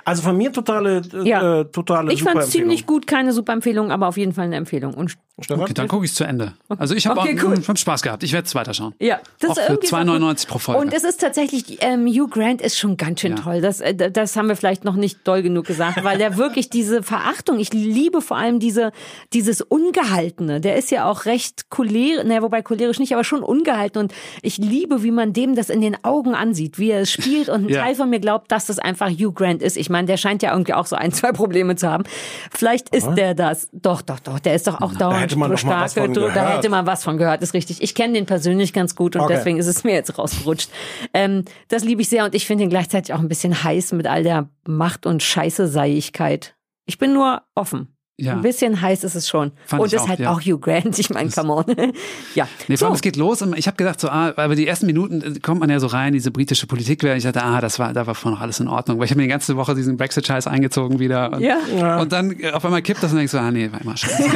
Also 0.05 0.21
von 0.21 0.37
mir 0.37 0.51
totale, 0.51 1.01
äh, 1.13 1.27
Ja. 1.27 1.61
äh, 1.61 1.65
totale 1.65 2.13
Ich 2.13 2.23
fand 2.23 2.39
es 2.41 2.51
ziemlich 2.51 2.85
gut, 2.85 3.07
keine 3.07 3.33
super 3.33 3.53
Empfehlung, 3.53 3.91
aber 3.91 4.07
auf 4.07 4.17
jeden 4.17 4.33
Fall 4.33 4.45
eine 4.45 4.55
Empfehlung. 4.57 4.93
Und 4.93 5.15
Stefan? 5.39 5.63
Okay, 5.63 5.73
dann 5.73 5.87
gucke 5.87 6.05
ich 6.05 6.13
zu 6.13 6.23
Ende. 6.23 6.53
Also 6.67 6.93
ich 6.93 7.07
habe 7.07 7.19
Okay, 7.19 7.35
auch 7.39 7.43
cool. 7.45 7.57
ich 7.59 7.67
hab 7.67 7.77
Spaß 7.79 8.03
gehabt. 8.03 8.21
Ich 8.21 8.31
werde 8.31 8.45
es 8.45 8.53
weiterschauen. 8.53 8.93
ja, 8.99 9.19
das 9.39 9.51
Auch 9.51 9.57
ist 9.57 9.63
für 9.63 9.71
irgendwie 9.73 9.87
so 9.87 9.95
2,99 9.95 10.47
pro. 10.47 10.59
Folge. 10.59 10.81
Und 10.81 10.93
es 10.93 11.03
ist 11.03 11.19
tatsächlich, 11.19 11.79
ähm, 11.81 12.05
Hugh 12.05 12.27
Grant 12.29 12.61
ist 12.61 12.77
schon 12.77 12.95
ganz 12.95 13.21
schön 13.21 13.35
Ja. 13.37 13.41
toll. 13.41 13.61
Das, 13.61 13.79
äh, 13.81 13.95
das 14.11 14.35
haben 14.35 14.49
wir 14.49 14.55
vielleicht 14.55 14.83
noch 14.85 14.95
nicht 14.95 15.27
doll 15.27 15.41
genug 15.41 15.65
gesagt, 15.65 16.03
weil 16.03 16.19
der 16.19 16.37
wirklich 16.37 16.69
diese 16.69 17.01
Verachtung, 17.01 17.57
ich 17.59 17.73
liebe 17.73 18.21
vor 18.21 18.37
allem 18.37 18.59
diese, 18.59 18.91
dieses 19.33 19.61
Ungehaltene. 19.61 20.61
Der 20.61 20.75
ist 20.75 20.91
ja 20.91 21.09
auch 21.09 21.25
recht 21.25 21.69
cholerisch, 21.71 22.23
naja, 22.23 22.43
wobei 22.43 22.61
cholerisch 22.61 22.99
nicht, 22.99 23.13
aber 23.13 23.23
schon 23.23 23.41
ungehalten. 23.41 23.97
Und 23.99 24.13
ich 24.43 24.57
liebe, 24.59 25.01
wie 25.01 25.11
man 25.11 25.33
dem 25.33 25.55
das 25.55 25.69
in 25.71 25.81
den 25.81 25.97
Augen 26.03 26.35
ansieht, 26.35 26.77
wie 26.77 26.91
er 26.91 27.01
es 27.01 27.11
spielt. 27.11 27.49
Und 27.49 27.65
ein 27.65 27.69
Ja. 27.69 27.81
Teil 27.81 27.95
von 27.95 28.09
mir 28.11 28.19
glaubt, 28.19 28.51
dass 28.51 28.67
das 28.67 28.77
einfach 28.79 29.09
Hugh 29.09 29.31
Grant 29.33 29.61
ist. 29.63 29.70
Ich 29.77 29.89
meine, 29.89 30.07
der 30.07 30.17
scheint 30.17 30.43
ja 30.43 30.51
irgendwie 30.51 30.73
auch 30.73 30.85
so 30.85 30.95
ein, 30.95 31.11
zwei 31.13 31.31
Probleme 31.31 31.75
zu 31.75 31.89
haben. 31.89 32.03
Vielleicht 32.51 32.93
ist 32.95 33.09
der 33.15 33.33
das. 33.33 33.69
Doch, 33.71 34.01
doch, 34.01 34.19
doch. 34.19 34.39
Der 34.39 34.55
ist 34.55 34.67
doch 34.67 34.81
auch 34.81 34.93
dauernd 34.93 35.21
hätte 35.21 35.37
man 35.37 35.57
stark. 35.57 35.93
Da 35.93 36.55
hätte 36.55 36.69
man 36.69 36.85
was 36.85 37.03
von 37.03 37.17
gehört, 37.17 37.41
ist 37.41 37.53
richtig. 37.53 37.81
Ich 37.81 37.95
kenne 37.95 38.13
den 38.13 38.25
persönlich 38.25 38.73
ganz 38.73 38.95
gut 38.95 39.15
und 39.15 39.21
Okay. 39.21 39.33
deswegen 39.35 39.57
ist 39.57 39.67
es 39.67 39.83
mir 39.83 39.93
jetzt 39.93 40.17
rausgerutscht. 40.17 40.69
Ähm, 41.13 41.45
das 41.67 41.83
liebe 41.83 42.01
ich 42.01 42.09
sehr 42.09 42.25
und 42.25 42.35
ich 42.35 42.45
finde 42.47 42.63
ihn 42.63 42.69
gleichzeitig 42.69 43.13
auch 43.13 43.19
ein 43.19 43.27
bisschen 43.29 43.63
heiß 43.63 43.91
mit 43.93 44.07
all 44.07 44.23
der 44.23 44.49
Macht- 44.65 45.05
und 45.05 45.23
Scheiße-Seiigkeit. 45.23 46.55
Ich 46.85 46.97
bin 46.97 47.13
nur 47.13 47.43
offen. 47.55 47.95
Ja. 48.21 48.33
Ein 48.33 48.41
bisschen 48.41 48.79
heiß 48.81 49.03
ist 49.03 49.15
es 49.15 49.27
schon. 49.27 49.51
Fand 49.65 49.81
und 49.81 49.91
ist 49.91 50.01
auch, 50.01 50.07
halt 50.07 50.19
ja. 50.19 50.31
auch 50.31 50.39
Hugh 50.41 50.59
Grant. 50.59 50.97
Ich 50.99 51.09
meine, 51.09 51.29
come 51.31 51.53
on. 51.53 51.65
ja. 52.35 52.47
Nee, 52.67 52.77
vor 52.77 52.77
so. 52.77 52.85
allem, 52.85 52.95
es 52.95 53.01
geht 53.01 53.15
los. 53.15 53.41
Und 53.41 53.57
ich 53.57 53.65
habe 53.67 53.77
gedacht, 53.77 53.99
so, 53.99 54.09
ah, 54.09 54.33
aber 54.35 54.55
die 54.55 54.67
ersten 54.67 54.85
Minuten 54.85 55.21
äh, 55.21 55.39
kommt 55.39 55.59
man 55.59 55.69
ja 55.69 55.79
so 55.79 55.87
rein, 55.87 56.13
diese 56.13 56.29
britische 56.31 56.67
Politikwelt. 56.67 57.17
Ich 57.17 57.23
dachte, 57.23 57.43
ah, 57.43 57.61
das 57.61 57.79
war, 57.79 57.93
da 57.93 58.05
war 58.05 58.13
vorhin 58.15 58.35
noch 58.35 58.41
alles 58.41 58.59
in 58.59 58.67
Ordnung. 58.67 58.99
Weil 58.99 59.05
ich 59.05 59.11
habe 59.11 59.19
mir 59.19 59.25
die 59.25 59.31
ganze 59.31 59.57
Woche 59.57 59.73
diesen 59.73 59.97
Brexit-Scheiß 59.97 60.47
eingezogen 60.47 60.99
wieder. 60.99 61.33
Und, 61.33 61.41
Ja. 61.41 61.99
und 61.99 62.11
dann 62.11 62.39
äh, 62.39 62.51
auf 62.51 62.63
einmal 62.63 62.81
kippt 62.81 63.01
das 63.01 63.11
und 63.11 63.17
denkst 63.17 63.31
so, 63.31 63.39
ah, 63.39 63.49
nee, 63.51 63.71
war 63.71 63.81
immer 63.81 63.97
scheiße. 63.97 64.23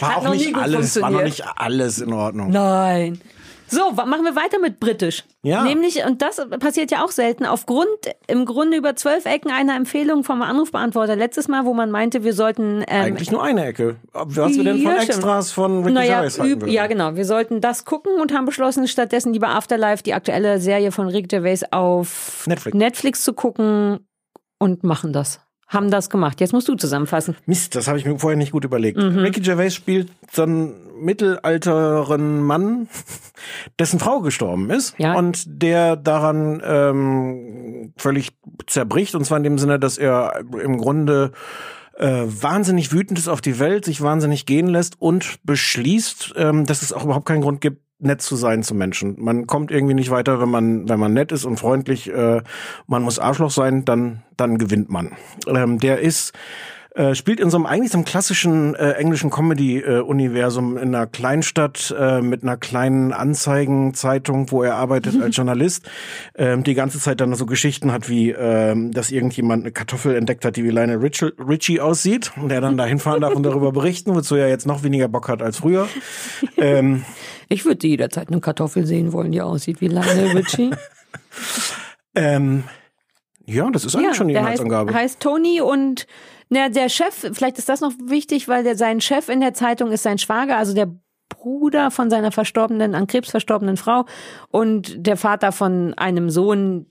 War 0.00 0.16
Hat 0.16 0.26
auch 0.26 0.34
nicht 0.34 0.54
alles, 0.56 1.00
war 1.00 1.10
noch 1.10 1.22
nicht 1.22 1.44
alles 1.56 2.00
in 2.00 2.12
Ordnung. 2.12 2.50
Nein. 2.50 3.20
So, 3.68 3.90
machen 3.92 4.24
wir 4.24 4.36
weiter 4.36 4.58
mit 4.58 4.80
britisch. 4.80 5.24
Ja. 5.42 5.64
Nämlich, 5.64 6.04
und 6.04 6.22
das 6.22 6.40
passiert 6.60 6.90
ja 6.90 7.04
auch 7.04 7.10
selten, 7.10 7.44
aufgrund 7.44 7.88
im 8.26 8.44
Grunde 8.44 8.76
über 8.76 8.96
zwölf 8.96 9.26
Ecken 9.26 9.50
einer 9.50 9.76
Empfehlung 9.76 10.24
vom 10.24 10.42
Anrufbeantworter 10.42 11.16
letztes 11.16 11.48
Mal, 11.48 11.64
wo 11.64 11.74
man 11.74 11.90
meinte, 11.90 12.24
wir 12.24 12.34
sollten 12.34 12.84
ähm, 12.88 13.04
Eigentlich 13.04 13.30
nur 13.30 13.42
eine 13.42 13.64
Ecke. 13.66 13.96
Was 14.12 14.56
wir 14.56 14.64
denn 14.64 14.82
von. 14.82 14.92
Extras 14.92 15.52
von 15.52 15.78
Ricky 15.82 15.92
naja, 15.92 16.20
Gervais 16.20 16.38
würden. 16.38 16.68
ja, 16.68 16.86
genau. 16.86 17.16
Wir 17.16 17.24
sollten 17.24 17.60
das 17.60 17.84
gucken 17.84 18.20
und 18.20 18.32
haben 18.32 18.44
beschlossen, 18.44 18.86
stattdessen 18.88 19.32
lieber 19.32 19.48
Afterlife, 19.48 20.02
die 20.02 20.14
aktuelle 20.14 20.60
Serie 20.60 20.92
von 20.92 21.08
Rick 21.08 21.28
Gervais, 21.28 21.64
auf 21.70 22.44
Netflix. 22.46 22.76
Netflix 22.76 23.24
zu 23.24 23.32
gucken 23.32 24.00
und 24.58 24.84
machen 24.84 25.12
das. 25.12 25.40
Haben 25.74 25.90
das 25.90 26.08
gemacht. 26.08 26.40
Jetzt 26.40 26.52
musst 26.52 26.68
du 26.68 26.74
zusammenfassen. 26.76 27.36
Mist, 27.46 27.74
das 27.74 27.88
habe 27.88 27.98
ich 27.98 28.04
mir 28.06 28.18
vorher 28.18 28.38
nicht 28.38 28.52
gut 28.52 28.64
überlegt. 28.64 28.96
Mhm. 28.96 29.18
Ricky 29.18 29.40
Gervais 29.40 29.70
spielt 29.74 30.08
so 30.32 30.42
einen 30.42 30.72
mittelalteren 31.00 32.42
Mann, 32.42 32.88
dessen 33.78 33.98
Frau 33.98 34.20
gestorben 34.20 34.70
ist 34.70 34.94
Ja. 34.98 35.14
und 35.14 35.44
der 35.46 35.96
daran 35.96 36.62
ähm, 36.64 37.92
völlig 37.96 38.30
zerbricht 38.66 39.14
und 39.14 39.24
zwar 39.24 39.38
in 39.38 39.44
dem 39.44 39.58
Sinne, 39.58 39.78
dass 39.78 39.98
er 39.98 40.44
im 40.62 40.78
Grunde 40.78 41.32
äh, 41.98 42.22
wahnsinnig 42.26 42.92
wütend 42.92 43.18
ist 43.18 43.28
auf 43.28 43.40
die 43.40 43.58
Welt, 43.58 43.84
sich 43.84 44.00
wahnsinnig 44.00 44.46
gehen 44.46 44.66
lässt 44.68 45.00
und 45.00 45.38
beschließt, 45.44 46.34
ähm, 46.36 46.66
dass 46.66 46.82
es 46.82 46.92
auch 46.92 47.04
überhaupt 47.04 47.26
keinen 47.26 47.42
Grund 47.42 47.60
gibt, 47.60 47.83
nett 48.04 48.22
zu 48.22 48.36
sein 48.36 48.62
zu 48.62 48.74
Menschen. 48.74 49.16
Man 49.18 49.46
kommt 49.46 49.70
irgendwie 49.70 49.94
nicht 49.94 50.10
weiter, 50.10 50.40
wenn 50.40 50.50
man 50.50 50.88
wenn 50.88 51.00
man 51.00 51.12
nett 51.12 51.32
ist 51.32 51.44
und 51.44 51.58
freundlich. 51.58 52.10
Äh, 52.12 52.42
man 52.86 53.02
muss 53.02 53.18
Arschloch 53.18 53.50
sein, 53.50 53.84
dann 53.84 54.22
dann 54.36 54.58
gewinnt 54.58 54.90
man. 54.90 55.12
Ähm, 55.46 55.78
der 55.78 56.00
ist 56.00 56.32
Äh, 56.96 57.16
spielt 57.16 57.40
in 57.40 57.50
so 57.50 57.56
einem 57.56 57.66
eigentlich 57.66 57.90
so 57.90 57.98
einem 57.98 58.04
klassischen 58.04 58.76
äh, 58.76 58.92
englischen 58.92 59.28
Comedy-Universum 59.28 60.76
in 60.76 60.94
einer 60.94 61.08
Kleinstadt 61.08 61.92
äh, 61.98 62.20
mit 62.20 62.44
einer 62.44 62.56
kleinen 62.56 63.12
Anzeigenzeitung, 63.12 64.52
wo 64.52 64.62
er 64.62 64.76
arbeitet 64.76 65.20
als 65.20 65.34
Journalist. 65.36 65.90
Ähm, 66.36 66.62
die 66.62 66.74
ganze 66.74 67.00
Zeit 67.00 67.20
dann 67.20 67.34
so 67.34 67.46
Geschichten 67.46 67.90
hat, 67.90 68.08
wie 68.08 68.30
ähm, 68.30 68.92
dass 68.92 69.10
irgendjemand 69.10 69.64
eine 69.64 69.72
Kartoffel 69.72 70.14
entdeckt 70.14 70.44
hat, 70.44 70.54
die 70.54 70.62
wie 70.62 70.70
Lionel 70.70 70.98
Richie, 70.98 71.32
Richie 71.36 71.80
aussieht 71.80 72.30
und 72.36 72.48
der 72.48 72.60
dann 72.60 72.76
da 72.76 72.84
hinfahren 72.84 73.22
darf 73.22 73.34
und 73.34 73.42
darüber 73.42 73.72
berichten, 73.72 74.14
wozu 74.14 74.36
er 74.36 74.48
jetzt 74.48 74.64
noch 74.64 74.84
weniger 74.84 75.08
Bock 75.08 75.28
hat 75.28 75.42
als 75.42 75.58
früher. 75.58 75.88
Ähm, 76.56 77.04
Ich 77.48 77.64
würde 77.64 77.86
jederzeit 77.86 78.28
eine 78.28 78.40
Kartoffel 78.40 78.86
sehen 78.86 79.12
wollen, 79.12 79.32
die 79.32 79.40
aussieht 79.40 79.80
wie 79.80 79.88
Lionel 79.88 80.28
Richie. 80.36 80.70
ähm, 82.14 82.64
ja, 83.46 83.70
das 83.70 83.84
ist 83.84 83.96
eigentlich 83.96 84.16
schon 84.16 84.28
die 84.28 84.34
der 84.34 84.42
heißt, 84.42 84.60
Inhaltsangabe. 84.60 84.94
heißt 84.94 85.20
Tony 85.20 85.60
und 85.60 86.06
na, 86.48 86.68
der 86.68 86.88
Chef, 86.88 87.30
vielleicht 87.32 87.58
ist 87.58 87.68
das 87.68 87.80
noch 87.80 87.92
wichtig, 88.04 88.48
weil 88.48 88.64
der, 88.64 88.76
sein 88.76 89.00
Chef 89.00 89.28
in 89.28 89.40
der 89.40 89.54
Zeitung 89.54 89.90
ist 89.92 90.02
sein 90.02 90.18
Schwager, 90.18 90.56
also 90.56 90.74
der 90.74 90.88
Bruder 91.28 91.90
von 91.90 92.10
seiner 92.10 92.32
verstorbenen, 92.32 92.94
an 92.94 93.06
Krebs 93.06 93.30
verstorbenen 93.30 93.76
Frau 93.76 94.04
und 94.48 95.06
der 95.06 95.16
Vater 95.16 95.52
von 95.52 95.94
einem 95.94 96.30
Sohn, 96.30 96.86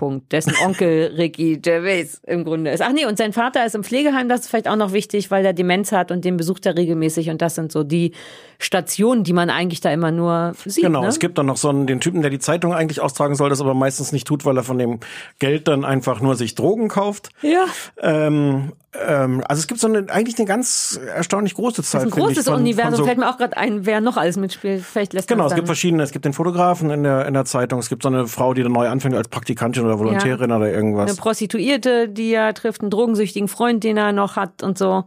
Punkt, 0.00 0.32
dessen 0.32 0.54
Onkel 0.64 1.12
Ricky 1.18 1.58
Gervais 1.58 2.22
im 2.26 2.42
Grunde 2.42 2.70
ist. 2.70 2.80
Ach 2.80 2.90
nee, 2.90 3.04
und 3.04 3.18
sein 3.18 3.34
Vater 3.34 3.66
ist 3.66 3.74
im 3.74 3.84
Pflegeheim, 3.84 4.30
das 4.30 4.40
ist 4.40 4.48
vielleicht 4.48 4.66
auch 4.66 4.76
noch 4.76 4.94
wichtig, 4.94 5.30
weil 5.30 5.44
er 5.44 5.52
Demenz 5.52 5.92
hat 5.92 6.10
und 6.10 6.24
den 6.24 6.38
besucht 6.38 6.64
er 6.64 6.74
regelmäßig 6.74 7.28
und 7.28 7.42
das 7.42 7.54
sind 7.54 7.70
so 7.70 7.84
die 7.84 8.12
Stationen, 8.58 9.24
die 9.24 9.34
man 9.34 9.50
eigentlich 9.50 9.82
da 9.82 9.92
immer 9.92 10.10
nur 10.10 10.54
sieht. 10.64 10.84
Genau, 10.84 11.02
ne? 11.02 11.08
es 11.08 11.18
gibt 11.18 11.36
dann 11.36 11.44
noch 11.44 11.58
so 11.58 11.68
einen, 11.68 11.86
den 11.86 12.00
Typen, 12.00 12.22
der 12.22 12.30
die 12.30 12.38
Zeitung 12.38 12.72
eigentlich 12.72 13.02
austragen 13.02 13.34
soll, 13.34 13.50
das 13.50 13.60
aber 13.60 13.74
meistens 13.74 14.10
nicht 14.10 14.26
tut, 14.26 14.46
weil 14.46 14.56
er 14.56 14.62
von 14.62 14.78
dem 14.78 15.00
Geld 15.38 15.68
dann 15.68 15.84
einfach 15.84 16.22
nur 16.22 16.34
sich 16.34 16.54
Drogen 16.54 16.88
kauft. 16.88 17.28
Ja. 17.42 17.66
Ähm, 18.00 18.72
ähm, 19.06 19.42
also 19.48 19.60
es 19.60 19.66
gibt 19.66 19.80
so 19.80 19.86
eine, 19.86 20.06
eigentlich 20.10 20.36
eine 20.38 20.46
ganz 20.46 20.98
erstaunlich 21.14 21.54
große 21.54 21.76
Das 21.82 21.90
Zeit. 21.90 22.00
ist 22.02 22.06
ein 22.08 22.12
finde 22.12 22.30
ich, 22.32 22.36
großes 22.36 22.44
von- 22.46 22.54
von 22.54 22.62
Universum. 22.62 22.94
so- 22.96 23.04
Fällt 23.04 23.18
mir 23.18 23.30
auch 23.30 23.38
gerade 23.38 23.56
ein, 23.56 23.86
wer 23.86 24.00
noch 24.00 24.16
alles 24.16 24.36
mitspielt. 24.36 24.82
Vielleicht 24.82 25.12
lässt 25.12 25.28
Genau, 25.28 25.46
es 25.46 25.54
gibt 25.54 25.66
verschiedene. 25.68 26.02
Es 26.02 26.10
gibt 26.12 26.24
den 26.24 26.32
Fotografen 26.32 26.90
in 26.90 27.02
der, 27.04 27.26
in 27.26 27.34
der 27.34 27.44
Zeitung. 27.44 27.78
Es 27.78 27.88
gibt 27.88 28.02
so 28.02 28.08
eine 28.08 28.26
Frau, 28.26 28.52
die 28.54 28.62
dann 28.62 28.72
neu 28.72 28.88
anfängt 28.88 29.14
als 29.14 29.28
Praktikantin 29.28 29.84
oder 29.84 29.98
Volontärin 29.98 30.50
oder 30.50 30.70
irgendwas. 30.70 31.08
Eine 31.10 31.16
Prostituierte, 31.18 32.08
die 32.08 32.32
er 32.34 32.52
trifft, 32.54 32.80
einen 32.80 32.90
drogensüchtigen 32.90 33.48
Freund, 33.48 33.84
den 33.84 33.96
er 33.96 34.12
noch 34.12 34.36
hat 34.36 34.62
und 34.62 34.76
so. 34.76 35.04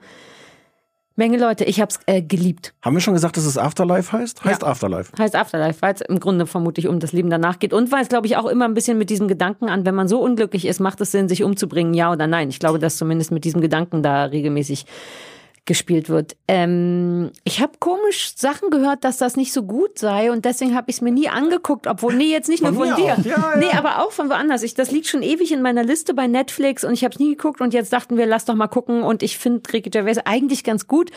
Menge 1.16 1.38
Leute, 1.38 1.64
ich 1.66 1.80
hab's 1.80 2.00
äh, 2.08 2.24
geliebt. 2.24 2.74
Haben 2.82 2.96
wir 2.96 3.02
schon 3.02 3.14
gesagt, 3.14 3.38
dass 3.38 3.46
es 3.46 3.56
Afterlife 3.56 4.12
heißt? 4.18 4.44
Heißt 4.44 4.64
Afterlife. 4.64 5.12
Heißt 5.16 5.36
Afterlife, 5.36 5.80
weil 5.84 5.94
es 5.94 6.02
im 6.02 6.20
Grunde 6.20 6.48
vermutlich 6.48 6.88
um 6.88 7.00
das 7.00 7.12
Leben 7.12 7.30
danach 7.30 7.60
geht. 7.60 7.72
Und 7.72 7.92
weil 7.92 8.02
es, 8.02 8.10
glaube 8.10 8.26
ich, 8.26 8.36
auch 8.36 8.48
immer 8.48 8.66
ein 8.66 8.74
bisschen 8.74 8.98
mit 8.98 9.12
diesem 9.12 9.28
Gedanken 9.28 9.70
an, 9.70 9.86
wenn 9.86 9.94
man 9.94 10.08
so 10.08 10.20
unglücklich 10.20 10.66
ist, 10.66 10.80
macht 10.80 11.00
es 11.02 11.12
Sinn, 11.12 11.30
sich 11.30 11.44
umzubringen, 11.44 11.94
ja 11.94 12.12
oder 12.12 12.26
nein. 12.26 12.50
Ich 12.50 12.58
glaube, 12.58 12.80
dass 12.80 12.98
zumindest 12.98 13.30
mit 13.30 13.46
diesem 13.46 13.62
Gedanken 13.62 14.02
da 14.02 14.26
regelmäßig 14.26 14.88
gespielt 15.66 16.10
wird. 16.10 16.36
Ähm, 16.48 17.32
ich 17.46 17.62
habe 17.62 17.74
komisch 17.80 18.34
Sachen 18.36 18.70
gehört, 18.70 19.04
dass 19.04 19.18
das 19.18 19.38
nicht 19.38 19.54
so 19.54 19.64
gut 19.64 19.98
sei 19.98 20.32
und 20.32 20.44
deswegen 20.44 20.76
habe 20.76 20.90
ich 20.90 20.98
es 20.98 21.02
mir 21.02 21.12
nie 21.12 21.30
angeguckt, 21.30 21.88
obwohl 21.88 22.16
nee, 22.16 22.32
jetzt 22.32 22.50
nicht 22.50 22.64
nur 22.64 22.74
Von 22.74 22.90
von 22.90 22.96
dir. 22.98 23.16
Ja, 23.24 23.38
ja. 23.38 23.56
Nee, 23.58 23.72
aber 23.72 24.04
auch 24.04 24.12
von 24.12 24.30
woanders. 24.30 24.64
Ich, 24.64 24.74
das 24.74 24.92
liegt 24.92 25.08
schon 25.08 25.24
ewig 25.24 25.52
in 25.52 25.62
meiner 25.62 25.84
Liste 25.84 26.14
bei 26.14 26.28
Netflix 26.28 26.84
und 26.84 26.94
ich 26.94 27.04
habe 27.04 27.14
es 27.14 27.20
nie 27.20 27.36
geguckt 27.36 27.62
und 27.62 27.74
jetzt 27.74 27.94
dachten 27.94 28.18
wir, 28.18 28.26
lass 28.26 28.46
doch 28.46 28.56
mal 28.56 28.68
gucken 28.68 29.04
und 29.04 29.24
ich 29.24 29.38
finde 29.38 29.72
Ricky 29.72 29.90
Gervais 29.90 30.20
eigentlich 30.26 30.64
ganz 30.64 30.88
gut. 30.88 31.12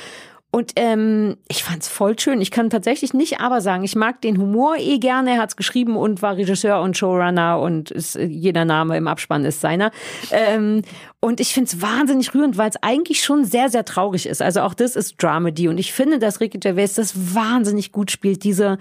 Und 0.57 0.73
ähm, 0.77 1.37
ich 1.49 1.65
fand's 1.65 1.87
voll 1.87 2.19
schön. 2.19 2.41
Ich 2.41 2.51
kann 2.51 2.71
tatsächlich 2.71 3.13
nicht 3.13 3.41
aber 3.41 3.61
sagen, 3.61 3.85
ich 3.85 3.95
mag 3.95 4.23
den 4.23 4.39
Humor 4.39 4.77
eh 4.79 4.97
gerne. 4.97 5.33
Er 5.33 5.43
hat's 5.43 5.57
geschrieben 5.57 5.99
und 5.99 6.23
war 6.23 6.39
Regisseur 6.39 6.81
und 6.81 6.97
Showrunner 6.97 7.61
und 7.61 7.91
ist, 7.91 8.17
äh, 8.17 8.25
jeder 8.25 8.65
Name 8.65 8.97
im 8.97 9.07
Abspann 9.07 9.45
ist 9.45 9.61
seiner. 9.61 9.91
Ähm, 10.31 10.81
und 11.21 11.41
ich 11.41 11.53
find's 11.53 11.83
wahnsinnig 11.83 12.35
rührend, 12.35 12.57
weil 12.57 12.71
es 12.71 12.83
eigentlich 12.83 13.23
schon 13.23 13.45
sehr, 13.45 13.69
sehr 13.69 13.85
traurig 13.85 14.25
ist. 14.25 14.41
Also 14.41 14.63
auch 14.63 14.73
das 14.73 14.97
ist 14.97 15.23
Dramedy. 15.23 15.69
Und 15.69 15.77
ich 15.77 15.93
finde, 15.93 16.19
dass 16.19 16.41
Ricky 16.41 16.57
Gervais 16.57 16.95
das 16.95 17.35
wahnsinnig 17.35 17.93
gut 17.93 18.11
spielt. 18.11 18.43
Diese 18.43 18.79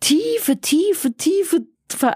tiefe, 0.00 0.58
tiefe, 0.62 1.12
tiefe 1.18 1.66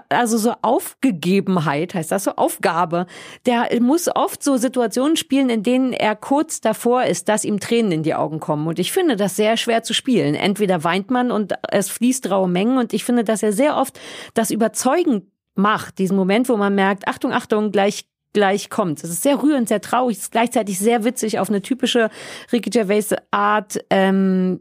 also 0.09 0.37
so 0.37 0.53
Aufgegebenheit, 0.61 1.93
heißt 1.93 2.11
das 2.11 2.25
so, 2.25 2.31
Aufgabe. 2.35 3.05
Der 3.45 3.67
muss 3.81 4.09
oft 4.13 4.43
so 4.43 4.57
Situationen 4.57 5.15
spielen, 5.15 5.49
in 5.49 5.63
denen 5.63 5.93
er 5.93 6.15
kurz 6.15 6.61
davor 6.61 7.03
ist, 7.03 7.29
dass 7.29 7.45
ihm 7.45 7.59
Tränen 7.59 7.91
in 7.91 8.03
die 8.03 8.15
Augen 8.15 8.39
kommen. 8.39 8.67
Und 8.67 8.79
ich 8.79 8.91
finde 8.91 9.15
das 9.15 9.35
sehr 9.35 9.57
schwer 9.57 9.83
zu 9.83 9.93
spielen. 9.93 10.35
Entweder 10.35 10.83
weint 10.83 11.11
man 11.11 11.31
und 11.31 11.53
es 11.69 11.89
fließt 11.89 12.29
raue 12.29 12.47
Mengen. 12.47 12.77
Und 12.77 12.93
ich 12.93 13.03
finde, 13.03 13.23
dass 13.23 13.43
er 13.43 13.53
sehr 13.53 13.77
oft 13.77 13.99
das 14.33 14.51
überzeugend 14.51 15.25
macht, 15.55 15.99
diesen 15.99 16.17
Moment, 16.17 16.49
wo 16.49 16.57
man 16.57 16.75
merkt, 16.75 17.07
Achtung, 17.07 17.31
Achtung, 17.31 17.71
gleich 17.71 18.05
gleich 18.35 18.69
kommt. 18.69 19.01
Es 19.01 19.09
ist 19.09 19.23
sehr 19.23 19.41
rührend, 19.41 19.69
sehr 19.69 19.79
traurig, 19.79 20.17
ist 20.17 20.31
gleichzeitig 20.31 20.77
sehr 20.77 21.05
witzig 21.05 21.39
auf 21.39 21.49
eine 21.49 21.61
typische 21.61 22.09
Ricky 22.51 22.69
Gervais 22.69 23.15
Art. 23.31 23.79
Ähm, 23.89 24.59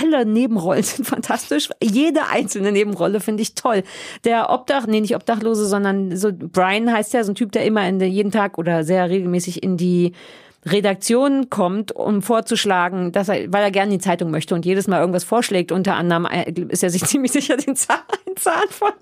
alle 0.00 0.24
Nebenrollen 0.26 0.82
sind 0.82 1.06
fantastisch. 1.06 1.68
Jede 1.82 2.26
einzelne 2.30 2.72
Nebenrolle 2.72 3.20
finde 3.20 3.42
ich 3.42 3.54
toll. 3.54 3.82
Der 4.24 4.50
Obdach, 4.50 4.86
nee, 4.86 5.00
nicht 5.00 5.14
Obdachlose, 5.14 5.66
sondern 5.66 6.16
so 6.16 6.30
Brian 6.32 6.92
heißt 6.92 7.12
ja, 7.14 7.24
so 7.24 7.32
ein 7.32 7.34
Typ, 7.34 7.52
der 7.52 7.64
immer 7.64 7.86
in 7.88 7.98
der, 7.98 8.08
jeden 8.08 8.30
Tag 8.30 8.58
oder 8.58 8.84
sehr 8.84 9.08
regelmäßig 9.08 9.62
in 9.62 9.76
die 9.76 10.12
Redaktion 10.66 11.50
kommt, 11.50 11.92
um 11.92 12.22
vorzuschlagen, 12.22 13.12
dass 13.12 13.28
er, 13.28 13.52
weil 13.52 13.62
er 13.62 13.70
gerne 13.70 13.92
die 13.92 13.98
Zeitung 13.98 14.30
möchte 14.30 14.54
und 14.54 14.64
jedes 14.64 14.88
Mal 14.88 15.00
irgendwas 15.00 15.24
vorschlägt. 15.24 15.72
Unter 15.72 15.94
anderem 15.94 16.26
äh, 16.26 16.50
ist 16.68 16.82
er 16.82 16.90
sich 16.90 17.04
ziemlich 17.06 17.32
sicher, 17.32 17.56
den 17.56 17.76
Zahn, 17.76 17.98
einen 18.26 18.36
Zahn 18.36 18.68
von, 18.70 18.92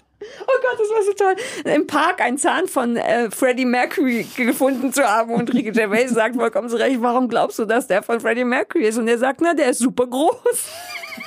oh 0.40 0.60
Gott, 0.62 0.78
das 0.78 0.88
war 0.90 1.02
so 1.02 1.12
toll, 1.12 1.72
im 1.72 1.86
Park 1.86 2.20
einen 2.20 2.38
Zahn 2.38 2.68
von 2.68 2.96
äh, 2.96 3.30
Freddie 3.30 3.64
Mercury 3.64 4.26
gefunden 4.36 4.92
zu 4.92 5.02
haben. 5.02 5.34
Und 5.34 5.52
Ricky 5.52 5.72
Gervais 5.72 6.08
sagt 6.10 6.36
vollkommen 6.36 6.68
zu 6.68 6.76
Recht, 6.76 7.00
warum 7.00 7.28
glaubst 7.28 7.58
du, 7.58 7.64
dass 7.64 7.86
der 7.86 8.02
von 8.02 8.20
Freddie 8.20 8.44
Mercury 8.44 8.86
ist? 8.86 8.98
Und 8.98 9.08
er 9.08 9.18
sagt, 9.18 9.40
na, 9.40 9.54
der 9.54 9.70
ist 9.70 9.78
super 9.78 10.06
groß. 10.06 10.70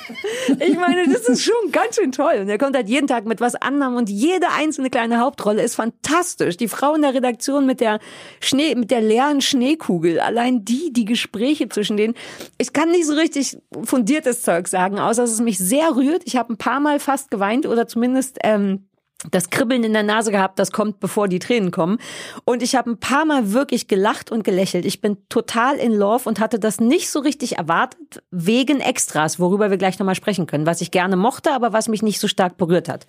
Ich 0.60 0.76
meine, 0.76 1.06
das 1.12 1.28
ist 1.28 1.42
schon 1.42 1.72
ganz 1.72 1.96
schön 1.96 2.12
toll. 2.12 2.38
Und 2.40 2.48
er 2.48 2.58
kommt 2.58 2.76
halt 2.76 2.88
jeden 2.88 3.06
Tag 3.06 3.26
mit 3.26 3.40
was 3.40 3.54
anderem 3.54 3.96
und 3.96 4.08
jede 4.08 4.48
einzelne 4.50 4.90
kleine 4.90 5.20
Hauptrolle 5.20 5.62
ist 5.62 5.74
fantastisch. 5.74 6.56
Die 6.56 6.68
Frau 6.68 6.94
in 6.94 7.02
der 7.02 7.14
Redaktion 7.14 7.66
mit 7.66 7.80
der 7.80 8.00
Schnee, 8.40 8.74
mit 8.74 8.90
der 8.90 9.00
leeren 9.00 9.40
Schneekugel, 9.40 10.20
allein 10.20 10.64
die, 10.64 10.92
die 10.92 11.04
Gespräche 11.04 11.68
zwischen 11.68 11.96
denen. 11.96 12.14
Ich 12.58 12.72
kann 12.72 12.90
nicht 12.90 13.06
so 13.06 13.14
richtig 13.14 13.58
fundiertes 13.84 14.42
Zeug 14.42 14.68
sagen, 14.68 14.98
außer 14.98 15.22
dass 15.22 15.32
es 15.32 15.40
mich 15.40 15.58
sehr 15.58 15.94
rührt. 15.96 16.22
Ich 16.24 16.36
habe 16.36 16.52
ein 16.52 16.58
paar 16.58 16.80
Mal 16.80 17.00
fast 17.00 17.30
geweint 17.30 17.66
oder 17.66 17.86
zumindest 17.86 18.38
ähm, 18.42 18.85
das 19.30 19.50
Kribbeln 19.50 19.82
in 19.82 19.92
der 19.94 20.02
Nase 20.02 20.30
gehabt, 20.30 20.58
das 20.58 20.72
kommt, 20.72 21.00
bevor 21.00 21.26
die 21.26 21.38
Tränen 21.38 21.70
kommen. 21.70 21.98
Und 22.44 22.62
ich 22.62 22.74
habe 22.74 22.90
ein 22.90 23.00
paar 23.00 23.24
Mal 23.24 23.52
wirklich 23.52 23.88
gelacht 23.88 24.30
und 24.30 24.44
gelächelt. 24.44 24.84
Ich 24.84 25.00
bin 25.00 25.16
total 25.28 25.76
in 25.76 25.92
Love 25.92 26.28
und 26.28 26.38
hatte 26.38 26.58
das 26.58 26.80
nicht 26.80 27.10
so 27.10 27.20
richtig 27.20 27.56
erwartet, 27.56 28.22
wegen 28.30 28.80
Extras, 28.80 29.40
worüber 29.40 29.70
wir 29.70 29.78
gleich 29.78 29.98
nochmal 29.98 30.14
sprechen 30.14 30.46
können, 30.46 30.66
was 30.66 30.80
ich 30.80 30.90
gerne 30.90 31.16
mochte, 31.16 31.52
aber 31.52 31.72
was 31.72 31.88
mich 31.88 32.02
nicht 32.02 32.20
so 32.20 32.28
stark 32.28 32.58
berührt 32.58 32.88
hat. 32.88 33.06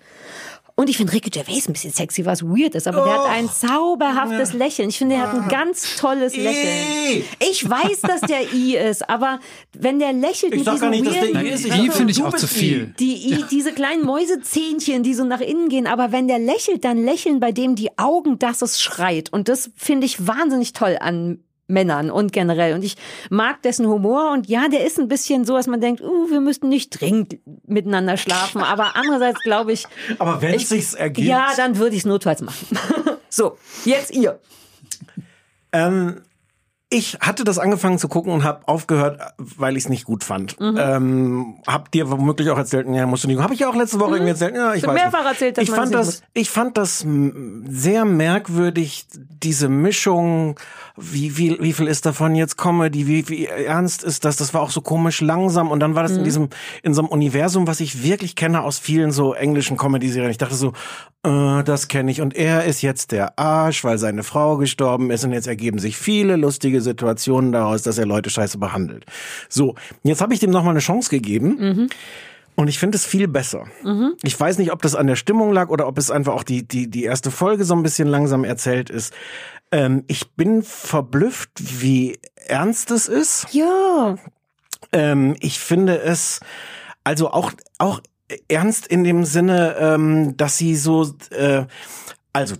Und 0.78 0.88
ich 0.88 0.96
finde 0.96 1.12
Ricky 1.12 1.28
Gervais 1.30 1.66
ein 1.66 1.72
bisschen 1.72 1.92
sexy, 1.92 2.24
was 2.24 2.40
weird 2.44 2.76
ist, 2.76 2.86
aber 2.86 3.02
der 3.02 3.14
hat 3.14 3.28
ein 3.30 3.50
zauberhaftes 3.50 4.52
Lächeln. 4.52 4.90
Ich 4.90 4.98
finde, 4.98 5.16
er 5.16 5.22
hat 5.32 5.34
ein 5.42 5.48
ganz 5.48 5.96
tolles 5.96 6.36
Lächeln. 6.36 7.24
Ich 7.50 7.68
weiß, 7.68 8.02
dass 8.02 8.20
der 8.20 8.52
I 8.54 8.76
ist, 8.76 9.08
aber 9.10 9.40
wenn 9.72 9.98
der 9.98 10.12
lächelt 10.12 10.52
Ich 10.52 10.58
mit 10.60 10.64
sag 10.66 10.74
diesem 10.74 10.82
gar 10.84 10.90
nicht, 10.90 11.04
dass 11.06 11.14
der 11.14 11.42
I 11.42 11.48
ist. 11.48 11.62
Sag, 11.64 11.92
finde 11.94 12.12
ich 12.12 12.22
auch 12.22 12.36
zu 12.36 12.46
viel. 12.46 12.94
die, 13.00 13.32
I- 13.32 13.44
diese 13.50 13.72
kleinen 13.72 14.04
Mäusezähnchen, 14.04 15.02
die 15.02 15.14
so 15.14 15.24
nach 15.24 15.40
innen 15.40 15.68
gehen, 15.68 15.88
aber 15.88 16.12
wenn 16.12 16.28
der 16.28 16.38
lächelt, 16.38 16.84
dann 16.84 17.04
lächeln 17.04 17.40
bei 17.40 17.50
dem 17.50 17.74
die 17.74 17.98
Augen, 17.98 18.38
dass 18.38 18.62
es 18.62 18.80
schreit. 18.80 19.32
Und 19.32 19.48
das 19.48 19.70
finde 19.74 20.06
ich 20.06 20.28
wahnsinnig 20.28 20.74
toll 20.74 20.96
an 21.00 21.40
Männern 21.68 22.10
und 22.10 22.32
generell. 22.32 22.74
Und 22.74 22.82
ich 22.82 22.96
mag 23.30 23.62
dessen 23.62 23.86
Humor. 23.86 24.32
Und 24.32 24.48
ja, 24.48 24.68
der 24.68 24.84
ist 24.84 24.98
ein 24.98 25.06
bisschen 25.06 25.44
so, 25.44 25.54
dass 25.56 25.66
man 25.66 25.80
denkt, 25.80 26.00
uh, 26.00 26.30
wir 26.30 26.40
müssten 26.40 26.68
nicht 26.68 27.00
dringend 27.00 27.38
miteinander 27.66 28.16
schlafen. 28.16 28.62
Aber 28.62 28.96
andererseits 28.96 29.40
glaube 29.40 29.72
ich, 29.72 29.84
Aber 30.18 30.42
wenn 30.42 30.54
es 30.54 30.70
sich 30.70 30.98
ergibt. 30.98 31.28
ja, 31.28 31.52
dann 31.56 31.78
würde 31.78 31.94
ich 31.94 32.02
es 32.02 32.06
notfalls 32.06 32.42
machen. 32.42 32.66
so, 33.28 33.58
jetzt 33.84 34.10
ihr. 34.10 34.40
Ähm, 35.72 36.22
ich 36.90 37.18
hatte 37.20 37.44
das 37.44 37.58
angefangen 37.58 37.98
zu 37.98 38.08
gucken 38.08 38.32
und 38.32 38.44
habe 38.44 38.66
aufgehört, 38.66 39.20
weil 39.36 39.76
ich 39.76 39.84
es 39.84 39.88
nicht 39.90 40.04
gut 40.06 40.24
fand. 40.24 40.58
Mhm. 40.58 40.78
Ähm, 40.80 41.54
hab 41.66 41.90
dir 41.92 42.10
womöglich 42.10 42.48
auch 42.48 42.56
erzählt, 42.56 42.86
ja, 42.90 43.06
musst 43.06 43.24
du 43.24 43.28
nicht. 43.28 43.38
Habe 43.40 43.52
ich 43.52 43.60
ja 43.60 43.68
auch 43.68 43.74
letzte 43.74 44.00
Woche 44.00 44.12
irgendwie 44.12 44.30
erzählt. 44.30 44.54
Ja, 44.56 44.72
ich 44.72 44.80
du 44.82 44.88
weiß 44.88 44.94
Mhm. 44.94 45.00
mehrfach 45.02 45.18
nicht. 45.20 45.28
erzählt, 45.32 45.58
dass 45.58 45.64
ich 45.64 45.70
fand 45.70 45.92
das 45.94 46.06
nicht 46.06 46.22
ich 46.34 46.50
fand 46.50 46.78
das 46.78 47.04
sehr 47.68 48.04
merkwürdig, 48.06 49.06
diese 49.42 49.68
Mischung. 49.68 50.58
Wie 50.96 51.30
viel, 51.30 51.58
wie 51.60 51.72
viel 51.74 51.86
ist 51.86 52.06
davon 52.06 52.34
jetzt 52.34 52.56
Comedy? 52.56 53.06
Wie, 53.06 53.28
wie 53.28 53.46
ernst 53.46 54.02
ist 54.02 54.24
das? 54.24 54.36
Das 54.36 54.54
war 54.54 54.62
auch 54.62 54.70
so 54.70 54.80
komisch 54.80 55.20
langsam 55.20 55.70
und 55.70 55.80
dann 55.80 55.94
war 55.94 56.02
das 56.02 56.12
Mhm. 56.12 56.18
in 56.18 56.24
diesem 56.24 56.48
in 56.82 56.94
so 56.94 57.02
einem 57.02 57.10
Universum, 57.10 57.66
was 57.66 57.80
ich 57.80 58.02
wirklich 58.02 58.34
kenne 58.34 58.62
aus 58.62 58.78
vielen 58.78 59.12
so 59.12 59.34
englischen 59.34 59.76
Comedy-Serien. 59.76 60.30
Ich 60.30 60.38
dachte 60.38 60.54
so, 60.54 60.72
äh, 61.28 61.64
das 61.64 61.88
kenne 61.88 62.10
ich 62.10 62.20
und 62.20 62.34
er 62.34 62.64
ist 62.64 62.82
jetzt 62.82 63.12
der 63.12 63.38
Arsch, 63.38 63.84
weil 63.84 63.98
seine 63.98 64.22
Frau 64.22 64.56
gestorben 64.56 65.10
ist 65.10 65.24
und 65.24 65.32
jetzt 65.32 65.46
ergeben 65.46 65.78
sich 65.78 65.96
viele 65.96 66.36
lustige 66.36 66.80
Situationen 66.80 67.52
daraus, 67.52 67.82
dass 67.82 67.98
er 67.98 68.06
Leute 68.06 68.30
scheiße 68.30 68.58
behandelt. 68.58 69.04
So, 69.48 69.74
jetzt 70.02 70.20
habe 70.20 70.32
ich 70.32 70.40
dem 70.40 70.50
noch 70.50 70.64
mal 70.64 70.70
eine 70.70 70.78
Chance 70.80 71.10
gegeben. 71.10 71.88
Und 72.54 72.66
ich 72.66 72.80
finde 72.80 72.96
es 72.96 73.06
viel 73.06 73.28
besser. 73.28 73.66
Ich 74.24 74.38
weiß 74.38 74.58
nicht, 74.58 74.72
ob 74.72 74.82
das 74.82 74.96
an 74.96 75.06
der 75.06 75.14
Stimmung 75.14 75.52
lag 75.52 75.68
oder 75.68 75.86
ob 75.86 75.96
es 75.96 76.10
einfach 76.10 76.34
auch 76.34 76.42
die, 76.42 76.66
die, 76.66 76.90
die 76.90 77.04
erste 77.04 77.30
Folge 77.30 77.64
so 77.64 77.72
ein 77.74 77.84
bisschen 77.84 78.08
langsam 78.08 78.42
erzählt 78.42 78.90
ist. 78.90 79.14
Ähm, 79.70 80.02
ich 80.08 80.32
bin 80.32 80.64
verblüfft, 80.64 81.50
wie 81.80 82.18
ernst 82.48 82.90
es 82.90 83.06
ist. 83.06 83.46
Ja. 83.52 84.16
Ähm, 84.90 85.36
ich 85.38 85.60
finde 85.60 86.00
es 86.00 86.40
also 87.04 87.30
auch 87.30 87.52
auch 87.78 88.00
ernst 88.48 88.86
in 88.86 89.04
dem 89.04 89.24
Sinne, 89.24 89.76
ähm, 89.78 90.36
dass 90.36 90.58
sie 90.58 90.76
so 90.76 91.14
äh, 91.30 91.64
also 92.32 92.54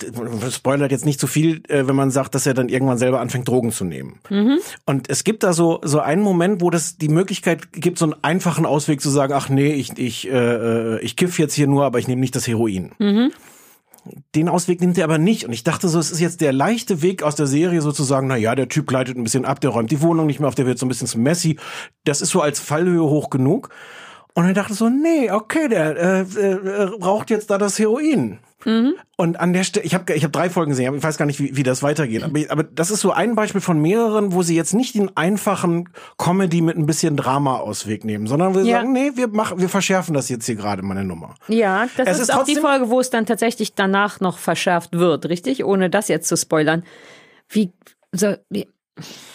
spoilert 0.51 0.91
jetzt 0.91 1.05
nicht 1.05 1.21
zu 1.21 1.27
viel, 1.27 1.63
äh, 1.69 1.87
wenn 1.87 1.95
man 1.95 2.11
sagt, 2.11 2.35
dass 2.35 2.47
er 2.47 2.55
dann 2.55 2.69
irgendwann 2.69 2.99
selber 2.99 3.21
anfängt 3.21 3.47
Drogen 3.47 3.71
zu 3.71 3.85
nehmen. 3.85 4.19
Und 4.87 5.09
es 5.09 5.25
gibt 5.25 5.43
da 5.43 5.53
so 5.53 5.81
so 5.83 6.01
einen 6.01 6.23
Moment, 6.23 6.61
wo 6.61 6.71
das 6.71 6.97
die 6.97 7.09
Möglichkeit 7.09 7.73
gibt, 7.73 7.99
so 7.99 8.07
einen 8.07 8.17
einfachen 8.23 8.67
Ausweg 8.67 9.01
zu 9.01 9.11
sagen, 9.11 9.35
ach 9.35 9.49
nee, 9.49 9.73
ich 9.73 9.97
ich 9.99 10.29
äh, 10.29 10.33
äh, 10.33 11.01
ich 11.01 11.17
kiff 11.17 11.39
jetzt 11.39 11.55
hier 11.55 11.67
nur, 11.67 11.85
aber 11.85 11.99
ich 11.99 12.09
nehme 12.09 12.21
nicht 12.21 12.35
das 12.35 12.49
Heroin. 12.49 12.93
Den 14.35 14.49
Ausweg 14.49 14.81
nimmt 14.81 14.97
er 14.97 15.05
aber 15.05 15.19
nicht. 15.19 15.45
Und 15.45 15.53
ich 15.53 15.65
dachte 15.65 15.89
so, 15.89 15.99
es 15.99 16.11
ist 16.11 16.21
jetzt 16.21 16.41
der 16.41 16.53
leichte 16.53 17.03
Weg 17.03 17.23
aus 17.23 17.35
der 17.35 17.47
Serie 17.47 17.83
sozusagen, 17.83 18.27
na 18.27 18.37
ja, 18.37 18.55
der 18.55 18.69
Typ 18.69 18.87
gleitet 18.87 19.19
ein 19.19 19.23
bisschen 19.23 19.45
ab, 19.45 19.61
der 19.61 19.71
räumt 19.71 19.91
die 19.91 20.01
Wohnung 20.01 20.27
nicht 20.27 20.41
mehr 20.41 20.49
auf, 20.49 20.55
der 20.55 20.67
wird 20.67 20.79
so 20.79 20.87
ein 20.87 20.89
bisschen 20.89 21.07
zu 21.07 21.19
messy. 21.19 21.59
Das 22.05 22.23
ist 22.23 22.31
so 22.31 22.41
als 22.41 22.59
Fallhöhe 22.59 23.03
hoch 23.03 23.29
genug. 23.29 23.69
Und 24.39 24.45
dann 24.45 24.55
dachte 24.55 24.73
ich 24.73 24.79
so, 24.79 24.89
nee, 24.89 25.33
okay, 25.33 25.67
der 25.67 25.97
äh, 25.97 26.21
äh, 26.21 26.83
raucht 27.03 27.29
jetzt 27.29 27.51
da 27.51 27.59
das 27.59 27.77
Heroin. 27.77 28.39
Und 29.17 29.41
an 29.41 29.53
der 29.53 29.65
Stelle, 29.65 29.85
ich 29.85 29.95
habe 29.95 30.13
ich 30.15 30.23
hab 30.23 30.33
drei 30.33 30.49
Folgen 30.49 30.71
gesehen, 30.71 30.95
ich 30.95 31.03
weiß 31.03 31.17
gar 31.17 31.27
nicht, 31.27 31.41
wie, 31.41 31.57
wie 31.57 31.65
das 31.65 31.83
weitergeht. 31.83 32.23
Aber, 32.23 32.39
aber 32.49 32.63
das 32.63 32.93
ist 32.93 33.01
so 33.01 33.11
ein 33.11 33.35
Beispiel 33.35 33.61
von 33.61 33.81
mehreren, 33.83 34.33
wo 34.33 34.45
sie 34.45 34.55
jetzt 34.55 34.75
nicht 34.75 34.95
den 34.95 35.17
einfachen 35.17 35.89
Comedy 36.19 36.61
mit 36.61 36.77
ein 36.77 36.87
bisschen 36.87 37.17
Drama-Ausweg 37.17 38.05
nehmen, 38.05 38.29
sondern 38.29 38.55
wir 38.55 38.63
Ja. 38.63 38.77
sagen, 38.79 38.93
nee, 38.93 39.11
wir 39.17 39.27
machen, 39.27 39.59
wir 39.61 39.69
verschärfen 39.69 40.15
das 40.15 40.29
jetzt 40.29 40.47
hier 40.47 40.55
gerade 40.55 40.83
meine 40.83 41.03
Nummer. 41.05 41.35
Ja, 41.49 41.89
das 41.97 42.07
Es 42.07 42.17
ist, 42.19 42.29
ist 42.29 42.35
auch 42.37 42.45
die 42.45 42.55
Folge, 42.55 42.91
wo 42.91 43.01
es 43.01 43.11
dann 43.11 43.27
tatsächlich 43.27 43.75
danach 43.75 44.21
noch 44.21 44.39
verschärft 44.39 44.93
wird, 44.93 45.29
richtig? 45.29 45.65
Ohne 45.65 45.91
das 45.91 46.07
jetzt 46.07 46.29
zu 46.29 46.37
spoilern. 46.37 46.85
Wie, 47.49 47.73
so, 48.13 48.35
wie, 48.51 48.69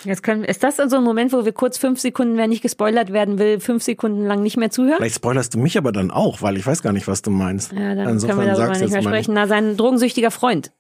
jetzt 0.04 0.24
können, 0.24 0.44
ist 0.44 0.64
das 0.64 0.76
dann 0.78 0.90
so 0.90 0.98
ein 0.98 1.04
Moment, 1.04 1.34
wo 1.34 1.46
wir 1.46 1.52
kurz 1.54 1.78
fünf 1.78 2.00
Sekunden, 2.00 2.38
wer 2.38 2.48
nicht 2.48 2.62
gespoilert 2.62 3.12
werden 3.14 3.40
will, 3.40 3.60
fünf 3.60 3.84
Sekunden 3.84 4.26
lang 4.26 4.42
nicht 4.44 4.58
mehr 4.58 4.70
zuhören? 4.72 4.98
Vielleicht 4.98 5.16
spoilerst 5.16 5.54
du 5.54 5.60
mich 5.60 5.78
aber 5.78 5.92
dann 5.92 6.12
auch, 6.12 6.42
weil 6.42 6.58
ich 6.58 6.66
weiß 6.66 6.82
gar 6.82 6.94
nicht, 6.94 7.08
was 7.08 7.22
du 7.22 7.32
meinst. 7.32 7.72
Ja, 7.72 7.96
dann 7.96 8.08
Insofern 8.10 8.38
können 8.38 8.50
wir 8.50 8.56
darüber 8.56 8.78
nicht 8.78 8.92
mehr 8.92 9.02
sprechen. 9.02 9.34
Na, 9.34 9.48
sein 9.48 9.78
drogensüchtiger 9.78 10.32
Freund. 10.32 10.72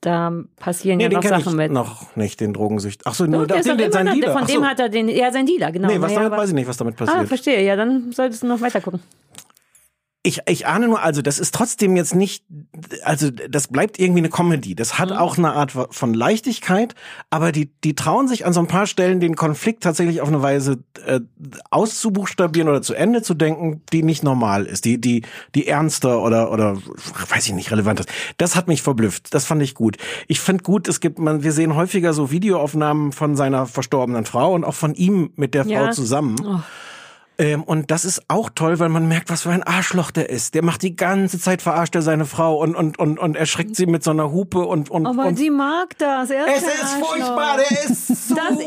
Da 0.00 0.32
passieren 0.58 0.96
Nee, 0.98 1.04
ja 1.04 1.08
den 1.10 1.14
noch 1.16 1.22
kenn 1.22 1.38
ich 1.38 1.44
Sachen 1.44 1.56
mit. 1.56 1.70
noch 1.70 2.16
nicht, 2.16 2.40
den 2.40 2.52
Drogensücht. 2.52 3.02
Ach 3.04 3.14
so, 3.14 3.24
nur 3.26 3.46
der 3.46 3.62
den, 3.62 3.78
immer 3.78 3.92
sein 3.92 4.06
Dealer. 4.06 4.32
von 4.32 4.42
Ach 4.42 4.46
dem 4.48 4.60
so. 4.62 4.66
hat 4.66 4.80
er 4.80 4.88
den, 4.88 5.08
ja, 5.08 5.30
sein 5.30 5.46
Dealer, 5.46 5.70
genau. 5.70 5.86
Nee, 5.86 6.00
was 6.00 6.10
Naja, 6.12 6.24
damit 6.24 6.38
weiß 6.40 6.48
ich 6.48 6.54
nicht, 6.56 6.66
was 6.66 6.76
damit 6.76 6.94
Ah, 7.00 7.04
passiert. 7.04 7.28
verstehe. 7.28 7.64
Ja, 7.64 7.76
dann 7.76 8.10
solltest 8.10 8.42
du 8.42 8.48
noch 8.48 8.60
weiter 8.60 8.80
gucken. 8.80 8.98
Ich, 10.24 10.40
ich 10.46 10.68
ahne 10.68 10.86
nur, 10.86 11.02
also 11.02 11.20
das 11.20 11.40
ist 11.40 11.52
trotzdem 11.52 11.96
jetzt 11.96 12.14
nicht, 12.14 12.44
also 13.02 13.30
das 13.30 13.66
bleibt 13.66 13.98
irgendwie 13.98 14.20
eine 14.20 14.28
Comedy. 14.30 14.76
Das 14.76 14.92
Mhm. 14.94 14.98
hat 14.98 15.12
auch 15.12 15.36
eine 15.36 15.52
Art 15.52 15.72
von 15.90 16.14
Leichtigkeit, 16.14 16.94
aber 17.28 17.50
die, 17.50 17.72
die 17.82 17.96
trauen 17.96 18.28
sich 18.28 18.46
an 18.46 18.52
so 18.52 18.60
ein 18.60 18.68
paar 18.68 18.86
Stellen 18.86 19.18
den 19.18 19.34
Konflikt 19.34 19.82
tatsächlich 19.82 20.20
auf 20.20 20.28
eine 20.28 20.40
Weise 20.40 20.78
äh, 21.04 21.18
auszubuchstabieren 21.70 22.68
oder 22.68 22.82
zu 22.82 22.94
Ende 22.94 23.22
zu 23.22 23.34
denken, 23.34 23.82
die 23.92 24.04
nicht 24.04 24.22
normal 24.22 24.66
ist, 24.66 24.84
die, 24.84 25.00
die, 25.00 25.22
die 25.56 25.66
ernster 25.66 26.22
oder, 26.22 26.52
oder 26.52 26.76
weiß 27.28 27.46
ich 27.48 27.54
nicht, 27.54 27.72
relevant 27.72 27.98
ist. 28.00 28.08
Das 28.38 28.54
hat 28.54 28.68
mich 28.68 28.82
verblüfft. 28.82 29.34
Das 29.34 29.44
fand 29.44 29.60
ich 29.62 29.74
gut. 29.74 29.96
Ich 30.28 30.38
finde 30.40 30.62
gut, 30.62 30.86
es 30.86 31.00
gibt, 31.00 31.18
man, 31.18 31.42
wir 31.42 31.50
sehen 31.52 31.74
häufiger 31.74 32.12
so 32.12 32.30
Videoaufnahmen 32.30 33.10
von 33.10 33.34
seiner 33.34 33.66
verstorbenen 33.66 34.24
Frau 34.24 34.54
und 34.54 34.62
auch 34.64 34.74
von 34.74 34.94
ihm 34.94 35.32
mit 35.34 35.54
der 35.54 35.64
Frau 35.64 35.70
Ja. 35.72 35.90
zusammen. 35.90 36.36
Oh. 36.44 36.60
Ähm, 37.42 37.64
und 37.64 37.90
das 37.90 38.04
ist 38.04 38.22
auch 38.28 38.50
toll, 38.54 38.78
weil 38.78 38.88
man 38.88 39.08
merkt, 39.08 39.28
was 39.28 39.42
für 39.42 39.50
ein 39.50 39.64
Arschloch 39.64 40.12
der 40.12 40.30
ist. 40.30 40.54
Der 40.54 40.62
macht 40.62 40.82
die 40.82 40.94
ganze 40.94 41.40
Zeit 41.40 41.60
verarscht 41.60 41.94
er 41.96 42.02
seine 42.02 42.24
Frau 42.24 42.56
und 42.62 42.76
und 42.76 43.00
und 43.00 43.18
und 43.18 43.34
erschreckt 43.36 43.74
sie 43.74 43.86
mit 43.86 44.04
so 44.04 44.12
einer 44.12 44.30
Hupe 44.30 44.60
und 44.60 44.90
und. 44.90 45.06
Aber 45.06 45.26
und 45.26 45.36
sie 45.36 45.50
mag 45.50 45.98
das. 45.98 46.30
Er 46.30 46.46
es 46.46 46.62
kein 46.62 46.70
ist 46.72 46.82
Arschloch. 46.84 47.08
furchtbar, 47.08 47.56
der 47.68 47.84
ist 47.90 48.28
super 48.28 48.40
Das 48.48 48.58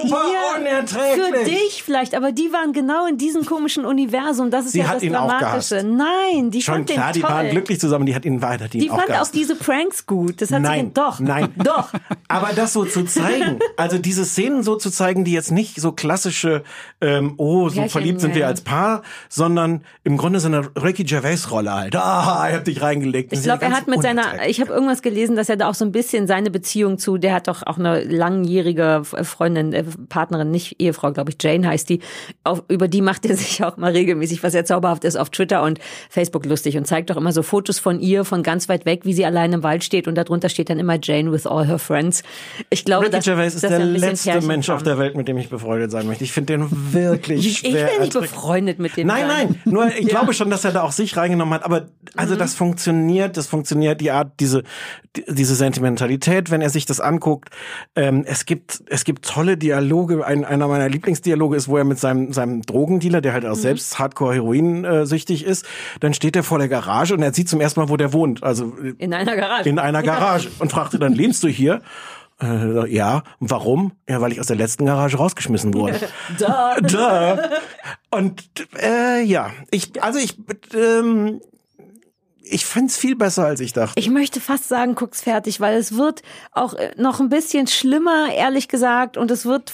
unerträglich. 0.60 1.26
Für 1.26 1.46
dich 1.46 1.84
vielleicht, 1.84 2.16
aber 2.16 2.32
die 2.34 2.52
waren 2.52 2.74
genau 2.74 3.06
in 3.08 3.18
diesem 3.18 3.46
komischen 3.46 3.86
Universum. 3.86 4.52
Das 4.52 4.66
ist 4.66 4.74
Sie 4.74 4.80
ja 4.80 4.88
hat 4.88 4.96
das 4.98 5.04
ihn 5.04 5.16
auch 5.16 5.28
Dramatische. 5.30 5.76
gehasst. 5.76 5.88
Nein, 6.34 6.52
die 6.52 6.62
Schon 6.62 6.76
fand 6.76 6.90
klar, 6.90 7.12
den 7.12 7.14
die 7.14 7.24
waren 7.24 7.42
toll. 7.44 7.50
glücklich 7.52 7.80
zusammen, 7.80 8.06
die 8.06 8.16
hat 8.16 8.26
ihn 8.26 8.42
weiter, 8.42 8.68
die, 8.68 8.80
Die 8.80 8.92
auch 8.92 8.96
fand 8.98 9.04
auch 9.10 9.14
gehasst. 9.14 9.36
diese 9.36 9.56
Pranks 9.56 10.06
gut. 10.06 10.42
Das 10.42 10.52
hat 10.52 10.62
Nein, 10.62 10.88
sie 10.88 10.94
doch. 10.94 11.20
nein, 11.22 11.54
Doch. 11.64 11.90
Aber 12.28 12.50
das 12.54 12.74
so 12.74 12.84
zu 12.84 13.06
zeigen, 13.06 13.60
also 13.78 13.98
diese 13.98 14.26
Szenen 14.26 14.64
so 14.64 14.76
zu 14.76 14.90
zeigen, 14.92 15.24
die 15.24 15.32
jetzt 15.32 15.52
nicht 15.52 15.80
so 15.80 15.92
klassische, 15.94 16.64
ähm, 17.00 17.36
oh, 17.38 17.70
so 17.70 17.76
Pärchen, 17.76 17.90
verliebt 17.90 18.20
sind 18.22 18.36
wir 18.36 18.48
als 18.48 18.62
Paar, 18.66 19.04
sondern 19.30 19.86
im 20.04 20.18
Grunde 20.18 20.42
so 20.42 20.48
eine 20.48 20.68
Ricky 20.76 21.06
Gervais-Rolle 21.06 21.74
halt. 21.74 21.96
Ah, 21.96 22.48
ich 22.50 22.56
hab 22.56 22.66
dich 22.66 22.82
reingelegt. 22.82 23.32
Ich 23.32 23.44
glaube, 23.44 23.64
er 23.64 23.72
hat 23.72 23.88
mit 23.88 24.02
seiner, 24.02 24.46
ich 24.46 24.60
habe 24.60 24.74
irgendwas 24.74 25.02
gelesen, 25.02 25.38
dass 25.38 25.48
er 25.48 25.56
da 25.56 25.70
auch 25.70 25.74
so 25.74 25.86
ein 25.86 25.94
bisschen 25.94 26.28
seine 26.28 26.52
Beziehung 26.52 26.98
zu, 26.98 27.18
der 27.18 27.34
hat 27.34 27.48
doch 27.48 27.64
auch 27.66 27.78
eine 27.78 28.04
langjährige 28.04 29.04
Freundin, 29.06 29.72
äh, 29.72 29.86
Partnerin, 30.10 30.52
nicht 30.52 30.82
Ehefrau, 30.82 31.14
glaube 31.14 31.32
ich, 31.32 31.38
Jane 31.42 31.66
heißt 31.66 31.88
die, 31.88 32.02
auf, 32.44 32.64
über 32.68 32.90
die 32.90 33.02
macht 33.02 33.26
er 33.26 33.36
sich 33.38 33.64
auch 33.64 33.78
mal 33.78 33.94
regelmäßig, 33.94 34.44
was 34.44 34.54
ja 34.54 34.66
zauberhaft 34.66 35.06
ist, 35.06 35.16
auf 35.16 35.30
Twitter 35.30 35.64
und 35.64 35.80
Facebook 36.10 36.46
lustig 36.46 36.76
und 36.78 36.86
zeigt 36.86 37.10
doch 37.10 37.18
immer 37.18 37.32
so 37.32 37.44
Fotos 37.44 37.80
von 37.80 38.02
ihr 38.02 38.26
von 38.26 38.44
ganz 38.44 38.68
weit 38.68 38.86
weg, 38.86 39.06
wie 39.06 39.14
sie 39.14 39.26
allein 39.26 39.54
im 39.54 39.64
Wald 39.64 39.84
steht 39.84 40.08
und 40.08 40.16
darunter 40.16 40.50
steht 40.50 40.70
dann 40.70 40.80
immer 40.80 40.98
Jane 41.02 41.32
with 41.32 41.48
all 41.48 41.66
her 41.66 41.80
friends. 41.80 42.24
Ich 42.70 42.84
glaube, 42.84 43.06
Ricky 43.06 43.18
dass, 43.18 43.26
Gervais 43.26 43.48
ist 43.48 43.64
dass 43.64 43.72
der 43.72 43.80
er 43.80 43.86
letzte 43.86 44.42
Mensch 44.42 44.70
auf 44.70 44.84
der 44.84 44.98
Welt, 44.98 45.16
mit 45.16 45.28
dem 45.28 45.38
ich 45.38 45.50
befreundet 45.50 45.92
sein 45.92 46.08
möchte. 46.08 46.24
Ich 46.24 46.32
finde 46.32 46.58
den 46.58 46.94
wirklich 46.94 47.46
Ich, 47.46 47.64
ich 47.64 47.72
schwer 47.72 47.88
bin 47.88 48.02
nicht 48.02 48.16
erträglich. 48.16 48.32
Befreundet 48.56 48.80
mit 48.80 48.98
dem. 48.98 49.08
Nein, 49.08 49.28
sein. 49.28 49.48
nein, 49.48 49.62
nur 49.66 49.88
ich 49.88 50.00
Ja. 50.06 50.20
glaube 50.20 50.34
schon, 50.34 50.50
dass 50.50 50.64
er 50.66 50.72
da 50.72 50.82
auch 50.84 50.92
sich 50.92 51.16
reingenommen 51.18 51.54
hat, 51.54 51.64
aber 51.64 51.88
also 52.16 52.36
das 52.36 52.54
funktioniert, 52.56 53.38
das 53.38 53.48
funktioniert, 53.48 54.00
die 54.02 54.12
Art, 54.12 54.40
diese, 54.40 54.64
die, 55.16 55.26
diese 55.28 55.56
Sentimentalität, 55.56 56.52
wenn 56.52 56.62
er 56.62 56.70
sich 56.70 56.86
das 56.86 57.00
anguckt. 57.00 57.50
Ähm, 57.96 58.24
es 58.26 58.46
gibt, 58.46 58.84
es 58.88 59.04
gibt 59.04 59.26
tolle 59.26 59.58
Dialoge, 59.58 60.26
ein, 60.26 60.46
einer 60.46 60.68
meiner 60.68 60.88
Lieblingsdialoge 60.90 61.56
ist, 61.58 61.68
wo 61.68 61.78
er 61.78 61.84
mit 61.84 62.00
seinem, 62.00 62.32
seinem 62.34 62.62
Drogendealer, 62.62 63.22
der 63.22 63.34
halt 63.34 63.46
auch 63.46 63.56
selbst 63.56 64.00
Hardcore-Heroin-süchtig 64.00 65.46
ist, 65.46 65.66
dann 66.00 66.14
steht 66.14 66.36
er 66.36 66.44
vor 66.44 66.60
der 66.60 66.68
Garage 66.70 67.14
und 67.14 67.22
er 67.22 67.34
sieht 67.34 67.50
zum 67.50 67.62
ersten 67.62 67.80
Mal, 67.80 67.90
wo 67.90 67.98
der 67.98 68.14
wohnt, 68.14 68.44
also 68.44 68.74
In 68.98 69.14
einer 69.14 69.36
Garage. 69.36 69.70
in 69.70 69.80
einer 69.80 70.04
Garage 70.04 70.50
und 70.60 70.72
fragte 70.72 71.00
dann, 71.00 71.14
lebst 71.14 71.44
du 71.44 71.48
hier? 71.48 71.82
Äh, 72.42 72.94
ja, 72.94 73.24
warum? 73.40 73.94
Ja, 74.10 74.20
weil 74.20 74.34
ich 74.34 74.42
aus 74.42 74.48
der 74.48 74.58
letzten 74.58 74.86
Garage 74.86 75.16
rausgeschmissen 75.18 75.74
wurde. 75.74 76.00
Da. 76.38 76.76
Duh. 76.82 77.42
Und 78.16 78.46
äh, 78.82 79.22
ja, 79.24 79.52
ich, 79.72 80.02
also 80.02 80.20
ich, 80.20 80.38
ähm, 80.74 81.42
ich 82.42 82.66
find's 82.66 82.98
viel 82.98 83.18
besser, 83.18 83.46
als 83.46 83.60
ich 83.60 83.74
dachte. 83.74 84.00
Ich 84.00 84.10
möchte 84.10 84.40
fast 84.40 84.70
sagen, 84.70 84.96
guck's 84.96 85.22
fertig, 85.22 85.60
weil 85.60 85.76
es 85.76 85.98
wird 85.98 86.22
auch 86.52 86.76
äh, 86.76 86.94
noch 86.98 87.20
ein 87.20 87.28
bisschen 87.28 87.68
schlimmer, 87.68 88.34
ehrlich 88.34 88.70
gesagt, 88.70 89.18
und 89.18 89.32
es 89.32 89.46
wird 89.46 89.74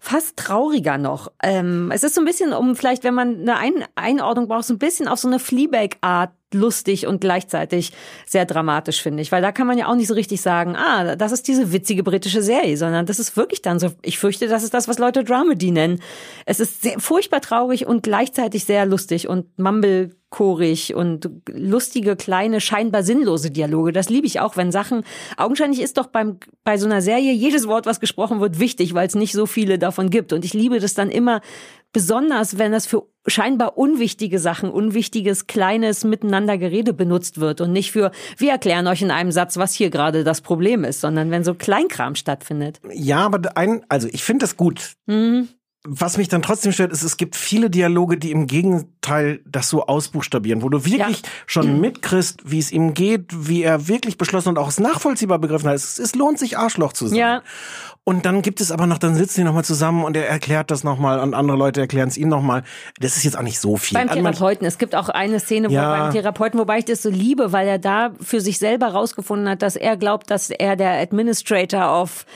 fast 0.00 0.38
trauriger 0.38 0.96
noch. 0.96 1.30
Ähm, 1.42 1.90
es 1.92 2.02
ist 2.02 2.14
so 2.14 2.22
ein 2.22 2.24
bisschen, 2.24 2.54
um 2.54 2.76
vielleicht, 2.76 3.04
wenn 3.04 3.14
man 3.14 3.40
eine 3.40 3.58
ein 3.58 3.84
Einordnung 3.94 4.48
braucht, 4.48 4.64
so 4.64 4.72
ein 4.72 4.78
bisschen 4.78 5.06
auf 5.06 5.18
so 5.18 5.28
eine 5.28 5.38
Fleabag-Art 5.38 6.30
lustig 6.56 7.06
und 7.06 7.20
gleichzeitig 7.20 7.92
sehr 8.26 8.46
dramatisch, 8.46 9.02
finde 9.02 9.22
ich. 9.22 9.32
Weil 9.32 9.42
da 9.42 9.52
kann 9.52 9.66
man 9.66 9.78
ja 9.78 9.88
auch 9.88 9.94
nicht 9.94 10.08
so 10.08 10.14
richtig 10.14 10.40
sagen, 10.40 10.76
ah, 10.76 11.16
das 11.16 11.32
ist 11.32 11.48
diese 11.48 11.72
witzige 11.72 12.02
britische 12.02 12.42
Serie, 12.42 12.76
sondern 12.76 13.06
das 13.06 13.18
ist 13.18 13.36
wirklich 13.36 13.62
dann 13.62 13.78
so, 13.78 13.90
ich 14.02 14.18
fürchte, 14.18 14.48
das 14.48 14.62
ist 14.62 14.74
das, 14.74 14.88
was 14.88 14.98
Leute 14.98 15.24
Dramedy 15.24 15.70
nennen. 15.70 16.00
Es 16.44 16.60
ist 16.60 16.82
sehr 16.82 16.98
furchtbar 16.98 17.40
traurig 17.40 17.86
und 17.86 18.02
gleichzeitig 18.02 18.64
sehr 18.64 18.86
lustig 18.86 19.28
und 19.28 19.58
mumblechorig 19.58 20.94
und 20.94 21.30
lustige, 21.48 22.16
kleine, 22.16 22.60
scheinbar 22.60 23.02
sinnlose 23.02 23.50
Dialoge. 23.50 23.92
Das 23.92 24.08
liebe 24.08 24.26
ich 24.26 24.40
auch, 24.40 24.56
wenn 24.56 24.72
Sachen, 24.72 25.04
augenscheinlich 25.36 25.80
ist 25.80 25.98
doch 25.98 26.06
beim, 26.06 26.38
bei 26.64 26.78
so 26.78 26.86
einer 26.86 27.02
Serie 27.02 27.32
jedes 27.32 27.68
Wort, 27.68 27.86
was 27.86 28.00
gesprochen 28.00 28.40
wird, 28.40 28.58
wichtig, 28.58 28.94
weil 28.94 29.06
es 29.06 29.14
nicht 29.14 29.32
so 29.32 29.46
viele 29.46 29.78
davon 29.78 30.10
gibt. 30.10 30.32
Und 30.32 30.44
ich 30.44 30.54
liebe 30.54 30.80
das 30.80 30.94
dann 30.94 31.10
immer, 31.10 31.40
besonders 31.96 32.58
wenn 32.58 32.72
das 32.72 32.84
für 32.84 33.04
scheinbar 33.26 33.78
unwichtige 33.78 34.38
Sachen, 34.38 34.68
unwichtiges, 34.68 35.46
kleines 35.46 36.04
Miteinandergerede 36.04 36.92
benutzt 36.92 37.40
wird 37.40 37.62
und 37.62 37.72
nicht 37.72 37.90
für, 37.90 38.10
wir 38.36 38.50
erklären 38.50 38.86
euch 38.86 39.00
in 39.00 39.10
einem 39.10 39.32
Satz, 39.32 39.56
was 39.56 39.72
hier 39.72 39.88
gerade 39.88 40.22
das 40.22 40.42
Problem 40.42 40.84
ist, 40.84 41.00
sondern 41.00 41.30
wenn 41.30 41.42
so 41.42 41.54
Kleinkram 41.54 42.14
stattfindet. 42.14 42.80
Ja, 42.92 43.20
aber 43.20 43.56
ein, 43.56 43.82
also 43.88 44.08
ich 44.12 44.24
finde 44.24 44.44
das 44.44 44.58
gut. 44.58 44.92
Mhm. 45.06 45.48
Was 45.88 46.16
mich 46.16 46.28
dann 46.28 46.42
trotzdem 46.42 46.72
stört, 46.72 46.92
ist, 46.92 47.02
es 47.02 47.16
gibt 47.16 47.36
viele 47.36 47.70
Dialoge, 47.70 48.18
die 48.18 48.32
im 48.32 48.46
Gegenteil 48.46 49.40
das 49.46 49.68
so 49.68 49.86
ausbuchstabieren, 49.86 50.62
wo 50.62 50.68
du 50.68 50.84
wirklich 50.84 51.22
schon 51.46 51.80
mitkriegst, 51.80 52.40
wie 52.50 52.58
es 52.58 52.72
ihm 52.72 52.94
geht, 52.94 53.26
wie 53.48 53.62
er 53.62 53.88
wirklich 53.88 54.18
beschlossen 54.18 54.50
und 54.50 54.58
auch 54.58 54.68
es 54.68 54.80
nachvollziehbar 54.80 55.38
begriffen 55.38 55.68
hat. 55.68 55.76
Es, 55.76 55.98
es 55.98 56.14
lohnt 56.14 56.38
sich, 56.38 56.58
Arschloch 56.58 56.92
zu 56.92 57.06
sein. 57.06 57.18
Ja. 57.18 57.42
Und 58.04 58.24
dann 58.24 58.42
gibt 58.42 58.60
es 58.60 58.70
aber 58.70 58.86
noch, 58.86 58.98
dann 58.98 59.16
sitzen 59.16 59.40
die 59.40 59.44
nochmal 59.44 59.64
zusammen 59.64 60.04
und 60.04 60.16
er 60.16 60.28
erklärt 60.28 60.70
das 60.70 60.84
nochmal 60.84 61.18
und 61.18 61.34
andere 61.34 61.56
Leute 61.56 61.80
erklären 61.80 62.08
es 62.08 62.16
ihm 62.16 62.28
nochmal. 62.28 62.62
Das 63.00 63.16
ist 63.16 63.24
jetzt 63.24 63.36
auch 63.36 63.42
nicht 63.42 63.58
so 63.58 63.76
viel. 63.76 63.98
Beim 63.98 64.08
Also 64.08 64.22
Therapeuten. 64.22 64.64
Es 64.66 64.78
gibt 64.78 64.94
auch 64.94 65.08
eine 65.08 65.40
Szene, 65.40 65.68
wo 65.70 65.72
Ja. 65.74 66.04
beim 66.04 66.12
Therapeuten, 66.12 66.60
wobei 66.60 66.78
ich 66.78 66.84
das 66.84 67.02
so 67.02 67.10
liebe, 67.10 67.52
weil 67.52 67.66
er 67.66 67.78
da 67.78 68.12
für 68.20 68.40
sich 68.40 68.58
selber 68.58 68.88
rausgefunden 68.88 69.48
hat, 69.48 69.62
dass 69.62 69.74
er 69.74 69.96
glaubt, 69.96 70.30
dass 70.30 70.50
er 70.50 70.76
der 70.76 71.00
Administrator 71.00 72.00
of 72.00 72.26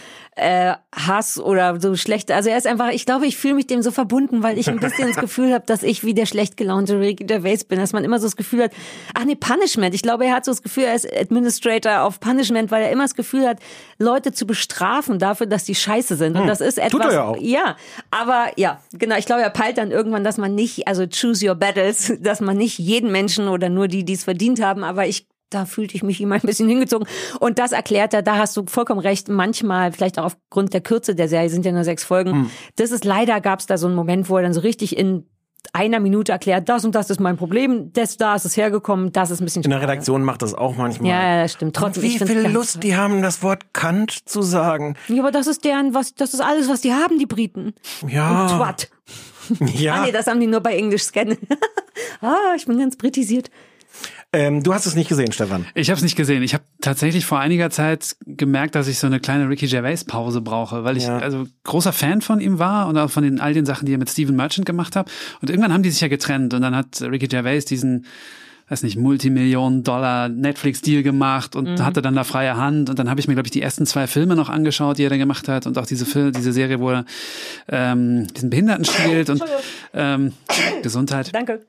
äh, 0.40 0.74
Hass 0.94 1.38
oder 1.38 1.78
so 1.80 1.94
schlecht. 1.96 2.30
Also 2.30 2.48
er 2.48 2.56
ist 2.56 2.66
einfach, 2.66 2.88
ich 2.90 3.04
glaube, 3.04 3.26
ich 3.26 3.36
fühle 3.36 3.54
mich 3.54 3.66
dem 3.66 3.82
so 3.82 3.90
verbunden, 3.90 4.42
weil 4.42 4.58
ich 4.58 4.68
ein 4.70 4.80
bisschen 4.80 5.08
das 5.08 5.16
Gefühl 5.20 5.52
habe, 5.52 5.64
dass 5.66 5.82
ich 5.82 6.02
wie 6.02 6.14
der 6.14 6.24
schlecht 6.24 6.56
gelaunte 6.56 6.98
Ricky 6.98 7.24
Gervais 7.24 7.64
bin, 7.68 7.78
dass 7.78 7.92
man 7.92 8.04
immer 8.04 8.18
so 8.18 8.26
das 8.26 8.36
Gefühl 8.36 8.64
hat, 8.64 8.72
ach 9.14 9.24
nee, 9.24 9.34
Punishment. 9.36 9.94
Ich 9.94 10.02
glaube, 10.02 10.24
er 10.24 10.34
hat 10.34 10.46
so 10.46 10.50
das 10.50 10.62
Gefühl, 10.62 10.84
er 10.84 10.94
ist 10.94 11.06
Administrator 11.14 12.02
auf 12.02 12.20
Punishment, 12.20 12.70
weil 12.70 12.82
er 12.82 12.90
immer 12.90 13.04
das 13.04 13.14
Gefühl 13.14 13.46
hat, 13.46 13.58
Leute 13.98 14.32
zu 14.32 14.46
bestrafen 14.46 15.18
dafür, 15.18 15.46
dass 15.46 15.64
die 15.64 15.74
scheiße 15.74 16.16
sind. 16.16 16.34
Und 16.34 16.42
Hm. 16.42 16.48
das 16.48 16.60
ist 16.62 16.78
etwas. 16.78 16.90
Tut 16.92 17.02
er 17.04 17.12
ja 17.12 17.24
auch. 17.24 17.36
Ja, 17.38 17.76
aber 18.10 18.46
ja, 18.56 18.80
genau. 18.94 19.16
Ich 19.16 19.26
glaube, 19.26 19.42
er 19.42 19.50
peilt 19.50 19.76
dann 19.76 19.90
irgendwann, 19.90 20.24
dass 20.24 20.38
man 20.38 20.54
nicht, 20.54 20.88
also 20.88 21.04
choose 21.06 21.46
your 21.46 21.54
battles, 21.54 22.14
dass 22.20 22.40
man 22.40 22.56
nicht 22.56 22.78
jeden 22.78 23.12
Menschen 23.12 23.48
oder 23.48 23.68
nur 23.68 23.88
die, 23.88 24.04
die 24.04 24.14
es 24.14 24.24
verdient 24.24 24.62
haben, 24.62 24.84
aber 24.84 25.06
ich 25.06 25.26
da 25.50 25.66
fühlte 25.66 25.94
ich 25.94 26.02
mich 26.02 26.20
immer 26.20 26.36
ein 26.36 26.40
bisschen 26.42 26.68
hingezogen. 26.68 27.06
Und 27.40 27.58
das 27.58 27.72
erklärt 27.72 28.14
er, 28.14 28.22
da 28.22 28.38
hast 28.38 28.56
du 28.56 28.64
vollkommen 28.66 29.00
recht, 29.00 29.28
manchmal, 29.28 29.92
vielleicht 29.92 30.18
auch 30.18 30.24
aufgrund 30.24 30.72
der 30.72 30.80
Kürze 30.80 31.14
der 31.14 31.28
Serie, 31.28 31.50
sind 31.50 31.66
ja 31.66 31.72
nur 31.72 31.84
sechs 31.84 32.04
Folgen. 32.04 32.32
Hm. 32.32 32.50
Das 32.76 32.90
ist 32.92 33.04
leider, 33.04 33.40
gab 33.40 33.60
es 33.60 33.66
da 33.66 33.76
so 33.76 33.86
einen 33.86 33.96
Moment, 33.96 34.28
wo 34.28 34.36
er 34.36 34.42
dann 34.42 34.54
so 34.54 34.60
richtig 34.60 34.96
in 34.96 35.26
einer 35.72 36.00
Minute 36.00 36.32
erklärt, 36.32 36.68
das 36.68 36.84
und 36.84 36.94
das 36.94 37.10
ist 37.10 37.20
mein 37.20 37.36
Problem, 37.36 37.92
das 37.92 38.16
da 38.16 38.34
ist 38.34 38.44
es 38.44 38.56
hergekommen, 38.56 39.12
das 39.12 39.30
ist 39.30 39.40
ein 39.40 39.44
bisschen 39.44 39.62
In 39.62 39.70
der. 39.70 39.80
Redaktion 39.80 40.24
macht 40.24 40.42
das 40.42 40.54
auch 40.54 40.76
manchmal. 40.76 41.10
Ja, 41.10 41.22
ja, 41.22 41.42
das 41.42 41.52
stimmt. 41.52 41.76
Und 41.76 41.82
Trotzdem, 41.82 42.02
wie 42.02 42.06
ich 42.08 42.18
find's 42.18 42.32
viel 42.32 42.48
Lust 42.48 42.82
die 42.82 42.96
haben, 42.96 43.22
das 43.22 43.42
Wort 43.42 43.72
Kant 43.72 44.10
zu 44.10 44.42
sagen. 44.42 44.96
Ja, 45.08 45.22
aber 45.22 45.30
das 45.30 45.46
ist 45.46 45.64
deren, 45.64 45.94
was, 45.94 46.14
das 46.14 46.34
ist 46.34 46.40
alles, 46.40 46.68
was 46.68 46.80
die 46.80 46.92
haben, 46.92 47.18
die 47.18 47.26
Briten. 47.26 47.74
Ja. 48.06 48.42
Und 48.42 48.56
Twat. 48.56 48.90
Ja. 49.74 49.94
Ah, 49.94 50.04
nee, 50.04 50.12
das 50.12 50.28
haben 50.28 50.38
die 50.38 50.46
nur 50.46 50.60
bei 50.60 50.76
Englisch 50.76 51.02
scannen. 51.02 51.36
ah, 52.20 52.54
ich 52.56 52.66
bin 52.66 52.78
ganz 52.78 52.96
britisiert. 52.96 53.50
Ähm, 54.32 54.62
du 54.62 54.72
hast 54.72 54.86
es 54.86 54.94
nicht 54.94 55.08
gesehen, 55.08 55.32
Stefan. 55.32 55.66
Ich 55.74 55.90
habe 55.90 55.96
es 55.96 56.02
nicht 56.04 56.14
gesehen. 56.16 56.42
Ich 56.44 56.54
habe 56.54 56.62
tatsächlich 56.80 57.26
vor 57.26 57.40
einiger 57.40 57.68
Zeit 57.70 58.16
gemerkt, 58.26 58.76
dass 58.76 58.86
ich 58.86 58.98
so 59.00 59.06
eine 59.08 59.18
kleine 59.18 59.48
Ricky 59.48 59.66
Gervais 59.66 60.04
Pause 60.06 60.40
brauche, 60.40 60.84
weil 60.84 60.96
ich 60.96 61.04
Ja. 61.04 61.18
also 61.18 61.46
großer 61.64 61.92
Fan 61.92 62.20
von 62.20 62.40
ihm 62.40 62.58
war 62.60 62.86
und 62.86 62.96
auch 62.96 63.10
von 63.10 63.24
den 63.24 63.40
all 63.40 63.54
den 63.54 63.66
Sachen, 63.66 63.86
die 63.86 63.92
er 63.94 63.98
mit 63.98 64.08
Steven 64.08 64.36
Merchant 64.36 64.66
gemacht 64.66 64.94
hat. 64.94 65.10
Und 65.42 65.50
irgendwann 65.50 65.72
haben 65.72 65.82
die 65.82 65.90
sich 65.90 66.00
ja 66.00 66.06
getrennt 66.08 66.54
und 66.54 66.62
dann 66.62 66.76
hat 66.76 67.02
Ricky 67.02 67.26
Gervais 67.26 67.64
diesen 67.64 68.06
weiß 68.68 68.84
nicht, 68.84 68.96
Multimillionen 68.96 69.82
Dollar 69.82 70.28
Netflix-Deal 70.28 71.02
gemacht 71.02 71.56
und 71.56 71.68
Mhm. 71.68 71.84
hatte 71.84 72.02
dann 72.02 72.14
da 72.14 72.22
freie 72.22 72.56
Hand. 72.56 72.88
Und 72.88 73.00
dann 73.00 73.10
habe 73.10 73.18
ich 73.18 73.26
mir, 73.26 73.34
glaube 73.34 73.48
ich, 73.48 73.50
die 73.50 73.60
ersten 73.62 73.84
zwei 73.84 74.06
Filme 74.06 74.36
noch 74.36 74.48
angeschaut, 74.48 74.98
die 74.98 75.02
er 75.02 75.10
da 75.10 75.16
gemacht 75.16 75.48
hat. 75.48 75.66
Und 75.66 75.76
auch 75.76 75.86
diese 75.86 76.06
Film, 76.06 76.30
diese 76.30 76.52
Serie, 76.52 76.78
wo 76.78 76.90
er 76.90 77.04
ähm, 77.68 78.28
diesen 78.32 78.48
Behinderten 78.48 78.84
spielt 78.84 79.28
und 79.28 79.42
ähm, 79.92 80.34
Gesundheit. 80.84 81.34
Danke. 81.34 81.62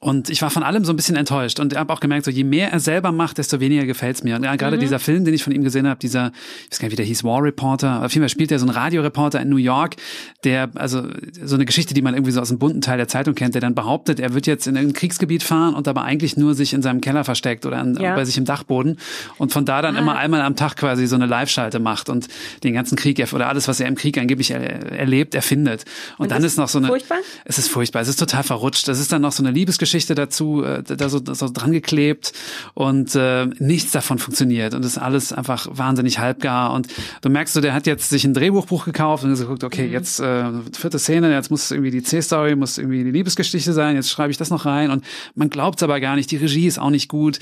Und 0.00 0.30
ich 0.30 0.42
war 0.42 0.50
von 0.50 0.62
allem 0.62 0.84
so 0.84 0.92
ein 0.92 0.96
bisschen 0.96 1.16
enttäuscht 1.16 1.58
und 1.58 1.74
habe 1.76 1.92
auch 1.92 1.98
gemerkt, 1.98 2.24
so 2.24 2.30
je 2.30 2.44
mehr 2.44 2.70
er 2.72 2.78
selber 2.78 3.10
macht, 3.10 3.38
desto 3.38 3.58
weniger 3.58 3.84
gefällt's 3.84 4.22
mir. 4.22 4.36
Und 4.36 4.44
ja, 4.44 4.54
gerade 4.54 4.76
Mhm. 4.76 4.80
dieser 4.80 5.00
Film, 5.00 5.24
den 5.24 5.34
ich 5.34 5.42
von 5.42 5.52
ihm 5.52 5.64
gesehen 5.64 5.88
habe, 5.88 5.98
dieser, 5.98 6.30
ich 6.66 6.70
weiß 6.72 6.78
gar 6.78 6.86
nicht, 6.86 6.92
wie 6.92 6.96
der 6.96 7.04
hieß, 7.06 7.24
War 7.24 7.42
Reporter, 7.42 8.04
auf 8.04 8.12
jeden 8.12 8.22
Fall 8.22 8.28
spielt 8.28 8.52
er 8.52 8.60
so 8.60 8.66
einen 8.66 8.76
Radioreporter 8.76 9.40
in 9.40 9.48
New 9.48 9.56
York, 9.56 9.96
der, 10.44 10.70
also 10.76 11.02
so 11.42 11.56
eine 11.56 11.64
Geschichte, 11.64 11.94
die 11.94 12.02
man 12.02 12.14
irgendwie 12.14 12.30
so 12.30 12.40
aus 12.40 12.48
dem 12.48 12.60
bunten 12.60 12.80
Teil 12.80 12.96
der 12.96 13.08
Zeitung 13.08 13.34
kennt, 13.34 13.54
der 13.54 13.60
dann 13.60 13.74
behauptet, 13.74 14.20
er 14.20 14.34
wird 14.34 14.46
jetzt 14.46 14.68
in 14.68 14.76
irgendein 14.76 14.94
Kriegsgebiet 15.00 15.42
fahren 15.42 15.74
und 15.74 15.88
dabei 15.88 16.02
eigentlich 16.02 16.36
nur 16.36 16.54
sich 16.54 16.74
in 16.74 16.82
seinem 16.82 17.00
Keller 17.00 17.24
versteckt 17.24 17.66
oder 17.66 17.78
an, 17.78 17.96
Ja. 18.00 18.14
bei 18.14 18.24
sich 18.24 18.38
im 18.38 18.44
Dachboden 18.44 18.98
und 19.36 19.52
von 19.52 19.64
da 19.64 19.82
dann 19.82 19.96
Ah. 19.96 19.98
immer 19.98 20.16
einmal 20.16 20.42
am 20.42 20.54
Tag 20.54 20.76
quasi 20.76 21.08
so 21.08 21.16
eine 21.16 21.26
Live-Schalte 21.26 21.80
macht 21.80 22.08
und 22.08 22.28
den 22.62 22.72
ganzen 22.72 22.94
Krieg 22.94 23.18
er- 23.18 23.32
oder 23.34 23.48
alles, 23.48 23.66
was 23.66 23.80
er 23.80 23.88
im 23.88 23.96
Krieg 23.96 24.16
angeblich 24.16 24.52
er, 24.52 24.60
erlebt, 24.92 25.34
erfindet. 25.34 25.84
Und, 26.18 26.26
Und 26.26 26.30
dann 26.30 26.44
ist 26.44 26.56
noch 26.56 26.68
so 26.68 26.78
eine, 26.78 26.86
furchtbar? 26.86 27.18
es 27.44 27.58
ist 27.58 27.66
furchtbar, 27.68 28.00
es 28.02 28.08
ist 28.08 28.20
total 28.20 28.44
verrutscht. 28.44 28.86
Es 28.86 29.00
ist 29.00 29.10
dann 29.10 29.22
noch 29.22 29.32
so 29.32 29.42
eine 29.42 29.50
Liebesgeschichte 29.50 29.87
dazu, 29.92 30.62
äh, 30.64 30.82
da 30.82 31.08
so, 31.08 31.20
so 31.24 31.48
dran 31.52 31.72
geklebt 31.72 32.32
und 32.74 33.14
äh, 33.14 33.46
nichts 33.58 33.92
davon 33.92 34.18
funktioniert 34.18 34.74
und 34.74 34.84
ist 34.84 34.98
alles 34.98 35.32
einfach 35.32 35.66
wahnsinnig 35.70 36.18
halbgar 36.18 36.72
und 36.72 36.88
du 37.22 37.28
merkst 37.30 37.54
so, 37.54 37.60
der 37.60 37.74
hat 37.74 37.86
jetzt 37.86 38.10
sich 38.10 38.24
ein 38.24 38.34
Drehbuchbuch 38.34 38.84
gekauft 38.84 39.24
und 39.24 39.34
geguckt, 39.34 39.64
okay, 39.64 39.86
Mhm. 39.86 39.92
jetzt 39.92 40.20
äh, 40.20 40.44
vierte 40.78 40.98
Szene, 40.98 41.32
jetzt 41.32 41.50
muss 41.50 41.70
irgendwie 41.70 41.90
die 41.90 42.02
C-Story, 42.02 42.56
muss 42.56 42.78
irgendwie 42.78 43.04
die 43.04 43.10
Liebesgeschichte 43.10 43.72
sein, 43.72 43.96
jetzt 43.96 44.10
schreibe 44.10 44.30
ich 44.30 44.36
das 44.36 44.50
noch 44.50 44.66
rein 44.66 44.90
und 44.90 45.04
man 45.34 45.50
glaubt 45.50 45.78
es 45.78 45.82
aber 45.82 46.00
gar 46.00 46.16
nicht, 46.16 46.30
die 46.30 46.36
Regie 46.36 46.66
ist 46.66 46.78
auch 46.78 46.90
nicht 46.90 47.08
gut. 47.08 47.38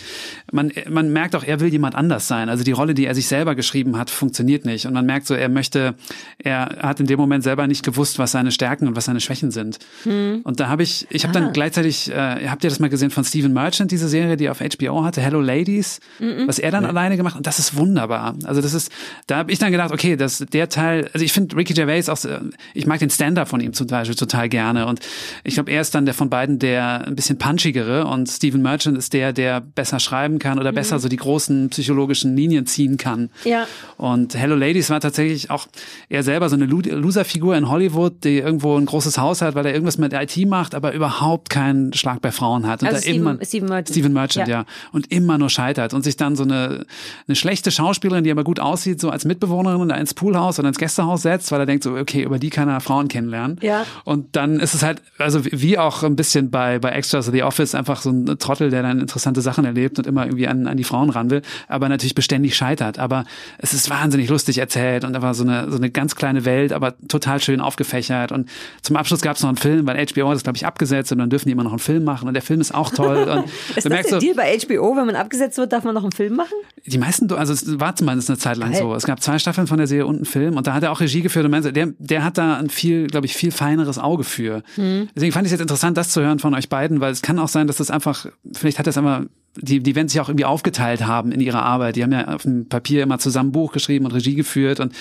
Man, 0.53 0.73
man 0.89 1.13
merkt 1.13 1.35
auch, 1.37 1.45
er 1.45 1.61
will 1.61 1.69
jemand 1.69 1.95
anders 1.95 2.29
sein. 2.29 2.49
Also 2.49 2.65
die 2.65 2.73
Rolle, 2.73 2.95
die 2.95 3.07
er 3.07 3.15
sich 3.15 3.27
selber 3.29 3.55
geschrieben 3.55 3.97
hat, 3.99 4.11
funktioniert 4.11 4.65
nicht 4.65 4.87
und 4.87 4.93
man 4.93 5.07
merkt 5.07 5.27
so, 5.27 5.35
er 5.35 5.49
möchte, 5.49 5.95
er 6.39 6.77
hat 6.83 7.01
in 7.01 7.07
dem 7.07 7.19
Moment 7.19 7.43
selber 7.45 7.67
nicht 7.67 7.85
gewusst, 7.85 8.19
was 8.19 8.33
seine 8.33 8.51
Stärken 8.53 8.89
und 8.89 8.97
was 8.97 9.07
seine 9.07 9.21
Schwächen 9.21 9.51
sind. 9.51 9.79
Hm. 10.05 10.41
Und 10.45 10.61
da 10.61 10.69
habe 10.69 10.83
ich, 10.83 11.07
ich 11.11 11.25
habe 11.25 11.37
Ah. 11.37 11.41
dann 11.43 11.53
gleichzeitig, 11.53 12.11
äh, 12.11 12.36
habt 12.47 12.65
ihr 12.65 12.71
das 12.71 12.79
mal 12.81 12.89
gesehen 12.89 13.11
von 13.11 13.25
Stephen 13.25 13.53
Merchant, 13.53 13.91
diese 13.91 14.09
Serie, 14.09 14.37
die 14.37 14.47
er 14.47 14.53
auf 14.53 14.61
HBO 14.61 15.05
hatte, 15.05 15.21
Hello 15.21 15.41
Ladies, 15.41 16.01
Mhm. 16.19 16.47
was 16.47 16.59
er 16.59 16.71
dann 16.71 16.85
alleine 16.85 17.17
gemacht 17.17 17.37
und 17.37 17.47
das 17.47 17.59
ist 17.59 17.77
wunderbar. 17.77 18.35
Also 18.45 18.61
das 18.61 18.75
ist, 18.75 18.91
da 19.27 19.39
habe 19.39 19.53
ich 19.53 19.59
dann 19.59 19.71
gedacht, 19.73 19.93
okay, 19.93 20.17
das 20.17 20.45
der 20.53 20.69
Teil, 20.69 21.09
also 21.13 21.25
ich 21.25 21.33
finde 21.33 21.57
Ricky 21.57 21.75
Gervais 21.75 22.09
auch, 22.09 22.23
äh, 22.25 22.41
ich 22.75 22.87
mag 22.87 22.99
den 23.01 23.11
Stand-up 23.11 23.49
von 23.49 23.61
ihm 23.61 23.73
zum 23.73 23.87
Beispiel 23.87 24.17
total 24.17 24.49
gerne 24.49 24.87
und 24.87 25.01
ich 25.45 25.55
glaube, 25.55 25.71
er 25.71 25.81
ist 25.81 25.95
dann 25.95 26.05
der 26.05 26.15
von 26.15 26.31
beiden 26.31 26.59
der 26.59 27.07
ein 27.07 27.15
bisschen 27.17 27.39
punchigere 27.39 28.07
und 28.07 28.29
Stephen 28.29 28.63
Merchant 28.63 28.97
ist 28.99 29.13
der, 29.13 29.33
der 29.33 29.61
besser 29.61 30.01
schreiben 30.01 30.39
kann 30.39 30.59
oder 30.59 30.73
besser 30.73 30.99
so 30.99 31.09
die 31.09 31.17
großen 31.17 31.71
psychologischen 31.71 32.37
Linien 32.37 32.67
ziehen 32.67 32.97
kann. 32.97 33.31
Ja. 33.45 33.67
Und 33.97 34.35
Hello 34.35 34.55
Ladies 34.57 34.91
war 34.91 35.01
tatsächlich 35.01 35.51
auch 35.51 35.67
er 36.09 36.23
selber 36.23 36.49
so 36.49 36.57
eine 36.57 36.67
Loser-Figur 36.67 37.57
in 37.57 37.69
Hollywood, 37.69 38.25
die 38.25 38.39
irgendwo 38.39 38.77
ein 38.77 38.87
großes 38.87 39.19
Haus 39.19 39.43
hat, 39.43 39.55
weil 39.55 39.67
er 39.67 39.73
irgendwas 39.73 39.99
mit 39.99 40.13
IT 40.13 40.37
macht, 40.47 40.75
aber 40.75 40.93
überhaupt 40.93 41.51
keinen 41.51 41.93
Schlag 41.93 42.21
bei 42.27 42.33
Frauen 42.33 42.67
hat. 42.67 42.83
Und 42.83 42.89
Also 42.89 42.97
da 42.99 43.03
Steven- 43.03 43.21
immer, 43.21 43.45
Steven 43.45 43.69
Merchant. 43.69 43.89
Steven 43.91 44.13
Merchant, 44.13 44.49
Ja. 44.49 44.61
ja. 44.61 44.65
Und 44.93 45.13
immer 45.13 45.39
nur 45.39 45.49
scheitert 45.51 45.95
und 45.95 46.03
sich 46.03 46.17
dann 46.17 46.35
so 46.37 46.43
eine, 46.43 46.85
eine 47.29 47.37
schlechte 47.37 47.71
Schauspielerin, 47.71 48.25
die 48.25 48.31
aber 48.31 48.43
gut 48.45 48.59
aussieht, 48.61 49.01
so 49.01 49.11
als 49.11 49.25
Mitbewohnerin 49.25 49.89
da 49.89 49.95
ins 49.97 50.15
Poolhaus 50.15 50.59
oder 50.59 50.69
ins 50.69 50.79
Gästehaus 50.79 51.23
setzt, 51.23 51.53
weil 51.53 51.61
er 51.61 51.67
denkt 51.67 51.85
so, 51.85 51.95
okay, 51.97 52.23
über 52.23 52.39
die 52.39 52.51
kann 52.51 52.69
er 52.69 52.81
Frauen 52.81 53.09
kennenlernen. 53.09 53.59
Ja. 53.63 53.85
Und 54.05 54.35
dann 54.37 54.59
ist 54.61 54.75
es 54.75 54.83
halt, 54.83 55.03
also 55.19 55.45
wie 55.45 55.79
auch 55.79 56.03
ein 56.03 56.17
bisschen 56.17 56.51
bei, 56.51 56.79
bei 56.79 56.91
Extras 56.91 57.27
The 57.27 57.43
Office, 57.43 57.75
einfach 57.75 58.01
so 58.01 58.11
ein 58.11 58.27
Trottel, 58.39 58.71
der 58.71 58.83
dann 58.83 59.01
interessante 59.01 59.41
Sachen 59.41 59.65
erlebt 59.65 59.99
und 59.99 60.07
immer 60.07 60.25
irgendwie 60.27 60.49
an, 60.49 60.67
an 60.67 60.77
die 60.77 60.85
Frauen 60.85 61.11
ran 61.11 61.31
will, 61.31 61.43
aber 61.69 61.89
natürlich 61.89 62.15
beständig 62.15 62.57
scheitert. 62.57 62.99
Aber 62.99 63.25
es 63.59 63.73
ist 63.73 63.91
wahnsinnig 63.91 64.29
lustig 64.29 64.59
erzählt 64.59 65.05
und 65.05 65.15
einfach 65.15 65.35
so 65.35 65.45
eine, 65.45 65.71
so 65.71 65.77
eine 65.77 65.91
ganz 65.91 66.17
kleine 66.17 66.45
Welt, 66.45 66.73
aber 66.73 66.95
total 67.09 67.41
schön 67.41 67.61
aufgefächert. 67.61 68.33
Und 68.33 68.49
zum 68.83 68.97
Abschluss 68.97 69.21
gab 69.21 69.37
es 69.37 69.43
noch 69.43 69.49
einen 69.51 69.59
Film, 69.59 69.87
weil 69.87 69.97
HBO 70.07 70.29
hat 70.29 70.35
das, 70.37 70.43
glaube 70.43 70.57
ich, 70.57 70.67
abgesetzt 70.67 71.13
und 71.13 71.19
dann 71.19 71.31
dürfen 71.31 71.47
die 71.49 71.53
immer 71.53 71.65
noch 71.65 71.73
einen 71.73 71.79
Film 71.79 72.05
machen 72.05 72.16
und 72.23 72.35
der 72.35 72.43
Film 72.43 72.61
ist 72.61 72.75
auch 72.75 72.91
toll. 72.91 73.29
Und 73.29 73.45
Ist 73.69 73.69
du 73.69 73.75
das 73.75 73.85
merkst 73.87 74.13
der 74.13 74.21
so, 74.21 74.27
Deal 74.27 74.35
bei 74.35 74.57
HBO? 74.59 74.97
Wenn 74.97 75.07
man 75.07 75.17
abgesetzt 75.17 75.59
wird, 75.59 75.73
darf 75.73 75.85
man 75.85 75.95
noch 75.95 76.03
einen 76.03 76.13
Film 76.13 76.37
machen? 76.37 76.55
die 76.87 76.99
meisten, 76.99 77.31
also 77.33 77.53
es 77.53 77.81
war 77.81 77.97
zumindest 77.97 78.31
eine 78.31 78.39
Zeit 78.39 78.57
lang 78.57 78.73
Geil. 78.73 78.81
so. 78.81 78.95
Es 78.95 79.05
gab 79.05 79.21
zwei 79.21 79.39
Staffeln 79.39 79.67
von 79.67 79.79
der 79.79 79.87
Serie 79.87 80.07
und 80.07 80.17
einen 80.17 80.25
Film 80.25 80.57
und 80.57 80.67
da 80.67 80.75
hat 80.75 80.83
er 80.83 80.93
auch 80.93 81.01
Regie 81.01 81.23
geführt 81.23 81.45
und 81.45 81.51
meinte, 81.51 81.73
der, 81.73 81.89
der 81.99 82.23
hat 82.25 82.39
da 82.39 82.57
ein 82.57 82.71
viel, 82.71 83.09
glaube 83.09 83.27
ich, 83.27 83.35
viel 83.35 83.51
feineres 83.51 83.99
Auge 83.99 84.25
für. 84.25 84.63
Mhm. 84.77 85.09
Deswegen 85.15 85.33
fand 85.33 85.47
ich 85.47 85.53
es 85.53 85.59
jetzt 85.59 85.63
interessant, 85.63 85.97
das 85.97 86.11
zu 86.11 86.23
hören 86.23 86.39
von 86.39 86.55
euch 86.55 86.69
beiden, 86.69 87.01
weil 87.01 87.13
es 87.13 87.23
kann 87.23 87.39
auch 87.39 87.49
sein, 87.49 87.67
dass 87.67 87.79
das 87.79 87.91
einfach, 87.91 88.27
vielleicht 88.53 88.79
hat 88.79 88.87
das 88.87 88.97
einfach 88.99 89.23
die, 89.57 89.81
die 89.81 89.95
werden 89.95 90.09
sich 90.09 90.21
auch 90.21 90.29
irgendwie 90.29 90.45
aufgeteilt 90.45 91.07
haben 91.07 91.33
in 91.33 91.41
ihrer 91.41 91.63
Arbeit. 91.63 91.97
Die 91.97 92.03
haben 92.03 92.13
ja 92.13 92.29
auf 92.29 92.43
dem 92.43 92.69
Papier 92.69 93.03
immer 93.03 93.19
zusammen 93.19 93.53
Buch 93.53 93.73
geschrieben 93.73 94.05
und 94.05 94.13
Regie 94.13 94.35
geführt 94.35 94.81
und 94.81 94.93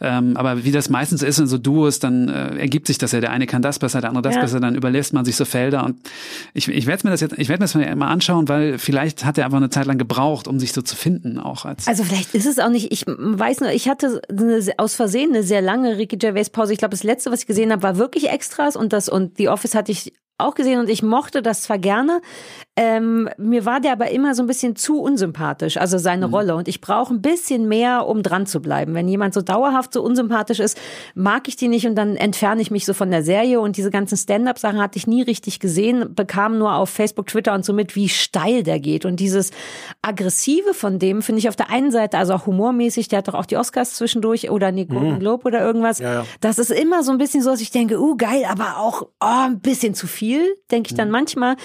ähm, 0.00 0.36
aber 0.36 0.64
wie 0.64 0.72
das 0.72 0.88
meistens 0.90 1.22
ist 1.22 1.38
in 1.38 1.46
so 1.46 1.58
Duos, 1.58 1.98
dann 1.98 2.28
äh, 2.28 2.56
ergibt 2.58 2.86
sich 2.86 2.98
das 2.98 3.12
ja. 3.12 3.20
Der 3.20 3.30
eine 3.30 3.46
kann 3.46 3.62
das 3.62 3.78
besser, 3.78 4.00
der 4.00 4.10
andere 4.10 4.22
das 4.22 4.34
Ja. 4.34 4.40
besser, 4.42 4.60
dann 4.60 4.74
überlässt 4.74 5.12
man 5.12 5.24
sich 5.24 5.36
so 5.36 5.44
Felder 5.44 5.84
und 5.84 5.98
ich, 6.54 6.68
ich 6.68 6.86
werde 6.86 7.06
mir 7.06 7.10
das 7.10 7.20
jetzt, 7.20 7.38
ich 7.38 7.48
werde 7.48 7.62
mir 7.62 7.86
das 7.86 7.96
mal 7.96 8.08
anschauen, 8.08 8.48
weil 8.48 8.78
vielleicht 8.78 9.24
hat 9.24 9.38
er 9.38 9.44
einfach 9.46 9.58
eine 9.58 9.70
Zeit 9.70 9.86
lang 9.86 9.98
gebraucht, 9.98 10.48
um 10.48 10.58
sich 10.58 10.72
so 10.72 10.82
zu 10.82 10.96
finden, 10.96 11.38
auch 11.38 11.64
als 11.64 11.86
Also 11.86 12.04
vielleicht 12.04 12.34
ist 12.34 12.46
es 12.46 12.58
auch 12.58 12.70
nicht, 12.70 12.92
ich 12.92 13.04
weiß 13.06 13.60
nur, 13.60 13.70
ich 13.70 13.88
hatte 13.88 14.20
eine, 14.28 14.60
aus 14.78 14.94
Versehen 14.94 15.30
eine 15.30 15.42
sehr 15.42 15.62
lange 15.62 15.98
Ricky 15.98 16.16
Gervais 16.16 16.50
Pause. 16.50 16.72
Ich 16.72 16.78
glaube, 16.78 16.92
das 16.92 17.02
letzte, 17.02 17.30
was 17.30 17.40
ich 17.40 17.46
gesehen 17.46 17.72
habe, 17.72 17.82
war 17.82 17.96
wirklich 17.98 18.30
Extras 18.30 18.76
und 18.76 18.92
das 18.92 19.08
und 19.08 19.36
The 19.38 19.48
Office 19.48 19.74
hatte 19.74 19.92
ich 19.92 20.12
auch 20.38 20.54
gesehen 20.54 20.80
und 20.80 20.90
ich 20.90 21.02
mochte 21.02 21.42
das 21.42 21.62
zwar 21.62 21.78
gerne. 21.78 22.20
Ähm, 22.78 23.30
mir 23.38 23.64
war 23.64 23.80
der 23.80 23.92
aber 23.92 24.10
immer 24.10 24.34
so 24.34 24.42
ein 24.42 24.46
bisschen 24.46 24.76
zu 24.76 25.00
unsympathisch, 25.00 25.78
also 25.78 25.96
seine 25.96 26.26
Rolle. 26.26 26.54
Und 26.56 26.68
ich 26.68 26.82
brauche 26.82 27.14
ein 27.14 27.22
bisschen 27.22 27.68
mehr, 27.68 28.06
um 28.06 28.22
dran 28.22 28.44
zu 28.44 28.60
bleiben. 28.60 28.92
Wenn 28.92 29.08
jemand 29.08 29.32
so 29.32 29.40
dauerhaft 29.40 29.94
so 29.94 30.02
unsympathisch 30.02 30.60
ist, 30.60 30.78
mag 31.14 31.48
ich 31.48 31.56
die 31.56 31.68
nicht 31.68 31.86
und 31.86 31.94
dann 31.94 32.16
entferne 32.16 32.60
ich 32.60 32.70
mich 32.70 32.84
so 32.84 32.92
von 32.92 33.10
der 33.10 33.22
Serie. 33.22 33.60
Und 33.60 33.78
diese 33.78 33.90
ganzen 33.90 34.18
Stand-up-Sachen 34.18 34.78
hatte 34.78 34.98
ich 34.98 35.06
nie 35.06 35.22
richtig 35.22 35.58
gesehen, 35.58 36.14
bekam 36.14 36.58
nur 36.58 36.74
auf 36.74 36.90
Facebook, 36.90 37.28
Twitter 37.28 37.54
und 37.54 37.64
so 37.64 37.72
mit, 37.72 37.96
wie 37.96 38.10
steil 38.10 38.62
der 38.62 38.78
geht. 38.78 39.06
Und 39.06 39.20
dieses 39.20 39.52
Aggressive 40.02 40.74
von 40.74 40.98
dem 40.98 41.22
finde 41.22 41.38
ich 41.38 41.48
auf 41.48 41.56
der 41.56 41.70
einen 41.70 41.90
Seite, 41.90 42.18
also 42.18 42.34
auch 42.34 42.46
humormäßig, 42.46 43.08
der 43.08 43.18
hat 43.18 43.28
doch 43.28 43.34
auch 43.34 43.46
die 43.46 43.56
Oscars 43.56 43.94
zwischendurch 43.94 44.50
oder 44.50 44.70
Golden 44.72 45.14
Mhm. 45.14 45.18
Globe 45.20 45.44
oder 45.46 45.60
irgendwas. 45.64 45.98
Ja, 45.98 46.12
ja. 46.12 46.24
Das 46.42 46.58
ist 46.58 46.70
immer 46.70 47.02
so 47.02 47.10
ein 47.12 47.16
bisschen 47.18 47.42
so, 47.42 47.50
dass 47.50 47.60
ich 47.62 47.70
denke, 47.70 47.98
uh, 47.98 48.16
geil, 48.16 48.44
aber 48.48 48.76
auch 48.78 49.02
oh, 49.02 49.46
ein 49.46 49.60
bisschen 49.60 49.94
zu 49.94 50.06
viel, 50.06 50.42
denke 50.70 50.88
ich 50.88 50.92
Mhm. 50.92 50.98
dann 50.98 51.10
manchmal. 51.10 51.56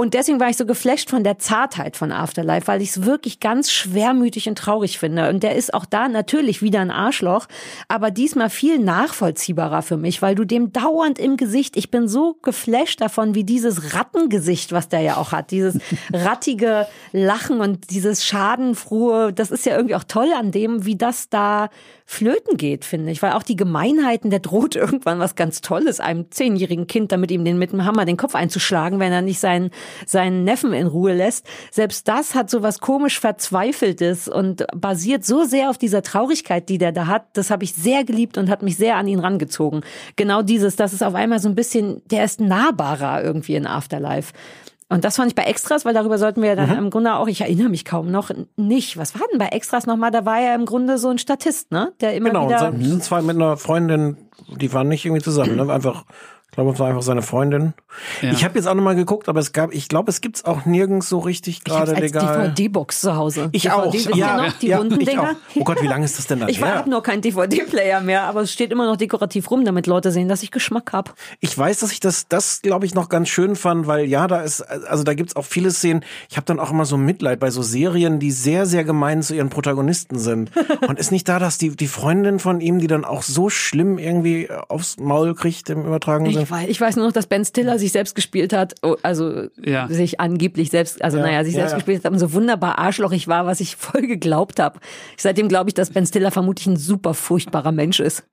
Und 0.00 0.14
deswegen 0.14 0.40
war 0.40 0.48
ich 0.48 0.56
so 0.56 0.64
geflasht 0.64 1.10
von 1.10 1.24
der 1.24 1.38
Zartheit 1.38 1.94
von 1.94 2.10
Afterlife, 2.10 2.68
weil 2.68 2.80
ich 2.80 2.88
es 2.88 3.04
wirklich 3.04 3.38
ganz 3.38 3.70
schwermütig 3.70 4.48
und 4.48 4.56
traurig 4.56 4.98
finde. 4.98 5.28
Und 5.28 5.42
der 5.42 5.56
ist 5.56 5.74
auch 5.74 5.84
da 5.84 6.08
natürlich 6.08 6.62
wieder 6.62 6.80
ein 6.80 6.90
Arschloch, 6.90 7.48
aber 7.86 8.10
diesmal 8.10 8.48
viel 8.48 8.78
nachvollziehbarer 8.78 9.82
für 9.82 9.98
mich, 9.98 10.22
weil 10.22 10.34
du 10.34 10.46
dem 10.46 10.72
dauernd 10.72 11.18
im 11.18 11.36
Gesicht, 11.36 11.76
ich 11.76 11.90
bin 11.90 12.08
so 12.08 12.38
geflasht 12.40 13.02
davon, 13.02 13.34
wie 13.34 13.44
dieses 13.44 13.94
Rattengesicht, 13.94 14.72
was 14.72 14.88
der 14.88 15.02
ja 15.02 15.16
auch 15.18 15.32
hat, 15.32 15.50
dieses 15.50 15.78
rattige 16.14 16.86
Lachen 17.12 17.60
und 17.60 17.90
dieses 17.90 18.24
schadenfrohe, 18.24 19.34
das 19.34 19.50
ist 19.50 19.66
ja 19.66 19.76
irgendwie 19.76 19.96
auch 19.96 20.04
toll 20.04 20.32
an 20.34 20.50
dem, 20.50 20.86
wie 20.86 20.96
das 20.96 21.28
da 21.28 21.68
flöten 22.10 22.56
geht, 22.56 22.84
finde 22.84 23.12
ich. 23.12 23.22
Weil 23.22 23.32
auch 23.32 23.44
die 23.44 23.54
Gemeinheiten, 23.54 24.30
der 24.30 24.40
droht 24.40 24.74
irgendwann 24.76 25.20
was 25.20 25.36
ganz 25.36 25.60
Tolles 25.60 26.00
einem 26.00 26.28
zehnjährigen 26.30 26.88
Kind, 26.88 27.12
damit 27.12 27.30
ihm 27.30 27.44
den 27.44 27.56
mit 27.56 27.70
dem 27.70 27.84
Hammer 27.84 28.04
den 28.04 28.16
Kopf 28.16 28.34
einzuschlagen, 28.34 28.98
wenn 28.98 29.12
er 29.12 29.22
nicht 29.22 29.38
seinen, 29.38 29.70
seinen 30.06 30.42
Neffen 30.42 30.72
in 30.72 30.88
Ruhe 30.88 31.14
lässt. 31.14 31.46
Selbst 31.70 32.08
das 32.08 32.34
hat 32.34 32.50
so 32.50 32.62
was 32.62 32.80
komisch 32.80 33.20
Verzweifeltes 33.20 34.26
und 34.26 34.66
basiert 34.74 35.24
so 35.24 35.44
sehr 35.44 35.70
auf 35.70 35.78
dieser 35.78 36.02
Traurigkeit, 36.02 36.68
die 36.68 36.78
der 36.78 36.90
da 36.90 37.06
hat. 37.06 37.26
Das 37.34 37.50
habe 37.50 37.62
ich 37.62 37.74
sehr 37.74 38.02
geliebt 38.02 38.38
und 38.38 38.50
hat 38.50 38.62
mich 38.62 38.76
sehr 38.76 38.96
an 38.96 39.06
ihn 39.06 39.20
rangezogen. 39.20 39.82
Genau 40.16 40.42
dieses, 40.42 40.74
das 40.74 40.92
ist 40.92 41.04
auf 41.04 41.14
einmal 41.14 41.38
so 41.38 41.48
ein 41.48 41.54
bisschen, 41.54 42.02
der 42.10 42.24
ist 42.24 42.40
nahbarer 42.40 43.22
irgendwie 43.22 43.54
in 43.54 43.68
Afterlife. 43.68 44.32
Und 44.92 45.04
das 45.04 45.16
fand 45.16 45.28
ich 45.28 45.34
bei 45.36 45.44
Extras, 45.44 45.84
weil 45.84 45.94
darüber 45.94 46.18
sollten 46.18 46.42
wir 46.42 46.50
ja 46.50 46.56
dann 46.56 46.70
Mhm. 46.70 46.76
im 46.78 46.90
Grunde 46.90 47.14
auch, 47.14 47.28
ich 47.28 47.40
erinnere 47.40 47.68
mich 47.68 47.84
kaum 47.84 48.10
noch 48.10 48.30
nicht. 48.56 48.96
Was 48.98 49.14
war 49.18 49.26
denn 49.30 49.38
bei 49.38 49.46
Extras 49.46 49.86
nochmal? 49.86 50.10
Da 50.10 50.26
war 50.26 50.40
ja 50.40 50.54
im 50.54 50.66
Grunde 50.66 50.98
so 50.98 51.08
ein 51.08 51.18
Statist, 51.18 51.70
ne? 51.70 51.92
Der 52.00 52.14
immer 52.14 52.30
Genau, 52.30 52.42
und 52.42 52.48
wieder. 52.48 52.58
sein- 52.58 52.82
sind 52.82 53.02
zwei 53.04 53.22
mit 53.22 53.36
einer 53.36 53.56
Freundin, 53.56 54.16
die 54.48 54.72
waren 54.72 54.88
nicht 54.88 55.04
irgendwie 55.06 55.22
zusammen, 55.22 55.54
ne? 55.56 55.72
Einfach, 55.72 56.04
ich 56.50 56.56
glaube, 56.56 56.72
es 56.72 56.80
war 56.80 56.88
einfach 56.88 57.02
seine 57.02 57.22
Freundin. 57.22 57.74
Ja. 58.22 58.32
Ich 58.32 58.44
habe 58.44 58.56
jetzt 58.58 58.66
auch 58.66 58.74
nochmal 58.74 58.96
geguckt, 58.96 59.28
aber 59.28 59.38
es 59.38 59.52
gab, 59.52 59.72
ich 59.72 59.88
glaube, 59.88 60.10
es 60.10 60.20
gibt's 60.20 60.44
auch 60.44 60.66
nirgends 60.66 61.08
so 61.08 61.20
richtig 61.20 61.62
gerade 61.62 61.94
legal. 61.94 62.48
DVD-Box 62.56 63.02
zu 63.02 63.14
Hause. 63.14 63.50
Ich 63.52 63.62
DVD, 63.62 63.74
auch. 63.76 63.92
Wisst 63.92 64.08
ihr 64.08 64.16
Ja, 64.16 64.36
noch? 64.36 64.52
Die 64.54 64.66
ja, 64.66 64.82
ich 64.82 65.06
Dinger? 65.06 65.36
Oh 65.54 65.62
Gott, 65.62 65.80
wie 65.80 65.86
lange 65.86 66.04
ist 66.04 66.18
das 66.18 66.26
denn 66.26 66.40
dann 66.40 66.48
Ich 66.48 66.60
habe 66.60 66.90
noch 66.90 67.04
keinen 67.04 67.22
DVD-Player 67.22 68.00
mehr, 68.00 68.24
aber 68.24 68.40
es 68.40 68.52
steht 68.52 68.72
immer 68.72 68.86
noch 68.86 68.96
dekorativ 68.96 69.48
rum, 69.48 69.64
damit 69.64 69.86
Leute 69.86 70.10
sehen, 70.10 70.28
dass 70.28 70.42
ich 70.42 70.50
Geschmack 70.50 70.92
habe. 70.92 71.12
Ich 71.38 71.56
weiß, 71.56 71.78
dass 71.78 71.92
ich 71.92 72.00
das, 72.00 72.26
das 72.26 72.62
glaube 72.62 72.84
ich 72.84 72.94
noch 72.96 73.08
ganz 73.08 73.28
schön 73.28 73.54
fand, 73.54 73.86
weil 73.86 74.06
ja, 74.06 74.26
da 74.26 74.40
ist, 74.40 74.60
also 74.62 75.04
da 75.04 75.14
gibt's 75.14 75.36
auch 75.36 75.44
viele 75.44 75.70
Szenen. 75.70 76.04
Ich 76.28 76.36
habe 76.36 76.46
dann 76.46 76.58
auch 76.58 76.72
immer 76.72 76.84
so 76.84 76.96
Mitleid 76.96 77.38
bei 77.38 77.50
so 77.50 77.62
Serien, 77.62 78.18
die 78.18 78.32
sehr, 78.32 78.66
sehr 78.66 78.82
gemein 78.82 79.22
zu 79.22 79.36
ihren 79.36 79.50
Protagonisten 79.50 80.18
sind. 80.18 80.50
Und 80.88 80.98
ist 80.98 81.12
nicht 81.12 81.28
da, 81.28 81.38
dass 81.38 81.58
die 81.58 81.76
die 81.76 81.86
Freundin 81.86 82.40
von 82.40 82.60
ihm, 82.60 82.80
die 82.80 82.88
dann 82.88 83.04
auch 83.04 83.22
so 83.22 83.50
schlimm 83.50 83.98
irgendwie 83.98 84.50
aufs 84.50 84.96
Maul 84.98 85.36
kriegt 85.36 85.70
im 85.70 85.86
übertragenen? 85.86 86.39
Ich 86.42 86.50
weiß, 86.50 86.68
ich 86.68 86.80
weiß 86.80 86.96
nur 86.96 87.06
noch, 87.06 87.12
dass 87.12 87.26
Ben 87.26 87.44
Stiller 87.44 87.78
sich 87.78 87.92
selbst 87.92 88.14
gespielt 88.14 88.52
hat, 88.52 88.74
oh, 88.82 88.96
also 89.02 89.48
Ja. 89.62 89.88
sich 89.88 90.20
angeblich 90.20 90.70
selbst, 90.70 91.02
also 91.02 91.18
Ja, 91.18 91.24
naja, 91.24 91.44
sich 91.44 91.54
ja, 91.54 91.60
selbst 91.60 91.74
gespielt 91.76 92.04
hat 92.04 92.12
und 92.12 92.18
so 92.18 92.32
wunderbar 92.32 92.78
arschlochig 92.78 93.28
war, 93.28 93.46
was 93.46 93.60
ich 93.60 93.76
voll 93.76 94.02
geglaubt 94.02 94.58
habe. 94.60 94.80
Seitdem 95.16 95.48
glaube 95.48 95.70
ich, 95.70 95.74
dass 95.74 95.90
Ben 95.90 96.06
Stiller 96.06 96.30
vermutlich 96.30 96.66
ein 96.66 96.76
super 96.76 97.14
furchtbarer 97.14 97.72
Mensch 97.72 98.00
ist. 98.00 98.24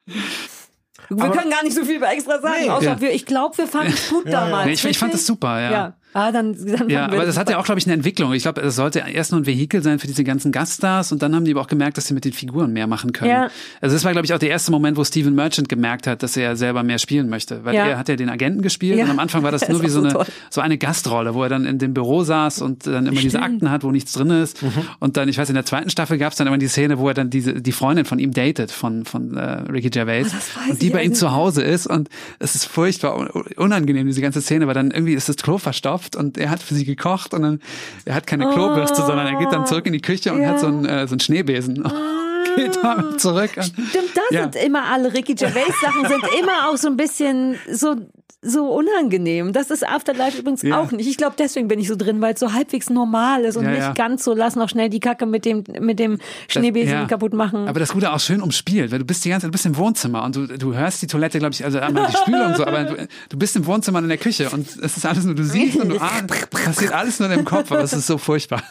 Wir 1.10 1.24
Aber- 1.24 1.36
können 1.38 1.50
gar 1.52 1.64
nicht 1.64 1.76
so 1.76 1.86
viel 1.86 1.98
über 1.98 2.12
extra 2.12 2.40
sagen, 2.42 2.64
Nee. 2.64 2.70
außer 2.70 3.00
wir, 3.00 3.14
ich 3.14 3.26
glaube, 3.26 3.58
wir 3.58 3.68
fanden 3.68 3.94
es 3.94 4.10
gut 4.10 4.26
damals. 4.32 4.66
Nee, 4.66 4.74
ich, 4.74 4.84
ich 4.86 4.98
fand 4.98 5.14
das 5.14 5.26
super, 5.26 5.62
ja. 5.62 5.94
Ja, 6.14 6.22
ah, 6.24 6.32
dann, 6.32 6.56
dann 6.66 6.90
Ja, 6.90 7.06
aber 7.06 7.26
das 7.26 7.38
hat 7.38 7.48
ja 7.50 7.60
auch, 7.60 7.66
glaube 7.66 7.78
ich, 7.80 7.86
eine 7.86 7.94
Entwicklung. 7.94 8.34
Ich 8.34 8.42
glaube, 8.44 8.62
es 8.62 8.76
sollte 8.76 9.04
erst 9.12 9.32
nur 9.34 9.42
ein 9.42 9.46
Vehikel 9.46 9.84
sein 9.84 10.00
für 10.00 10.08
diese 10.08 10.24
ganzen 10.24 10.52
Gaststars 10.52 11.12
und 11.12 11.22
dann 11.22 11.36
haben 11.36 11.46
die 11.46 11.52
aber 11.52 11.62
auch 11.62 11.68
gemerkt, 11.68 11.98
dass 11.98 12.08
sie 12.08 12.16
mit 12.16 12.26
den 12.26 12.34
Figuren 12.34 12.74
mehr 12.74 12.88
machen 12.88 13.12
können. 13.14 13.30
Ja. 13.30 13.50
Also 13.82 13.96
das 13.96 14.04
war, 14.04 14.14
glaube 14.14 14.26
ich, 14.26 14.34
auch 14.34 14.40
der 14.40 14.50
erste 14.50 14.72
Moment, 14.72 14.98
wo 14.98 15.04
Steven 15.04 15.36
Merchant 15.36 15.70
gemerkt 15.70 16.08
hat, 16.08 16.24
dass 16.24 16.36
er 16.36 16.56
selber 16.56 16.82
mehr 16.82 16.98
spielen 16.98 17.30
möchte. 17.30 17.64
Weil 17.66 17.76
Ja. 17.76 17.86
er 17.86 17.98
hat 18.00 18.10
ja 18.10 18.16
den 18.16 18.30
Agenten 18.30 18.64
gespielt 18.64 18.98
Ja. 18.98 19.06
und 19.06 19.12
am 19.12 19.20
Anfang 19.20 19.44
war 19.44 19.52
das 19.58 19.62
Der 19.62 19.72
nur 19.74 19.84
wie 19.84 19.90
so 19.90 20.02
so 20.02 20.08
eine, 20.18 20.26
so 20.50 20.62
eine 20.62 20.78
Gastrolle, 20.80 21.36
wo 21.36 21.44
er 21.44 21.50
dann 21.50 21.66
in 21.66 21.78
dem 21.78 21.94
Büro 21.94 22.24
saß 22.24 22.62
und 22.64 22.88
dann 22.88 23.06
immer 23.06 23.22
diese 23.22 23.40
Akten 23.42 23.70
hat, 23.70 23.84
wo 23.84 23.92
nichts 23.92 24.14
drin 24.14 24.32
ist. 24.32 24.64
Mhm. 24.64 24.72
Und 25.00 25.18
dann, 25.18 25.30
ich 25.30 25.38
weiß, 25.38 25.50
in 25.50 25.56
der 25.56 25.66
zweiten 25.66 25.92
Staffel 25.92 26.18
gab 26.18 26.32
es 26.32 26.38
dann 26.40 26.48
immer 26.48 26.58
die 26.58 26.68
Szene, 26.68 26.98
wo 26.98 27.08
er 27.10 27.14
dann 27.14 27.30
diese, 27.30 27.62
die 27.62 27.72
Freundin 27.72 28.06
von 28.06 28.18
ihm 28.18 28.34
datet, 28.34 28.72
von, 28.72 29.06
von 29.06 29.38
äh, 29.38 29.42
Ricky 29.72 29.90
Gervais. 29.92 30.24
Das 30.24 30.34
weiß 30.58 30.70
und 30.72 30.82
die 30.82 30.90
bei 30.90 31.04
ihm 31.04 31.12
also. 31.12 31.28
zu 31.28 31.32
Hause 31.34 31.62
ist 31.62 31.86
und 31.86 32.10
es 32.40 32.56
ist 32.56 32.66
furchtbar 32.66 33.18
un- 33.18 33.28
unangenehm, 33.58 34.08
diese 34.08 34.22
ganze 34.22 34.42
Szene, 34.42 34.66
weil 34.66 34.74
dann 34.74 34.90
irgendwie 34.92 35.14
ist 35.14 35.30
das 35.30 35.36
Klo 35.38 35.58
verstopft 35.98 36.16
und 36.16 36.38
er 36.38 36.50
hat 36.50 36.62
für 36.62 36.74
sie 36.76 36.86
gekocht 36.86 37.34
und 37.34 37.42
dann, 37.42 37.62
er 38.06 38.16
hat 38.16 38.28
keine 38.28 38.50
Klobürste, 38.52 38.98
sondern 38.98 39.28
er 39.28 39.36
geht 39.36 39.52
dann 39.52 39.66
zurück 39.66 39.86
in 39.86 39.94
die 39.94 40.02
Küche 40.02 40.34
und 40.34 40.42
Ja. 40.42 40.50
hat 40.50 40.60
so 40.60 40.68
einen, 40.68 40.86
äh, 40.86 41.08
so 41.08 41.14
einen 41.14 41.20
Schneebesen. 41.20 41.84
geht 42.56 42.78
damit 42.82 43.20
zurück. 43.22 43.52
Und, 43.58 43.66
Stimmt, 43.66 44.12
da 44.16 44.22
Ja. 44.32 44.44
sind 44.44 44.56
immer 44.56 44.86
alle 44.86 45.14
Ricky 45.14 45.36
Gervais 45.36 45.74
Sachen 45.82 46.08
sind 46.08 46.24
immer 46.40 46.70
auch 46.70 46.78
so 46.78 46.88
ein 46.88 46.98
bisschen 46.98 47.56
so 47.72 47.96
so 48.42 48.66
unangenehm. 48.72 49.52
Das 49.52 49.72
ist 49.72 49.86
Afterlife 49.88 50.38
übrigens 50.38 50.62
Ja. 50.62 50.80
auch 50.80 50.92
nicht. 50.92 51.08
Ich 51.10 51.18
glaube, 51.18 51.36
deswegen 51.40 51.68
bin 51.68 51.80
ich 51.80 51.88
so 51.88 51.96
drin, 51.96 52.22
weil 52.22 52.36
es 52.36 52.40
so 52.40 52.54
halbwegs 52.54 52.90
normal 52.90 53.44
ist 53.46 53.58
und 53.58 53.66
Ja, 53.66 53.72
nicht 53.72 53.80
ja. 53.80 53.94
ganz 53.94 54.24
so, 54.24 54.34
lass 54.34 54.56
noch 54.56 54.70
schnell 54.70 54.90
die 54.90 55.00
Kacke 55.00 55.26
mit 55.26 55.44
dem 55.44 55.64
mit 55.80 55.98
dem 56.00 56.20
Schneebesen 56.48 56.94
ja. 56.94 57.06
kaputt 57.06 57.34
machen. 57.34 57.68
Aber 57.68 57.80
das 57.80 57.94
Gute 57.94 58.14
auch 58.14 58.20
schön 58.20 58.42
umspielt, 58.42 58.92
weil 58.92 59.00
du 59.00 59.06
bist 59.06 59.26
die 59.26 59.30
ganze 59.30 59.46
Zeit, 59.46 59.50
du 59.50 59.52
bist 59.54 59.66
im 59.66 59.76
Wohnzimmer 59.78 60.24
und 60.24 60.36
du, 60.36 60.46
du 60.48 60.76
hörst 60.76 61.02
die 61.02 61.08
Toilette, 61.08 61.40
glaube 61.40 61.54
ich, 61.54 61.66
also 61.66 61.80
einmal 61.80 62.08
die 62.12 62.18
Spülung 62.18 62.56
so, 62.56 62.66
aber 62.66 62.84
du, 62.84 63.08
du 63.30 63.38
bist 63.38 63.56
im 63.56 63.66
Wohnzimmer 63.66 63.98
und 63.98 64.06
in 64.06 64.10
der 64.10 64.18
Küche 64.20 64.50
und 64.52 64.68
es 64.68 64.98
ist 64.98 65.06
alles 65.06 65.24
nur, 65.26 65.34
du 65.36 65.44
siehst 65.44 65.78
und 65.78 65.90
du 65.90 65.98
ahnst, 66.00 66.50
passiert 66.52 66.94
alles 66.94 67.20
nur 67.20 67.30
in 67.30 67.36
deinem 67.38 67.46
Kopf, 67.46 67.72
aber 67.72 67.82
es 67.82 67.94
ist 67.94 68.06
so 68.08 68.18
furchtbar. 68.20 68.62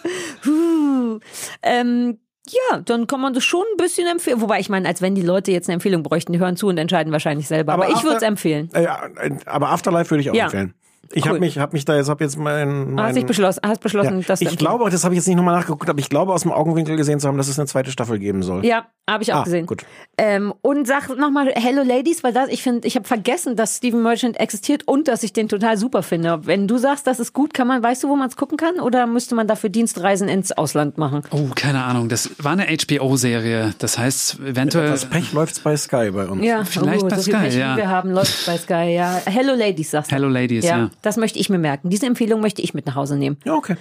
Puh. 0.43 1.18
Ähm, 1.62 2.18
ja, 2.51 2.78
dann 2.81 3.06
kann 3.06 3.20
man 3.20 3.35
das 3.35 3.44
schon 3.44 3.64
ein 3.73 3.77
bisschen 3.77 4.06
empfehlen. 4.06 4.40
Wobei 4.40 4.60
ich 4.60 4.68
meine, 4.68 4.86
als 4.89 5.02
wenn 5.02 5.14
die 5.14 5.23
Leute 5.23 5.51
jetzt 5.52 5.68
eine 5.68 5.74
Empfehlung 5.74 6.02
bräuchten, 6.02 6.32
die 6.32 6.39
hören 6.39 6.56
zu 6.56 6.68
und 6.68 6.78
entscheiden 6.78 7.12
wahrscheinlich 7.12 7.48
selber. 7.48 7.73
Aber, 7.74 7.89
ich 7.89 7.94
After- 7.97 8.05
würde 8.06 8.16
es 8.18 8.23
empfehlen. 8.23 8.70
Ja, 8.74 9.06
äh, 9.20 9.31
aber 9.47 9.70
Afterlife 9.70 10.10
würde 10.10 10.20
ich 10.23 10.31
auch 10.31 10.35
Ja. 10.35 10.44
empfehlen. 10.44 10.74
Ich 11.12 11.24
Cool. 11.24 11.30
habe 11.30 11.40
mich, 11.40 11.58
hab 11.58 11.72
mich 11.72 11.84
da 11.84 11.96
jetzt, 11.96 12.08
hab 12.08 12.20
jetzt 12.20 12.36
mein, 12.38 12.94
mein 12.94 13.06
Hast 13.06 13.16
dich 13.16 13.26
beschlossen, 13.26 13.60
hast 13.64 13.80
beschlossen, 13.80 14.20
ja. 14.20 14.26
dass 14.26 14.40
du 14.40 14.46
Ich 14.46 14.56
glaube, 14.56 14.88
das 14.90 15.04
habe 15.04 15.14
ich 15.14 15.18
jetzt 15.18 15.26
nicht 15.28 15.36
nochmal 15.36 15.54
nachgeguckt, 15.56 15.88
aber 15.88 15.98
ich 15.98 16.08
glaube 16.08 16.32
aus 16.32 16.42
dem 16.42 16.52
Augenwinkel 16.52 16.96
gesehen 16.96 17.20
zu 17.20 17.28
haben, 17.28 17.36
dass 17.38 17.48
es 17.48 17.58
eine 17.58 17.66
zweite 17.66 17.90
Staffel 17.90 18.18
geben 18.18 18.42
soll. 18.42 18.64
Ja, 18.64 18.86
habe 19.08 19.22
ich 19.22 19.32
auch 19.32 19.40
Ah, 19.40 19.44
gesehen. 19.44 19.66
gut. 19.66 19.84
Ähm, 20.18 20.52
und 20.62 20.86
sag 20.86 21.08
nochmal 21.16 21.52
Hello 21.54 21.82
Ladies, 21.82 22.24
weil 22.24 22.32
das, 22.32 22.48
ich 22.48 22.62
finde, 22.62 22.88
ich 22.88 22.96
habe 22.96 23.06
vergessen, 23.06 23.54
dass 23.56 23.76
Steven 23.76 24.02
Merchant 24.02 24.38
existiert 24.40 24.82
und 24.86 25.08
dass 25.08 25.22
ich 25.22 25.32
den 25.32 25.48
total 25.48 25.76
super 25.76 26.02
finde. 26.02 26.40
Wenn 26.46 26.66
du 26.66 26.78
sagst, 26.78 27.06
das 27.06 27.20
ist 27.20 27.32
gut, 27.32 27.54
kann 27.54 27.68
man, 27.68 27.82
weißt 27.82 28.02
du, 28.04 28.08
wo 28.08 28.16
man 28.16 28.28
es 28.28 28.36
gucken 28.36 28.56
kann? 28.58 28.80
Oder 28.80 29.06
müsste 29.06 29.34
man 29.34 29.46
dafür 29.46 29.70
Dienstreisen 29.70 30.28
ins 30.28 30.52
Ausland 30.52 30.98
machen? 30.98 31.22
Oh, 31.30 31.48
keine 31.54 31.84
Ahnung, 31.84 32.08
das 32.08 32.30
war 32.42 32.52
eine 32.52 32.66
HBO-Serie, 32.66 33.74
das 33.78 33.98
heißt 33.98 34.40
eventuell... 34.40 34.90
Das 34.90 35.04
Pech 35.06 35.32
läuft's 35.32 35.60
bei 35.60 35.76
Sky 35.76 36.10
bei 36.10 36.26
uns. 36.26 36.44
Ja, 36.44 36.64
Vielleicht 36.64 37.02
oh, 37.04 37.08
bei 37.08 37.16
so 37.16 37.22
viel 37.22 37.34
Sky, 37.34 37.42
Pech, 37.44 37.54
wie 37.54 37.58
ja. 37.60 37.76
wir 37.76 37.88
haben, 37.88 38.10
läuft 38.10 38.46
bei 38.46 38.56
Sky, 38.56 38.94
ja. 38.94 39.20
Hello 39.26 39.54
Ladies, 39.54 39.90
sagst 39.90 40.10
du. 40.10 40.14
Hello 40.16 40.28
Ladies, 40.28 40.64
ja. 40.64 40.90
Das 41.02 41.16
möchte 41.16 41.39
ich 41.39 41.48
mir 41.48 41.59
merken. 41.59 41.90
Diese 41.90 42.06
Empfehlung 42.06 42.40
möchte 42.40 42.62
ich 42.62 42.74
mit 42.74 42.86
nach 42.86 42.94
Hause 42.94 43.16
nehmen. 43.16 43.39
Ja, 43.44 43.55
okay. 43.55 43.77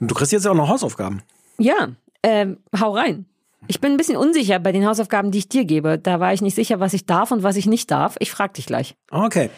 Du 0.00 0.14
kriegst 0.14 0.32
jetzt 0.32 0.44
ja 0.44 0.50
auch 0.50 0.56
noch 0.56 0.68
Hausaufgaben. 0.68 1.22
Ja, 1.58 1.88
ähm, 2.22 2.58
hau 2.78 2.94
rein. 2.94 3.26
Ich 3.66 3.80
bin 3.80 3.92
ein 3.92 3.96
bisschen 3.96 4.16
unsicher 4.16 4.58
bei 4.58 4.72
den 4.72 4.86
Hausaufgaben, 4.86 5.30
die 5.30 5.38
ich 5.38 5.48
dir 5.48 5.64
gebe. 5.64 5.98
Da 5.98 6.20
war 6.20 6.34
ich 6.34 6.42
nicht 6.42 6.54
sicher, 6.54 6.80
was 6.80 6.92
ich 6.92 7.06
darf 7.06 7.30
und 7.30 7.42
was 7.42 7.56
ich 7.56 7.66
nicht 7.66 7.90
darf. 7.90 8.16
Ich 8.18 8.30
frag 8.30 8.54
dich 8.54 8.66
gleich. 8.66 8.94
Okay. 9.10 9.48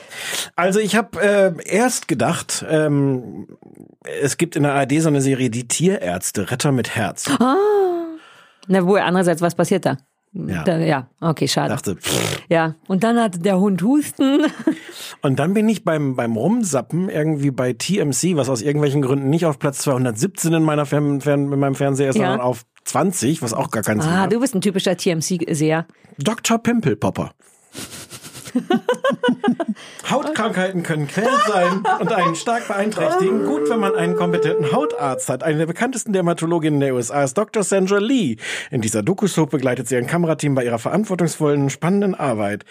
Also 0.54 0.78
ich 0.78 0.94
habe 0.94 1.20
äh, 1.20 1.52
erst 1.64 2.06
gedacht, 2.06 2.64
ähm, 2.68 3.48
es 4.22 4.36
gibt 4.36 4.54
in 4.54 4.62
der 4.62 4.74
ARD 4.74 5.00
so 5.00 5.08
eine 5.08 5.20
Serie, 5.20 5.50
die 5.50 5.66
Tierärzte, 5.66 6.50
Retter 6.50 6.70
mit 6.70 6.94
Herz. 6.94 7.28
Na, 8.68 8.86
wohl, 8.86 9.00
andererseits, 9.00 9.42
was 9.42 9.54
passiert 9.54 9.86
da? 9.86 9.96
Ja. 10.48 10.64
Da, 10.64 10.78
ja, 10.78 11.08
okay, 11.20 11.48
schade. 11.48 11.70
dachte, 11.70 11.96
pff. 11.96 12.42
Ja, 12.48 12.74
und 12.88 13.02
dann 13.04 13.18
hatte 13.20 13.38
der 13.38 13.58
Hund 13.58 13.82
Husten. 13.82 14.42
Und 15.22 15.38
dann 15.38 15.54
bin 15.54 15.68
ich 15.68 15.82
beim, 15.84 16.14
beim 16.14 16.36
Rumsappen 16.36 17.08
irgendwie 17.08 17.50
bei 17.50 17.72
TMC, 17.72 18.36
was 18.36 18.48
aus 18.48 18.60
irgendwelchen 18.62 19.02
Gründen 19.02 19.30
nicht 19.30 19.46
auf 19.46 19.58
Platz 19.58 19.78
217 19.78 20.52
in, 20.52 20.62
meiner 20.62 20.84
Fern, 20.86 21.20
Fern, 21.20 21.50
in 21.52 21.58
meinem 21.58 21.74
Fernseher 21.74 22.10
ist, 22.10 22.16
Ja. 22.16 22.26
sondern 22.26 22.40
auf 22.40 22.64
20, 22.84 23.40
was 23.42 23.54
auch 23.54 23.70
gar 23.70 23.82
keinen 23.82 24.00
Sinn 24.02 24.10
Ah, 24.10 24.20
hat. 24.22 24.32
du 24.32 24.40
bist 24.40 24.54
ein 24.54 24.60
typischer 24.60 24.96
TMC-Seher. 24.96 25.86
Dr. 26.18 26.58
Pimpelpopper. 26.58 27.32
Hautkrankheiten 30.10 30.82
können 30.82 31.08
quälend 31.08 31.42
sein 31.48 31.82
und 32.00 32.12
einen 32.12 32.34
stark 32.34 32.68
beeinträchtigen. 32.68 33.44
Gut, 33.44 33.68
wenn 33.68 33.80
man 33.80 33.94
einen 33.94 34.16
kompetenten 34.16 34.72
Hautarzt 34.72 35.28
hat. 35.28 35.42
Eine 35.42 35.58
der 35.58 35.66
bekanntesten 35.66 36.12
Dermatologinnen 36.12 36.80
der 36.80 36.94
USA 36.94 37.24
ist 37.24 37.36
Dr. 37.36 37.62
Sandra 37.62 37.98
Lee. 37.98 38.36
In 38.70 38.80
dieser 38.80 39.02
Doku-Soap 39.02 39.50
begleitet 39.50 39.88
sie 39.88 39.96
ein 39.96 40.06
Kamerateam 40.06 40.54
bei 40.54 40.64
ihrer 40.64 40.78
verantwortungsvollen, 40.78 41.70
spannenden 41.70 42.14
Arbeit. 42.14 42.64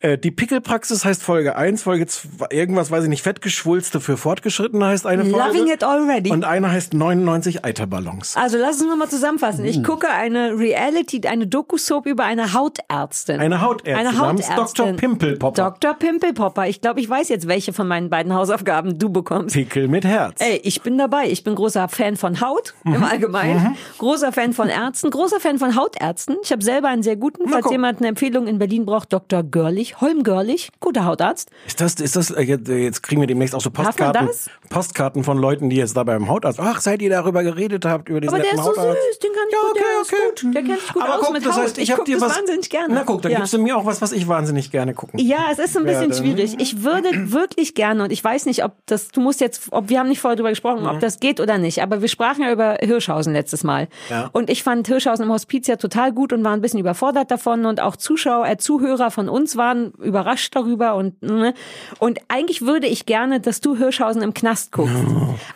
Äh, 0.00 0.18
die 0.18 0.30
Pickelpraxis 0.30 1.04
heißt 1.04 1.22
Folge 1.22 1.56
1, 1.56 1.82
Folge 1.82 2.06
2, 2.06 2.46
irgendwas 2.50 2.90
weiß 2.90 3.04
ich 3.04 3.10
nicht, 3.10 3.22
Fettgeschwulste 3.22 4.00
für 4.00 4.16
Fortgeschrittene 4.16 4.86
heißt 4.86 5.06
eine 5.06 5.24
Folge. 5.24 5.38
Loving 5.38 5.72
it 5.72 5.84
already. 5.84 6.30
Und 6.30 6.44
eine 6.44 6.70
heißt 6.70 6.94
99 6.94 7.64
Eiterballons. 7.64 8.36
Also 8.36 8.58
lass 8.58 8.80
uns 8.80 8.88
nochmal 8.88 9.08
zusammenfassen. 9.08 9.60
Hm. 9.60 9.70
Ich 9.70 9.84
gucke 9.84 10.08
eine 10.08 10.58
Reality, 10.58 11.20
eine 11.26 11.46
Doku-Soap 11.46 12.06
über 12.06 12.24
eine 12.24 12.52
Hautärztin. 12.54 13.40
Eine 13.40 13.60
Hautärztin 13.60 13.94
Eine 13.94 14.12
namens 14.12 14.48
Hautärztin. 14.48 14.87
Dr. 14.96 15.08
Pimpelpopper. 15.10 15.70
Dr. 15.80 15.94
Pimpelpopper. 15.94 16.66
Ich 16.68 16.80
glaube, 16.80 17.00
ich 17.00 17.08
weiß 17.08 17.28
jetzt, 17.28 17.46
welche 17.48 17.72
von 17.72 17.86
meinen 17.88 18.10
beiden 18.10 18.34
Hausaufgaben 18.34 18.98
du 18.98 19.10
bekommst. 19.10 19.54
Pickel 19.54 19.88
mit 19.88 20.04
Herz. 20.04 20.40
Ey, 20.40 20.60
ich 20.64 20.82
bin 20.82 20.98
dabei. 20.98 21.28
Ich 21.30 21.44
bin 21.44 21.54
großer 21.54 21.88
Fan 21.88 22.16
von 22.16 22.40
Haut 22.40 22.74
Mhm. 22.84 22.94
im 22.94 23.04
Allgemeinen, 23.04 23.76
großer 23.98 24.32
Fan 24.32 24.52
von 24.52 24.68
Ärzten, 24.68 25.10
großer 25.10 25.40
Fan 25.40 25.58
von 25.58 25.76
Hautärzten. 25.76 26.36
Ich 26.42 26.52
habe 26.52 26.62
selber 26.62 26.88
einen 26.88 27.02
sehr 27.02 27.16
guten, 27.16 27.48
falls 27.48 27.64
guck. 27.64 27.72
jemand 27.72 27.98
eine 27.98 28.08
Empfehlung 28.08 28.46
in 28.46 28.58
Berlin 28.58 28.86
braucht, 28.86 29.12
Dr. 29.12 29.42
Görlich, 29.42 30.00
Holm 30.00 30.22
Görlich, 30.22 30.70
guter 30.80 31.04
Hautarzt. 31.04 31.50
Ist 31.66 31.80
das, 31.80 31.94
ist 31.94 32.16
das, 32.16 32.30
äh, 32.30 32.42
jetzt, 32.42 32.68
äh, 32.68 32.76
jetzt 32.78 33.02
kriegen 33.02 33.20
wir 33.20 33.26
demnächst 33.28 33.54
auch 33.54 33.60
so 33.60 33.70
Postkarten, 33.70 34.26
das? 34.26 34.48
Postkarten 34.70 35.24
von 35.24 35.38
Leuten, 35.38 35.70
die 35.70 35.76
jetzt 35.76 35.96
da 35.96 36.04
beim 36.04 36.28
Hautarzt, 36.28 36.60
ach, 36.60 36.80
seit 36.80 37.02
ihr 37.02 37.10
darüber 37.10 37.42
geredet 37.42 37.84
habt, 37.84 38.08
über 38.08 38.20
diesen 38.20 38.34
Aber 38.34 38.42
der 38.42 38.52
ist 38.52 38.58
so 38.62 38.70
Hautarzt. 38.70 38.98
süß, 39.10 39.18
den 39.18 39.32
kann 39.32 39.42
ich 39.48 39.52
ja, 39.54 39.60
gut, 39.60 39.70
okay, 39.70 39.80
der 39.80 40.00
ist 40.02 40.12
okay. 40.12 40.22
gut. 40.46 40.54
Der 40.54 40.62
kennt 40.62 40.80
sich 40.80 40.92
gut 40.92 41.02
Aber 41.02 41.14
aus 41.14 41.20
guck, 41.24 41.32
mit 41.32 41.46
das 41.46 41.56
Haut. 41.56 41.62
heißt, 41.64 41.78
ich, 41.78 41.84
Ich 41.84 41.90
hab 41.90 41.96
guck 41.98 42.06
dir 42.06 42.18
das 42.18 42.28
was, 42.30 42.38
wahnsinnig 42.38 42.70
gerne. 42.70 42.94
Na 42.94 43.02
guck, 43.04 43.22
dann 43.22 43.32
Ja. 43.32 43.38
gibst 43.38 43.52
du 43.52 43.58
mir 43.58 43.76
auch 43.76 43.84
was, 43.86 44.00
was 44.02 44.12
ich 44.12 44.28
wahnsinnig 44.28 44.70
gerne 44.70 44.77
gucken. 44.94 45.18
Ja, 45.18 45.46
es 45.50 45.58
ist 45.58 45.76
ein 45.76 45.84
bisschen 45.84 46.10
werde. 46.10 46.14
schwierig. 46.14 46.56
Ich 46.58 46.82
würde 46.82 47.08
wirklich 47.32 47.74
gerne, 47.74 48.04
und 48.04 48.12
ich 48.12 48.22
weiß 48.22 48.46
nicht, 48.46 48.64
ob 48.64 48.72
das, 48.86 49.08
du 49.08 49.20
musst 49.20 49.40
jetzt, 49.40 49.68
ob 49.70 49.88
wir 49.88 49.98
haben 49.98 50.08
nicht 50.08 50.20
vorher 50.20 50.36
drüber 50.36 50.50
gesprochen, 50.50 50.86
ob 50.86 51.00
das 51.00 51.20
geht 51.20 51.40
oder 51.40 51.58
nicht, 51.58 51.82
aber 51.82 52.00
wir 52.00 52.08
sprachen 52.08 52.42
ja 52.42 52.52
über 52.52 52.78
Hirschhausen 52.80 53.32
letztes 53.32 53.64
Mal. 53.64 53.88
Ja. 54.10 54.30
Und 54.32 54.50
ich 54.50 54.62
fand 54.62 54.86
Hirschhausen 54.86 55.24
im 55.24 55.32
Hospiz 55.32 55.66
ja 55.66 55.76
total 55.76 56.12
gut 56.12 56.32
und 56.32 56.44
war 56.44 56.52
ein 56.52 56.60
bisschen 56.60 56.80
überfordert 56.80 57.30
davon 57.30 57.66
und 57.66 57.80
auch 57.80 57.96
Zuschauer, 57.96 58.46
äh, 58.46 58.56
Zuhörer 58.56 59.10
von 59.10 59.28
uns 59.28 59.56
waren 59.56 59.92
überrascht 59.92 60.54
darüber 60.54 60.94
und, 60.94 61.22
ne. 61.22 61.54
Und 61.98 62.20
eigentlich 62.28 62.62
würde 62.62 62.86
ich 62.86 63.06
gerne, 63.06 63.40
dass 63.40 63.60
du 63.60 63.76
Hirschhausen 63.76 64.22
im 64.22 64.34
Knast 64.34 64.72
guckst. 64.72 64.94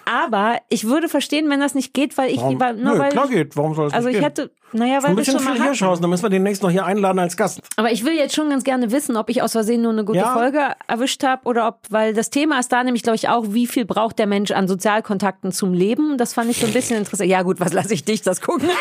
Aber 0.04 0.56
ich 0.68 0.86
würde 0.86 1.08
verstehen, 1.08 1.48
wenn 1.50 1.60
das 1.60 1.74
nicht 1.74 1.94
geht, 1.94 2.16
weil 2.18 2.30
ich, 2.30 2.40
Warum? 2.40 2.60
weil, 2.60 2.74
nur 2.74 2.94
Nö, 2.94 2.98
weil 2.98 3.10
klar 3.10 3.24
ich, 3.26 3.30
geht. 3.30 3.56
Warum 3.56 3.74
soll 3.74 3.88
es 3.88 3.92
also 3.92 4.08
nicht 4.08 4.16
ich 4.16 4.20
gehen? 4.20 4.28
hätte, 4.28 4.50
naja, 4.72 5.02
weil 5.02 5.10
ein 5.10 5.16
wir 5.16 5.16
bisschen 5.16 5.38
schon 5.38 5.58
mal. 5.58 5.62
Hirschhausen, 5.62 6.02
dann 6.02 6.10
müssen 6.10 6.22
wir 6.22 6.30
demnächst 6.30 6.62
noch 6.62 6.70
hier 6.70 6.84
einladen 6.86 7.18
als 7.18 7.36
Gast. 7.36 7.60
Aber 7.76 7.92
ich 7.92 8.04
will 8.04 8.14
jetzt 8.14 8.34
schon 8.34 8.48
ganz 8.48 8.64
gerne 8.64 8.90
wissen, 8.90 9.01
ob 9.10 9.28
ich 9.30 9.42
aus 9.42 9.52
Versehen 9.52 9.82
nur 9.82 9.92
eine 9.92 10.04
gute 10.04 10.18
Ja. 10.18 10.32
Folge 10.32 10.72
erwischt 10.86 11.22
habe 11.24 11.42
oder 11.44 11.68
ob, 11.68 11.80
weil 11.90 12.14
das 12.14 12.30
Thema 12.30 12.58
ist 12.58 12.72
da 12.72 12.82
nämlich, 12.84 13.02
glaube 13.02 13.16
ich, 13.16 13.28
auch, 13.28 13.44
wie 13.48 13.66
viel 13.66 13.84
braucht 13.84 14.18
der 14.18 14.26
Mensch 14.26 14.50
an 14.50 14.68
Sozialkontakten 14.68 15.52
zum 15.52 15.72
Leben? 15.74 16.18
Das 16.18 16.34
fand 16.34 16.50
ich 16.50 16.58
so 16.58 16.66
ein 16.66 16.72
bisschen 16.72 16.96
interessant. 16.98 17.28
Ja 17.28 17.42
gut, 17.42 17.60
was 17.60 17.72
lasse 17.72 17.94
ich 17.94 18.04
dich 18.04 18.22
das 18.22 18.40
gucken? 18.40 18.68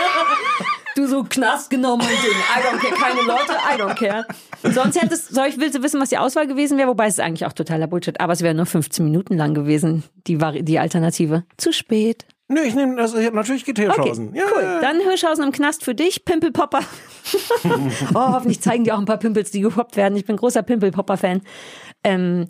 Du 0.93 1.07
so 1.07 1.23
Knast, 1.23 1.69
genau 1.69 1.95
mein 1.95 2.07
Ding. 2.09 2.17
I 2.17 2.59
don't 2.59 2.79
care. 2.79 2.93
Keine 2.99 3.21
Leute, 3.21 3.53
I 3.53 3.81
don't 3.81 3.95
care. 3.95 4.25
Sonst 4.61 5.01
hättest, 5.01 5.33
soll 5.33 5.47
ich, 5.47 5.57
willst 5.57 5.77
du 5.77 5.83
wissen, 5.83 6.01
was 6.01 6.09
die 6.09 6.17
Auswahl 6.17 6.47
gewesen 6.47 6.77
wäre? 6.77 6.89
Wobei 6.89 7.07
es 7.07 7.13
ist 7.13 7.21
eigentlich 7.21 7.45
auch 7.45 7.53
totaler 7.53 7.87
Bullshit. 7.87 8.19
Aber 8.19 8.33
es 8.33 8.41
wäre 8.41 8.53
nur 8.53 8.65
15 8.65 9.05
Minuten 9.05 9.37
lang 9.37 9.53
gewesen, 9.53 10.03
die, 10.27 10.41
Vari 10.41 10.63
die 10.63 10.79
Alternative. 10.79 11.43
Zu 11.55 11.71
spät. 11.71 12.25
Nö, 12.51 12.61
ich 12.63 12.75
nehme, 12.75 12.99
also 12.99 13.17
natürlich 13.17 13.63
geht 13.63 13.79
Hirschhausen. 13.79 14.29
Okay, 14.29 14.37
ja, 14.37 14.43
cool. 14.53 14.79
Dann 14.81 14.99
Hirschhausen 14.99 15.45
im 15.45 15.51
Knast 15.53 15.85
für 15.85 15.95
dich, 15.95 16.25
Pimpelpopper. 16.25 16.81
oh, 18.13 18.33
hoffentlich 18.33 18.59
zeigen 18.59 18.83
die 18.83 18.91
auch 18.91 18.99
ein 18.99 19.05
paar 19.05 19.19
Pimpels, 19.19 19.51
die 19.51 19.61
gepoppt 19.61 19.95
werden. 19.95 20.17
Ich 20.17 20.25
bin 20.25 20.35
großer 20.35 20.61
Pimpelpopper-Fan. 20.61 21.41
Ähm, 22.03 22.47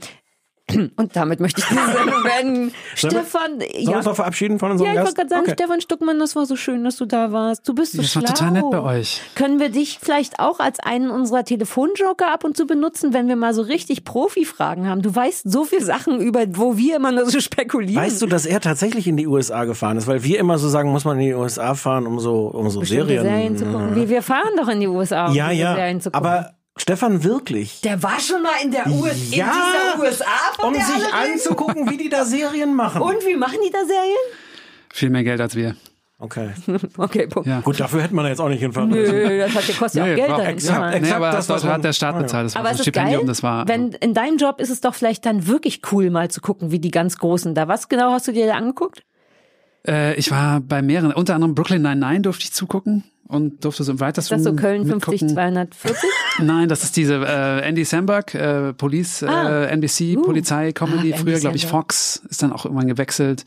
und 0.96 1.16
damit 1.16 1.40
möchte 1.40 1.62
ich 1.62 1.68
diese 1.68 1.86
Sendung 1.98 2.24
beenden. 2.24 2.68
Wir- 2.68 3.10
Stefan, 3.10 3.60
Sollen 3.60 3.60
wir 3.60 3.82
ja. 3.82 3.98
uns 3.98 4.06
noch 4.06 4.16
verabschieden 4.16 4.60
von 4.60 4.72
unserem 4.72 4.88
Ja, 4.88 4.94
ich 4.94 5.00
wollte 5.06 5.16
gerade 5.16 5.30
sagen, 5.30 5.42
Okay. 5.44 5.54
Stefan 5.54 5.82
Stuckmann, 5.82 6.20
das 6.20 6.36
war 6.36 6.46
so 6.46 6.56
schön, 6.56 6.84
dass 6.84 6.98
du 6.98 7.06
da 7.06 7.32
warst. 7.32 7.68
Du 7.68 7.74
bist 7.74 7.94
so 7.94 8.02
Das 8.02 8.16
war 8.16 8.22
schlau. 8.24 8.32
total 8.34 8.52
nett 8.52 8.66
bei 8.72 8.82
euch. 8.82 9.22
Können 9.36 9.60
wir 9.60 9.70
dich 9.70 10.00
vielleicht 10.02 10.40
auch 10.40 10.60
als 10.60 10.80
einen 10.80 11.10
unserer 11.10 11.44
Telefonjoker 11.44 12.32
ab 12.32 12.44
und 12.44 12.56
zu 12.58 12.66
benutzen, 12.68 13.14
wenn 13.14 13.28
wir 13.28 13.36
mal 13.36 13.54
so 13.54 13.62
richtig 13.62 14.04
Profi-Fragen 14.04 14.88
haben? 14.88 15.02
Du 15.02 15.14
weißt 15.14 15.50
so 15.52 15.64
viel 15.64 15.82
Sachen 15.84 16.20
über, 16.22 16.42
wo 16.52 16.78
wir 16.78 16.96
immer 16.98 17.12
nur 17.12 17.26
so 17.30 17.40
spekulieren. 17.40 18.04
Weißt 18.04 18.22
du, 18.22 18.28
dass 18.28 18.46
er 18.46 18.60
tatsächlich 18.62 19.08
in 19.08 19.18
die 19.18 19.28
USA 19.28 19.66
gefahren 19.66 19.98
ist? 19.98 20.08
Weil 20.08 20.24
wir 20.24 20.40
immer 20.40 20.58
so 20.58 20.70
sagen, 20.70 20.92
muss 20.92 21.06
man 21.06 21.20
in 21.20 21.26
die 21.28 21.34
USA 21.34 21.74
fahren, 21.76 22.06
um 22.08 22.20
so, 22.20 22.48
um 22.48 22.70
so 22.70 22.84
Serien. 22.84 23.24
Serien 23.24 23.58
zu 23.58 23.66
gucken. 23.66 23.96
Wir, 23.96 24.10
wir 24.10 24.22
fahren 24.22 24.52
doch 24.58 24.68
in 24.68 24.80
die 24.80 24.88
USA, 24.88 25.28
um 25.28 25.34
Ja, 25.34 25.52
ja. 25.52 25.76
Serien 25.76 26.02
zu 26.02 26.12
gucken. 26.12 26.28
Aber 26.28 26.52
Stefan 26.78 27.24
wirklich. 27.24 27.82
Der 27.82 28.02
war 28.02 28.20
schon 28.20 28.42
mal 28.42 28.54
in 28.64 28.72
der 28.72 28.88
US 28.88 29.36
Ja, 29.36 29.46
in 29.46 30.00
dieser 30.00 30.00
USA, 30.04 30.26
von 30.56 30.70
um 30.70 30.74
der 30.74 30.84
sich 30.86 30.96
alle 30.96 31.24
reden? 31.24 31.34
anzugucken, 31.34 31.90
wie 31.90 31.98
die 31.98 32.10
da 32.10 32.24
Serien 32.26 32.74
machen. 32.76 33.02
Und 33.02 33.26
wie 33.26 33.36
machen 33.36 33.58
die 33.66 33.72
da 33.72 33.80
Serien? 33.86 34.18
Viel 34.94 35.10
mehr 35.10 35.24
Geld 35.24 35.42
als 35.42 35.56
wir. 35.56 35.76
Okay. 36.18 36.52
Okay, 36.98 37.28
Punkt. 37.28 37.48
Ja. 37.50 37.62
Gut, 37.62 37.80
dafür 37.80 38.04
hätte 38.04 38.14
man 38.16 38.26
jetzt 38.28 38.40
auch 38.40 38.48
nicht 38.48 38.60
hinfahren 38.60 38.90
Nö, 38.90 39.02
müssen. 39.02 39.40
das 39.40 39.56
hat, 39.56 39.78
kostet 39.80 39.94
ja 39.96 40.04
auch 40.04 40.08
Nee, 40.08 40.16
Geld 40.16 40.30
war 40.30 40.38
dahin 40.38 40.54
exakt, 40.56 40.74
zu 40.76 40.80
fahren. 40.82 40.90
nee, 40.92 40.98
exakt 40.98 41.16
aber 41.16 41.32
das, 41.32 41.48
das, 41.48 41.64
hat 41.66 41.84
der 41.84 41.94
Staat 41.94 42.16
Ah, 42.16 42.20
bezahlt. 42.20 42.46
Das 42.46 42.56
war 42.56 42.60
Aber 42.62 42.70
so 42.70 42.82
es 42.82 42.88
ist 42.88 42.94
geil, 42.94 43.04
Stipendium, 43.06 43.28
das 43.28 43.44
war. 43.44 43.68
wenn 43.68 43.92
in 43.94 44.14
deinem 44.14 44.38
Job 44.38 44.62
ist 44.62 44.70
es 44.70 44.82
doch 44.82 44.94
vielleicht 44.94 45.26
dann 45.26 45.48
wirklich 45.48 45.82
cool, 45.92 46.10
mal 46.12 46.30
zu 46.30 46.40
gucken, 46.40 46.72
wie 46.72 46.80
die 46.80 46.92
ganz 46.92 47.18
Großen 47.18 47.54
da. 47.56 47.68
Was 47.68 47.90
genau 47.90 48.12
hast 48.12 48.28
du 48.28 48.32
dir 48.34 48.46
da 48.48 48.54
angeguckt? 48.54 49.04
Äh, 49.88 50.14
ich 50.16 50.30
war 50.32 50.60
bei 50.62 50.82
mehreren, 50.84 51.12
unter 51.12 51.34
anderem 51.36 51.56
Brooklyn 51.56 51.82
Nine-Nine 51.82 52.22
durfte 52.22 52.44
ich 52.44 52.54
zugucken 52.54 53.04
und 53.32 53.64
durfte 53.66 53.84
so 53.84 53.92
im 53.92 53.96
Ist 53.96 54.02
weitesten 54.02 54.36
das 54.36 54.44
so 54.44 54.54
Köln 54.54 54.86
50 54.86 55.22
mitgucken. 55.22 55.30
240? 55.36 56.10
Nein, 56.40 56.70
das 56.70 56.84
ist 56.84 56.96
diese 56.98 57.16
äh, 57.16 57.62
Andy 57.68 57.84
Samberg, 57.86 58.36
äh, 58.36 58.74
Police, 58.74 59.24
Ah. 59.24 59.64
äh, 59.66 59.68
NBC, 59.74 60.18
Uh. 60.18 60.22
Polizei-Comedy. 60.24 61.14
Ah, 61.14 61.18
Früher, 61.18 61.40
glaube 61.40 61.56
ich. 61.56 61.66
Fox 61.66 62.22
ist 62.30 62.44
dann 62.44 62.52
auch 62.54 62.66
irgendwann 62.66 62.88
gewechselt. 62.88 63.46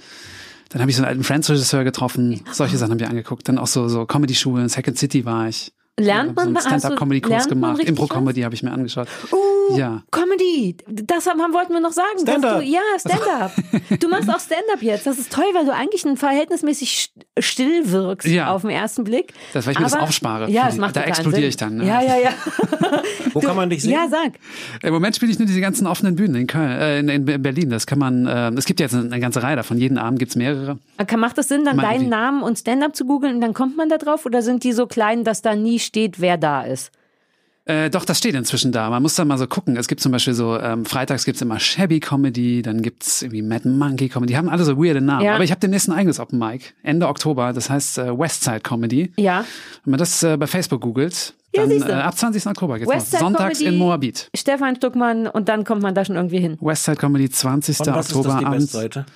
Dann 0.71 0.81
habe 0.81 0.91
ich 0.91 0.97
so 0.97 1.03
einen 1.03 1.11
alten 1.11 1.23
Friends-Regisseur 1.25 1.85
getroffen. 1.85 2.41
Solche 2.51 2.77
Sachen 2.79 2.91
haben 2.93 3.01
wir 3.01 3.09
angeguckt. 3.09 3.49
Dann 3.49 3.59
auch 3.59 3.67
so, 3.69 3.87
so 3.89 4.07
Comedy-Schulen. 4.07 4.69
Second 4.69 4.99
City 4.99 5.25
war 5.25 5.49
ich. 5.49 5.73
Lernt 5.99 6.31
so 6.39 6.45
man? 6.47 6.57
Hast 6.57 6.65
du- 6.67 6.71
Stand-up-Comedy-Kurs 6.71 7.31
lernt 7.47 7.61
man 7.61 7.75
gemacht. 7.77 7.89
Impro-Comedy 7.89 8.41
habe 8.43 8.55
ich 8.55 8.63
mir 8.65 8.73
angeschaut. 8.73 9.07
Uh, 9.33 9.77
Ja. 9.77 10.03
Comedy. 10.11 10.77
Das 10.89 11.27
haben, 11.27 11.39
wollten 11.55 11.73
wir 11.73 11.81
noch 11.81 11.93
sagen. 11.93 12.19
Stand-up. 12.21 12.61
Du, 12.61 12.65
ja, 12.67 12.81
Stand-up. 12.99 13.53
Du 14.01 14.09
machst 14.09 14.29
auch 14.29 14.41
Stand-up 14.41 14.83
jetzt. 14.83 15.07
Das 15.07 15.19
ist 15.19 15.33
toll, 15.33 15.45
weil 15.55 15.65
du 15.67 15.73
eigentlich 15.73 16.05
ein 16.05 16.17
verhältnismäßig 16.17 16.89
st- 17.17 17.43
still 17.43 17.93
wirkst 17.93 18.27
Ja. 18.29 18.51
auf 18.53 18.63
den 18.63 18.71
ersten 18.71 19.05
Blick. 19.05 19.33
Das, 19.53 19.67
weil 19.67 19.73
ich 19.75 19.79
mir 19.79 19.85
das 19.85 19.95
Aber- 19.95 20.03
aufspare. 20.03 20.51
Ja, 20.51 20.67
das 20.67 20.77
macht 20.79 20.97
da 20.97 21.03
explodiere 21.03 21.47
ich 21.47 21.57
dann. 21.57 21.77
Ne? 21.77 21.87
Ja, 21.87 22.03
ja, 22.03 22.17
ja. 22.19 22.31
Wo 23.33 23.41
kann 23.41 23.55
man 23.57 23.71
dich 23.71 23.83
sehen? 23.83 23.93
Ja, 23.93 24.09
sag. 24.09 24.33
Im 24.83 24.93
Moment 24.93 25.15
spiele 25.17 25.31
ich 25.31 25.39
nur 25.39 25.47
diese 25.47 25.61
ganzen 25.61 25.87
offenen 25.87 26.17
Bühnen 26.17 26.35
in 26.35 26.47
Köln, 26.49 26.71
äh, 26.71 26.99
in, 26.99 27.09
in 27.09 27.25
Berlin. 27.43 27.71
Das 27.71 27.87
kann 27.87 27.99
man, 28.01 28.27
äh, 28.27 28.51
es 28.57 28.65
gibt 28.65 28.81
jetzt 28.81 28.95
eine, 28.95 29.05
eine 29.05 29.21
ganze 29.21 29.43
Reihe 29.45 29.57
davon. 29.57 29.79
Jeden 29.79 29.99
Abend 29.99 30.19
gibt's 30.19 30.35
mehrere. 30.37 30.79
Kann- 31.07 31.21
Macht 31.21 31.39
es 31.39 31.49
Sinn, 31.49 31.65
dann 31.65 31.79
deinen? 31.79 32.09
Namen 32.09 32.43
und 32.43 32.59
Stand-up 32.59 32.95
zu 32.97 33.05
googeln 33.07 33.37
und 33.37 33.41
dann 33.41 33.55
kommt 33.55 33.77
man 33.77 33.89
da 33.89 33.97
drauf? 33.99 34.27
Oder 34.27 34.43
sind 34.43 34.63
die 34.65 34.73
so 34.73 34.87
klein, 34.87 35.25
dass 35.25 35.41
da 35.43 35.55
nie 35.55 35.79
steht, 35.85 36.21
wer 36.21 36.37
da 36.37 36.63
ist? 36.63 36.91
Äh, 37.67 37.89
doch, 37.89 38.05
das 38.05 38.19
steht 38.19 38.35
inzwischen 38.35 38.73
da. 38.73 38.91
Man 38.91 39.01
muss 39.03 39.15
da 39.15 39.25
mal 39.25 39.39
so 39.39 39.47
gucken. 39.47 39.77
Es 39.79 39.89
gibt 39.89 40.03
zum 40.03 40.13
Beispiel 40.13 40.35
so, 40.35 40.59
ähm, 40.61 40.85
freitags 40.85 41.25
gibt's 41.25 41.41
immer 41.41 41.59
Shabby 41.59 41.99
Comedy, 41.99 42.61
dann 42.61 42.83
gibt's 42.83 43.23
irgendwie 43.23 43.41
Mad 43.41 43.67
Monkey 43.67 44.11
Comedy. 44.11 44.33
Die 44.35 44.37
haben 44.37 44.51
alle 44.51 44.65
so 44.65 44.77
weirde 44.77 45.01
Namen. 45.01 45.25
Ja. 45.25 45.35
Aber 45.35 45.45
ich 45.45 45.51
habe 45.51 45.61
demnächst 45.61 45.89
ein 45.89 45.93
eigenes 45.93 46.21
Open 46.21 46.39
Mic, 46.39 46.75
Ende 46.83 47.09
Oktober. 47.09 47.55
Das 47.55 47.71
heißt 47.71 47.97
äh, 47.99 48.19
Westside 48.19 48.61
Comedy. 48.61 49.13
Ja. 49.17 49.47
Wenn 49.85 49.93
man 49.93 49.99
das 49.99 50.23
äh, 50.23 50.37
bei 50.37 50.47
Facebook 50.47 50.83
googelt, 50.83 51.33
Ja, 51.55 51.67
dann 51.67 51.89
äh, 51.89 51.93
ab 51.93 52.19
20. 52.19 52.47
Oktober 52.47 52.79
geht's 52.79 52.87
los. 52.93 52.97
Westside 52.97 53.21
Sonntags 53.21 53.59
Comedy. 53.61 53.75
in 53.75 53.79
Moabit. 53.79 54.29
Stefan 54.37 54.77
Stuckmann 54.77 55.27
und 55.27 55.49
dann 55.49 55.65
kommt 55.65 55.81
man 55.81 55.95
da 55.95 56.05
schon 56.05 56.17
irgendwie 56.17 56.41
hin. 56.41 56.59
Westside 56.61 56.99
Comedy, 56.99 57.31
20. 57.31 57.81
Und 57.81 57.87
was 57.87 58.11
ist 58.11 58.15
Oktober 58.15 58.29
das 58.35 58.39
die 58.41 58.45
abends 58.45 58.75
Westseite? 58.75 59.07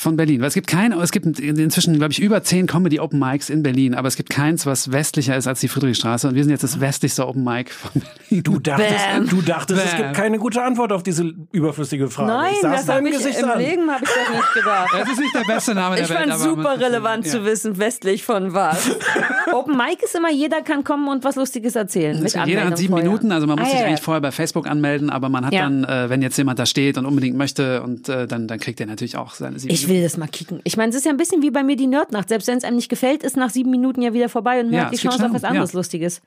Von 0.00 0.16
Berlin. 0.16 0.40
Weil 0.40 0.48
es 0.48 0.54
gibt 0.54 0.66
kein, 0.66 0.92
es 0.92 1.10
gibt 1.12 1.26
inzwischen, 1.38 1.94
glaube 1.98 2.12
ich, 2.12 2.20
über 2.20 2.42
zehn 2.42 2.66
Comedy 2.66 3.00
Open 3.00 3.18
Mics 3.18 3.50
in 3.50 3.62
Berlin, 3.62 3.94
aber 3.94 4.08
es 4.08 4.16
gibt 4.16 4.30
keins, 4.30 4.64
was 4.64 4.90
westlicher 4.92 5.36
ist 5.36 5.46
als 5.46 5.60
die 5.60 5.68
Friedrichstraße. 5.68 6.28
Und 6.28 6.34
wir 6.34 6.42
sind 6.42 6.50
jetzt 6.50 6.64
das 6.64 6.80
westlichste 6.80 7.26
Open 7.28 7.44
Mic 7.44 7.70
von 7.70 7.90
Berlin. 8.30 8.42
Du 8.42 8.58
dachtest, 8.58 8.90
Bam. 9.12 9.28
du 9.28 9.42
dachtest 9.42 9.82
es 9.84 9.90
Bam. 9.92 10.02
gibt 10.02 10.14
keine 10.14 10.38
gute 10.38 10.62
Antwort 10.62 10.92
auf 10.92 11.02
diese 11.02 11.32
überflüssige 11.52 12.08
Frage. 12.08 12.28
Nein, 12.32 12.52
ich 12.54 12.60
sah's 12.60 12.86
das 12.86 12.96
habe 12.96 13.08
ich 13.08 13.14
Gesicht 13.16 13.38
im 13.40 13.50
an. 13.50 13.58
Leben 13.58 13.90
habe 13.90 14.02
ich 14.04 14.10
das 14.10 14.36
nicht 14.36 14.54
gedacht. 14.54 14.88
Das 14.92 15.08
ist 15.10 15.20
nicht 15.20 15.34
der 15.34 15.54
beste 15.54 15.74
Name 15.74 15.96
der 15.96 16.04
Ich 16.04 16.10
Welt. 16.10 16.18
fand 16.20 16.32
aber 16.32 16.42
super 16.42 16.80
relevant 16.80 17.26
ja. 17.26 17.32
zu 17.32 17.44
wissen, 17.44 17.78
westlich 17.78 18.24
von 18.24 18.54
was. 18.54 18.90
Open 19.52 19.76
Mic 19.76 19.98
ist 20.02 20.14
immer, 20.14 20.30
jeder 20.32 20.62
kann 20.62 20.82
kommen 20.84 21.08
und 21.08 21.24
was 21.24 21.36
Lustiges 21.36 21.76
erzählen. 21.76 22.22
Mit 22.22 22.30
jeder 22.32 22.42
Anmeldung 22.42 22.70
hat 22.70 22.78
sieben 22.78 22.90
vorher. 22.92 23.06
Minuten, 23.08 23.32
also 23.32 23.46
man 23.46 23.58
muss 23.58 23.68
Ah, 23.68 23.70
sich 23.70 23.80
ja, 23.80 23.86
eigentlich 23.86 24.00
vorher 24.00 24.20
bei 24.22 24.32
Facebook 24.32 24.66
anmelden, 24.66 25.10
aber 25.10 25.28
man 25.28 25.44
hat 25.44 25.52
Ja. 25.52 25.62
dann, 25.62 25.84
äh, 25.84 26.08
wenn 26.08 26.22
jetzt 26.22 26.38
jemand 26.38 26.58
da 26.58 26.64
steht 26.66 26.96
und 26.96 27.04
unbedingt 27.04 27.36
möchte, 27.36 27.82
und 27.82 28.08
äh, 28.08 28.26
dann, 28.26 28.46
dann 28.48 28.58
kriegt 28.58 28.80
er 28.80 28.86
natürlich 28.86 29.16
auch 29.18 29.34
seine 29.34 29.58
sieben 29.58 29.74
Ich 29.74 29.88
will 29.90 30.02
das 30.02 30.16
mal 30.16 30.26
kicken. 30.28 30.60
Ich 30.64 30.78
meine, 30.78 30.88
es 30.88 30.96
ist 30.96 31.04
ja 31.04 31.10
ein 31.10 31.18
bisschen 31.18 31.42
wie 31.42 31.50
bei 31.50 31.62
mir 31.62 31.76
die 31.76 31.86
Nerdnacht. 31.86 32.30
Selbst 32.30 32.48
wenn 32.48 32.56
es 32.56 32.64
einem 32.64 32.76
nicht 32.76 32.88
gefällt, 32.88 33.22
ist 33.22 33.36
nach 33.36 33.50
sieben 33.50 33.70
Minuten 33.70 34.00
ja 34.00 34.14
wieder 34.14 34.30
vorbei 34.30 34.60
und 34.60 34.66
man 34.70 34.74
Ja, 34.76 34.84
hat 34.86 34.92
die 34.94 34.96
Chance 34.96 35.26
auf 35.26 35.34
was 35.34 35.44
anderes 35.44 35.72
ja. 35.72 35.76
Lustiges. 35.78 36.22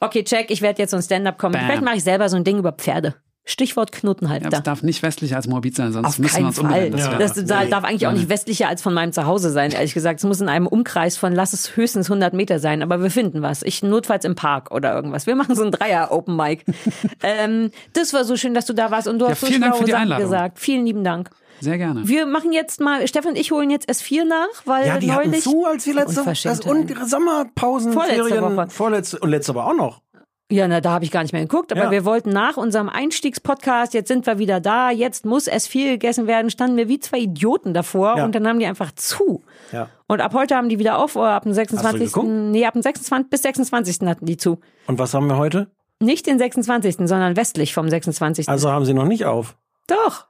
Okay, 0.00 0.24
check, 0.24 0.50
ich 0.50 0.62
werde 0.62 0.80
jetzt 0.80 0.92
so 0.92 0.96
ein 0.96 1.02
Stand-up 1.02 1.36
kommen. 1.36 1.54
Vielleicht 1.60 1.82
mache 1.82 1.96
ich 1.96 2.04
selber 2.04 2.30
so 2.30 2.36
ein 2.36 2.44
Ding 2.44 2.56
über 2.58 2.72
Pferde. 2.72 3.16
Stichwort 3.50 3.88
Ja, 3.94 4.00
Knotenhalfter. 4.00 4.58
es 4.58 4.62
darf 4.62 4.82
nicht 4.82 5.02
westlicher 5.02 5.36
als 5.36 5.48
Moabit 5.48 5.74
sein, 5.74 5.90
sonst 5.90 6.06
Auf 6.06 6.18
müssen 6.18 6.38
wir 6.40 6.46
uns 6.48 6.58
Fall. 6.58 6.90
Das 6.90 7.00
Das, 7.18 7.36
wär- 7.38 7.44
das 7.46 7.70
darf 7.70 7.82
eigentlich 7.84 8.06
auch 8.06 8.12
nicht 8.12 8.28
westlicher 8.28 8.68
als 8.68 8.82
von 8.82 8.92
meinem 8.92 9.10
Zuhause 9.14 9.50
sein, 9.50 9.70
ehrlich 9.70 9.94
gesagt. 9.94 10.20
Es 10.20 10.24
muss 10.26 10.42
in 10.42 10.50
einem 10.50 10.66
Umkreis 10.66 11.16
von, 11.16 11.32
lass 11.32 11.54
es 11.54 11.74
höchstens 11.74 12.10
100 12.10 12.34
Meter 12.34 12.58
sein, 12.58 12.82
aber 12.82 13.02
wir 13.02 13.10
finden 13.10 13.40
was. 13.40 13.62
Ich 13.62 13.82
notfalls 13.82 14.26
im 14.26 14.34
Park 14.34 14.70
oder 14.70 14.94
irgendwas. 14.94 15.26
Wir 15.26 15.34
machen 15.34 15.54
so 15.54 15.64
ein 15.64 15.70
Dreier-Open 15.70 16.36
Mic. 16.36 16.62
ähm, 17.22 17.70
das 17.94 18.12
war 18.12 18.24
so 18.24 18.36
schön, 18.36 18.52
dass 18.52 18.66
du 18.66 18.74
da 18.74 18.90
warst 18.90 19.08
und 19.08 19.18
du 19.18 19.24
Ja, 19.24 19.30
hast 19.30 19.40
so 19.40 19.46
Sachen 19.46 19.94
Einladung. 19.94 20.24
gesagt. 20.24 20.58
Vielen 20.58 20.84
lieben 20.84 21.02
Dank. 21.02 21.30
Sehr 21.60 21.78
gerne. 21.78 22.06
Wir 22.06 22.26
machen 22.26 22.52
jetzt 22.52 22.80
mal, 22.80 23.06
Stefan 23.08 23.30
und 23.32 23.38
ich 23.38 23.50
holen 23.50 23.70
jetzt 23.70 23.88
S4 23.90 24.24
nach, 24.24 24.46
weil 24.64 24.86
Ja, 24.86 24.98
die 24.98 25.06
neulich... 25.08 25.42
zu, 25.42 25.64
als 25.66 25.84
die 25.84 25.92
letzte, 25.92 26.24
das, 26.24 26.60
und 26.60 26.92
Sommerpausen, 27.08 27.92
Vorletzte 27.92 28.24
Ferien, 28.24 28.56
Woche. 28.56 28.70
vorletzte 28.70 29.18
und 29.18 29.30
letzte 29.30 29.52
aber 29.52 29.66
auch 29.66 29.74
noch. 29.74 30.02
Ja, 30.50 30.66
na, 30.66 30.80
da 30.80 30.92
habe 30.92 31.04
ich 31.04 31.10
gar 31.10 31.20
nicht 31.22 31.32
mehr 31.32 31.42
geguckt, 31.42 31.72
aber 31.72 31.84
Ja. 31.84 31.90
wir 31.90 32.06
wollten 32.06 32.30
nach 32.30 32.56
unserem 32.56 32.88
Einstiegspodcast, 32.88 33.92
jetzt 33.92 34.08
sind 34.08 34.24
wir 34.26 34.38
wieder 34.38 34.60
da, 34.60 34.90
jetzt 34.90 35.26
muss 35.26 35.46
S4 35.46 35.90
gegessen 35.90 36.26
werden, 36.26 36.48
standen 36.50 36.78
wir 36.78 36.88
wie 36.88 36.98
zwei 37.00 37.18
Idioten 37.18 37.74
davor 37.74 38.16
Ja. 38.16 38.24
und 38.24 38.34
dann 38.34 38.46
haben 38.48 38.58
die 38.58 38.64
einfach 38.64 38.90
zu. 38.92 39.42
Ja. 39.72 39.90
Und 40.06 40.22
ab 40.22 40.32
heute 40.32 40.56
haben 40.56 40.70
die 40.70 40.78
wieder 40.78 40.98
auf, 40.98 41.16
oder 41.16 41.32
ab 41.32 41.42
dem 41.42 41.52
26. 41.52 42.06
geguckt? 42.06 42.28
Nee, 42.28 42.64
ab 42.64 42.72
dem 42.72 42.80
26. 42.80 43.28
bis 43.28 43.42
26. 43.42 44.08
hatten 44.08 44.24
die 44.24 44.38
zu. 44.38 44.58
Und 44.86 44.98
was 44.98 45.12
haben 45.12 45.26
wir 45.26 45.36
heute? 45.36 45.70
Nicht 46.00 46.26
den 46.26 46.38
26., 46.38 46.96
sondern 47.08 47.36
westlich 47.36 47.74
vom 47.74 47.88
26. 47.90 48.48
Also 48.48 48.70
haben 48.70 48.86
sie 48.86 48.94
noch 48.94 49.04
nicht 49.04 49.26
auf. 49.26 49.56
Doch. 49.86 50.27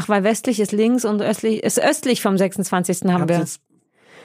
Ach, 0.00 0.08
weil 0.08 0.22
westlich 0.24 0.60
ist 0.60 0.72
links 0.72 1.04
und 1.04 1.20
östlich 1.22 1.62
ist 1.62 1.80
östlich 1.80 2.22
vom 2.22 2.38
26. 2.38 3.04
haben 3.12 3.28
wir. 3.28 3.38
jetzt- 3.38 3.60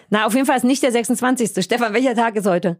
Na, 0.09 0.25
auf 0.25 0.33
jeden 0.33 0.45
Fall 0.45 0.57
ist 0.57 0.63
nicht 0.65 0.83
der 0.83 0.91
26. 0.91 1.63
Stefan, 1.63 1.93
welcher 1.93 2.13
Tag 2.15 2.35
ist 2.35 2.45
heute? 2.45 2.77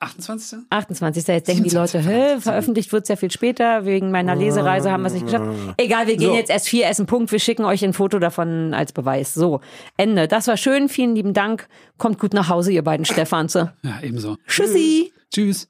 28. 0.00 0.60
28. 0.70 1.26
Jetzt 1.26 1.48
denken 1.48 1.64
die 1.64 1.70
Leute, 1.70 1.98
hä, 2.00 2.40
veröffentlicht 2.40 2.90
wird 2.92 3.02
es 3.02 3.08
ja 3.10 3.16
viel 3.16 3.30
später, 3.30 3.84
wegen 3.84 4.10
meiner 4.10 4.34
Lesereise 4.34 4.90
haben 4.90 5.02
wir 5.02 5.08
es 5.08 5.12
nicht 5.14 5.26
geschafft. 5.26 5.46
Egal, 5.76 6.06
wir 6.06 6.16
gehen 6.16 6.30
So. 6.30 6.34
jetzt 6.36 6.48
erst 6.50 6.68
vier 6.68 6.86
essen, 6.88 7.04
Punkt. 7.06 7.30
Wir 7.32 7.38
schicken 7.38 7.64
euch 7.64 7.84
ein 7.84 7.92
Foto 7.92 8.18
davon 8.18 8.72
als 8.72 8.92
Beweis. 8.92 9.34
So, 9.34 9.60
Ende. 9.98 10.26
Das 10.26 10.46
war 10.46 10.56
schön, 10.56 10.88
vielen 10.88 11.14
lieben 11.14 11.34
Dank. 11.34 11.68
Kommt 11.98 12.18
gut 12.18 12.32
nach 12.32 12.48
Hause, 12.48 12.72
ihr 12.72 12.82
beiden 12.82 13.04
Stefanze. 13.04 13.74
Ja, 13.82 13.98
ebenso. 14.02 14.36
Tschüssi. 14.46 15.12
Tschüss. 15.32 15.68